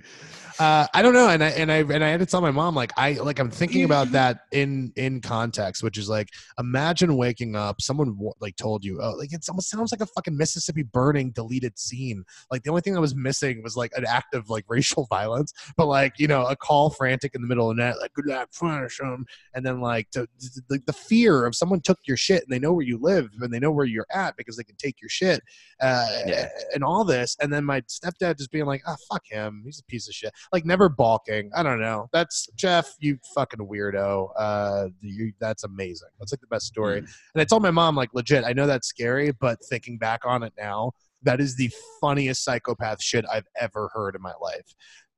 Uh, 0.59 0.85
I 0.93 1.01
don't 1.01 1.13
know, 1.13 1.29
and 1.29 1.41
I 1.41 1.49
and 1.51 1.71
I 1.71 1.77
and 1.77 2.03
I 2.03 2.09
had 2.09 2.19
to 2.19 2.25
tell 2.25 2.41
my 2.41 2.51
mom 2.51 2.75
like 2.75 2.91
I 2.97 3.13
like 3.13 3.39
I'm 3.39 3.49
thinking 3.49 3.85
about 3.85 4.11
that 4.11 4.41
in 4.51 4.91
in 4.97 5.21
context, 5.21 5.83
which 5.83 5.97
is 5.97 6.09
like 6.09 6.27
imagine 6.59 7.15
waking 7.15 7.55
up, 7.55 7.81
someone 7.81 8.17
like 8.41 8.57
told 8.57 8.83
you, 8.83 8.99
oh, 9.01 9.11
like 9.11 9.31
it 9.31 9.45
almost 9.49 9.69
sounds 9.69 9.93
like 9.93 10.01
a 10.01 10.05
fucking 10.05 10.35
Mississippi 10.35 10.83
burning 10.83 11.31
deleted 11.31 11.79
scene. 11.79 12.25
Like 12.51 12.63
the 12.63 12.71
only 12.71 12.81
thing 12.81 12.93
that 12.93 12.99
was 12.99 13.15
missing 13.15 13.63
was 13.63 13.77
like 13.77 13.93
an 13.95 14.05
act 14.05 14.33
of 14.33 14.49
like 14.49 14.65
racial 14.69 15.07
violence, 15.09 15.53
but 15.77 15.85
like 15.85 16.19
you 16.19 16.27
know 16.27 16.45
a 16.45 16.57
call 16.57 16.89
frantic 16.89 17.35
in 17.35 17.41
the 17.41 17.47
middle 17.47 17.71
of 17.71 17.77
the 17.77 17.83
night, 17.83 17.95
like 18.01 18.13
good 18.13 18.25
luck, 18.25 18.49
finish 18.51 18.97
them, 18.97 19.25
and 19.53 19.65
then 19.65 19.79
like 19.79 20.09
to, 20.11 20.27
the, 20.67 20.81
the 20.85 20.93
fear 20.93 21.45
of 21.45 21.55
someone 21.55 21.79
took 21.79 21.99
your 22.05 22.17
shit 22.17 22.43
and 22.43 22.51
they 22.51 22.59
know 22.59 22.73
where 22.73 22.85
you 22.85 22.97
live 23.01 23.29
and 23.39 23.53
they 23.53 23.59
know 23.59 23.71
where 23.71 23.85
you're 23.85 24.05
at 24.13 24.35
because 24.35 24.57
they 24.57 24.63
can 24.63 24.75
take 24.75 24.99
your 25.01 25.09
shit 25.09 25.41
uh, 25.81 26.05
Yeah. 26.25 26.49
and 26.73 26.83
all 26.83 27.05
this. 27.05 27.37
And 27.41 27.51
then 27.51 27.63
my 27.63 27.81
stepdad 27.81 28.37
just 28.37 28.51
being 28.51 28.65
like, 28.65 28.81
ah, 28.85 28.95
fuck 29.09 29.23
him. 29.25 29.61
He's 29.65 29.79
a 29.79 29.85
piece 29.85 30.07
of 30.09 30.13
shit. 30.13 30.33
Like 30.51 30.65
never 30.65 30.89
balking. 30.89 31.51
I 31.55 31.61
don't 31.63 31.79
know. 31.79 32.07
That's 32.11 32.47
Jeff, 32.55 32.95
you 32.99 33.19
fucking 33.35 33.59
weirdo. 33.59 34.29
Uh, 34.37 34.87
you, 34.99 35.31
that's 35.39 35.63
amazing. 35.63 36.09
That's 36.19 36.31
like 36.33 36.41
the 36.41 36.47
best 36.47 36.65
story. 36.65 37.01
Mm. 37.01 37.09
And 37.35 37.41
I 37.41 37.43
told 37.43 37.61
my 37.61 37.71
mom, 37.71 37.95
like, 37.95 38.09
legit, 38.13 38.43
I 38.43 38.53
know 38.53 38.65
that's 38.65 38.87
scary, 38.87 39.31
but 39.31 39.59
thinking 39.69 39.97
back 39.97 40.21
on 40.25 40.41
it 40.43 40.53
now, 40.57 40.91
that 41.23 41.39
is 41.39 41.55
the 41.55 41.69
funniest 42.01 42.43
psychopath 42.43 43.01
shit 43.03 43.25
I've 43.31 43.47
ever 43.59 43.89
heard 43.93 44.15
in 44.15 44.21
my 44.21 44.33
life. 44.41 44.73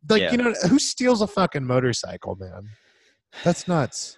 Like, 0.10 0.22
Yeah. 0.24 0.32
you 0.32 0.38
know, 0.38 0.54
who 0.68 0.80
steals 0.80 1.22
a 1.22 1.28
fucking 1.28 1.66
motorcycle, 1.66 2.36
man? 2.36 2.70
That's 3.44 3.68
nuts. 3.68 4.18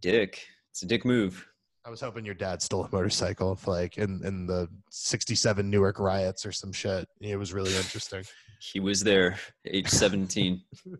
Dick. 0.00 0.46
It's 0.70 0.82
a 0.82 0.86
dick 0.86 1.04
move. 1.04 1.46
I 1.86 1.90
was 1.90 2.00
hoping 2.00 2.24
your 2.24 2.34
dad 2.34 2.62
stole 2.62 2.84
a 2.84 2.88
motorcycle, 2.90 3.58
like 3.66 3.98
in 3.98 4.24
in 4.24 4.46
the 4.46 4.68
'67 4.90 5.68
Newark 5.68 5.98
riots 5.98 6.46
or 6.46 6.52
some 6.52 6.72
shit. 6.72 7.06
It 7.20 7.36
was 7.36 7.52
really 7.52 7.74
interesting. 7.76 8.24
He 8.72 8.80
was 8.80 9.02
there, 9.02 9.36
age 9.66 9.88
17. 9.88 10.62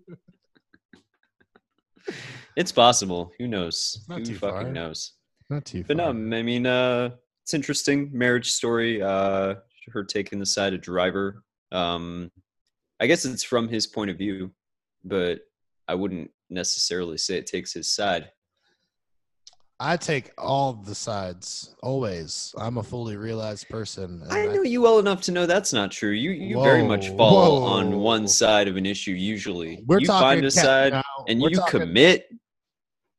it's 2.57 2.73
possible. 2.73 3.33
Who 3.39 3.49
knows? 3.49 4.05
Not 4.07 4.27
Who 4.27 4.35
fucking 4.35 4.65
far. 4.65 4.71
knows? 4.71 5.13
Not 5.49 5.65
too. 5.65 5.83
But 5.85 5.97
no. 5.97 6.09
I 6.09 6.13
mean, 6.13 6.67
uh, 6.67 7.11
it's 7.43 7.55
interesting 7.55 8.11
marriage 8.13 8.51
story. 8.51 9.01
Uh, 9.01 9.55
her 9.93 10.05
taking 10.05 10.39
the 10.39 10.47
side 10.47 10.75
of 10.75 10.83
driver. 10.83 11.43
Um, 11.73 12.31
I 13.01 13.07
guess 13.07 13.25
it's 13.25 13.45
from 13.45 13.69
his 13.69 13.87
point 13.87 14.11
of 14.11 14.19
view, 14.19 14.51
but 15.03 15.41
I 15.89 15.95
wouldn't 15.95 16.31
necessarily 16.51 17.17
say 17.17 17.37
it 17.37 17.47
takes 17.47 17.73
his 17.73 17.91
side. 17.91 18.31
I 19.81 19.97
take 19.97 20.31
all 20.39 20.73
the 20.75 20.95
sides 20.95 21.75
always. 21.83 22.55
I'm 22.57 22.79
a 22.79 22.83
fully 22.83 23.17
realized 23.17 23.69
person. 23.69 24.23
I 24.31 24.47
know 24.47 24.63
you 24.63 24.81
well 24.83 24.99
enough 25.01 25.21
to 25.23 25.33
know 25.33 25.47
that's 25.47 25.73
not 25.73 25.91
true. 25.91 26.13
You 26.13 26.31
you 26.31 26.63
very 26.63 26.85
much 26.85 27.09
Whoa, 27.11 27.17
fall 27.19 27.65
on 27.65 27.99
one 27.99 28.29
side 28.29 28.69
of 28.69 28.77
an 28.77 28.87
issue 28.87 29.11
usually. 29.13 29.83
We're 29.87 29.99
you 29.99 30.07
talking 30.07 30.23
find 30.39 30.45
a 30.45 30.51
side 30.51 30.93
now, 30.93 31.03
and 31.29 31.41
we're 31.41 31.51
you 31.51 31.57
talking- 31.57 31.81
commit. 31.81 32.29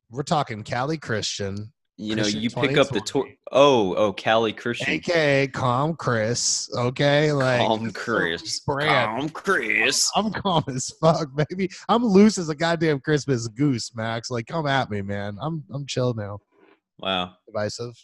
We're 0.10 0.24
talking 0.24 0.64
Cali 0.64 0.98
Christian, 0.98 1.74
You 1.98 2.16
know, 2.18 2.26
you 2.26 2.50
pick 2.50 2.78
up 2.78 2.90
the 2.90 3.00
2020. 3.00 3.06
tor- 3.06 3.30
oh 3.54 3.96
oh 3.96 4.12
Cali 4.14 4.52
Christian. 4.52 4.90
aka 4.90 5.48
Calm 5.48 5.96
Chris. 5.96 6.70
Okay, 6.78 7.32
like 7.32 7.62
Calm 7.62 7.86
this 7.86 7.94
is 7.94 7.96
a 7.96 8.00
Chris. 8.00 8.60
brand. 8.62 9.20
Calm 9.20 9.30
Chris. 9.30 10.12
I'm 10.16 10.32
calm 10.34 10.64
as 10.68 10.92
fuck, 11.02 11.30
baby. 11.50 11.70
I'm 11.88 12.04
loose 12.04 12.38
as 12.38 12.50
a 12.50 12.56
goddamn 12.56 13.00
Christmas 13.00 13.48
goose, 13.48 13.96
Max. 13.96 14.30
Like, 14.30 14.46
come 14.46 14.68
at 14.68 14.90
me, 14.90 15.02
man. 15.02 15.38
I'm 15.42 15.64
I'm 15.74 15.86
chill 15.86 16.14
now. 16.14 16.40
Wow. 17.00 17.36
Divisive. 17.48 17.96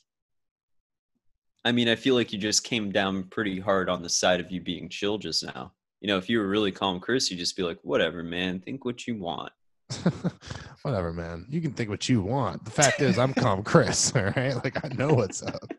I 1.66 1.72
mean, 1.72 1.90
I 1.90 1.96
feel 1.96 2.16
like 2.16 2.32
you 2.34 2.40
just 2.40 2.64
came 2.64 2.92
down 2.92 3.24
pretty 3.26 3.60
hard 3.60 3.90
on 3.90 4.02
the 4.02 4.10
side 4.10 4.40
of 4.40 4.52
you 4.52 4.62
being 4.62 4.90
chill 4.90 5.18
just 5.18 5.44
now. 5.44 5.74
You 6.00 6.08
know, 6.08 6.18
if 6.18 6.30
you 6.30 6.40
were 6.40 6.48
really 6.48 6.72
calm, 6.72 7.00
Chris, 7.00 7.30
you'd 7.30 7.38
just 7.38 7.56
be 7.56 7.62
like, 7.64 7.78
whatever, 7.84 8.24
man, 8.24 8.60
think 8.60 8.84
what 8.86 9.06
you 9.06 9.16
want. 9.20 9.52
Whatever, 10.84 11.14
man. 11.14 11.46
You 11.50 11.62
can 11.62 11.72
think 11.74 11.90
what 11.90 12.08
you 12.10 12.22
want. 12.22 12.66
The 12.66 12.72
fact 12.72 13.02
is, 13.02 13.18
I'm 13.20 13.34
calm, 13.34 13.64
Chris. 13.72 14.14
All 14.16 14.24
right, 14.36 14.56
like 14.64 14.84
I 14.84 14.90
know 14.96 15.14
what's 15.14 15.44
up. 15.44 15.72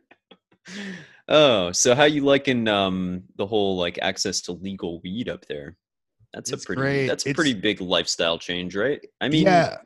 Oh, 1.28 1.72
so 1.72 1.94
how 1.94 2.04
you 2.04 2.24
liking 2.24 2.68
um 2.68 3.24
the 3.36 3.46
whole 3.46 3.76
like 3.76 3.98
access 4.02 4.40
to 4.42 4.52
legal 4.52 5.00
weed 5.02 5.28
up 5.28 5.46
there? 5.46 5.76
That's 6.32 6.50
It's 6.52 6.62
a 6.62 6.66
pretty 6.66 6.80
great. 6.82 7.06
that's 7.06 7.26
a 7.26 7.30
It's- 7.30 7.36
pretty 7.36 7.54
big 7.54 7.80
lifestyle 7.80 8.38
change, 8.38 8.74
right? 8.76 9.00
I 9.20 9.28
mean, 9.28 9.44
yeah, 9.44 9.78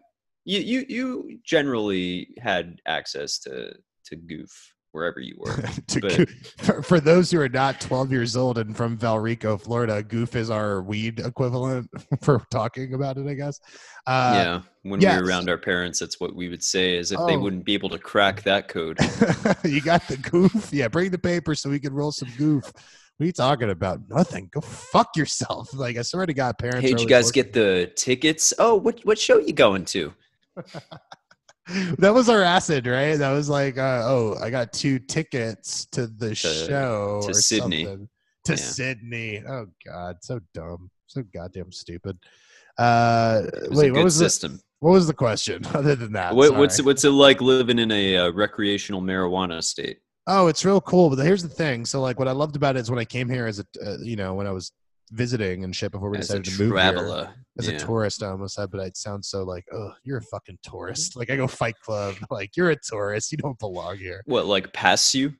you 0.45 0.61
you 0.61 0.85
you 0.89 1.41
generally 1.45 2.29
had 2.39 2.81
access 2.87 3.39
to 3.41 3.75
to 4.07 4.17
goof 4.17 4.73
wherever 4.93 5.21
you 5.21 5.37
were. 5.39 5.55
to 5.89 6.27
for, 6.59 6.83
for 6.83 7.01
those 7.01 7.31
who 7.31 7.41
are 7.41 7.49
not 7.49 7.81
12 7.81 8.11
years 8.11 8.37
old 8.37 8.59
and 8.59 8.77
from 8.77 8.97
Valrico, 8.97 9.61
Florida, 9.61 10.03
goof 10.03 10.35
is 10.37 10.51
our 10.51 10.83
weed 10.83 11.21
equivalent 11.21 11.91
for 12.23 12.43
talking 12.51 12.95
about 12.95 13.19
it, 13.19 13.27
I 13.27 13.35
guess. 13.35 13.61
Uh, 14.07 14.33
yeah, 14.35 14.61
when 14.83 15.01
yes. 15.01 15.17
we 15.17 15.23
were 15.23 15.29
around 15.29 15.51
our 15.51 15.59
parents, 15.59 15.99
that's 15.99 16.19
what 16.21 16.35
we 16.35 16.49
would 16.49 16.63
say 16.63 16.97
as 16.99 17.13
if 17.13 17.19
they 17.27 17.37
Oh. 17.37 17.41
wouldn't 17.41 17.65
be 17.65 17.75
able 17.75 17.91
to 17.91 17.99
crack 17.99 18.43
that 18.45 18.69
code. 18.69 18.99
you 19.65 19.81
got 19.81 20.07
the 20.09 20.17
goof? 20.17 20.71
Yeah, 20.73 20.89
bring 20.89 21.11
the 21.11 21.19
paper 21.19 21.55
so 21.55 21.71
we 21.71 21.79
can 21.79 21.93
roll 21.93 22.13
some 22.13 22.31
goof. 22.39 22.65
What 22.65 23.25
are 23.25 23.27
you 23.27 23.33
talking 23.33 23.71
about? 23.71 24.01
Nothing. 24.09 24.51
Go 24.53 24.61
fuck 24.61 25.17
yourself. 25.17 25.73
Like 25.73 25.97
I 25.97 26.03
swear 26.03 26.27
to 26.27 26.35
God, 26.35 26.59
parents. 26.59 26.83
Hey, 26.83 26.89
did 26.89 27.01
you 27.01 27.09
guys 27.09 27.33
get 27.33 27.53
the 27.53 27.91
tickets? 27.97 28.53
Oh, 28.59 28.75
what 28.75 29.01
what 29.05 29.19
show 29.19 29.39
you 29.39 29.55
going 29.55 29.87
to? 29.87 30.13
That 31.99 32.15
was 32.15 32.29
our 32.29 32.43
acid, 32.43 32.87
right? 32.87 33.17
That 33.17 33.33
was 33.33 33.49
like, 33.49 33.77
uh, 33.79 34.03
oh, 34.05 34.37
I 34.43 34.51
got 34.51 34.73
two 34.73 34.99
tickets 34.99 35.87
to 35.93 36.07
the 36.07 36.35
show 36.35 37.23
to 37.27 37.35
Sydney. 37.35 37.85
something. 37.85 38.09
To 38.45 38.53
Yeah. 38.53 38.57
Sydney. 38.57 39.43
Oh 39.49 39.67
God, 39.85 40.17
so 40.23 40.41
dumb, 40.55 40.91
so 41.07 41.23
goddamn 41.35 41.73
stupid. 41.73 42.19
Uh, 42.79 43.43
wait, 43.71 43.91
what 43.91 44.05
was 44.05 44.19
the 44.19 44.29
system. 44.29 44.61
what 44.81 44.93
was 44.93 45.07
the 45.07 45.15
question? 45.15 45.65
Other 45.75 45.97
than 45.97 46.13
that, 46.13 46.35
What, 46.35 46.57
what's 46.57 46.81
what's 46.83 47.05
it 47.05 47.11
like 47.11 47.41
living 47.41 47.79
in 47.79 47.91
a 47.91 48.17
uh, 48.17 48.31
recreational 48.33 49.01
marijuana 49.03 49.63
state? 49.65 49.99
Oh, 50.29 50.49
it's 50.49 50.65
real 50.65 50.81
cool. 50.81 51.09
But 51.11 51.25
here's 51.25 51.43
the 51.43 51.49
thing. 51.49 51.85
So, 51.87 52.01
like, 52.01 52.19
what 52.19 52.27
I 52.29 52.33
loved 52.33 52.57
about 52.57 52.77
it 52.77 52.81
is 52.81 52.91
when 52.91 52.99
I 52.99 53.05
came 53.05 53.29
here 53.29 53.47
as 53.47 53.61
a, 53.61 53.65
uh, 53.85 53.97
you 54.03 54.17
know, 54.17 54.35
when 54.35 54.47
I 54.47 54.51
was 54.51 54.73
visiting 55.11 55.65
and 55.65 55.75
shit 55.75 55.93
before 55.93 56.11
we 56.11 56.19
As 56.19 56.29
decided 56.29 56.45
to 56.47 56.51
move 56.53 56.59
here. 56.59 56.71
traveler, 56.71 57.35
as 57.59 57.69
yeah. 57.69 57.75
a 57.75 57.79
tourist, 57.79 58.23
I 58.23 58.29
almost 58.29 58.55
said, 58.55 58.71
but 58.71 58.81
it 58.81 58.97
sounds 58.97 59.29
so 59.29 59.45
like, 59.45 59.65
oh, 59.73 59.93
you're 60.05 60.19
a 60.19 60.23
fucking 60.23 60.59
tourist. 60.63 61.13
Mm-hmm. 61.13 61.19
Like 61.21 61.31
I 61.31 61.37
go 61.37 61.47
Fight 61.47 61.79
Club, 61.81 62.17
like 62.31 62.57
you're 62.57 62.71
a 62.71 62.77
tourist. 62.77 63.33
You 63.33 63.39
don't 63.39 63.59
belong 63.59 63.99
here. 63.99 64.23
What 64.27 64.47
like 64.47 64.73
pass 64.73 65.15
you? 65.15 65.35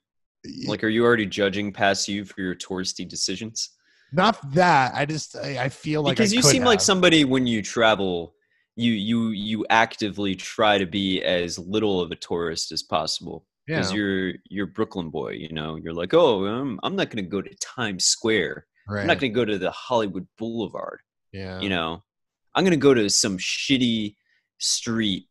Like, 0.67 0.85
are 0.85 0.89
you 0.89 1.05
already 1.05 1.27
judging 1.27 1.73
pass 1.73 2.07
you 2.07 2.25
for 2.25 2.41
your 2.41 2.55
touristy 2.55 3.09
decisions? 3.09 3.71
Not 4.13 4.53
that. 4.55 4.95
I 4.95 5.05
just 5.05 5.37
I, 5.37 5.65
I 5.65 5.69
feel 5.69 6.03
like 6.03 6.17
because 6.17 6.33
you 6.33 6.43
seem 6.43 6.65
like 6.65 6.81
somebody 6.81 7.25
when 7.25 7.47
you 7.47 7.63
travel, 7.63 8.35
you 8.77 8.93
you 8.93 9.31
you 9.31 9.67
actively 9.71 10.35
try 10.37 10.79
to 10.79 10.87
be 10.87 11.23
as 11.23 11.59
little 11.59 12.01
of 12.01 12.13
a 12.13 12.17
tourist 12.17 12.73
as 12.73 12.83
possible. 12.83 13.45
Yeah. 13.67 13.79
Because 13.79 13.93
you're 13.93 14.33
you're 14.49 14.67
Brooklyn 14.67 15.11
boy, 15.11 15.33
you 15.33 15.53
know. 15.53 15.77
You're 15.77 15.95
like, 15.95 16.15
oh, 16.15 16.47
I'm, 16.47 16.79
I'm 16.85 16.95
not 16.95 17.11
going 17.11 17.25
to 17.25 17.29
go 17.29 17.43
to 17.43 17.55
Times 17.57 18.05
Square. 18.05 18.67
Right. 18.89 19.01
I'm 19.03 19.07
not 19.07 19.19
going 19.19 19.33
to 19.33 19.35
go 19.37 19.45
to 19.45 19.59
the 19.59 19.71
Hollywood 19.71 20.27
Boulevard. 20.39 21.01
yeah. 21.33 21.61
you 21.61 21.69
know 21.69 22.03
i'm 22.55 22.65
gonna 22.65 22.77
go 22.77 22.95
to 22.95 23.11
some 23.11 23.37
shitty 23.39 24.15
street 24.59 25.27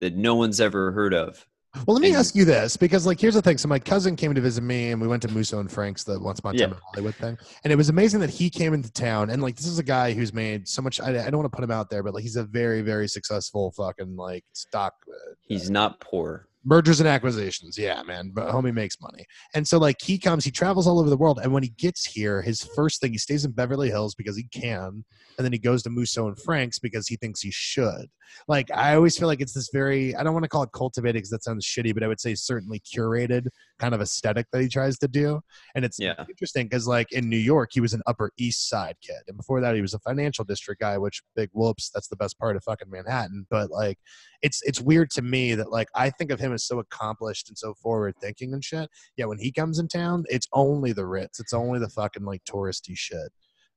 that 0.00 0.16
no 0.16 0.34
one's 0.34 0.60
ever 0.60 0.92
heard 0.92 1.12
of 1.12 1.44
Well, 1.86 1.94
let 1.94 2.00
me 2.02 2.08
and- 2.08 2.16
ask 2.16 2.34
you 2.34 2.44
this 2.44 2.76
because, 2.76 3.06
like, 3.06 3.20
here's 3.20 3.34
the 3.34 3.42
thing. 3.42 3.56
So, 3.58 3.68
my 3.68 3.78
cousin 3.78 4.16
came 4.16 4.34
to 4.34 4.40
visit 4.40 4.62
me, 4.64 4.90
and 4.90 5.00
we 5.00 5.06
went 5.06 5.22
to 5.22 5.28
Musso 5.28 5.60
and 5.60 5.70
Frank's, 5.70 6.02
the 6.02 6.18
Once 6.18 6.40
Upon 6.40 6.56
a 6.56 6.58
Time 6.58 6.70
Yeah. 6.70 6.74
in 6.76 6.82
Hollywood 6.86 7.14
thing. 7.14 7.38
And 7.62 7.72
it 7.72 7.76
was 7.76 7.90
amazing 7.90 8.18
that 8.20 8.30
he 8.30 8.50
came 8.50 8.74
into 8.74 8.90
town. 8.90 9.30
And, 9.30 9.40
like, 9.40 9.54
this 9.54 9.66
is 9.66 9.78
a 9.78 9.84
guy 9.84 10.12
who's 10.12 10.32
made 10.32 10.66
so 10.66 10.82
much. 10.82 11.00
I, 11.00 11.10
I 11.10 11.30
don't 11.30 11.36
want 11.38 11.52
to 11.52 11.54
put 11.56 11.62
him 11.62 11.70
out 11.70 11.88
there, 11.88 12.02
but, 12.02 12.12
like, 12.14 12.22
he's 12.24 12.34
a 12.34 12.42
very, 12.42 12.80
very 12.82 13.06
successful 13.06 13.70
fucking, 13.76 14.16
like, 14.16 14.42
stock 14.52 14.94
uh, 15.08 15.34
he's 15.42 15.70
not 15.70 16.00
poor 16.00 16.48
mergers 16.64 17.00
and 17.00 17.08
acquisitions. 17.08 17.78
Yeah 17.78 18.02
man 18.02 18.30
but 18.34 18.48
homie 18.48 18.72
makes 18.72 19.00
money. 19.00 19.24
And 19.54 19.66
so 19.66 19.78
like 19.78 19.96
he 20.00 20.18
comes 20.18 20.44
he 20.44 20.50
travels 20.50 20.86
all 20.86 20.98
over 20.98 21.10
the 21.10 21.16
world 21.16 21.40
and 21.42 21.52
when 21.52 21.62
he 21.62 21.70
gets 21.70 22.04
here 22.04 22.42
his 22.42 22.64
first 22.74 23.00
thing 23.00 23.12
he 23.12 23.18
stays 23.18 23.44
in 23.44 23.52
beverly 23.52 23.88
hills 23.88 24.14
because 24.14 24.36
he 24.36 24.44
can 24.52 25.04
and 25.38 25.44
then 25.44 25.52
he 25.52 25.58
goes 25.58 25.82
to 25.84 25.90
musso 25.90 26.28
and 26.28 26.38
frank's 26.38 26.78
because 26.78 27.06
he 27.08 27.16
thinks 27.16 27.40
he 27.40 27.50
should. 27.50 28.06
Like 28.48 28.70
i 28.72 28.94
always 28.94 29.18
feel 29.18 29.28
like 29.28 29.40
it's 29.40 29.54
this 29.54 29.70
very 29.72 30.14
i 30.16 30.22
don't 30.22 30.34
want 30.34 30.44
to 30.44 30.48
call 30.48 30.62
it 30.62 30.70
cultivated 30.74 31.14
because 31.14 31.30
that 31.30 31.44
sounds 31.44 31.66
shitty 31.66 31.94
but 31.94 32.02
i 32.02 32.08
would 32.08 32.20
say 32.20 32.34
certainly 32.34 32.80
curated 32.80 33.46
kind 33.80 33.94
of 33.94 34.00
aesthetic 34.00 34.46
that 34.52 34.60
he 34.60 34.68
tries 34.68 34.98
to 34.98 35.08
do 35.08 35.40
and 35.74 35.84
it's 35.84 35.98
Yeah. 35.98 36.14
interesting 36.28 36.66
because 36.66 36.86
like 36.86 37.10
in 37.12 37.28
new 37.28 37.36
york 37.36 37.70
he 37.72 37.80
was 37.80 37.94
an 37.94 38.02
upper 38.06 38.30
east 38.38 38.68
side 38.68 38.96
kid 39.00 39.22
and 39.26 39.36
before 39.36 39.60
that 39.60 39.74
he 39.74 39.80
was 39.80 39.94
a 39.94 39.98
financial 40.00 40.44
district 40.44 40.80
guy 40.80 40.98
which 40.98 41.22
big 41.34 41.48
whoops 41.52 41.90
that's 41.92 42.08
the 42.08 42.16
best 42.16 42.38
part 42.38 42.56
of 42.56 42.62
fucking 42.64 42.90
manhattan 42.90 43.46
but 43.50 43.70
like 43.70 43.98
it's 44.42 44.60
it's 44.62 44.80
weird 44.80 45.10
to 45.10 45.22
me 45.22 45.54
that 45.54 45.70
like 45.70 45.88
I 45.94 46.10
think 46.10 46.30
of 46.30 46.40
him 46.40 46.52
as 46.52 46.64
so 46.64 46.78
accomplished 46.78 47.48
and 47.48 47.58
so 47.58 47.74
forward 47.74 48.14
thinking 48.20 48.52
and 48.54 48.64
shit. 48.64 48.88
Yeah, 49.16 49.26
when 49.26 49.38
he 49.38 49.52
comes 49.52 49.78
in 49.78 49.88
town, 49.88 50.24
it's 50.28 50.48
only 50.52 50.92
the 50.92 51.06
Ritz. 51.06 51.40
It's 51.40 51.52
only 51.52 51.78
the 51.78 51.88
fucking 51.88 52.24
like 52.24 52.42
touristy 52.44 52.96
shit. 52.96 53.30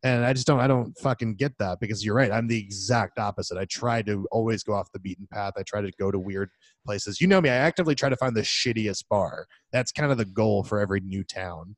And 0.03 0.25
I 0.25 0.33
just 0.33 0.45
don't 0.45 0.59
I 0.59 0.67
don't 0.67 0.93
fucking 0.99 1.35
get 1.35 1.57
that 1.59 1.79
because 1.79 2.03
you're 2.05 2.15
right. 2.15 2.31
I'm 2.31 2.47
the 2.47 2.59
exact 2.59 3.19
opposite. 3.19 3.57
I 3.57 3.65
try 3.65 4.01
to 4.03 4.27
always 4.31 4.61
go 4.61 4.73
off 4.73 4.91
the 4.91 4.99
beaten 4.99 5.27
path. 5.31 5.53
I 5.57 5.63
try 5.63 5.81
to 5.81 5.91
go 5.97 6.11
to 6.11 6.19
weird 6.19 6.49
places. 6.85 7.21
You 7.21 7.27
know 7.27 7.39
me, 7.39 7.49
I 7.49 7.55
actively 7.55 7.95
try 7.95 8.09
to 8.09 8.17
find 8.17 8.35
the 8.35 8.41
shittiest 8.41 9.05
bar. 9.09 9.47
That's 9.71 9.93
kind 9.93 10.11
of 10.11 10.17
the 10.17 10.25
goal 10.25 10.63
for 10.63 10.79
every 10.81 10.99
new 10.99 11.23
town. 11.23 11.77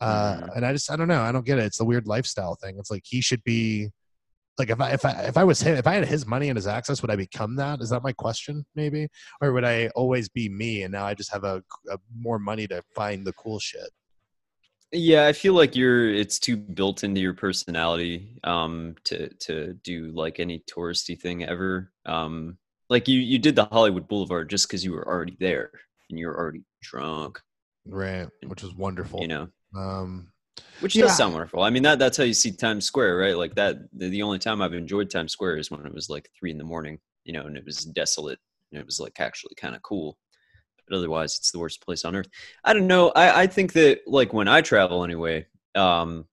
Uh, 0.00 0.36
Mhm. 0.38 0.56
and 0.56 0.66
I 0.66 0.72
just 0.72 0.90
I 0.90 0.96
don't 0.96 1.08
know. 1.08 1.20
I 1.20 1.32
don't 1.32 1.44
get 1.44 1.58
it. 1.58 1.64
It's 1.64 1.78
the 1.78 1.84
weird 1.84 2.06
lifestyle 2.06 2.54
thing. 2.54 2.76
It's 2.78 2.90
like 2.90 3.02
he 3.04 3.20
should 3.20 3.44
be 3.44 3.90
like 4.58 4.70
if 4.70 4.80
I 4.80 4.92
if 4.92 5.04
I 5.04 5.10
if 5.24 5.36
I 5.36 5.44
was 5.44 5.60
him 5.60 5.76
if 5.76 5.86
I 5.86 5.94
had 5.94 6.08
his 6.08 6.26
money 6.26 6.48
and 6.48 6.56
his 6.56 6.66
access, 6.66 7.02
would 7.02 7.10
I 7.10 7.16
become 7.16 7.56
that? 7.56 7.82
Is 7.82 7.90
that 7.90 8.02
my 8.02 8.12
question? 8.12 8.64
Maybe, 8.74 9.08
or 9.42 9.52
would 9.52 9.64
I 9.64 9.88
always 9.88 10.30
be 10.30 10.48
me 10.48 10.82
and 10.84 10.92
now 10.92 11.04
I 11.04 11.12
just 11.12 11.30
have 11.30 11.44
a, 11.44 11.62
a 11.90 11.98
more 12.18 12.38
money 12.38 12.66
to 12.68 12.82
find 12.94 13.26
the 13.26 13.34
cool 13.34 13.58
shit? 13.58 13.90
Yeah 14.96 15.26
i 15.26 15.32
feel 15.32 15.52
like 15.54 15.76
you're 15.76 16.08
it's 16.12 16.38
too 16.38 16.56
built 16.56 17.04
into 17.04 17.20
your 17.20 17.34
personality 17.34 18.38
um 18.44 18.94
to 19.04 19.28
to 19.34 19.74
do 19.84 20.10
like 20.14 20.40
any 20.40 20.62
touristy 20.70 21.18
thing 21.20 21.44
ever 21.44 21.92
um 22.06 22.56
like 22.88 23.06
you 23.06 23.20
you 23.20 23.38
did 23.38 23.54
the 23.54 23.64
hollywood 23.66 24.08
boulevard 24.08 24.48
just 24.48 24.66
because 24.66 24.84
you 24.84 24.92
were 24.92 25.06
already 25.06 25.36
there 25.38 25.70
and 26.10 26.18
you 26.18 26.26
were 26.26 26.36
already 26.38 26.62
drunk 26.82 27.40
Right, 27.88 28.28
which 28.46 28.62
was 28.62 28.74
wonderful. 28.74 29.20
you 29.20 29.28
know 29.28 29.48
um, 29.76 30.32
which 30.80 30.94
Yeah. 30.94 31.02
does 31.02 31.16
sound 31.16 31.34
wonderful 31.34 31.62
i 31.62 31.70
mean 31.70 31.82
that 31.82 31.98
that's 31.98 32.16
how 32.16 32.24
you 32.24 32.34
see 32.34 32.50
times 32.52 32.86
square 32.86 33.18
right 33.18 33.36
like 33.36 33.54
that 33.56 33.76
the, 33.92 34.08
the 34.08 34.22
only 34.22 34.38
time 34.38 34.62
i've 34.62 34.74
enjoyed 34.74 35.10
times 35.10 35.32
square 35.32 35.56
is 35.56 35.70
when 35.70 35.84
it 35.84 35.94
was 35.94 36.08
like 36.08 36.28
three 36.38 36.50
in 36.50 36.58
the 36.58 36.64
morning 36.64 36.98
you 37.24 37.32
know 37.32 37.42
and 37.46 37.56
it 37.56 37.64
was 37.64 37.84
desolate 37.84 38.38
and 38.72 38.80
it 38.80 38.86
was 38.86 38.98
like 38.98 39.20
actually 39.20 39.54
kind 39.56 39.74
of 39.76 39.82
cool 39.82 40.16
but 40.88 40.96
otherwise 40.96 41.36
it's 41.36 41.50
the 41.50 41.58
worst 41.58 41.84
place 41.84 42.04
on 42.04 42.16
earth 42.16 42.28
i 42.64 42.72
don't 42.72 42.86
know 42.86 43.10
i 43.16 43.42
i 43.42 43.46
think 43.46 43.72
that 43.72 44.00
like 44.06 44.32
when 44.32 44.48
i 44.48 44.60
travel 44.60 45.04
anyway 45.04 45.44
um 45.74 46.24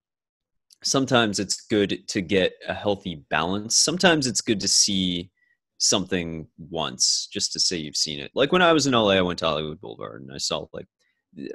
sometimes 0.84 1.39
it's 1.39 1.62
good 1.68 2.08
to 2.08 2.22
get 2.22 2.54
a 2.68 2.74
healthy 2.74 3.24
balance 3.30 3.80
sometimes 3.80 4.28
it's 4.28 4.41
good 4.41 4.60
to 4.60 4.68
see 4.68 5.30
something 5.78 6.47
once 6.70 7.28
just 7.32 7.51
to 7.51 7.60
say 7.60 7.78
you've 7.78 7.95
seen 7.95 8.20
it 8.20 8.32
like 8.36 8.51
when 8.51 8.62
i 8.62 8.72
was 8.72 8.88
in 8.88 8.93
la 8.93 9.10
i 9.10 9.22
went 9.22 9.39
to 9.39 9.45
hollywood 9.45 9.80
boulevard 9.82 10.22
and 10.22 10.32
i 10.34 10.38
saw 10.38 10.66
like 10.74 10.88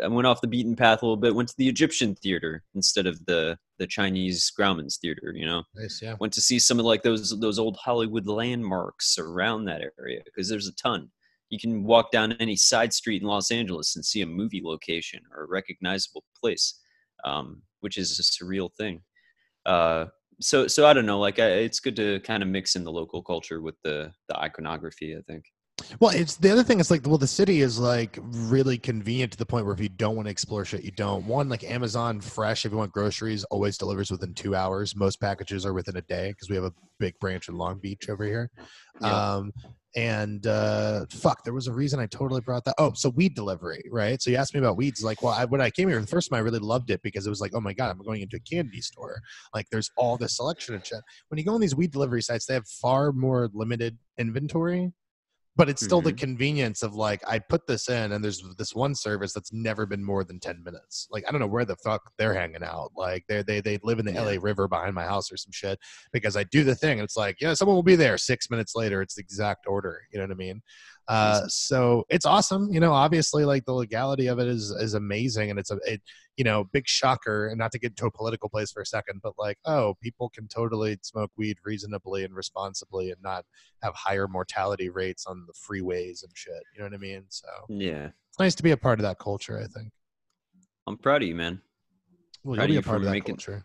I 0.03 0.09
went 0.09 0.27
off 0.27 0.41
the 0.41 0.49
beaten 0.49 0.75
path 0.75 1.03
a 1.03 1.07
little 1.07 1.17
bit. 1.17 1.35
Went 1.35 1.49
to 1.51 1.57
the 1.57 1.69
Egyptian 1.69 2.15
theater 2.15 2.65
instead 2.75 3.07
of 3.07 3.25
the 3.27 3.59
the 3.79 3.87
Chinese 3.87 4.51
Grauman's 4.59 4.97
theater. 4.97 5.33
You 5.35 5.47
know, 5.47 5.63
nice, 5.75 6.01
yeah. 6.03 6.17
went 6.19 6.33
to 6.35 6.41
see 6.41 6.59
some 6.59 6.79
of 6.79 6.85
like 6.85 7.03
those 7.03 7.39
those 7.39 7.59
old 7.59 7.77
Hollywood 7.77 8.27
landmarks 8.27 9.19
around 9.19 9.65
that 9.65 9.83
area 9.99 10.21
because 10.25 10.49
there's 10.49 10.67
a 10.67 10.75
ton. 10.75 11.11
You 11.51 11.59
can 11.59 11.85
walk 11.85 12.11
down 12.11 12.33
any 12.33 12.57
side 12.57 12.93
street 12.93 13.23
in 13.23 13.29
Los 13.29 13.51
Angeles 13.51 13.97
and 13.97 14.05
see 14.05 14.21
a 14.23 14.27
movie 14.27 14.63
location 14.63 15.21
or 15.35 15.45
a 15.45 15.49
recognizable 15.49 16.25
place, 16.39 16.81
um, 17.25 17.63
which 17.81 17.97
is 17.97 18.19
a 18.19 18.23
surreal 18.23 18.71
thing. 18.77 19.03
Uh, 19.65 20.07
so 20.41 20.67
so 20.67 20.87
I 20.87 20.93
don't 20.93 21.07
know. 21.07 21.19
Like 21.19 21.39
I, 21.39 21.47
it's 21.47 21.81
good 21.81 21.97
to 21.97 22.21
kind 22.21 22.43
of 22.43 22.49
mix 22.49 22.77
in 22.77 22.85
the 22.85 22.93
local 22.93 23.23
culture 23.23 23.61
with 23.61 23.77
the 23.83 24.13
the 24.29 24.39
iconography. 24.39 25.17
I 25.17 25.21
think. 25.23 25.45
Well, 26.01 26.11
it's 26.11 26.37
the 26.37 26.51
other 26.51 26.63
thing 26.63 26.81
is 26.81 26.91
like, 26.91 27.07
well, 27.07 27.19
the 27.19 27.27
city 27.27 27.61
is 27.61 27.79
like 27.79 28.19
really 28.23 28.79
convenient 28.79 29.33
to 29.33 29.39
the 29.39 29.47
point 29.47 29.65
where 29.65 29.75
if 29.75 29.81
you 29.81 29.89
don't 29.89 30.17
want 30.17 30.27
to 30.27 30.31
explore 30.31 30.65
shit, 30.65 30.85
you 30.85 30.91
don't. 30.91 31.27
One, 31.27 31.49
like 31.49 31.65
Amazon 31.65 32.21
Fresh, 32.21 32.65
if 32.65 32.73
you 32.73 32.79
want 32.79 32.93
groceries, 32.93 33.45
always 33.45 33.79
delivers 33.79 34.11
within 34.11 34.35
two 34.35 34.55
hours. 34.55 34.97
Most 34.97 35.21
packages 35.21 35.65
are 35.65 35.73
within 35.73 35.97
a 35.97 36.03
day 36.03 36.31
because 36.31 36.49
we 36.49 36.57
have 36.57 36.65
a 36.65 36.73
big 36.99 37.19
branch 37.21 37.49
in 37.49 37.57
Long 37.57 37.79
Beach 37.79 38.09
over 38.09 38.25
here. 38.25 38.51
Yeah. 39.01 39.35
Um, 39.35 39.53
and 39.97 40.47
uh, 40.47 41.07
fuck, 41.11 41.43
there 41.45 41.55
was 41.55 41.67
a 41.67 41.73
reason 41.73 41.99
I 41.99 42.07
totally 42.07 42.41
brought 42.41 42.65
that. 42.67 42.75
Oh, 42.79 42.93
so 42.95 43.09
weed 43.09 43.35
delivery, 43.35 43.83
right? 43.91 44.21
So 44.21 44.31
you 44.31 44.37
asked 44.37 44.55
me 44.55 44.61
about 44.61 44.77
weeds. 44.77 45.03
Like, 45.03 45.23
well, 45.23 45.33
I, 45.33 45.45
when 45.45 45.61
I 45.61 45.71
came 45.71 45.89
here 45.89 46.01
the 46.01 46.07
first 46.07 46.31
time, 46.31 46.37
I 46.37 46.41
really 46.41 46.59
loved 46.59 46.91
it 46.91 47.03
because 47.03 47.27
it 47.27 47.31
was 47.31 47.41
like, 47.41 47.53
oh 47.55 47.61
my 47.61 47.73
god, 47.73 47.91
I'm 47.91 48.05
going 48.05 48.21
into 48.21 48.37
a 48.37 48.41
candy 48.41 48.81
store. 48.81 49.21
Like, 49.55 49.67
there's 49.71 49.91
all 49.97 50.17
this 50.17 50.37
selection 50.37 50.75
and 50.75 50.85
shit. 50.85 51.01
When 51.29 51.39
you 51.39 51.45
go 51.45 51.55
on 51.55 51.61
these 51.61 51.75
weed 51.75 51.91
delivery 51.91 52.23
sites, 52.23 52.47
they 52.47 52.55
have 52.55 52.69
far 52.69 53.13
more 53.13 53.49
limited 53.55 53.97
inventory 54.19 54.93
but 55.59 55.69
it's 55.69 55.85
still 55.85 56.01
the 56.01 56.11
mm-hmm. 56.11 56.19
convenience 56.19 56.85
of 56.85 56.95
like 56.95 57.21
I 57.27 57.41
put 57.41 57.67
this 57.67 57.89
in 57.89 58.13
and 58.13 58.23
there's 58.23 58.45
this 58.57 58.77
one 58.77 58.95
service 58.95 59.33
that's 59.33 59.53
never 59.53 59.87
been 59.87 60.05
more 60.05 60.23
than 60.23 60.39
10 60.39 60.63
minutes. 60.63 61.09
Like 61.11 61.25
I 61.27 61.33
don't 61.33 61.41
know 61.41 61.49
where 61.49 61.65
the 61.65 61.75
fuck 61.75 62.13
they're 62.17 62.33
hanging 62.33 62.63
out. 62.63 62.93
Like 62.97 63.25
they 63.29 63.43
they 63.43 63.61
they 63.61 63.81
live 63.83 63.99
in 63.99 64.07
the 64.07 64.13
Yeah. 64.13 64.23
LA 64.23 64.37
River 64.41 64.69
behind 64.69 64.95
my 64.95 65.03
house 65.05 65.33
or 65.33 65.37
some 65.37 65.51
shit 65.51 65.81
because 66.13 66.37
I 66.37 66.45
do 66.45 66.63
the 66.63 66.77
thing 66.77 67.01
and 67.01 67.05
it's 67.05 67.17
like, 67.17 67.41
yeah, 67.41 67.55
someone 67.55 67.75
will 67.75 67.83
be 67.83 67.97
there 67.97 68.17
6 68.17 68.51
minutes 68.51 68.77
later 68.77 69.03
it's 69.03 69.17
the 69.17 69.21
exact 69.21 69.67
order, 69.67 70.03
you 70.13 70.21
know 70.21 70.25
what 70.27 70.31
I 70.31 70.37
mean? 70.37 70.63
Uh 71.09 71.47
so 71.49 72.05
it's 72.11 72.27
awesome, 72.27 72.71
you 72.73 72.81
know, 72.81 72.93
obviously 72.93 73.45
like 73.45 73.65
the 73.65 73.73
legality 73.73 74.27
of 74.27 74.39
it 74.39 74.47
is 74.47 74.71
is 74.71 74.95
amazing 74.95 75.51
and 75.51 75.59
it's 75.59 75.71
a 75.71 75.79
it 75.87 76.03
you 76.37 76.45
know, 76.45 76.63
big 76.73 76.87
shocker, 76.87 77.49
and 77.49 77.59
not 77.59 77.73
to 77.73 77.81
get 77.81 77.91
into 77.91 78.07
a 78.07 78.11
political 78.13 78.49
place 78.49 78.71
for 78.71 78.81
a 78.81 78.87
second, 78.87 79.19
but 79.25 79.33
like, 79.41 79.59
oh, 79.65 79.97
people 80.01 80.29
can 80.29 80.47
totally 80.47 80.97
smoke 81.03 81.33
weed 81.37 81.57
reasonably 81.65 82.23
and 82.23 82.33
responsibly 82.33 83.11
and 83.11 83.21
not 83.21 83.45
have 83.83 83.93
higher 83.97 84.29
mortality 84.29 84.89
rates 84.89 85.27
on 85.27 85.45
the 85.49 85.53
freeways 85.53 86.23
and 86.23 86.31
shit. 86.35 86.63
You 86.73 86.79
know 86.79 86.85
what 86.85 86.95
I 86.95 86.99
mean? 86.99 87.25
So 87.29 87.49
Yeah. 87.69 88.11
it's 88.31 88.39
nice 88.39 88.55
to 88.55 88.63
be 88.63 88.71
a 88.71 88.77
part 88.77 89.01
of 89.01 89.03
that 89.03 89.19
culture. 89.19 89.59
I 89.59 89.67
think. 89.67 89.91
I'm 90.87 90.97
proud 90.97 91.23
of 91.23 91.29
you, 91.29 91.35
man. 91.35 91.61
Well, 92.45 92.55
Proud 92.55 92.71
you'll 92.71 92.83
be 92.83 92.87
a 92.87 92.89
part 92.89 92.99
of 92.99 93.05
that 93.07 93.11
making- 93.11 93.35
culture. 93.35 93.65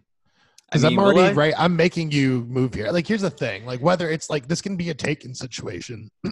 Because 0.71 0.83
I'm 0.83 0.93
mean, 0.95 0.99
already 0.99 1.35
right. 1.35 1.53
I'm 1.55 1.75
making 1.75 2.09
you 2.09 2.43
move 2.45 2.73
here. 2.73 2.89
Like, 2.89 3.05
here's 3.05 3.21
the 3.21 3.29
thing. 3.29 3.67
Like, 3.67 3.81
whether 3.81 4.09
it's 4.09 4.31
like 4.31 4.47
this 4.47 4.63
can 4.63 4.75
be 4.77 4.89
a 4.89 4.95
taken 4.95 5.35
situation. 5.35 6.09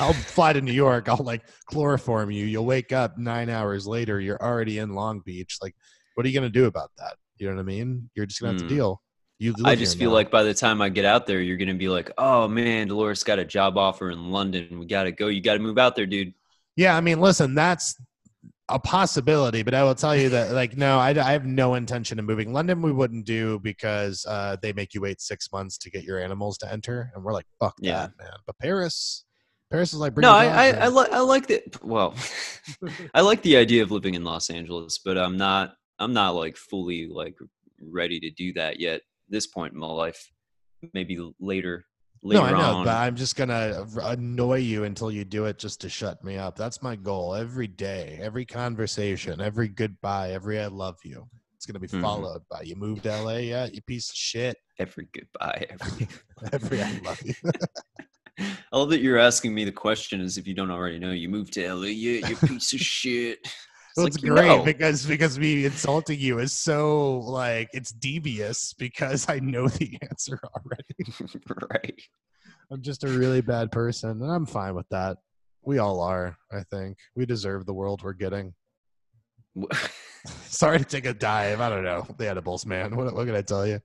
I'll 0.00 0.12
fly 0.12 0.52
to 0.52 0.60
New 0.60 0.72
York. 0.72 1.08
I'll 1.08 1.22
like 1.24 1.42
chloroform 1.66 2.30
you. 2.30 2.44
You'll 2.46 2.66
wake 2.66 2.92
up 2.92 3.18
nine 3.18 3.48
hours 3.48 3.86
later. 3.86 4.20
You're 4.20 4.42
already 4.42 4.78
in 4.78 4.94
Long 4.94 5.20
Beach. 5.20 5.58
Like, 5.62 5.74
what 6.14 6.24
are 6.26 6.28
you 6.28 6.34
gonna 6.34 6.50
do 6.50 6.66
about 6.66 6.90
that? 6.98 7.14
You 7.38 7.48
know 7.48 7.54
what 7.54 7.60
I 7.60 7.64
mean? 7.64 8.10
You're 8.14 8.26
just 8.26 8.40
gonna 8.40 8.52
have 8.54 8.60
Hmm. 8.62 8.68
to 8.68 8.74
deal. 8.74 9.02
You. 9.38 9.54
I 9.64 9.76
just 9.76 9.98
feel 9.98 10.10
now. 10.10 10.14
like 10.14 10.30
by 10.30 10.42
the 10.42 10.54
time 10.54 10.80
I 10.80 10.88
get 10.88 11.04
out 11.04 11.26
there, 11.26 11.40
you're 11.42 11.58
gonna 11.58 11.74
be 11.74 11.88
like, 11.88 12.10
"Oh 12.16 12.48
man, 12.48 12.88
Dolores 12.88 13.22
got 13.22 13.38
a 13.38 13.44
job 13.44 13.76
offer 13.76 14.10
in 14.10 14.30
London. 14.32 14.78
We 14.80 14.86
gotta 14.86 15.12
go. 15.12 15.26
You 15.28 15.42
gotta 15.42 15.58
move 15.58 15.76
out 15.76 15.94
there, 15.94 16.06
dude." 16.06 16.32
Yeah, 16.74 16.96
I 16.96 17.02
mean, 17.02 17.20
listen, 17.20 17.54
that's 17.54 17.94
a 18.70 18.78
possibility, 18.78 19.62
but 19.62 19.74
I 19.74 19.84
will 19.84 19.94
tell 19.94 20.16
you 20.16 20.28
that, 20.30 20.52
like, 20.52 20.76
no, 20.76 20.98
I, 20.98 21.10
I 21.10 21.32
have 21.32 21.44
no 21.44 21.74
intention 21.74 22.18
of 22.18 22.24
moving. 22.24 22.52
London, 22.52 22.80
we 22.82 22.90
wouldn't 22.92 23.26
do 23.26 23.60
because 23.60 24.24
uh, 24.26 24.56
they 24.62 24.72
make 24.72 24.92
you 24.94 25.00
wait 25.02 25.20
six 25.20 25.52
months 25.52 25.76
to 25.78 25.90
get 25.90 26.02
your 26.02 26.18
animals 26.18 26.56
to 26.58 26.72
enter, 26.72 27.12
and 27.14 27.22
we're 27.22 27.32
like, 27.34 27.46
fuck 27.60 27.74
Yeah. 27.80 28.06
that, 28.08 28.12
man. 28.18 28.32
But 28.46 28.58
Paris, 28.58 29.25
Paris 29.70 29.92
is 29.92 29.98
like, 29.98 30.14
bring 30.14 30.22
No, 30.22 30.32
I 30.32 30.46
I, 30.46 30.66
I, 30.84 30.88
li- 30.88 31.08
I 31.12 31.20
like 31.20 31.46
that. 31.48 31.82
Well, 31.84 32.14
I 33.14 33.20
like 33.20 33.42
the 33.42 33.56
idea 33.56 33.82
of 33.82 33.90
living 33.90 34.14
in 34.14 34.22
Los 34.24 34.48
Angeles, 34.50 34.98
but 35.04 35.18
I'm 35.18 35.36
not. 35.36 35.74
I'm 35.98 36.12
not 36.12 36.34
like 36.34 36.56
fully 36.56 37.08
like 37.08 37.34
ready 37.80 38.20
to 38.20 38.30
do 38.30 38.52
that 38.54 38.78
yet. 38.78 39.00
This 39.28 39.46
point 39.46 39.72
in 39.72 39.78
my 39.80 39.86
life, 39.88 40.30
maybe 40.94 41.18
later. 41.40 41.84
no, 42.22 42.42
I 42.42 42.50
know, 42.52 42.58
on. 42.76 42.84
but 42.84 42.94
I'm 42.96 43.16
just 43.16 43.34
gonna 43.34 43.86
annoy 44.02 44.58
you 44.58 44.84
until 44.84 45.10
you 45.10 45.24
do 45.24 45.46
it 45.46 45.58
just 45.58 45.80
to 45.80 45.88
shut 45.88 46.22
me 46.22 46.36
up. 46.36 46.54
That's 46.56 46.82
my 46.82 46.96
goal 46.96 47.34
every 47.34 47.66
day, 47.66 48.18
every 48.20 48.44
conversation, 48.44 49.40
every 49.40 49.68
goodbye, 49.68 50.30
every 50.32 50.60
I 50.60 50.66
love 50.66 50.98
you. 51.04 51.26
It's 51.56 51.66
gonna 51.66 51.80
be 51.80 51.88
Mhm. 51.88 52.02
followed 52.02 52.42
by 52.50 52.62
you 52.62 52.76
moved 52.76 53.02
to 53.04 53.10
LA 53.22 53.38
yet, 53.38 53.74
you 53.74 53.80
piece 53.82 54.10
of 54.10 54.16
shit. 54.16 54.56
every 54.78 55.08
goodbye. 55.12 55.66
Every, 55.70 56.08
Every 56.52 56.82
I 56.82 56.90
love 57.02 57.20
you. 57.24 57.34
I 58.72 58.76
love 58.78 58.90
that 58.90 59.00
you're 59.00 59.18
asking 59.18 59.54
me 59.54 59.64
the 59.64 59.72
question 59.72 60.20
as 60.20 60.38
if 60.38 60.46
you 60.46 60.54
don't 60.54 60.70
already 60.70 60.98
know. 60.98 61.12
You 61.12 61.28
moved 61.28 61.52
to 61.54 61.72
LA, 61.74 61.86
yeah, 61.86 62.28
you 62.28 62.36
piece 62.36 62.72
of 62.72 62.80
shit. 62.80 63.38
It's 63.98 64.02
Well, 64.02 64.06
it's 64.08 64.16
like, 64.18 64.24
you 64.24 64.34
great 64.34 64.48
know. 64.48 64.62
because 64.62 65.06
because 65.06 65.38
me 65.38 65.64
insulting 65.64 66.20
you 66.20 66.38
is 66.38 66.52
so 66.52 67.20
like 67.20 67.70
it's 67.72 67.92
devious 67.92 68.74
because 68.74 69.26
I 69.26 69.38
know 69.38 69.68
the 69.68 69.98
answer 70.10 70.38
already. 70.54 71.30
right. 71.70 71.98
I'm 72.70 72.82
just 72.82 73.04
a 73.04 73.08
really 73.08 73.40
bad 73.40 73.72
person, 73.72 74.10
and 74.10 74.30
I'm 74.30 74.44
fine 74.44 74.74
with 74.74 74.86
that. 74.90 75.16
We 75.62 75.78
all 75.78 76.00
are, 76.02 76.36
I 76.52 76.62
think. 76.70 76.98
We 77.14 77.24
deserve 77.24 77.64
the 77.64 77.72
world 77.72 78.02
we're 78.02 78.12
getting. 78.12 78.52
Sorry 80.26 80.78
to 80.78 80.84
take 80.84 81.06
a 81.06 81.14
dive. 81.14 81.62
I 81.62 81.70
don't 81.70 81.84
know 81.84 82.06
the 82.18 82.28
edibles, 82.28 82.66
man. 82.66 82.94
What, 82.96 83.14
what 83.14 83.26
can 83.26 83.34
I 83.34 83.40
tell 83.40 83.66
you? 83.66 83.80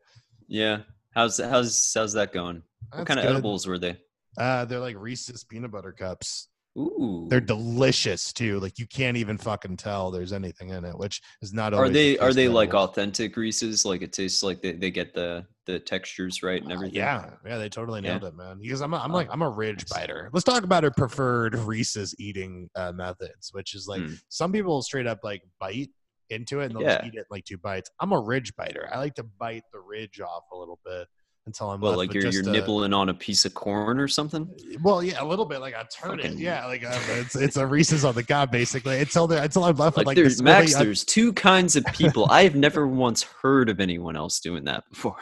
yeah. 0.49 0.79
How's 1.11 1.37
how's 1.39 1.91
how's 1.95 2.13
that 2.13 2.33
going? 2.33 2.63
what 2.93 3.07
kind 3.07 3.19
of 3.19 3.25
good. 3.25 3.31
edibles 3.33 3.65
were 3.67 3.79
they? 3.79 3.97
Uh, 4.37 4.65
they're 4.65 4.79
like 4.79 4.97
Reese's 4.97 5.43
peanut 5.43 5.71
butter 5.71 5.91
cups. 5.91 6.47
Ooh. 6.77 7.27
They're 7.29 7.41
delicious 7.41 8.31
too. 8.31 8.57
Like 8.61 8.79
you 8.79 8.87
can't 8.87 9.17
even 9.17 9.37
fucking 9.37 9.75
tell 9.75 10.09
there's 10.09 10.31
anything 10.31 10.69
in 10.69 10.85
it, 10.85 10.97
which 10.97 11.21
is 11.41 11.51
not. 11.53 11.73
are 11.73 11.89
they 11.89 12.13
the 12.15 12.19
are 12.19 12.33
they 12.33 12.47
like 12.47 12.73
authentic 12.73 13.35
Reese's? 13.35 13.83
Like 13.83 14.01
it 14.01 14.13
tastes 14.13 14.41
like 14.41 14.61
they, 14.61 14.71
they 14.71 14.89
get 14.89 15.13
the 15.13 15.45
the 15.65 15.79
textures 15.79 16.41
right 16.41 16.61
and 16.61 16.71
Uh, 16.71 16.75
everything. 16.75 16.95
yeah, 16.95 17.29
yeah, 17.45 17.57
they 17.57 17.67
totally 17.67 18.01
Yeah. 18.01 18.11
nailed 18.11 18.23
it, 18.23 18.35
man. 18.35 18.59
Because 18.61 18.81
I'm, 18.81 18.93
a, 18.93 18.97
I'm 18.97 19.11
Oh, 19.11 19.15
like, 19.15 19.27
I'm 19.31 19.41
a 19.43 19.49
ridge 19.49 19.85
biter. 19.89 20.29
Let's 20.33 20.43
talk 20.43 20.63
about 20.63 20.83
our 20.83 20.91
preferred 20.91 21.53
Reese's 21.55 22.15
eating 22.17 22.69
uh, 22.75 22.93
methods, 22.93 23.49
which 23.53 23.75
is 23.75 23.85
like 23.87 24.01
Hmm. 24.01 24.13
some 24.29 24.51
people 24.53 24.81
straight 24.81 25.05
up 25.07 25.19
like 25.23 25.43
bite 25.59 25.89
into 26.29 26.61
it 26.61 26.67
and 26.67 26.75
they'll 26.75 26.81
Yeah. 26.83 26.95
just 27.01 27.07
eat 27.07 27.15
it 27.15 27.25
like 27.29 27.43
two 27.45 27.57
bites. 27.57 27.91
I'm 27.99 28.11
a 28.13 28.19
ridge 28.19 28.55
biter. 28.55 28.89
I 28.91 28.97
like 28.97 29.13
to 29.15 29.23
bite 29.23 29.63
the 29.73 29.79
ridge 29.81 30.19
off 30.21 30.43
a 30.53 30.57
little 30.57 30.79
bit 30.85 31.07
until 31.45 31.71
I'm 31.71 31.81
Well, 31.81 31.97
like 31.97 32.13
you're 32.13 32.27
you're 32.27 32.47
a- 32.47 32.51
nibbling 32.51 32.93
on 32.93 33.09
a 33.09 33.13
piece 33.13 33.45
of 33.45 33.53
corn 33.53 33.99
or 33.99 34.07
something. 34.07 34.47
Well, 34.83 35.03
yeah, 35.03 35.21
a 35.21 35.25
little 35.25 35.45
bit. 35.45 35.59
Like 35.59 35.75
I 35.75 35.83
turn 35.83 36.19
it. 36.19 36.33
Yeah, 36.33 36.65
like 36.67 36.83
uh, 36.83 36.97
it's 37.09 37.35
it's 37.35 37.57
a 37.57 37.65
Reese's 37.65 38.05
on 38.05 38.15
the 38.15 38.23
cob 38.23 38.51
basically 38.51 38.99
until 38.99 39.27
the, 39.27 39.41
until 39.41 39.63
I'm 39.63 39.75
left 39.75 39.97
Like, 39.97 40.05
with 40.05 40.07
like 40.07 40.15
there's 40.15 40.41
Max, 40.41 40.73
really 40.73 40.85
there's 40.85 41.03
two 41.03 41.33
kinds 41.33 41.75
of 41.75 41.85
people. 41.93 42.27
I 42.29 42.43
have 42.43 42.55
never 42.55 42.87
once 42.87 43.23
heard 43.23 43.69
of 43.69 43.79
anyone 43.79 44.15
else 44.15 44.39
doing 44.39 44.65
that 44.65 44.83
before. 44.89 45.15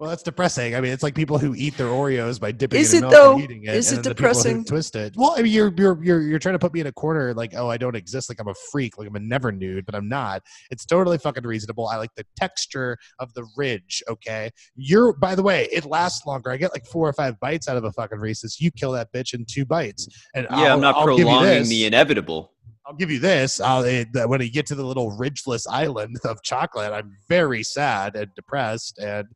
Well, 0.00 0.10
that's 0.10 0.24
depressing. 0.24 0.74
I 0.74 0.80
mean, 0.80 0.92
it's 0.92 1.04
like 1.04 1.14
people 1.14 1.38
who 1.38 1.54
eat 1.54 1.76
their 1.76 1.86
Oreos 1.86 2.40
by 2.40 2.50
dipping 2.50 2.80
Is 2.80 2.92
it 2.92 2.98
in 2.98 3.04
it, 3.04 3.10
milk 3.10 3.12
though? 3.12 3.34
and 3.34 3.44
eating 3.44 3.64
it. 3.64 3.74
Is 3.76 3.90
and 3.90 4.00
it 4.00 4.02
then 4.02 4.10
the 4.10 4.14
depressing? 4.14 4.64
Twist 4.64 4.96
it. 4.96 5.14
Well, 5.16 5.34
I 5.38 5.42
mean, 5.42 5.52
you're 5.52 5.72
you're 5.76 6.02
you're 6.02 6.20
you're 6.20 6.38
trying 6.40 6.56
to 6.56 6.58
put 6.58 6.74
me 6.74 6.80
in 6.80 6.88
a 6.88 6.92
corner, 6.92 7.32
like, 7.32 7.54
oh, 7.56 7.70
I 7.70 7.76
don't 7.76 7.94
exist, 7.94 8.28
like 8.28 8.40
I'm 8.40 8.48
a 8.48 8.54
freak, 8.72 8.98
like 8.98 9.06
I'm 9.06 9.14
a 9.14 9.20
never 9.20 9.52
nude, 9.52 9.86
but 9.86 9.94
I'm 9.94 10.08
not. 10.08 10.42
It's 10.72 10.84
totally 10.84 11.16
fucking 11.18 11.44
reasonable. 11.44 11.86
I 11.86 11.96
like 11.96 12.10
the 12.16 12.26
texture 12.36 12.98
of 13.20 13.32
the 13.34 13.46
ridge. 13.56 14.02
Okay, 14.08 14.50
you're. 14.74 15.12
By 15.12 15.36
the 15.36 15.44
way, 15.44 15.68
it 15.70 15.84
lasts 15.84 16.26
longer. 16.26 16.50
I 16.50 16.56
get 16.56 16.72
like 16.72 16.86
four 16.86 17.08
or 17.08 17.12
five 17.12 17.38
bites 17.38 17.68
out 17.68 17.76
of 17.76 17.84
a 17.84 17.92
fucking 17.92 18.18
Reese's. 18.18 18.60
You 18.60 18.72
kill 18.72 18.90
that 18.92 19.12
bitch 19.12 19.32
in 19.32 19.44
two 19.48 19.64
bites, 19.64 20.08
and 20.34 20.48
Yeah, 20.50 20.56
I'll, 20.56 20.72
I'm 20.74 20.80
not 20.80 20.96
I'll 20.96 21.04
prolonging 21.04 21.68
the 21.68 21.84
inevitable. 21.84 22.50
I'll 22.86 22.94
give 22.94 23.10
you 23.10 23.18
this. 23.18 23.60
I'll, 23.60 23.84
eh, 23.84 24.04
it, 24.14 24.28
when 24.28 24.42
you 24.42 24.50
get 24.50 24.66
to 24.66 24.74
the 24.74 24.84
little 24.84 25.12
ridgeless 25.16 25.66
island 25.66 26.18
of 26.24 26.42
chocolate, 26.42 26.92
I'm 26.92 27.16
very 27.28 27.62
sad 27.62 28.16
and 28.16 28.28
depressed, 28.34 28.98
and 28.98 29.26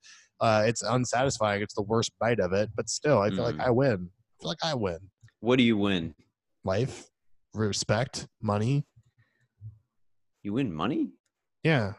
uh, 0.41 0.65
it's 0.67 0.83
unsatisfying. 0.83 1.63
It's 1.63 1.75
the 1.75 1.83
worst 1.83 2.13
bite 2.21 2.41
of 2.41 2.53
it, 2.53 2.71
but 2.77 2.89
still, 2.89 3.19
I 3.21 3.31
feel 3.31 3.45
like 3.45 3.57
Mm. 3.57 3.67
I 3.67 3.71
win. 3.71 3.95
I 4.11 4.43
feel 4.43 4.49
like 4.49 4.59
I 4.65 4.75
win. 4.75 4.99
What 5.41 5.57
do 5.57 5.63
you 5.65 5.77
win? 5.77 6.15
Life, 6.65 7.07
respect, 7.55 8.27
money. 8.43 8.85
You 10.43 10.53
win 10.55 10.73
money? 10.73 11.11
Yeah. 11.65 11.95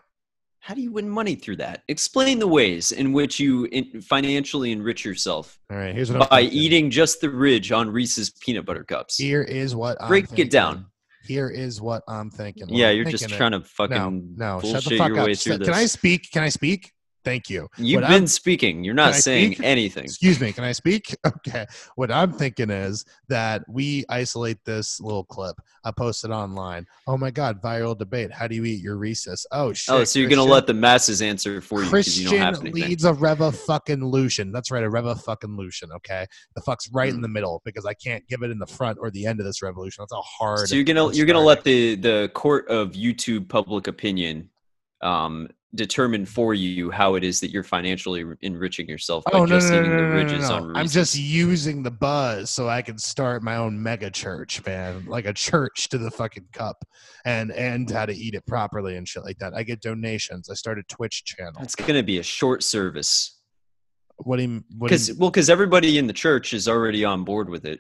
How 0.62 0.74
do 0.74 0.82
you 0.82 0.92
win 0.92 1.10
money 1.10 1.36
through 1.36 1.58
that? 1.58 1.84
Explain 1.88 2.38
the 2.40 2.48
ways 2.48 2.92
in 2.92 3.14
which 3.14 3.40
you 3.40 3.66
in- 3.72 4.02
financially 4.02 4.72
enrich 4.72 5.06
yourself 5.06 5.58
All 5.72 5.78
right. 5.78 5.96
Here's 5.96 6.12
what 6.12 6.24
I'm 6.24 6.28
by 6.30 6.42
eating 6.42 6.90
just 6.90 7.22
the 7.22 7.30
ridge 7.30 7.72
on 7.72 7.90
Reese's 7.90 8.32
peanut 8.42 8.66
butter 8.66 8.84
cups. 8.84 9.18
Here 9.18 9.42
is 9.42 9.76
what 9.76 9.98
I'm 10.02 10.08
Break 10.10 10.26
it 10.26 10.30
thinking. 10.30 10.50
down. 10.50 10.86
Here 11.26 11.50
is 11.50 11.82
what 11.82 12.04
I'm 12.08 12.30
thinking. 12.30 12.64
What 12.68 12.74
yeah, 12.76 12.90
I'm 12.90 12.96
you're 12.98 13.06
just 13.06 13.24
thinking 13.24 13.38
trying 13.38 13.52
to 13.54 13.62
fucking 13.62 14.36
No, 14.36 14.60
no, 14.60 14.62
shut 14.62 14.84
the 14.84 14.98
fuck 14.98 15.10
your 15.10 15.20
up. 15.20 15.26
way 15.28 15.34
St- 15.34 15.56
through 15.58 15.66
this. 15.66 15.68
Can 15.68 15.76
I 15.78 15.86
speak? 15.86 16.30
Can 16.32 16.44
I 16.44 16.50
speak? 16.50 16.92
Thank 17.30 17.48
you. 17.48 17.68
You've 17.78 18.02
What 18.02 18.08
been 18.08 18.14
I'm- 18.24 18.28
speaking. 18.28 18.84
You're 18.84 18.96
not 18.96 19.14
saying 19.14 19.54
speak? 19.54 19.66
anything. 19.66 20.06
Excuse 20.06 20.42
me, 20.42 20.52
can 20.52 20.64
I 20.64 20.72
speak? 20.72 21.16
Okay. 21.48 21.66
What 21.96 22.12
I'm 22.12 22.32
thinking 22.34 22.70
is 22.72 23.06
that 23.30 23.62
we 23.70 24.04
isolate 24.10 24.58
this 24.66 25.00
little 25.00 25.24
clip. 25.24 25.56
I 25.86 25.92
post 25.92 26.24
it 26.26 26.32
online. 26.32 26.86
Oh 27.08 27.18
my 27.18 27.30
God, 27.32 27.62
viral 27.62 27.96
debate. 27.98 28.32
How 28.34 28.48
do 28.48 28.56
you 28.56 28.66
eat 28.66 28.82
your 28.82 28.98
Reese's? 28.98 29.46
Oh 29.52 29.72
shit. 29.74 29.94
Oh, 29.94 30.04
so 30.04 30.18
you're 30.20 30.30
gonna 30.30 30.44
let 30.44 30.66
the 30.68 30.74
masses 30.74 31.22
answer 31.22 31.62
for 31.62 31.80
you 31.84 31.86
because 31.86 32.20
you 32.20 32.30
don't 32.30 32.40
have 32.40 32.60
anything. 32.62 32.74
leads 32.90 33.06
a 33.06 33.14
Reva 33.14 33.52
fucking 33.52 34.04
Lucian. 34.04 34.52
That's 34.52 34.72
right, 34.72 34.84
a 34.84 34.90
Reva 34.90 35.16
fucking 35.16 35.56
Lucian. 35.56 35.92
Okay, 35.98 36.26
the 36.56 36.62
fuck's 36.62 36.90
right 36.92 37.10
in 37.10 37.18
Hmm. 37.18 37.22
the 37.22 37.28
middle 37.30 37.62
because 37.64 37.86
I 37.86 37.94
can't 37.94 38.28
give 38.28 38.42
it 38.42 38.50
in 38.52 38.58
the 38.60 38.68
front 38.68 38.98
or 39.00 39.12
the 39.12 39.26
end 39.28 39.40
of 39.40 39.46
this 39.46 39.62
revolution. 39.62 40.02
That's 40.02 40.14
how 40.14 40.24
hard. 40.24 40.68
So 40.68 40.76
you're 40.76 40.84
gonna 40.84 41.14
you're 41.14 41.28
gonna 41.28 41.40
let 41.40 41.64
the 41.64 41.96
the 41.96 42.32
court 42.34 42.68
of 42.70 42.94
YouTube 42.94 43.48
public 43.50 43.88
opinion 43.88 44.50
um, 45.02 45.48
determine 45.76 46.26
for 46.26 46.54
you 46.56 46.90
how 46.90 47.14
it 47.16 47.24
is 47.24 47.40
that 47.40 47.52
you're 47.52 47.64
financially 47.64 48.26
enriching 48.42 48.88
yourself 48.88 49.24
by 49.26 49.32
Oh 49.34 49.40
no, 49.40 49.46
no, 49.46 49.60
just 49.60 49.72
no, 49.72 49.80
eating 49.80 49.92
no, 49.92 49.98
the 49.98 50.04
no, 50.04 50.10
no, 50.10 50.16
ridges 50.16 50.50
on 50.50 50.76
I'm 50.76 50.88
just 50.88 51.16
using 51.16 51.84
the 51.84 51.92
buzz 51.92 52.50
so 52.50 52.68
I 52.68 52.82
can 52.82 52.98
start 52.98 53.44
my 53.44 53.56
own 53.56 53.82
mega 53.82 54.10
church, 54.10 54.66
man, 54.66 55.06
like 55.08 55.26
a 55.26 55.34
church 55.34 55.90
to 55.90 55.98
the 56.00 56.10
fucking 56.10 56.48
cup, 56.54 56.84
and 57.26 57.52
and 57.52 57.90
how 57.90 58.06
to 58.08 58.16
eat 58.16 58.34
it 58.34 58.46
properly 58.48 58.98
and 58.98 59.08
shit 59.08 59.24
like 59.24 59.38
that. 59.38 59.54
I 59.54 59.64
get 59.64 59.82
donations. 59.82 60.50
I 60.50 60.56
started 60.56 60.86
a 60.90 60.94
Twitch 60.94 61.24
channel. 61.24 61.62
It's 61.62 61.76
gonna 61.76 62.04
be 62.04 62.18
a 62.18 62.24
short 62.24 62.64
service 62.64 63.40
What 64.18 64.38
do 64.38 64.44
you? 64.44 64.64
What 64.78 64.88
because 64.88 65.14
well, 65.14 65.30
because 65.30 65.50
everybody 65.50 65.98
in 65.98 66.08
the 66.08 66.14
church 66.14 66.54
is 66.54 66.68
already 66.68 67.06
on 67.06 67.24
board 67.24 67.48
with 67.48 67.66
it. 67.66 67.80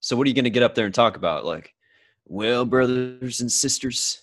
So 0.00 0.16
what 0.16 0.26
are 0.26 0.28
you 0.28 0.34
gonna 0.34 0.50
get 0.50 0.62
up 0.62 0.74
there 0.74 0.86
and 0.86 0.94
talk 0.94 1.16
about? 1.16 1.44
Like, 1.46 1.72
well, 2.26 2.64
brothers 2.66 3.40
and 3.40 3.50
sisters, 3.50 4.22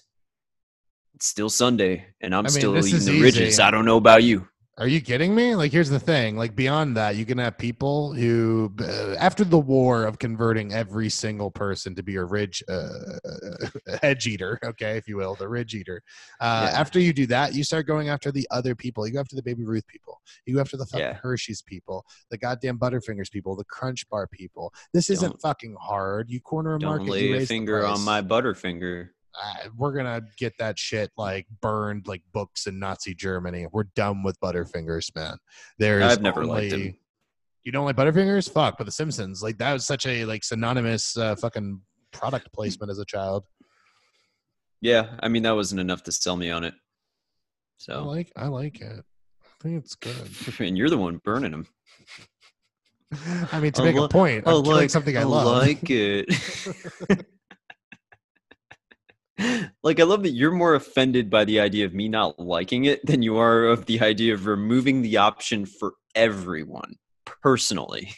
it's 1.16 1.28
still 1.28 1.50
Sunday, 1.50 2.06
and 2.22 2.34
I'm 2.36 2.40
I 2.46 2.50
mean, 2.50 2.50
still 2.52 2.78
eating 2.78 3.00
the 3.06 3.22
ridges. 3.22 3.60
I 3.60 3.72
don't 3.72 3.86
know 3.86 3.98
about 3.98 4.24
you. 4.24 4.48
Are 4.78 4.90
you 4.90 5.00
kidding 5.00 5.34
me? 5.34 5.56
Like, 5.56 5.72
here's 5.72 5.90
the 5.90 6.02
thing. 6.02 6.36
Like, 6.36 6.54
beyond 6.54 6.98
that, 6.98 7.16
you 7.16 7.26
can 7.26 7.38
have 7.38 7.58
people 7.58 8.12
who, 8.12 8.74
uh, 8.82 9.14
after 9.18 9.46
the 9.46 9.58
war 9.58 10.04
of 10.04 10.20
converting 10.20 10.74
every 10.74 11.08
single 11.10 11.50
person 11.50 11.96
to 11.96 12.04
be 12.04 12.18
a 12.18 12.26
ridge 12.26 12.62
uh, 12.68 12.90
hedge 14.02 14.28
eater, 14.28 14.60
okay, 14.66 14.98
if 14.98 15.08
you 15.08 15.16
will, 15.16 15.36
the 15.36 15.48
ridge 15.48 15.74
eater. 15.76 16.02
Uh, 16.42 16.68
Yeah. 16.70 16.78
After 16.78 17.00
you 17.00 17.14
do 17.14 17.26
that, 17.28 17.54
you 17.56 17.64
start 17.64 17.88
going 17.88 18.10
after 18.10 18.34
the 18.34 18.46
other 18.52 18.76
people. 18.76 19.08
You 19.08 19.14
go 19.14 19.22
after 19.22 19.38
the 19.38 19.44
Baby 19.44 19.64
Ruth 19.64 19.88
people. 19.88 20.20
You 20.46 20.56
go 20.56 20.60
after 20.60 20.76
the 20.76 20.86
fucking 20.86 21.06
Yeah. 21.06 21.14
Hershey's 21.14 21.62
people, 21.62 22.06
the 22.30 22.38
goddamn 22.38 22.78
Butterfingers 22.78 23.32
people, 23.32 23.56
the 23.56 23.64
Crunch 23.64 24.10
Bar 24.10 24.28
people. 24.28 24.74
This 24.94 25.10
isn't 25.10 25.30
Don't- 25.30 25.42
fucking 25.42 25.78
hard. 25.82 26.30
You 26.30 26.42
corner 26.42 26.76
a 26.76 26.80
Don't 26.80 26.90
market. 26.90 27.06
you 27.22 27.36
lay 27.38 27.44
a 27.44 27.46
finger 27.48 27.86
on 27.86 28.02
my 28.02 28.22
butterfinger. 28.22 29.08
Uh, 29.44 29.70
we're 29.78 29.94
gonna 29.94 30.22
get 30.38 30.54
that 30.60 30.78
shit 30.80 31.12
like 31.18 31.46
burned 31.62 32.08
like 32.08 32.22
books 32.34 32.68
in 32.68 32.80
Nazi 32.80 33.14
Germany. 33.16 33.68
We're 33.72 33.86
done 33.96 34.24
with 34.24 34.40
Butterfingers, 34.40 35.14
man. 35.16 35.38
There's 35.80 36.04
I've 36.04 36.22
never 36.22 36.46
liked 36.46 36.74
'em. 36.74 36.80
only- 36.80 37.00
You 37.64 37.72
don't 37.72 37.86
like 37.86 37.96
Butterfingers? 37.96 38.50
Fuck, 38.52 38.78
but 38.78 38.86
The 38.86 38.92
Simpsons, 38.92 39.42
like 39.44 39.58
that 39.58 39.74
was 39.74 39.86
such 39.86 40.06
a 40.06 40.26
like 40.26 40.44
synonymous 40.44 41.18
uh, 41.18 41.36
fucking 41.36 41.82
product 42.12 42.52
placement 42.54 42.92
as 42.92 43.00
a 43.00 43.06
child. 43.06 43.44
Yeah, 44.82 45.16
I 45.22 45.28
mean 45.30 45.44
that 45.44 45.56
wasn't 45.56 45.82
enough 45.82 46.04
to 46.04 46.12
sell 46.12 46.36
me 46.38 46.50
on 46.52 46.64
it. 46.64 46.74
So 47.78 47.94
I 47.96 47.98
like, 48.00 48.32
I 48.36 48.48
like 48.48 48.82
it. 48.82 49.04
I 49.44 49.64
think 49.64 49.84
it's 49.84 49.96
good. 49.96 50.30
and 50.60 50.78
you're 50.78 50.90
the 50.90 50.98
one 50.98 51.20
burning 51.24 51.52
them. 51.52 51.66
I 53.52 53.60
mean, 53.60 53.72
to 53.74 53.82
I 53.82 53.86
make 53.86 53.96
li- 53.96 54.06
a 54.06 54.10
point, 54.10 54.44
I'm 54.48 54.64
killing 54.64 54.90
something 54.90 55.18
I, 55.18 55.24
love. 55.24 55.46
like 55.46 55.80
it. 55.90 57.26
Like 59.84 60.00
I 60.00 60.04
love 60.04 60.24
that 60.24 60.32
you're 60.32 60.52
more 60.52 60.76
offended 60.76 61.30
by 61.30 61.46
the 61.46 61.60
idea 61.60 61.86
of 61.86 61.94
me 61.94 62.08
not 62.08 62.40
liking 62.40 62.86
it 62.86 63.06
than 63.06 63.22
you 63.22 63.38
are 63.38 63.66
of 63.66 63.86
the 63.86 64.02
idea 64.02 64.34
of 64.34 64.46
removing 64.46 65.02
the 65.02 65.18
option 65.18 65.66
for 65.66 65.94
everyone 66.16 66.96
personally. 67.26 68.12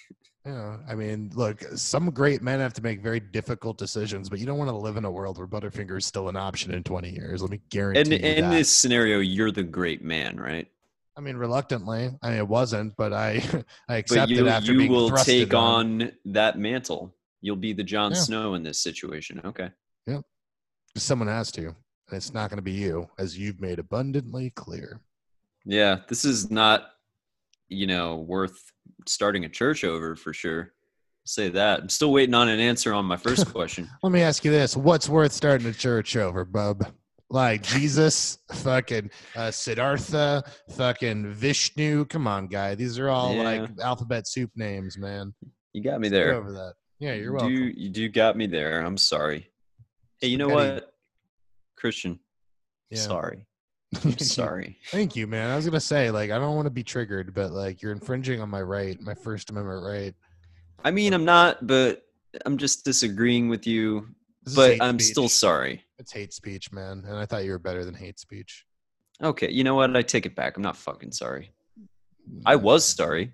Yeah, 0.45 0.78
I 0.88 0.95
mean, 0.95 1.30
look, 1.36 1.61
some 1.76 2.09
great 2.11 2.41
men 2.41 2.61
have 2.61 2.74
to 2.76 2.82
make 2.82 3.01
very 3.01 3.20
difficult 3.20 3.78
decisions, 3.78 4.30
but 4.30 4.39
you 4.39 4.45
don't 4.45 4.57
want 4.57 4.70
to 4.70 4.78
live 4.78 4.95
in 4.95 5.03
a 5.03 5.11
world 5.11 5.38
where 5.38 5.45
Butterfinger 5.47 5.97
is 5.97 6.05
still 6.05 6.30
an 6.30 6.38
option 6.38 6.74
in 6.74 6.84
20 6.84 7.09
years. 7.09 7.41
Let 7.41 7.51
me 7.51 7.59
guarantee 7.70 7.99
And 7.99 8.09
you 8.11 8.18
in 8.20 8.43
that. 8.45 8.51
this 8.51 8.70
scenario, 8.72 9.20
you're 9.20 9.51
the 9.51 9.63
great 9.63 10.01
man, 10.03 10.38
right? 10.39 10.68
I 11.18 11.20
mean, 11.20 11.36
reluctantly. 11.36 12.11
I 12.22 12.30
mean, 12.30 12.38
it 12.38 12.47
wasn't, 12.47 12.95
but 12.95 13.11
I 13.11 13.41
I 13.43 13.43
But 13.88 13.95
accepted 13.97 14.38
you, 14.38 14.47
after 14.47 14.72
you 14.72 14.78
being 14.78 14.91
will 14.91 15.09
take 15.11 15.53
on 15.53 16.11
that 16.26 16.57
mantle. 16.57 17.13
You'll 17.41 17.55
be 17.57 17.74
the 17.74 17.84
Jon 17.84 18.11
Yeah. 18.11 18.18
Snow 18.20 18.53
in 18.53 18.63
this 18.63 18.82
situation. 18.82 19.41
Okay. 19.43 19.70
Someone 20.96 21.28
has 21.28 21.52
to, 21.54 21.66
and 21.68 21.76
it's 22.14 22.34
not 22.34 22.50
going 22.50 22.58
to 22.58 22.64
be 22.64 22.72
you, 22.72 23.08
as 23.20 23.38
you've 23.38 23.62
made 23.62 23.80
abundantly 23.80 24.50
clear. 24.52 25.02
Yeah, 25.66 25.98
this 26.08 26.26
is 26.26 26.50
not, 26.50 26.90
you 27.70 27.86
know, 27.88 28.16
worth 28.18 28.72
starting 29.08 29.46
a 29.46 29.50
church 29.50 29.84
over 29.84 30.16
for 30.16 30.34
sure. 30.34 30.62
I'll 30.62 31.28
say 31.28 31.50
that. 31.50 31.82
I'm 31.82 31.90
still 31.90 32.12
waiting 32.12 32.34
on 32.34 32.50
an 32.50 32.60
answer 32.60 32.94
on 32.94 33.06
my 33.06 33.18
first 33.18 33.46
question. 33.54 33.90
Let 34.02 34.12
me 34.12 34.22
ask 34.22 34.44
you 34.46 34.52
this: 34.52 34.76
What's 34.78 35.08
worth 35.10 35.34
starting 35.34 35.68
a 35.68 35.74
church 35.74 36.16
over, 36.16 36.46
bub? 36.46 36.86
Like 37.30 37.62
Jesus, 37.62 38.38
fucking 38.54 39.12
uh, 39.36 39.52
Siddhartha, 39.52 40.44
fucking 40.78 41.34
Vishnu. 41.34 42.06
Come 42.06 42.26
on, 42.26 42.48
guy. 42.48 42.74
These 42.74 42.98
are 42.98 43.10
all 43.10 43.36
Yeah. 43.36 43.44
like 43.44 43.70
alphabet 43.84 44.28
soup 44.28 44.50
names, 44.56 44.98
man. 44.98 45.34
You 45.74 45.84
got 45.84 46.00
me 46.00 46.10
Get 46.10 46.16
there. 46.16 46.34
over 46.36 46.54
that. 46.54 46.74
Yeah, 47.00 47.14
you're 47.14 47.26
you 47.26 47.32
welcome. 47.34 47.50
do 47.56 47.64
you 47.76 47.90
do 47.90 48.08
got 48.10 48.38
me 48.38 48.48
there. 48.48 48.80
I'm 48.80 48.98
sorry. 48.98 49.52
Hey, 50.20 50.30
you 50.30 50.38
know 50.38 50.49
Spaghetti. 50.49 50.74
what? 50.74 50.93
Christian, 51.76 52.20
Yeah. 52.89 52.99
sorry. 52.99 53.45
I'm 54.03 54.18
sorry. 54.18 54.78
Thank 54.91 55.15
you, 55.15 55.28
man. 55.28 55.51
I 55.51 55.55
was 55.55 55.65
gonna 55.65 55.80
say, 55.80 56.11
like, 56.11 56.32
I 56.32 56.39
don't 56.39 56.55
want 56.55 56.65
to 56.65 56.72
be 56.72 56.84
triggered, 56.84 57.34
but 57.34 57.51
like, 57.51 57.82
you're 57.82 57.91
infringing 57.91 58.41
on 58.41 58.49
my 58.49 58.61
right, 58.61 58.99
my 58.99 59.13
First 59.13 59.49
Amendment 59.49 59.84
right. 59.86 60.15
I 60.84 60.91
mean, 60.91 61.13
I'm 61.13 61.26
not, 61.26 61.65
but 61.65 62.03
I'm 62.45 62.57
just 62.57 62.84
disagreeing 62.84 63.47
with 63.49 63.65
you. 63.65 64.07
This 64.43 64.55
But 64.55 64.82
I'm 64.82 64.99
speech. 64.99 65.11
still 65.11 65.30
sorry. 65.30 65.84
It's 65.99 66.11
hate 66.11 66.34
speech, 66.34 66.72
man, 66.72 67.03
and 67.07 67.18
I 67.18 67.26
thought 67.26 67.43
you 67.45 67.51
were 67.51 67.59
better 67.59 67.86
than 67.86 67.93
hate 67.93 68.20
speech. 68.20 68.65
Okay, 69.22 69.49
you 69.51 69.63
know 69.63 69.76
what? 69.76 69.95
I 69.95 70.01
take 70.01 70.26
it 70.26 70.36
back. 70.36 70.57
I'm 70.57 70.63
not 70.63 70.78
fucking 70.78 71.11
sorry. 71.11 71.51
I 72.45 72.55
mm. 72.55 72.61
was 72.61 72.86
sorry 72.86 73.34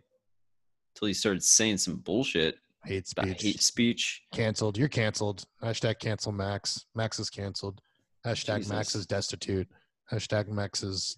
until 0.96 1.08
you 1.08 1.14
started 1.14 1.44
saying 1.44 1.78
some 1.78 1.98
bullshit 1.98 2.56
hate 2.86 3.08
speech. 3.08 3.44
hate 3.44 3.62
speech. 3.62 4.22
Canceled. 4.34 4.78
You're 4.78 4.90
canceled. 4.90 5.44
Hashtag 5.64 6.00
cancel 6.00 6.32
Max. 6.32 6.86
Max 6.96 7.20
is 7.20 7.30
canceled. 7.30 7.82
Hashtag 8.26 8.70
Max 8.70 8.96
is 8.96 9.06
destitute. 9.06 9.68
Hashtag 10.12 10.48
Max 10.48 10.84
is 10.84 11.18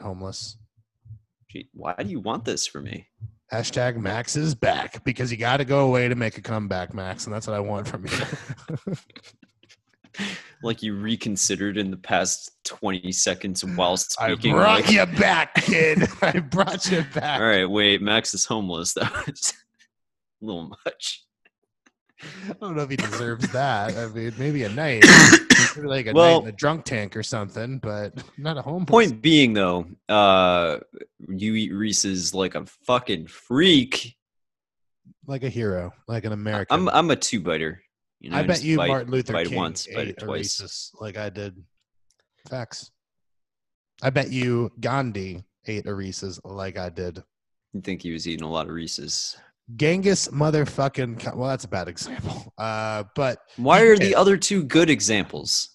homeless. 0.00 0.56
Gee, 1.50 1.68
why 1.72 1.94
do 1.98 2.08
you 2.08 2.20
want 2.20 2.44
this 2.44 2.66
for 2.66 2.80
me? 2.80 3.08
Hashtag 3.52 3.96
Max 3.96 4.36
is 4.36 4.54
back 4.54 5.04
because 5.04 5.30
you 5.30 5.36
got 5.36 5.58
to 5.58 5.64
go 5.64 5.86
away 5.86 6.08
to 6.08 6.14
make 6.14 6.38
a 6.38 6.40
comeback, 6.40 6.94
Max, 6.94 7.26
and 7.26 7.34
that's 7.34 7.46
what 7.46 7.54
I 7.54 7.60
want 7.60 7.86
from 7.86 8.06
you. 8.06 8.96
Like 10.62 10.82
you 10.82 10.94
reconsidered 10.94 11.76
in 11.76 11.90
the 11.90 11.96
past 11.96 12.52
20 12.64 13.10
seconds 13.10 13.64
while 13.64 13.96
speaking. 13.96 14.52
I 14.52 14.56
brought 14.56 14.80
like, 14.82 14.90
you 14.90 15.06
back, 15.18 15.54
kid. 15.56 16.06
I 16.22 16.38
brought 16.38 16.88
you 16.90 17.04
back. 17.14 17.40
All 17.40 17.46
right, 17.46 17.64
wait. 17.64 18.00
Max 18.00 18.32
is 18.32 18.44
homeless. 18.44 18.94
That 18.94 19.12
was 19.26 19.52
little 20.42 20.68
much. 20.84 21.24
I 22.48 22.52
don't 22.60 22.76
know 22.76 22.82
if 22.82 22.90
he 22.90 22.96
deserves 22.96 23.48
that. 23.52 23.96
I 23.96 24.06
mean, 24.08 24.32
maybe 24.38 24.62
a 24.64 24.68
night, 24.68 25.04
maybe 25.76 25.88
like 25.88 26.06
a 26.06 26.12
night 26.12 26.42
in 26.42 26.48
a 26.48 26.52
drunk 26.52 26.84
tank 26.84 27.16
or 27.16 27.22
something, 27.22 27.78
but 27.78 28.22
not 28.38 28.56
a 28.56 28.62
home. 28.62 28.86
Point 28.86 29.20
being, 29.20 29.54
though, 29.54 29.86
uh, 30.08 30.78
you 31.28 31.54
eat 31.54 31.72
Reese's 31.72 32.32
like 32.32 32.54
a 32.54 32.64
fucking 32.86 33.26
freak. 33.26 34.16
like 35.26 35.42
a 35.42 35.48
hero, 35.48 35.92
like 36.06 36.24
an 36.24 36.32
American. 36.32 36.74
I'm 36.74 36.88
I'm 36.90 37.10
a 37.10 37.16
two 37.16 37.40
biter. 37.40 37.82
You 38.20 38.30
know, 38.30 38.36
I 38.36 38.44
bet 38.44 38.62
you 38.62 38.76
bite- 38.76 38.88
Martin 38.88 39.10
Luther 39.10 39.32
bite 39.32 39.48
King 39.48 39.56
once, 39.56 39.86
bite 39.88 39.98
ate 39.98 40.08
it 40.10 40.22
a 40.22 40.24
twice. 40.26 40.60
Reese's 40.60 40.92
like 41.00 41.16
I 41.16 41.28
did. 41.28 41.56
Facts. 42.48 42.90
I 44.00 44.10
bet 44.10 44.30
you 44.30 44.70
Gandhi 44.78 45.42
ate 45.66 45.86
a 45.86 45.94
Reese's 45.94 46.40
like 46.44 46.76
I 46.78 46.88
did. 46.88 47.22
You 47.72 47.80
think 47.80 48.02
he 48.02 48.12
was 48.12 48.28
eating 48.28 48.44
a 48.44 48.50
lot 48.50 48.66
of 48.68 48.72
Reese's? 48.74 49.36
Genghis 49.76 50.28
motherfucking. 50.28 51.34
Well, 51.36 51.48
that's 51.48 51.64
a 51.64 51.68
bad 51.68 51.88
example. 51.88 52.52
Uh, 52.58 53.02
but 53.16 53.38
Why 53.56 53.80
are 53.80 53.96
the 53.96 54.14
other 54.14 54.36
two 54.36 54.62
good 54.62 54.88
examples? 54.88 55.70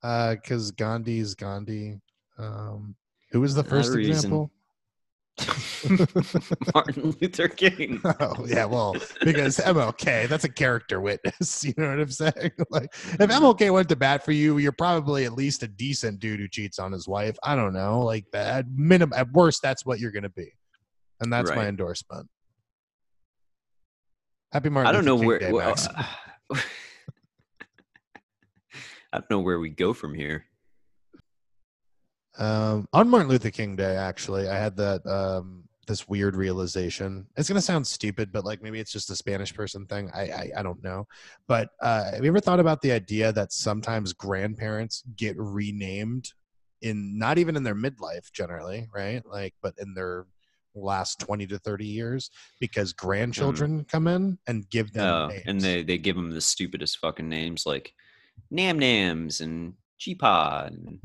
because 0.00 0.70
Gandhi's 0.70 1.34
Gandhi. 1.34 2.00
Um, 2.38 2.94
who 3.32 3.40
was 3.40 3.54
the 3.54 3.64
first 3.64 3.94
example? 3.94 4.50
Martin 6.74 7.14
Luther 7.20 7.48
King. 7.48 8.00
Oh 8.04 8.46
yeah, 8.46 8.64
well, 8.64 8.94
because 9.22 9.58
MLK, 9.58 10.28
that's 10.28 10.44
a 10.44 10.48
character 10.48 11.00
witness. 11.00 11.64
You 11.64 11.74
know 11.76 11.90
what 11.90 12.00
I'm 12.00 12.10
saying? 12.10 12.52
Like, 12.70 12.94
if 12.94 13.18
MLK 13.18 13.70
went 13.72 13.88
to 13.90 13.96
bat 13.96 14.24
for 14.24 14.32
you, 14.32 14.58
you're 14.58 14.72
probably 14.72 15.24
at 15.26 15.32
least 15.32 15.62
a 15.62 15.68
decent 15.68 16.20
dude 16.20 16.40
who 16.40 16.48
cheats 16.48 16.78
on 16.78 16.92
his 16.92 17.06
wife. 17.06 17.36
I 17.42 17.54
don't 17.54 17.74
know, 17.74 18.00
like 18.02 18.24
at 18.32 18.66
minimum, 18.70 19.12
at 19.18 19.30
worst, 19.32 19.60
that's 19.60 19.84
what 19.84 19.98
you're 19.98 20.12
gonna 20.12 20.30
be, 20.30 20.50
and 21.20 21.30
that's 21.30 21.50
my 21.50 21.66
endorsement. 21.66 22.28
Happy 24.56 24.70
Martin. 24.70 24.88
I 24.88 24.92
don't 24.92 25.04
Luther 25.04 25.10
know 25.10 25.18
King 25.18 25.26
where. 25.26 25.38
Day, 25.38 25.52
well, 25.52 25.68
Max. 25.68 25.88
I 29.12 29.18
don't 29.18 29.30
know 29.30 29.40
where 29.40 29.60
we 29.60 29.68
go 29.68 29.92
from 29.92 30.14
here. 30.14 30.46
Um, 32.38 32.88
on 32.94 33.10
Martin 33.10 33.28
Luther 33.28 33.50
King 33.50 33.76
Day, 33.76 33.96
actually, 33.96 34.48
I 34.48 34.56
had 34.56 34.74
that 34.78 35.04
um, 35.06 35.64
this 35.86 36.08
weird 36.08 36.36
realization. 36.36 37.26
It's 37.36 37.50
gonna 37.50 37.60
sound 37.60 37.86
stupid, 37.86 38.32
but 38.32 38.46
like 38.46 38.62
maybe 38.62 38.80
it's 38.80 38.92
just 38.92 39.10
a 39.10 39.14
Spanish 39.14 39.52
person 39.52 39.84
thing. 39.84 40.10
I 40.14 40.22
I, 40.22 40.50
I 40.56 40.62
don't 40.62 40.82
know. 40.82 41.06
But 41.46 41.68
uh, 41.82 42.12
have 42.12 42.24
you 42.24 42.30
ever 42.30 42.40
thought 42.40 42.58
about 42.58 42.80
the 42.80 42.92
idea 42.92 43.32
that 43.32 43.52
sometimes 43.52 44.14
grandparents 44.14 45.02
get 45.16 45.36
renamed 45.36 46.32
in 46.80 47.18
not 47.18 47.36
even 47.36 47.56
in 47.56 47.62
their 47.62 47.74
midlife 47.74 48.32
generally, 48.32 48.88
right? 48.94 49.20
Like, 49.26 49.52
but 49.60 49.74
in 49.76 49.92
their 49.92 50.24
last 50.76 51.18
20 51.20 51.46
to 51.48 51.58
30 51.58 51.86
years 51.86 52.30
because 52.60 52.92
grandchildren 52.92 53.84
come 53.84 54.06
in 54.06 54.38
and 54.46 54.68
give 54.70 54.92
them 54.92 55.06
Oh, 55.06 55.26
names. 55.28 55.42
and 55.46 55.60
they 55.60 55.82
they 55.82 55.98
give 55.98 56.16
them 56.16 56.30
the 56.30 56.40
stupidest 56.40 56.98
fucking 56.98 57.28
names 57.28 57.66
like 57.66 57.92
Nam 58.50 58.78
Nams 58.78 59.40
and 59.40 59.74
G 59.98 60.14
Pod. 60.14 60.72
and 60.72 60.98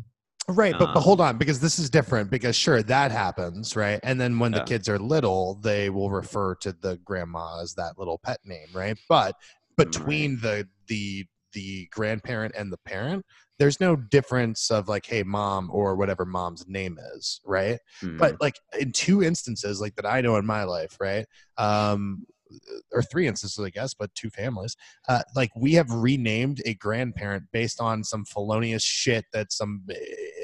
Right, 0.47 0.73
but, 0.73 0.87
but 0.87 0.97
Um, 0.97 1.03
hold 1.03 1.21
on, 1.21 1.37
because 1.37 1.59
this 1.59 1.79
is 1.79 1.89
different. 1.89 2.29
Because 2.29 2.55
sure, 2.55 2.83
that 2.83 3.11
happens, 3.11 3.75
right? 3.75 3.99
And 4.03 4.19
then 4.19 4.37
when 4.39 4.51
the 4.51 4.63
kids 4.63 4.89
are 4.89 4.99
little, 4.99 5.55
they 5.55 5.89
will 5.89 6.09
refer 6.09 6.55
to 6.55 6.73
the 6.73 6.97
grandma 7.05 7.61
as 7.61 7.73
that 7.75 7.97
little 7.97 8.17
pet 8.17 8.39
name, 8.43 8.67
right? 8.73 8.97
But 9.07 9.35
between 9.77 10.39
the 10.41 10.67
the 10.87 11.25
the 11.53 11.87
grandparent 11.91 12.55
and 12.57 12.71
the 12.71 12.77
parent, 12.79 13.25
there's 13.61 13.79
no 13.79 13.95
difference 13.95 14.71
of 14.71 14.87
like, 14.87 15.05
hey, 15.05 15.21
mom, 15.21 15.69
or 15.71 15.95
whatever 15.95 16.25
mom's 16.25 16.67
name 16.67 16.97
is, 17.15 17.39
right? 17.45 17.77
hmm. 17.99 18.17
But 18.17 18.41
like 18.41 18.55
in 18.79 18.91
two 18.91 19.21
instances, 19.21 19.79
like 19.79 19.95
that 19.97 20.05
I 20.07 20.19
know 20.19 20.35
in 20.37 20.47
my 20.47 20.63
life, 20.63 20.97
right? 20.99 21.27
Um, 21.59 22.25
or 22.91 23.03
three 23.03 23.27
instances, 23.27 23.63
I 23.63 23.69
guess, 23.69 23.93
but 23.93 24.13
two 24.15 24.31
families. 24.31 24.75
Uh, 25.07 25.21
like 25.35 25.51
we 25.55 25.73
have 25.73 25.91
renamed 25.91 26.63
a 26.65 26.73
grandparent 26.73 27.43
based 27.53 27.79
on 27.79 28.03
some 28.03 28.25
felonious 28.25 28.81
shit 28.81 29.25
that 29.31 29.53
some 29.53 29.85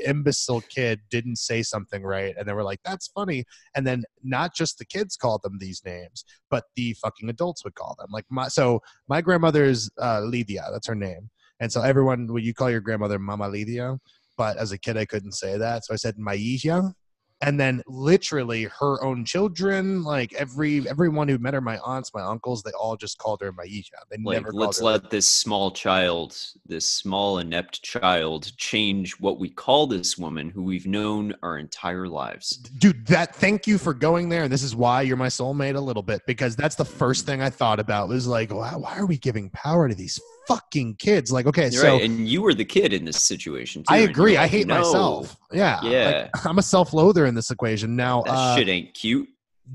imbecile 0.06 0.62
kid 0.62 1.00
didn't 1.10 1.38
say 1.38 1.64
something 1.64 2.04
right, 2.04 2.36
and 2.38 2.48
they 2.48 2.54
were 2.54 2.64
like, 2.64 2.82
"That's 2.86 3.08
funny," 3.08 3.46
and 3.76 3.86
then 3.88 4.04
not 4.24 4.56
just 4.56 4.78
the 4.78 4.86
kids 4.86 5.18
called 5.18 5.42
them 5.44 5.58
these 5.60 5.82
names, 5.84 6.24
but 6.52 6.66
the 6.76 6.94
fucking 6.94 7.30
adults 7.30 7.64
would 7.64 7.74
call 7.74 7.96
them. 7.98 8.10
Like 8.12 8.26
my 8.30 8.48
so 8.48 8.80
my 9.10 9.22
grandmother's 9.22 9.90
uh, 10.00 10.22
Lydia, 10.22 10.68
that's 10.72 10.88
her 10.88 10.96
name, 10.96 11.32
and 11.60 11.72
so 11.72 11.82
everyone 11.82 12.28
would 12.28 12.44
you 12.44 12.54
call 12.54 12.70
your 12.70 12.82
grandmother 12.82 13.20
Mama 13.20 13.48
Lydia, 13.48 13.98
but 14.38 14.58
as 14.58 14.72
a 14.72 14.78
kid 14.78 14.98
I 14.98 15.06
couldn't 15.06 15.34
say 15.34 15.58
that, 15.58 15.86
so 15.86 15.94
I 15.94 15.98
said 15.98 16.18
Maisha. 16.18 16.94
And 17.42 17.60
then 17.60 17.84
literally 17.86 18.64
her 18.80 19.04
own 19.04 19.24
children, 19.24 20.04
like 20.04 20.34
every 20.34 20.90
everyone 20.90 21.28
who 21.28 21.38
met 21.38 21.54
her, 21.54 21.62
my 21.62 21.78
aunts, 21.86 22.12
my 22.12 22.24
uncles, 22.24 22.64
they 22.64 22.72
all 22.72 22.98
just 22.98 23.20
called 23.20 23.42
her 23.42 23.54
Maisha. 23.54 23.92
They 24.10 24.18
like 24.24 24.38
never 24.38 24.52
let's 24.52 24.82
let 24.82 25.12
this 25.12 25.28
small 25.28 25.70
child 25.70 26.36
this 26.66 26.88
small 26.88 27.38
inept 27.38 27.84
child 27.84 28.58
change 28.58 29.20
what 29.20 29.38
we 29.38 29.50
call 29.50 29.86
this 29.86 30.18
woman 30.18 30.50
who 30.50 30.64
we've 30.64 30.88
known 30.88 31.36
our 31.44 31.60
entire 31.60 32.08
lives 32.08 32.58
dude 32.80 33.06
that 33.06 33.36
thank 33.36 33.68
you 33.68 33.78
for 33.78 33.94
going 33.94 34.30
there 34.30 34.44
and 34.44 34.52
this 34.52 34.64
is 34.64 34.76
why 34.76 35.02
you're 35.02 35.16
my 35.16 35.28
soulmate 35.28 35.76
a 35.76 35.80
little 35.80 36.04
bit 36.04 36.22
because 36.26 36.56
that's 36.56 36.76
the 36.76 36.86
first 36.86 37.26
thing 37.26 37.42
i 37.42 37.50
thought 37.50 37.80
about 37.80 38.10
was 38.10 38.28
like 38.28 38.54
why, 38.54 38.72
why 38.76 38.98
are 38.98 39.06
we 39.06 39.18
giving 39.18 39.50
power 39.52 39.88
to 39.88 39.96
these 39.96 40.20
fucking 40.48 40.96
kids. 40.96 41.32
Like 41.32 41.46
okay 41.48 41.64
You're 41.64 41.82
so 41.82 41.94
right 41.94 42.02
and 42.04 42.28
you 42.28 42.42
were 42.42 42.54
the 42.54 42.66
kid 42.66 42.94
in 42.94 43.06
this 43.06 43.24
situation 43.24 43.84
too, 43.84 43.94
i 43.94 43.98
agree 44.00 44.34
you're 44.34 44.42
i 44.42 44.48
hate 44.48 44.68
"No, 44.68 44.76
myself. 44.80 45.38
Yeah 45.52 45.80
like, 45.82 45.92
Yeah. 45.92 46.28
i'm 46.46 46.58
a 46.58 46.64
self-loather 46.64 47.26
in 47.26 47.36
this 47.36 47.52
equation. 47.52 47.96
Now 47.96 48.24
that 48.24 48.32
uh, 48.34 48.56
shit 48.56 48.70
ain't 48.70 48.94
cute. 48.94 49.28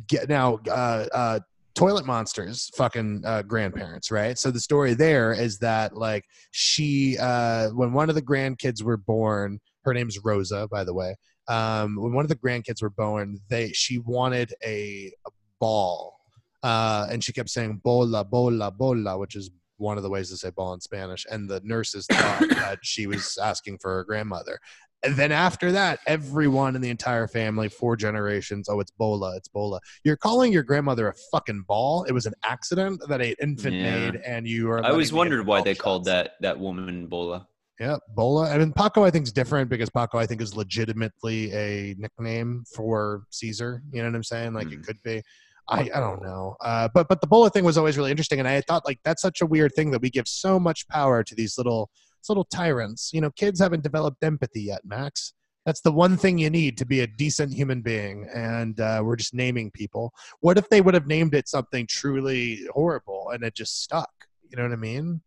get 0.08 0.28
now 0.28 0.58
uh 0.68 1.06
uh 1.12 1.40
toilet 1.74 2.04
monsters 2.04 2.70
fucking 2.76 3.22
uh, 3.24 3.42
grandparents 3.42 4.10
right? 4.10 4.38
So 4.38 4.50
the 4.50 4.60
story 4.60 4.92
there 4.94 5.32
is 5.32 5.58
that 5.60 5.96
like 5.96 6.24
she 6.50 7.16
uh 7.18 7.68
when 7.70 7.92
one 7.92 8.08
of 8.08 8.14
the 8.14 8.22
grandkids 8.22 8.82
were 8.82 8.98
born 8.98 9.58
her 9.84 9.94
name's 9.94 10.18
rosa 10.22 10.68
by 10.70 10.84
the 10.84 10.94
way 10.94 11.16
um 11.48 11.96
when 11.96 12.12
one 12.12 12.24
of 12.24 12.28
the 12.28 12.36
grandkids 12.36 12.82
were 12.82 12.90
born 12.90 13.38
they 13.48 13.68
she 13.72 13.98
wanted 13.98 14.54
a, 14.64 15.10
a 15.26 15.30
ball 15.60 16.18
uh 16.62 17.06
and 17.10 17.24
she 17.24 17.32
kept 17.32 17.48
saying 17.50 17.80
bola 17.82 18.22
bola 18.24 18.70
bola 18.70 19.18
which 19.18 19.34
is 19.34 19.50
one 19.82 19.96
of 19.96 20.02
the 20.04 20.08
ways 20.10 20.30
to 20.30 20.36
say 20.36 20.50
ball 20.50 20.72
in 20.72 20.80
spanish 20.80 21.26
and 21.30 21.50
the 21.50 21.60
nurses 21.64 22.06
thought 22.06 22.40
that 22.50 22.78
she 22.82 23.06
was 23.06 23.36
asking 23.42 23.76
for 23.78 23.90
her 23.92 24.04
grandmother 24.04 24.58
and 25.04 25.16
then 25.16 25.32
after 25.32 25.72
that, 25.72 25.98
everyone 26.06 26.76
in 26.76 26.80
the 26.80 26.88
entire 26.88 27.26
family, 27.26 27.68
four 27.68 27.96
generations, 27.96 28.68
oh, 28.68 28.78
it's 28.78 28.92
Bola, 28.92 29.34
it's 29.36 29.48
Bola. 29.48 29.80
You're 30.04 30.16
calling 30.16 30.52
your 30.52 30.62
grandmother 30.62 31.08
a 31.08 31.14
fucking 31.32 31.64
ball. 31.66 32.04
It 32.04 32.12
was 32.12 32.24
an 32.26 32.34
accident 32.44 33.02
that 33.08 33.20
an 33.20 33.34
infant 33.42 33.74
Yeah. 33.74 33.82
made, 33.82 34.14
and 34.24 34.46
you 34.46 34.70
are. 34.70 34.78
i 34.84 34.90
always 34.90 35.12
wondered 35.12 35.44
why 35.44 35.60
they 35.60 35.74
the 35.74 35.80
called 35.80 36.04
that 36.04 36.34
that 36.40 36.56
woman 36.56 37.08
bola 37.08 37.48
Yeah, 37.80 37.96
Bola. 38.14 38.48
I 38.48 38.58
mean, 38.58 38.72
Paco, 38.72 39.02
I 39.02 39.10
think 39.10 39.24
is 39.26 39.32
different 39.32 39.68
because 39.68 39.90
Paco, 39.90 40.18
I 40.18 40.26
think, 40.26 40.40
is 40.40 40.54
legitimately 40.54 41.52
a 41.52 41.96
nickname 41.98 42.62
for 42.72 43.24
Caesar. 43.30 43.82
You 43.92 44.02
know 44.02 44.08
what 44.08 44.14
I'm 44.14 44.22
saying? 44.22 44.52
Like 44.54 44.68
Mm. 44.68 44.74
it 44.74 44.82
could 44.86 45.02
be. 45.02 45.20
I, 45.68 45.90
I 45.94 46.00
don't 46.00 46.22
know. 46.22 46.56
Uh, 46.60 46.88
but 46.92 47.08
but 47.08 47.20
the 47.20 47.26
Bola 47.26 47.50
thing 47.50 47.64
was 47.64 47.78
always 47.78 47.96
really 47.96 48.10
interesting, 48.10 48.38
and 48.38 48.48
I 48.48 48.60
thought 48.62 48.84
like 48.84 49.00
that's 49.04 49.22
such 49.22 49.40
a 49.40 49.46
weird 49.46 49.72
thing 49.74 49.90
that 49.92 50.02
we 50.02 50.10
give 50.10 50.28
so 50.28 50.58
much 50.58 50.86
power 50.88 51.22
to 51.22 51.34
these 51.34 51.56
little 51.56 51.90
these 52.20 52.28
little 52.28 52.44
tyrants. 52.44 53.10
You 53.12 53.20
know, 53.20 53.30
kids 53.30 53.60
haven't 53.60 53.82
developed 53.82 54.22
empathy 54.22 54.62
yet, 54.62 54.82
Max. 54.84 55.34
That's 55.64 55.80
the 55.80 55.92
one 55.92 56.16
thing 56.16 56.38
you 56.38 56.50
need 56.50 56.76
to 56.78 56.84
be 56.84 57.00
a 57.00 57.06
decent 57.06 57.54
human 57.54 57.82
being, 57.82 58.28
and 58.34 58.78
uh, 58.80 59.02
we're 59.04 59.16
just 59.16 59.34
naming 59.34 59.70
people. 59.70 60.12
What 60.40 60.58
if 60.58 60.68
they 60.68 60.80
would 60.80 60.94
have 60.94 61.06
named 61.06 61.34
it 61.34 61.48
something 61.48 61.86
truly 61.88 62.66
horrible 62.72 63.30
and 63.32 63.44
it 63.44 63.54
just 63.54 63.82
stuck? 63.82 64.10
You 64.50 64.56
know 64.56 64.64
what 64.64 64.72
I 64.72 64.76
mean? 64.76 65.22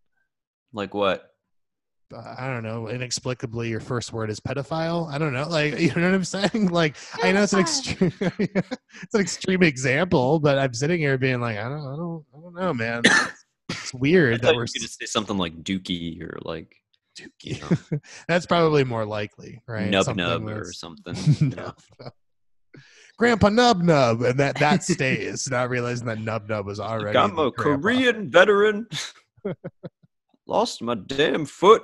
like 0.76 0.94
what 0.94 1.35
I 2.38 2.48
don't 2.48 2.64
know, 2.64 2.88
inexplicably 2.88 3.70
your 3.70 3.80
first 3.80 4.14
word 4.14 4.30
is 4.30 4.40
pedophile. 4.40 5.12
I 5.12 5.18
don't 5.18 5.34
know, 5.34 5.48
like 5.48 5.80
you 5.80 5.94
know 5.96 6.10
what 6.10 6.16
I'm 6.16 6.24
saying? 6.24 6.70
Like 6.70 6.96
I 7.24 7.32
know 7.32 7.44
it's 7.44 7.54
an 7.54 7.60
extreme, 7.60 8.14
it's 8.20 9.14
an 9.14 9.22
extreme 9.22 9.64
example, 9.64 10.40
but 10.40 10.58
I'm 10.58 10.74
sitting 10.74 11.00
here 11.00 11.18
being 11.18 11.42
like, 11.42 11.58
I 11.58 11.64
don't, 11.64 11.82
I 11.82 11.96
don't, 11.96 12.26
I 12.36 12.42
don't 12.42 12.56
know, 12.56 12.74
man. 12.74 13.02
It's 13.70 13.94
I 13.94 13.98
weird 13.98 14.42
thought 14.42 14.48
that 14.48 14.56
we're 14.56 14.62
were 14.62 14.68
gonna 14.78 14.88
say 14.88 15.06
something 15.06 15.38
like 15.38 15.64
dookie 15.64 16.22
or 16.22 16.38
like 16.44 16.76
you 17.42 17.58
know, 17.60 18.00
That's 18.28 18.46
probably 18.46 18.84
more 18.84 19.06
likely, 19.06 19.62
right? 19.68 19.90
nub 19.90 20.06
Something 20.06 20.26
nub 20.26 20.48
or 20.48 20.72
something? 20.74 21.16
Nub 21.42 21.78
Nub. 22.00 22.14
Grandpa 23.18 23.50
Nub 23.50 23.82
Nub, 23.82 24.22
and 24.24 24.40
that 24.40 24.60
that 24.60 24.84
stays. 24.84 25.50
Not 25.50 25.70
realizing 25.70 26.08
that 26.08 26.20
Nub 26.20 26.50
Nub 26.50 26.66
was 26.66 26.80
already. 26.80 27.18
Like, 27.18 27.32
I'm 27.32 27.40
a 27.40 27.52
grandpa. 27.52 27.82
Korean 27.82 28.30
veteran. 28.30 28.88
Lost 30.48 30.82
my 30.82 30.96
damn 30.96 31.46
foot. 31.46 31.84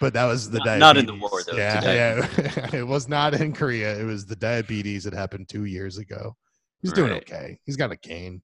But 0.00 0.12
that 0.14 0.24
was 0.26 0.50
the 0.50 0.58
Not- 0.58 0.64
diabetes. 0.64 0.80
not 0.80 0.96
in 0.96 1.06
the 1.06 1.14
war, 1.14 1.42
though, 1.44 1.56
Yeah, 1.56 1.80
today. 1.80 1.96
yeah. 1.96 2.70
it 2.80 2.86
was 2.86 3.08
not 3.08 3.34
in 3.34 3.52
Korea. 3.52 3.98
It 3.98 4.04
was 4.04 4.26
the 4.26 4.36
diabetes 4.36 5.04
that 5.04 5.12
happened 5.12 5.48
two 5.48 5.64
years 5.64 5.98
ago. 5.98 6.36
He's 6.82 6.92
doing 6.92 7.12
okay. 7.12 7.58
He's 7.64 7.76
got 7.76 7.90
a 7.90 7.96
cane. 7.96 8.40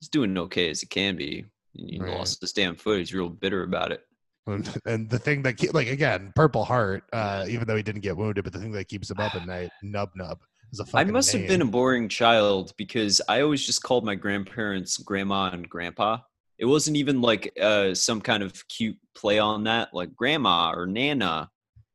He's 0.00 0.08
doing 0.08 0.36
okay 0.38 0.70
as 0.70 0.80
he 0.80 0.86
can 0.86 1.16
be. 1.16 1.46
He 1.72 1.98
Right. 2.00 2.16
lost 2.16 2.40
his 2.40 2.52
damn 2.52 2.76
foot. 2.76 2.98
He's 3.00 3.12
real 3.12 3.28
bitter 3.28 3.64
about 3.64 3.90
it. 3.90 4.02
And, 4.46 4.68
and 4.86 5.10
the 5.10 5.18
thing 5.18 5.42
that, 5.42 5.54
ke- 5.54 5.74
like, 5.74 5.88
again, 5.88 6.32
Purple 6.36 6.64
Heart, 6.64 7.04
uh, 7.12 7.46
even 7.48 7.66
though 7.66 7.76
he 7.76 7.82
didn't 7.82 8.02
get 8.02 8.16
wounded, 8.16 8.44
but 8.44 8.52
the 8.52 8.60
thing 8.60 8.72
that 8.72 8.86
keeps 8.88 9.10
him 9.10 9.18
up 9.18 9.34
at 9.34 9.46
night, 9.46 9.70
Nub 9.82 10.10
Nub, 10.14 10.38
is 10.72 10.78
a 10.80 10.86
I 10.96 11.02
must 11.04 11.32
have 11.32 11.48
been 11.48 11.62
a 11.62 11.66
boring 11.66 12.08
child 12.08 12.72
because 12.76 13.20
I 13.28 13.40
always 13.40 13.64
just 13.66 13.82
called 13.82 14.04
my 14.04 14.14
grandparents 14.14 14.96
grandma 14.98 15.50
and 15.50 15.68
grandpa. 15.68 16.18
It 16.58 16.66
wasn't 16.66 16.96
even 16.96 17.20
like 17.20 17.52
uh, 17.60 17.94
some 17.94 18.20
kind 18.20 18.42
of 18.42 18.66
cute 18.68 18.96
play 19.16 19.38
on 19.38 19.64
that, 19.64 19.92
like 19.92 20.14
grandma 20.14 20.72
or 20.74 20.86
nana. 20.86 21.50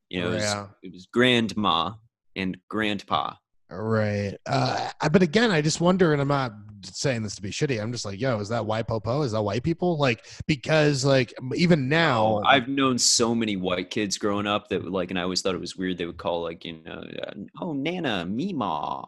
You 0.10 0.22
know, 0.22 0.32
it 0.32 0.36
was, 0.36 0.56
it 0.84 0.94
was 0.94 1.08
grandma 1.14 1.94
and 2.36 2.58
grandpa. 2.70 3.34
Right. 3.70 4.36
Uh, 4.46 4.90
but 5.12 5.22
again, 5.22 5.52
I 5.52 5.62
just 5.62 5.80
wonder, 5.80 6.12
and 6.12 6.22
I'm 6.22 6.28
not 6.28 6.54
saying 6.84 7.24
this 7.24 7.36
to 7.36 7.42
be 7.42 7.52
shitty. 7.52 7.82
I'm 7.82 7.92
just 7.92 8.06
like, 8.06 8.20
yo, 8.20 8.40
is 8.40 8.50
that 8.50 8.66
white 8.66 8.88
popo? 8.88 9.22
Is 9.22 9.34
that 9.34 9.42
white 9.42 9.64
people? 9.64 9.98
Like, 9.98 10.26
because 10.48 11.06
like 11.06 11.34
even 11.56 11.88
now, 11.88 12.42
I've 12.46 12.68
known 12.68 12.98
so 12.98 13.36
many 13.36 13.58
white 13.58 13.90
kids 13.90 14.18
growing 14.18 14.48
up 14.48 14.70
that 14.70 14.90
like, 14.90 15.12
and 15.12 15.20
I 15.20 15.24
always 15.24 15.42
thought 15.42 15.56
it 15.56 15.62
was 15.62 15.76
weird. 15.76 15.98
They 15.98 16.06
would 16.06 16.18
call 16.18 16.42
like, 16.42 16.66
you 16.66 16.80
know, 16.86 17.04
uh, 17.28 17.34
oh 17.62 17.74
Nana, 17.74 18.26
Mima, 18.26 19.06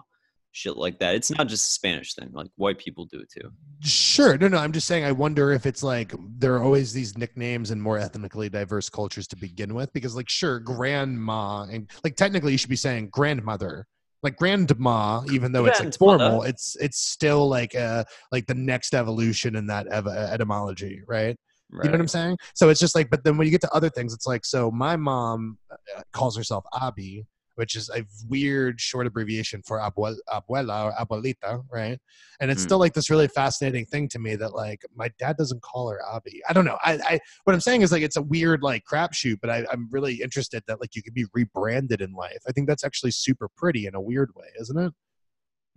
shit 0.51 0.77
like 0.77 0.99
that. 0.99 1.15
It's 1.15 1.31
not 1.31 1.47
just 1.47 1.67
a 1.67 1.71
Spanish 1.71 2.13
thing. 2.13 2.29
Like 2.33 2.47
white 2.55 2.77
people 2.77 3.05
do 3.05 3.19
it 3.19 3.29
too. 3.31 3.49
Sure. 3.81 4.37
No, 4.37 4.47
no. 4.47 4.57
I'm 4.57 4.71
just 4.71 4.87
saying. 4.87 5.03
I 5.03 5.11
wonder 5.11 5.51
if 5.51 5.65
it's 5.65 5.83
like 5.83 6.13
there 6.37 6.55
are 6.55 6.63
always 6.63 6.93
these 6.93 7.17
nicknames 7.17 7.71
in 7.71 7.81
more 7.81 7.97
ethnically 7.97 8.49
diverse 8.49 8.89
cultures 8.89 9.27
to 9.27 9.35
begin 9.35 9.73
with. 9.73 9.91
Because, 9.93 10.15
like, 10.15 10.29
sure, 10.29 10.59
grandma 10.59 11.63
and 11.63 11.89
like 12.03 12.15
technically 12.15 12.51
you 12.51 12.57
should 12.57 12.69
be 12.69 12.75
saying 12.75 13.09
grandmother, 13.11 13.87
like 14.23 14.35
grandma, 14.35 15.21
even 15.31 15.51
though 15.51 15.65
it's 15.65 15.79
like 15.79 15.97
formal. 15.97 16.43
It's 16.43 16.75
it's 16.79 16.99
still 16.99 17.47
like 17.47 17.75
uh 17.75 18.03
like 18.31 18.45
the 18.47 18.55
next 18.55 18.93
evolution 18.93 19.55
in 19.55 19.67
that 19.67 19.87
ev- 19.87 20.07
etymology, 20.07 21.01
right? 21.07 21.37
Right. 21.73 21.85
You 21.85 21.91
know 21.91 21.95
what 21.95 22.01
I'm 22.01 22.07
saying? 22.09 22.37
So 22.53 22.67
it's 22.67 22.81
just 22.81 22.95
like, 22.95 23.09
but 23.09 23.23
then 23.23 23.37
when 23.37 23.47
you 23.47 23.51
get 23.51 23.61
to 23.61 23.73
other 23.73 23.89
things, 23.89 24.13
it's 24.13 24.27
like, 24.27 24.43
so 24.43 24.69
my 24.71 24.97
mom 24.97 25.57
uh, 25.71 26.01
calls 26.11 26.35
herself 26.35 26.65
Abi, 26.73 27.25
which 27.55 27.75
is 27.75 27.89
a 27.89 28.03
weird 28.27 28.79
short 28.79 29.07
abbreviation 29.07 29.61
for 29.61 29.79
abuel, 29.79 30.15
abuela 30.29 30.85
or 30.85 30.93
abuelita, 30.93 31.63
right? 31.71 31.99
And 32.39 32.51
it's 32.51 32.61
Mm. 32.61 32.65
still 32.65 32.79
like 32.79 32.93
this 32.93 33.09
really 33.09 33.27
fascinating 33.27 33.85
thing 33.85 34.07
to 34.09 34.19
me 34.19 34.35
that 34.35 34.53
like 34.53 34.81
my 34.95 35.09
dad 35.19 35.37
doesn't 35.37 35.61
call 35.61 35.89
her 35.89 35.99
Abi. 36.05 36.41
I 36.49 36.53
don't 36.53 36.65
know. 36.65 36.77
I, 36.83 36.93
I 37.05 37.19
what 37.43 37.53
I'm 37.53 37.61
saying 37.61 37.81
is 37.81 37.91
like 37.91 38.03
it's 38.03 38.17
a 38.17 38.21
weird 38.21 38.63
like 38.63 38.83
crapshoot, 38.91 39.39
but 39.41 39.49
I, 39.49 39.65
I'm 39.71 39.87
really 39.91 40.21
interested 40.21 40.63
that 40.67 40.79
like 40.79 40.95
you 40.95 41.03
could 41.03 41.13
be 41.13 41.25
rebranded 41.33 42.01
in 42.01 42.13
life. 42.13 42.41
I 42.47 42.51
think 42.51 42.67
that's 42.67 42.83
actually 42.83 43.11
super 43.11 43.49
pretty 43.55 43.85
in 43.85 43.95
a 43.95 44.01
weird 44.01 44.31
way, 44.35 44.47
isn't 44.59 44.77
it? 44.77 44.93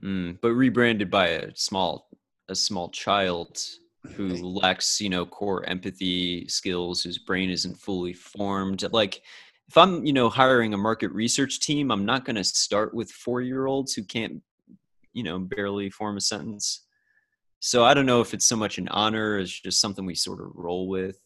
Mm, 0.02 0.38
but 0.40 0.52
rebranded 0.52 1.10
by 1.10 1.28
a 1.28 1.56
small 1.56 2.08
a 2.48 2.54
small 2.54 2.90
child 2.90 3.58
who 4.16 4.36
lacks 4.36 5.00
you 5.00 5.08
know 5.08 5.24
core 5.24 5.64
empathy 5.64 6.46
skills 6.46 7.02
whose 7.02 7.16
brain 7.18 7.48
isn't 7.48 7.76
fully 7.76 8.12
formed 8.12 8.84
like 8.92 9.22
if 9.68 9.76
i'm 9.76 10.04
you 10.04 10.12
know 10.12 10.28
hiring 10.28 10.74
a 10.74 10.78
market 10.78 11.10
research 11.12 11.60
team 11.60 11.90
i'm 11.90 12.04
not 12.04 12.24
going 12.24 12.36
to 12.36 12.44
start 12.44 12.94
with 12.94 13.10
four 13.10 13.40
year 13.40 13.66
olds 13.66 13.94
who 13.94 14.02
can't 14.02 14.42
you 15.12 15.22
know 15.22 15.38
barely 15.38 15.90
form 15.90 16.16
a 16.16 16.20
sentence 16.20 16.86
so 17.60 17.84
i 17.84 17.94
don't 17.94 18.06
know 18.06 18.20
if 18.20 18.34
it's 18.34 18.44
so 18.44 18.56
much 18.56 18.78
an 18.78 18.88
honor 18.88 19.38
as 19.38 19.50
just 19.50 19.80
something 19.80 20.04
we 20.04 20.14
sort 20.14 20.40
of 20.40 20.50
roll 20.54 20.88
with 20.88 21.20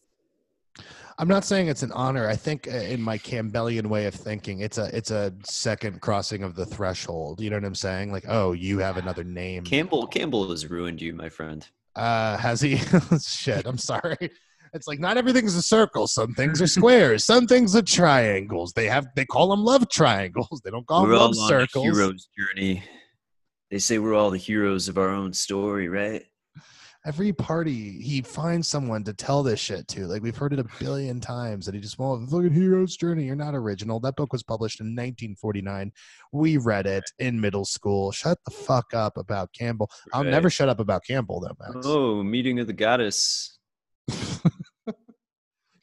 I'm 1.19 1.27
not 1.27 1.43
saying 1.43 1.67
it's 1.67 1.83
an 1.83 1.91
honor. 1.91 2.29
I 2.29 2.35
think 2.37 2.69
uh, 2.69 2.77
in 2.77 3.01
my 3.01 3.17
Campbellian 3.17 3.87
way 3.87 4.05
of 4.05 4.15
thinking, 4.15 4.61
it's 4.61 4.77
a 4.77 4.85
it's 4.95 5.11
a 5.11 5.33
second 5.43 5.99
crossing 5.99 6.43
of 6.43 6.55
the 6.55 6.65
threshold. 6.65 7.41
You 7.41 7.49
know 7.49 7.57
what 7.57 7.65
I'm 7.65 7.75
saying? 7.75 8.13
Like, 8.13 8.23
oh, 8.29 8.53
you 8.53 8.79
have 8.79 8.95
another 8.95 9.25
name. 9.25 9.65
Campbell 9.65 10.07
Campbell 10.07 10.49
has 10.49 10.69
ruined 10.69 11.01
you, 11.01 11.13
my 11.13 11.27
friend. 11.27 11.67
Uh, 11.93 12.37
has 12.37 12.61
he? 12.61 12.77
Shit, 13.21 13.65
I'm 13.65 13.77
sorry. 13.77 14.31
It's 14.73 14.87
like 14.87 14.99
not 14.99 15.17
everything's 15.17 15.55
a 15.55 15.61
circle. 15.61 16.07
Some 16.07 16.33
things 16.33 16.61
are 16.61 16.67
squares. 16.67 17.25
Some 17.25 17.47
things 17.47 17.75
are 17.75 17.81
triangles. 17.81 18.73
They 18.73 18.85
have 18.87 19.07
they 19.15 19.25
call 19.25 19.49
them 19.49 19.63
love 19.63 19.89
triangles. 19.89 20.61
They 20.63 20.71
don't 20.71 20.85
call 20.87 21.03
We're 21.03 21.09
them 21.17 21.31
love 21.31 21.35
circles. 21.47 21.83
hero's 21.85 22.29
journey. 22.37 22.83
They 23.71 23.79
say 23.79 23.99
we're 23.99 24.15
all 24.15 24.31
the 24.31 24.37
heroes 24.37 24.87
of 24.87 24.97
our 24.97 25.09
own 25.09 25.31
story, 25.33 25.87
right? 25.89 26.23
Every 27.05 27.31
party 27.31 28.01
he 28.01 28.21
finds 28.21 28.67
someone 28.67 29.05
to 29.05 29.13
tell 29.13 29.41
this 29.41 29.59
shit 29.59 29.87
to. 29.89 30.05
Like 30.05 30.21
we've 30.21 30.35
heard 30.35 30.51
it 30.51 30.59
a 30.59 30.65
billion 30.79 31.21
times 31.21 31.65
that 31.65 31.73
he 31.73 31.79
just 31.79 31.97
won't 31.97 32.29
fucking 32.29 32.51
hero's 32.51 32.97
journey. 32.97 33.23
You're 33.23 33.37
not 33.37 33.55
original. 33.55 34.01
That 34.01 34.17
book 34.17 34.33
was 34.33 34.43
published 34.43 34.81
in 34.81 34.87
1949. 34.87 35.91
We 36.33 36.57
read 36.57 36.87
it 36.87 37.05
in 37.19 37.39
middle 37.39 37.63
school. 37.63 38.11
Shut 38.11 38.37
the 38.43 38.51
fuck 38.51 38.93
up 38.93 39.15
about 39.17 39.53
Campbell. 39.53 39.89
I'll 40.13 40.23
Right. 40.23 40.29
never 40.31 40.49
shut 40.49 40.67
up 40.67 40.81
about 40.81 41.03
Campbell 41.05 41.39
though, 41.39 41.55
Max. 41.73 41.85
Oh, 41.87 42.21
meeting 42.21 42.59
of 42.59 42.67
the 42.67 42.73
goddess. 42.73 43.58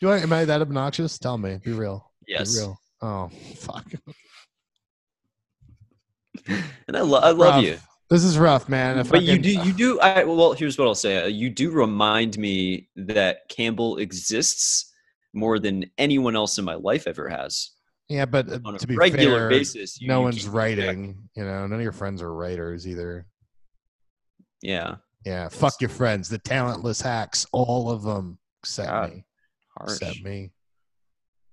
Do 0.00 0.10
I, 0.10 0.18
am 0.18 0.32
I 0.32 0.44
that 0.44 0.60
obnoxious? 0.60 1.18
Tell 1.18 1.38
me. 1.38 1.58
Be 1.64 1.72
real. 1.72 2.10
Yes. 2.26 2.54
Be 2.54 2.60
real. 2.60 2.80
Oh 3.02 3.28
fuck. 3.56 3.84
And 6.86 6.96
I, 6.96 7.00
lo- 7.00 7.20
I 7.20 7.30
love 7.30 7.54
Rough. 7.56 7.64
you. 7.64 7.78
This 8.08 8.22
is 8.22 8.38
rough, 8.38 8.68
man. 8.68 8.98
If 8.98 9.08
But 9.10 9.18
I 9.18 9.22
you 9.22 9.38
do, 9.38 9.50
you 9.50 9.72
do. 9.72 10.00
I 10.00 10.22
well, 10.24 10.52
here's 10.52 10.78
what 10.78 10.86
I'll 10.86 10.94
say. 10.94 11.24
Uh, 11.24 11.26
You 11.26 11.50
do 11.50 11.70
remind 11.70 12.38
me 12.38 12.88
that 12.94 13.48
Campbell 13.48 13.96
exists 13.96 14.92
more 15.34 15.58
than 15.58 15.90
anyone 15.98 16.36
else 16.36 16.58
in 16.58 16.64
my 16.64 16.74
life 16.74 17.06
ever 17.08 17.28
has. 17.28 17.70
Yeah, 18.08 18.24
but 18.26 18.48
uh, 18.48 18.58
On 18.64 18.76
a 18.76 18.78
to 18.78 18.86
be 18.86 18.96
regular 18.96 19.38
fair, 19.40 19.48
basis, 19.48 20.00
you- 20.00 20.06
no 20.08 20.18
you 20.18 20.24
one's 20.24 20.46
writing. 20.46 21.28
You 21.34 21.44
know, 21.44 21.66
none 21.66 21.72
of 21.72 21.82
your 21.82 21.90
friends 21.92 22.22
are 22.22 22.32
writers 22.32 22.86
either. 22.86 23.26
Yeah, 24.62 24.96
Yeah, 25.24 25.48
fuck 25.48 25.80
your 25.80 25.90
friends, 25.90 26.28
the 26.28 26.38
talentless 26.38 27.00
hacks, 27.00 27.44
all 27.52 27.90
of 27.90 28.02
them 28.02 28.38
except 28.62 28.88
God, 28.88 29.12
me. 29.14 29.24
Harsh. 29.76 30.00
Except 30.00 30.22
me. 30.22 30.52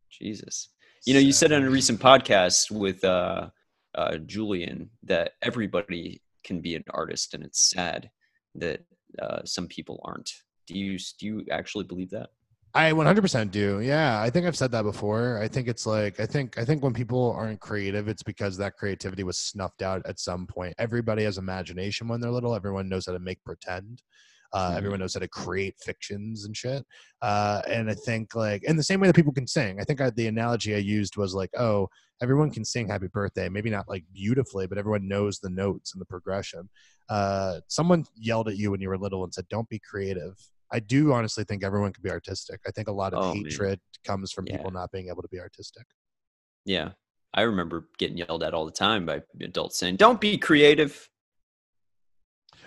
Jesus. 0.09 0.69
You 1.05 1.13
know, 1.13 1.19
you 1.19 1.33
said 1.33 1.51
on 1.51 1.63
a 1.63 1.69
recent 1.69 1.99
podcast 1.99 2.71
with 2.71 3.03
uh, 3.03 3.49
uh, 3.95 4.17
Julian 4.17 4.89
that 5.03 5.31
everybody 5.41 6.21
can 6.43 6.61
be 6.61 6.75
an 6.75 6.83
artist, 6.91 7.33
and 7.33 7.43
it's 7.43 7.69
sad 7.69 8.09
that 8.55 8.81
uh, 9.21 9.43
some 9.43 9.67
people 9.67 9.99
aren't. 10.05 10.31
Do 10.67 10.77
you 10.77 10.97
do 11.19 11.25
you 11.25 11.45
actually 11.51 11.83
believe 11.83 12.09
that? 12.11 12.29
I 12.75 12.91
100% 12.91 13.51
do. 13.51 13.81
Yeah, 13.81 14.19
I 14.19 14.31
think 14.31 14.47
I've 14.47 14.57
said 14.57 14.71
that 14.71 14.81
before. 14.81 15.39
I 15.39 15.47
think 15.47 15.67
it's 15.67 15.85
like 15.85 16.19
I 16.19 16.25
think 16.25 16.57
I 16.57 16.65
think 16.65 16.81
when 16.81 16.93
people 16.93 17.31
aren't 17.37 17.59
creative, 17.59 18.07
it's 18.07 18.23
because 18.23 18.57
that 18.57 18.77
creativity 18.77 19.23
was 19.23 19.37
snuffed 19.37 19.83
out 19.83 20.01
at 20.07 20.19
some 20.19 20.47
point. 20.47 20.73
Everybody 20.79 21.23
has 21.23 21.37
imagination 21.37 22.07
when 22.07 22.19
they're 22.19 22.31
little. 22.31 22.55
Everyone 22.55 22.89
knows 22.89 23.05
how 23.05 23.11
to 23.13 23.19
make 23.19 23.43
pretend. 23.43 24.01
Uh, 24.53 24.71
Mhm. 24.71 24.77
Everyone 24.77 24.99
knows 24.99 25.13
how 25.15 25.19
to 25.19 25.27
create 25.27 25.75
fictions 25.79 26.45
and 26.45 26.55
shit. 26.55 26.85
Uh, 27.21 27.61
and 27.67 27.89
I 27.89 27.95
think 27.95 28.35
like 28.35 28.63
in 28.63 28.77
the 28.77 28.83
same 28.83 28.99
way 28.99 29.07
that 29.07 29.15
people 29.15 29.33
can 29.33 29.47
sing. 29.47 29.79
I 29.79 29.83
think 29.83 29.99
I, 29.99 30.09
the 30.11 30.27
analogy 30.27 30.75
I 30.75 30.79
used 30.79 31.17
was 31.17 31.33
like, 31.33 31.49
oh, 31.57 31.89
everyone 32.21 32.51
can 32.51 32.63
sing 32.63 32.87
"Happy 32.87 33.07
Birthday." 33.07 33.49
Maybe 33.49 33.69
not 33.69 33.89
like 33.89 34.03
beautifully, 34.13 34.67
but 34.67 34.77
everyone 34.77 35.07
knows 35.07 35.39
the 35.39 35.49
notes 35.49 35.93
and 35.93 35.99
the 36.01 36.05
progression. 36.05 36.69
Uh, 37.09 37.59
someone 37.67 38.05
yelled 38.15 38.47
at 38.47 38.57
you 38.57 38.71
when 38.71 38.79
you 38.79 38.89
were 38.89 38.97
little 38.97 39.23
and 39.23 39.33
said, 39.33 39.47
"Don't 39.49 39.67
be 39.69 39.79
creative." 39.79 40.35
I 40.71 40.79
do 40.79 41.13
honestly 41.13 41.43
think 41.43 41.63
everyone 41.63 41.91
can 41.93 42.01
be 42.01 42.09
artistic. 42.09 42.59
I 42.67 42.71
think 42.71 42.87
a 42.87 42.91
lot 42.91 43.13
of 43.13 43.23
Oh, 43.23 43.33
man. 43.33 43.43
hatred 43.45 43.79
comes 44.05 44.31
from 44.31 44.45
Yeah. 44.47 44.57
people 44.57 44.71
not 44.71 44.91
being 44.91 45.07
able 45.09 45.21
to 45.21 45.27
be 45.27 45.39
artistic. 45.39 45.85
Yeah, 46.65 46.93
I 47.33 47.41
remember 47.41 47.89
getting 47.97 48.17
yelled 48.17 48.41
at 48.43 48.53
all 48.53 48.65
the 48.65 48.71
time 48.71 49.05
by 49.05 49.21
adults 49.41 49.77
saying, 49.77 49.97
"Don't 49.97 50.21
be 50.21 50.37
creative." 50.37 51.09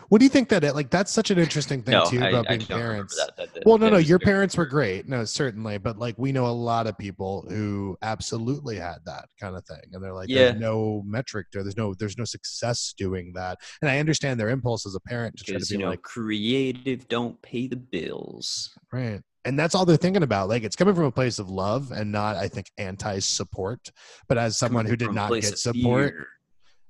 What 0.09 0.19
do 0.19 0.25
you 0.25 0.29
think 0.31 0.49
that 0.51 0.63
it, 0.65 0.75
like 0.75 0.91
that's 0.91 1.11
such 1.13 1.31
an 1.31 1.39
interesting 1.39 1.83
thing 1.83 1.93
no, 1.93 2.05
too 2.07 2.21
I, 2.23 2.29
about 2.29 2.47
I 2.51 2.57
being 2.57 2.67
parents? 2.69 3.17
that. 3.17 3.37
That- 3.37 3.55
that- 3.55 3.63
Well, 3.67 3.79
no, 3.79 3.89
no, 3.89 3.97
your 3.99 4.19
parents 4.19 4.57
were 4.57 4.67
great. 4.67 5.09
No, 5.09 5.25
certainly, 5.25 5.79
but 5.79 5.99
like 5.99 6.15
we 6.19 6.33
know 6.33 6.47
a 6.47 6.49
lot 6.49 6.87
of 6.87 6.97
people 6.97 7.45
who 7.49 7.97
absolutely 8.03 8.77
had 8.77 8.99
that 9.07 9.27
kind 9.41 9.57
of 9.57 9.65
thing, 9.67 9.83
and 9.93 10.03
they're 10.03 10.13
like, 10.15 10.29
Yeah. 10.29 10.51
there's 10.51 10.61
no 10.61 11.03
metric 11.07 11.49
there. 11.53 11.63
There's 11.63 11.77
no, 11.77 11.95
there's 11.95 12.17
no 12.19 12.25
success 12.25 12.95
doing 12.97 13.33
that. 13.35 13.59
And 13.83 13.91
I 13.91 13.99
understand 13.99 14.39
their 14.39 14.51
impulse 14.51 14.87
as 14.87 14.95
a 14.95 15.01
parent 15.01 15.37
to 15.39 15.45
try 15.45 15.59
to 15.59 15.67
be 15.67 15.75
you 15.75 15.79
know, 15.79 15.89
like, 15.91 16.03
creative 16.03 17.09
don't 17.09 17.41
pay 17.43 17.67
the 17.67 17.77
bills. 17.77 18.71
right. 18.93 19.21
And 19.45 19.57
that's 19.57 19.77
all 19.77 19.85
they're 19.85 19.97
thinking 19.97 20.25
about. 20.25 20.49
Like 20.49 20.65
it's 20.65 20.75
coming 20.75 20.97
from 20.97 21.05
a 21.05 21.13
place 21.13 21.39
of 21.39 21.49
love 21.49 21.93
and 21.93 22.11
not, 22.11 22.35
I 22.35 22.49
think, 22.49 22.67
anti-support. 22.79 23.91
But 24.29 24.39
as 24.39 24.59
someone 24.59 24.87
who 24.87 24.97
did 24.97 25.13
not 25.13 25.31
get 25.33 25.57
support, 25.57 26.15
fear. 26.15 26.29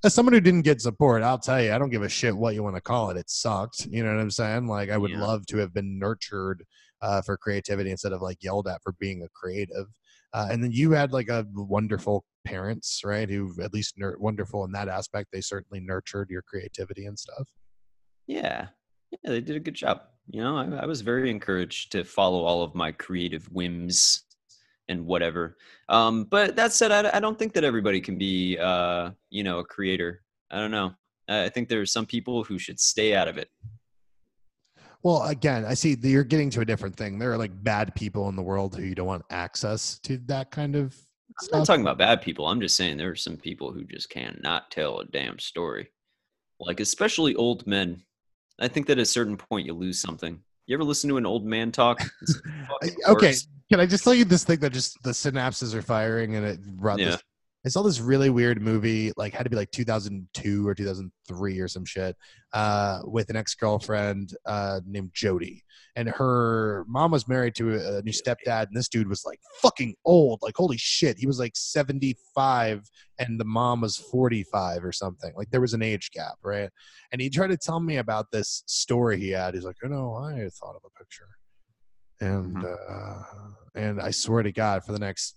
As 0.06 0.14
someone 0.14 0.32
who 0.32 0.40
didn't 0.40 0.62
get 0.62 0.80
support, 0.80 1.22
I'll 1.22 1.38
tell 1.38 1.60
you, 1.60 1.72
I 1.72 1.78
don't 1.78 1.90
give 1.90 2.02
a 2.02 2.08
shit 2.08 2.36
what 2.36 2.54
you 2.54 2.62
want 2.62 2.76
to 2.76 2.80
call 2.80 3.10
it. 3.10 3.16
It 3.16 3.28
sucked. 3.28 3.86
You 3.86 4.02
know 4.04 4.14
what 4.14 4.20
I'm 4.20 4.30
saying? 4.30 4.66
Like, 4.66 4.88
I 4.90 4.96
would 4.96 5.10
Yeah. 5.10 5.22
love 5.22 5.44
to 5.46 5.58
have 5.58 5.74
been 5.74 5.98
nurtured 5.98 6.64
uh, 7.02 7.20
for 7.22 7.36
creativity 7.36 7.90
instead 7.90 8.12
of 8.12 8.22
like 8.22 8.42
yelled 8.42 8.66
at 8.68 8.82
for 8.82 8.92
being 8.98 9.22
a 9.22 9.28
creative. 9.34 9.86
Uh, 10.32 10.48
and 10.50 10.62
then 10.62 10.72
you 10.72 10.92
had 10.92 11.12
like 11.12 11.28
a 11.28 11.46
wonderful 11.54 12.24
parents, 12.44 13.02
right? 13.04 13.28
Who 13.28 13.52
at 13.62 13.74
least 13.74 13.98
nur- 13.98 14.16
wonderful 14.18 14.64
in 14.64 14.72
that 14.72 14.88
aspect. 14.88 15.28
They 15.32 15.40
certainly 15.42 15.80
nurtured 15.80 16.30
your 16.30 16.42
creativity 16.42 17.04
and 17.06 17.18
stuff. 17.18 17.48
Yeah. 18.26 18.68
Yeah, 19.10 19.30
they 19.30 19.40
did 19.40 19.56
a 19.56 19.60
good 19.60 19.74
job. 19.74 20.02
You 20.28 20.42
know, 20.42 20.56
I, 20.56 20.82
I 20.82 20.86
was 20.86 21.00
very 21.00 21.30
encouraged 21.30 21.92
to 21.92 22.02
follow 22.04 22.44
all 22.44 22.62
of 22.62 22.74
my 22.74 22.92
creative 22.92 23.44
whims 23.52 24.24
and 24.88 25.06
whatever. 25.06 25.56
Um, 25.88 26.24
but 26.24 26.56
that 26.56 26.72
said, 26.72 26.92
I, 26.92 27.16
I 27.16 27.20
don't 27.20 27.38
think 27.38 27.52
that 27.54 27.64
everybody 27.64 28.00
can 28.00 28.18
be, 28.18 28.58
uh, 28.58 29.10
you 29.30 29.42
know, 29.42 29.58
a 29.58 29.64
creator. 29.64 30.22
I 30.50 30.58
don't 30.58 30.70
know. 30.70 30.92
I 31.28 31.48
think 31.48 31.68
there 31.68 31.80
are 31.80 31.86
some 31.86 32.06
people 32.06 32.44
who 32.44 32.58
should 32.58 32.78
stay 32.78 33.14
out 33.14 33.28
of 33.28 33.36
it. 33.36 33.50
Well, 35.02 35.22
again, 35.24 35.64
I 35.64 35.74
see 35.74 35.94
that 35.94 36.08
you're 36.08 36.24
getting 36.24 36.50
to 36.50 36.60
a 36.60 36.64
different 36.64 36.96
thing. 36.96 37.18
There 37.18 37.32
are 37.32 37.38
like 37.38 37.52
bad 37.62 37.94
people 37.94 38.28
in 38.28 38.36
the 38.36 38.42
world 38.42 38.76
who 38.76 38.82
you 38.82 38.94
don't 38.94 39.06
want 39.06 39.24
access 39.30 39.98
to 40.00 40.18
that 40.26 40.50
kind 40.50 40.74
of 40.74 40.96
I'm 41.40 41.58
not 41.58 41.66
talking 41.66 41.82
about 41.82 41.98
bad 41.98 42.22
people. 42.22 42.46
I'm 42.46 42.60
just 42.60 42.76
saying 42.76 42.96
there 42.96 43.10
are 43.10 43.16
some 43.16 43.36
people 43.36 43.72
who 43.72 43.84
just 43.84 44.08
cannot 44.08 44.70
tell 44.70 45.00
a 45.00 45.04
damn 45.04 45.38
story. 45.38 45.90
Like 46.58 46.80
especially 46.80 47.34
old 47.34 47.66
men. 47.66 48.02
I 48.58 48.68
think 48.68 48.86
that 48.86 48.98
at 48.98 49.02
a 49.02 49.06
certain 49.06 49.36
point 49.36 49.66
you 49.66 49.74
lose 49.74 50.00
something. 50.00 50.40
You 50.66 50.74
ever 50.74 50.84
listen 50.84 51.08
to 51.10 51.16
an 51.16 51.26
old 51.26 51.44
man 51.44 51.70
talk? 51.72 52.00
It's 52.22 52.34
the 52.34 52.66
fucking 52.68 52.96
okay, 53.08 53.34
can 53.70 53.80
I 53.80 53.86
just 53.86 54.04
tell 54.04 54.14
you 54.14 54.24
this 54.24 54.44
thing 54.44 54.58
that 54.60 54.72
just 54.72 55.00
the 55.02 55.10
synapses 55.10 55.74
are 55.74 55.82
firing 55.82 56.34
and 56.36 56.44
it 56.44 56.60
brought 56.76 56.98
Yeah. 56.98 57.10
this 57.12 57.22
I 57.66 57.68
saw 57.68 57.82
this 57.82 58.00
really 58.00 58.30
weird 58.30 58.62
movie, 58.62 59.12
like 59.16 59.34
had 59.34 59.42
to 59.42 59.50
be 59.50 59.56
like 59.56 59.72
2002 59.72 60.68
or 60.68 60.72
2003 60.72 61.58
or 61.58 61.66
some 61.66 61.84
shit, 61.84 62.14
uh, 62.52 63.00
with 63.02 63.28
an 63.28 63.34
ex-girlfriend 63.34 64.36
uh, 64.46 64.80
named 64.86 65.10
Jody, 65.12 65.64
and 65.96 66.08
her 66.08 66.84
mom 66.86 67.10
was 67.10 67.26
married 67.26 67.56
to 67.56 67.74
a, 67.74 67.98
a 67.98 68.02
new 68.02 68.12
stepdad, 68.12 68.68
and 68.68 68.76
this 68.76 68.88
dude 68.88 69.08
was 69.08 69.24
like 69.26 69.40
fucking 69.60 69.96
old, 70.04 70.38
like 70.42 70.54
holy 70.56 70.76
shit, 70.76 71.18
he 71.18 71.26
was 71.26 71.40
like 71.40 71.56
75, 71.56 72.88
and 73.18 73.40
the 73.40 73.44
mom 73.44 73.80
was 73.80 73.96
45 73.96 74.84
or 74.84 74.92
something. 74.92 75.32
Like 75.36 75.50
there 75.50 75.60
was 75.60 75.74
an 75.74 75.82
age 75.82 76.12
gap, 76.12 76.36
right? 76.44 76.70
And 77.10 77.20
he 77.20 77.28
tried 77.28 77.48
to 77.48 77.56
tell 77.56 77.80
me 77.80 77.96
about 77.96 78.30
this 78.30 78.62
story 78.66 79.18
he 79.18 79.30
had. 79.30 79.54
He's 79.54 79.64
like, 79.64 79.76
oh 79.82 79.88
no, 79.88 80.14
I 80.14 80.48
thought 80.50 80.76
of 80.76 80.82
a 80.84 80.96
picture, 80.96 81.30
and 82.20 82.64
uh, 82.64 83.22
and 83.74 84.00
I 84.00 84.12
swear 84.12 84.44
to 84.44 84.52
God, 84.52 84.84
for 84.84 84.92
the 84.92 85.00
next 85.00 85.34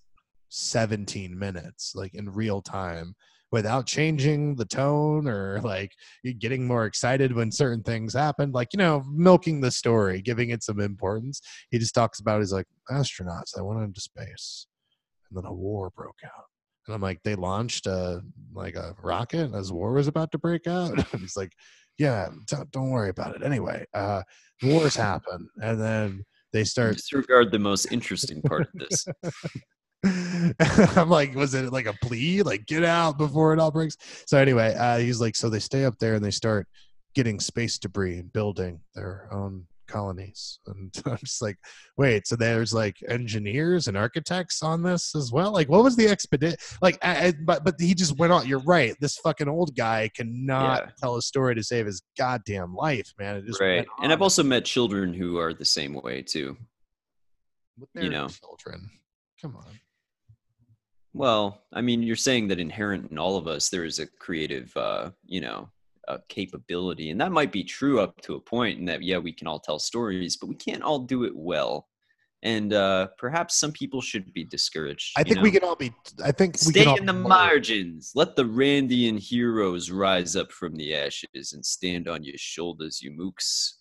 17 0.49 1.37
minutes 1.37 1.93
like 1.95 2.13
in 2.13 2.29
real 2.29 2.61
time 2.61 3.15
without 3.51 3.85
changing 3.85 4.55
the 4.55 4.65
tone 4.65 5.27
or 5.27 5.59
like 5.61 5.93
getting 6.39 6.67
more 6.67 6.85
excited 6.85 7.33
when 7.33 7.51
certain 7.51 7.81
things 7.81 8.13
happen 8.13 8.51
like 8.51 8.69
you 8.73 8.77
know 8.77 9.03
milking 9.11 9.59
the 9.61 9.71
story 9.71 10.21
giving 10.21 10.49
it 10.49 10.63
some 10.63 10.79
importance. 10.79 11.41
He 11.71 11.79
just 11.79 11.95
talks 11.95 12.19
about 12.19 12.39
he's 12.39 12.53
like 12.53 12.67
astronauts 12.91 13.51
they 13.55 13.61
went 13.61 13.81
into 13.81 14.01
space 14.01 14.67
and 15.29 15.37
then 15.37 15.45
a 15.45 15.53
war 15.53 15.91
broke 15.95 16.19
out. 16.25 16.45
And 16.87 16.95
i'm 16.95 17.01
like 17.01 17.21
they 17.23 17.35
launched 17.35 17.87
a 17.87 18.21
like 18.53 18.75
a 18.75 18.95
rocket 19.01 19.53
as 19.53 19.71
war 19.71 19.93
was 19.93 20.07
about 20.07 20.31
to 20.31 20.37
break 20.37 20.67
out? 20.67 20.91
And 21.13 21.21
he's 21.21 21.37
like 21.37 21.53
yeah 21.97 22.29
don't, 22.47 22.69
don't 22.71 22.91
worry 22.91 23.09
about 23.09 23.35
it. 23.35 23.43
Anyway 23.43 23.85
uh 23.93 24.21
wars 24.63 24.95
happen. 24.95 25.49
And 25.61 25.81
then 25.81 26.23
they 26.51 26.63
start 26.63 26.95
Disregard 26.95 27.51
the 27.51 27.59
most 27.59 27.91
interesting 27.91 28.41
part 28.41 28.61
of 28.61 28.73
this. 28.73 29.07
I'm 30.95 31.09
like, 31.09 31.35
was 31.35 31.53
it 31.53 31.71
like 31.71 31.85
a 31.85 31.93
plea? 32.01 32.41
Like, 32.43 32.65
get 32.65 32.83
out 32.83 33.17
before 33.17 33.53
it 33.53 33.59
all 33.59 33.71
breaks. 33.71 33.97
So 34.25 34.37
anyway, 34.37 34.75
uh, 34.75 34.97
he's 34.99 35.21
like, 35.21 35.35
so 35.35 35.49
they 35.49 35.59
stay 35.59 35.85
up 35.85 35.97
there 35.99 36.15
and 36.15 36.23
they 36.23 36.31
start 36.31 36.67
getting 37.15 37.39
space 37.39 37.77
debris 37.77 38.19
and 38.19 38.31
building 38.31 38.79
their 38.95 39.27
own 39.31 39.65
colonies. 39.87 40.59
And 40.67 40.91
I'm 41.07 41.17
just 41.17 41.41
like, 41.41 41.57
wait, 41.97 42.27
so 42.27 42.35
there's 42.35 42.73
like 42.75 42.97
engineers 43.07 43.87
and 43.87 43.97
architects 43.97 44.61
on 44.61 44.83
this 44.83 45.15
as 45.15 45.31
well? 45.31 45.51
Like, 45.51 45.67
what 45.67 45.83
was 45.83 45.95
the 45.95 46.07
expedition? 46.07 46.57
Like, 46.81 46.99
I, 47.01 47.27
I- 47.27 47.33
but 47.43 47.63
but 47.63 47.73
he 47.79 47.95
just 47.95 48.17
went 48.19 48.31
on. 48.31 48.47
You're 48.47 48.59
right. 48.59 48.95
This 48.99 49.17
fucking 49.17 49.49
old 49.49 49.75
guy 49.75 50.11
cannot 50.15 50.83
Yeah. 50.85 50.91
tell 51.01 51.15
a 51.17 51.21
story 51.23 51.55
to 51.55 51.63
save 51.63 51.87
his 51.87 52.03
goddamn 52.17 52.75
life, 52.75 53.11
man. 53.17 53.43
Right. 53.59 53.87
And 54.03 54.13
I've 54.13 54.21
also 54.21 54.43
met 54.43 54.63
children 54.65 55.11
who 55.13 55.39
are 55.39 55.53
the 55.55 55.65
same 55.65 55.95
way 55.95 56.21
too. 56.21 56.55
You 57.95 58.09
know. 58.09 58.27
children. 58.27 58.89
Come 59.41 59.55
on. 59.55 59.79
Well, 61.13 61.63
I 61.73 61.81
mean, 61.81 62.03
you're 62.03 62.15
saying 62.15 62.47
that 62.49 62.59
inherent 62.59 63.11
in 63.11 63.17
all 63.17 63.35
of 63.35 63.47
us, 63.47 63.69
there 63.69 63.85
is 63.85 63.99
a 63.99 64.05
creative, 64.05 64.75
uh, 64.77 65.11
you 65.25 65.41
know, 65.41 65.69
uh, 66.07 66.17
capability, 66.27 67.09
and 67.09 67.19
that 67.21 67.31
might 67.31 67.51
be 67.51 67.63
true 67.63 67.99
up 67.99 68.19
to 68.21 68.35
a 68.35 68.39
point. 68.39 68.79
And 68.79 68.87
that, 68.87 69.01
yeah, 69.01 69.17
we 69.17 69.31
can 69.31 69.47
all 69.47 69.59
tell 69.59 69.79
stories, 69.79 70.37
but 70.37 70.47
we 70.47 70.55
can't 70.55 70.83
all 70.83 70.99
do 70.99 71.23
it 71.23 71.35
well. 71.35 71.87
And 72.41 72.71
uh, 72.73 73.07
perhaps 73.17 73.55
some 73.55 73.73
people 73.73 74.01
should 74.01 74.33
be 74.33 74.45
discouraged. 74.45 75.11
I 75.17 75.23
think 75.23 75.41
we 75.41 75.51
can 75.51 75.63
all 75.63 75.75
be. 75.75 75.93
I 76.23 76.31
think 76.31 76.55
we 76.65 76.71
stay 76.71 76.95
in 76.95 77.05
the 77.05 77.11
margins. 77.11 78.11
Let 78.15 78.37
the 78.37 78.45
Randian 78.45 79.19
heroes 79.19 79.91
rise 79.91 80.37
up 80.37 80.51
from 80.51 80.75
the 80.75 80.95
ashes 80.95 81.51
and 81.53 81.65
stand 81.65 82.07
on 82.07 82.23
your 82.23 82.37
shoulders, 82.37 83.01
you 83.01 83.11
mooks. 83.11 83.73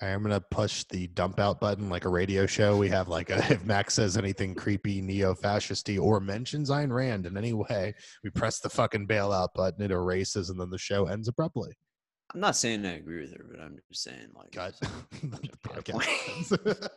I 0.00 0.06
am 0.06 0.22
gonna 0.22 0.40
push 0.40 0.84
the 0.90 1.08
dump 1.08 1.40
out 1.40 1.60
button 1.60 1.88
like 1.88 2.04
a 2.04 2.08
radio 2.08 2.46
show. 2.46 2.76
We 2.76 2.88
have 2.88 3.08
like 3.08 3.30
a, 3.30 3.38
if 3.52 3.64
Max 3.64 3.94
says 3.94 4.16
anything 4.16 4.54
creepy, 4.54 5.00
neo-fascisty, 5.00 5.98
or 5.98 6.20
mentions 6.20 6.70
Ayn 6.70 6.92
Rand 6.92 7.26
in 7.26 7.36
any 7.36 7.52
way, 7.52 7.94
we 8.22 8.30
press 8.30 8.60
the 8.60 8.70
fucking 8.70 9.08
bailout 9.08 9.48
button. 9.54 9.82
It 9.82 9.90
erases, 9.90 10.50
and 10.50 10.60
then 10.60 10.70
the 10.70 10.78
show 10.78 11.06
ends 11.06 11.28
abruptly. 11.28 11.72
I'm 12.34 12.40
not 12.40 12.56
saying 12.56 12.84
I 12.84 12.96
agree 12.96 13.22
with 13.22 13.32
her, 13.32 13.46
but 13.50 13.60
I'm 13.60 13.78
just 13.90 14.04
saying, 14.04 14.28
like, 14.34 14.52
Cut. 14.52 14.78
the 15.22 15.50
podcast. 15.66 16.88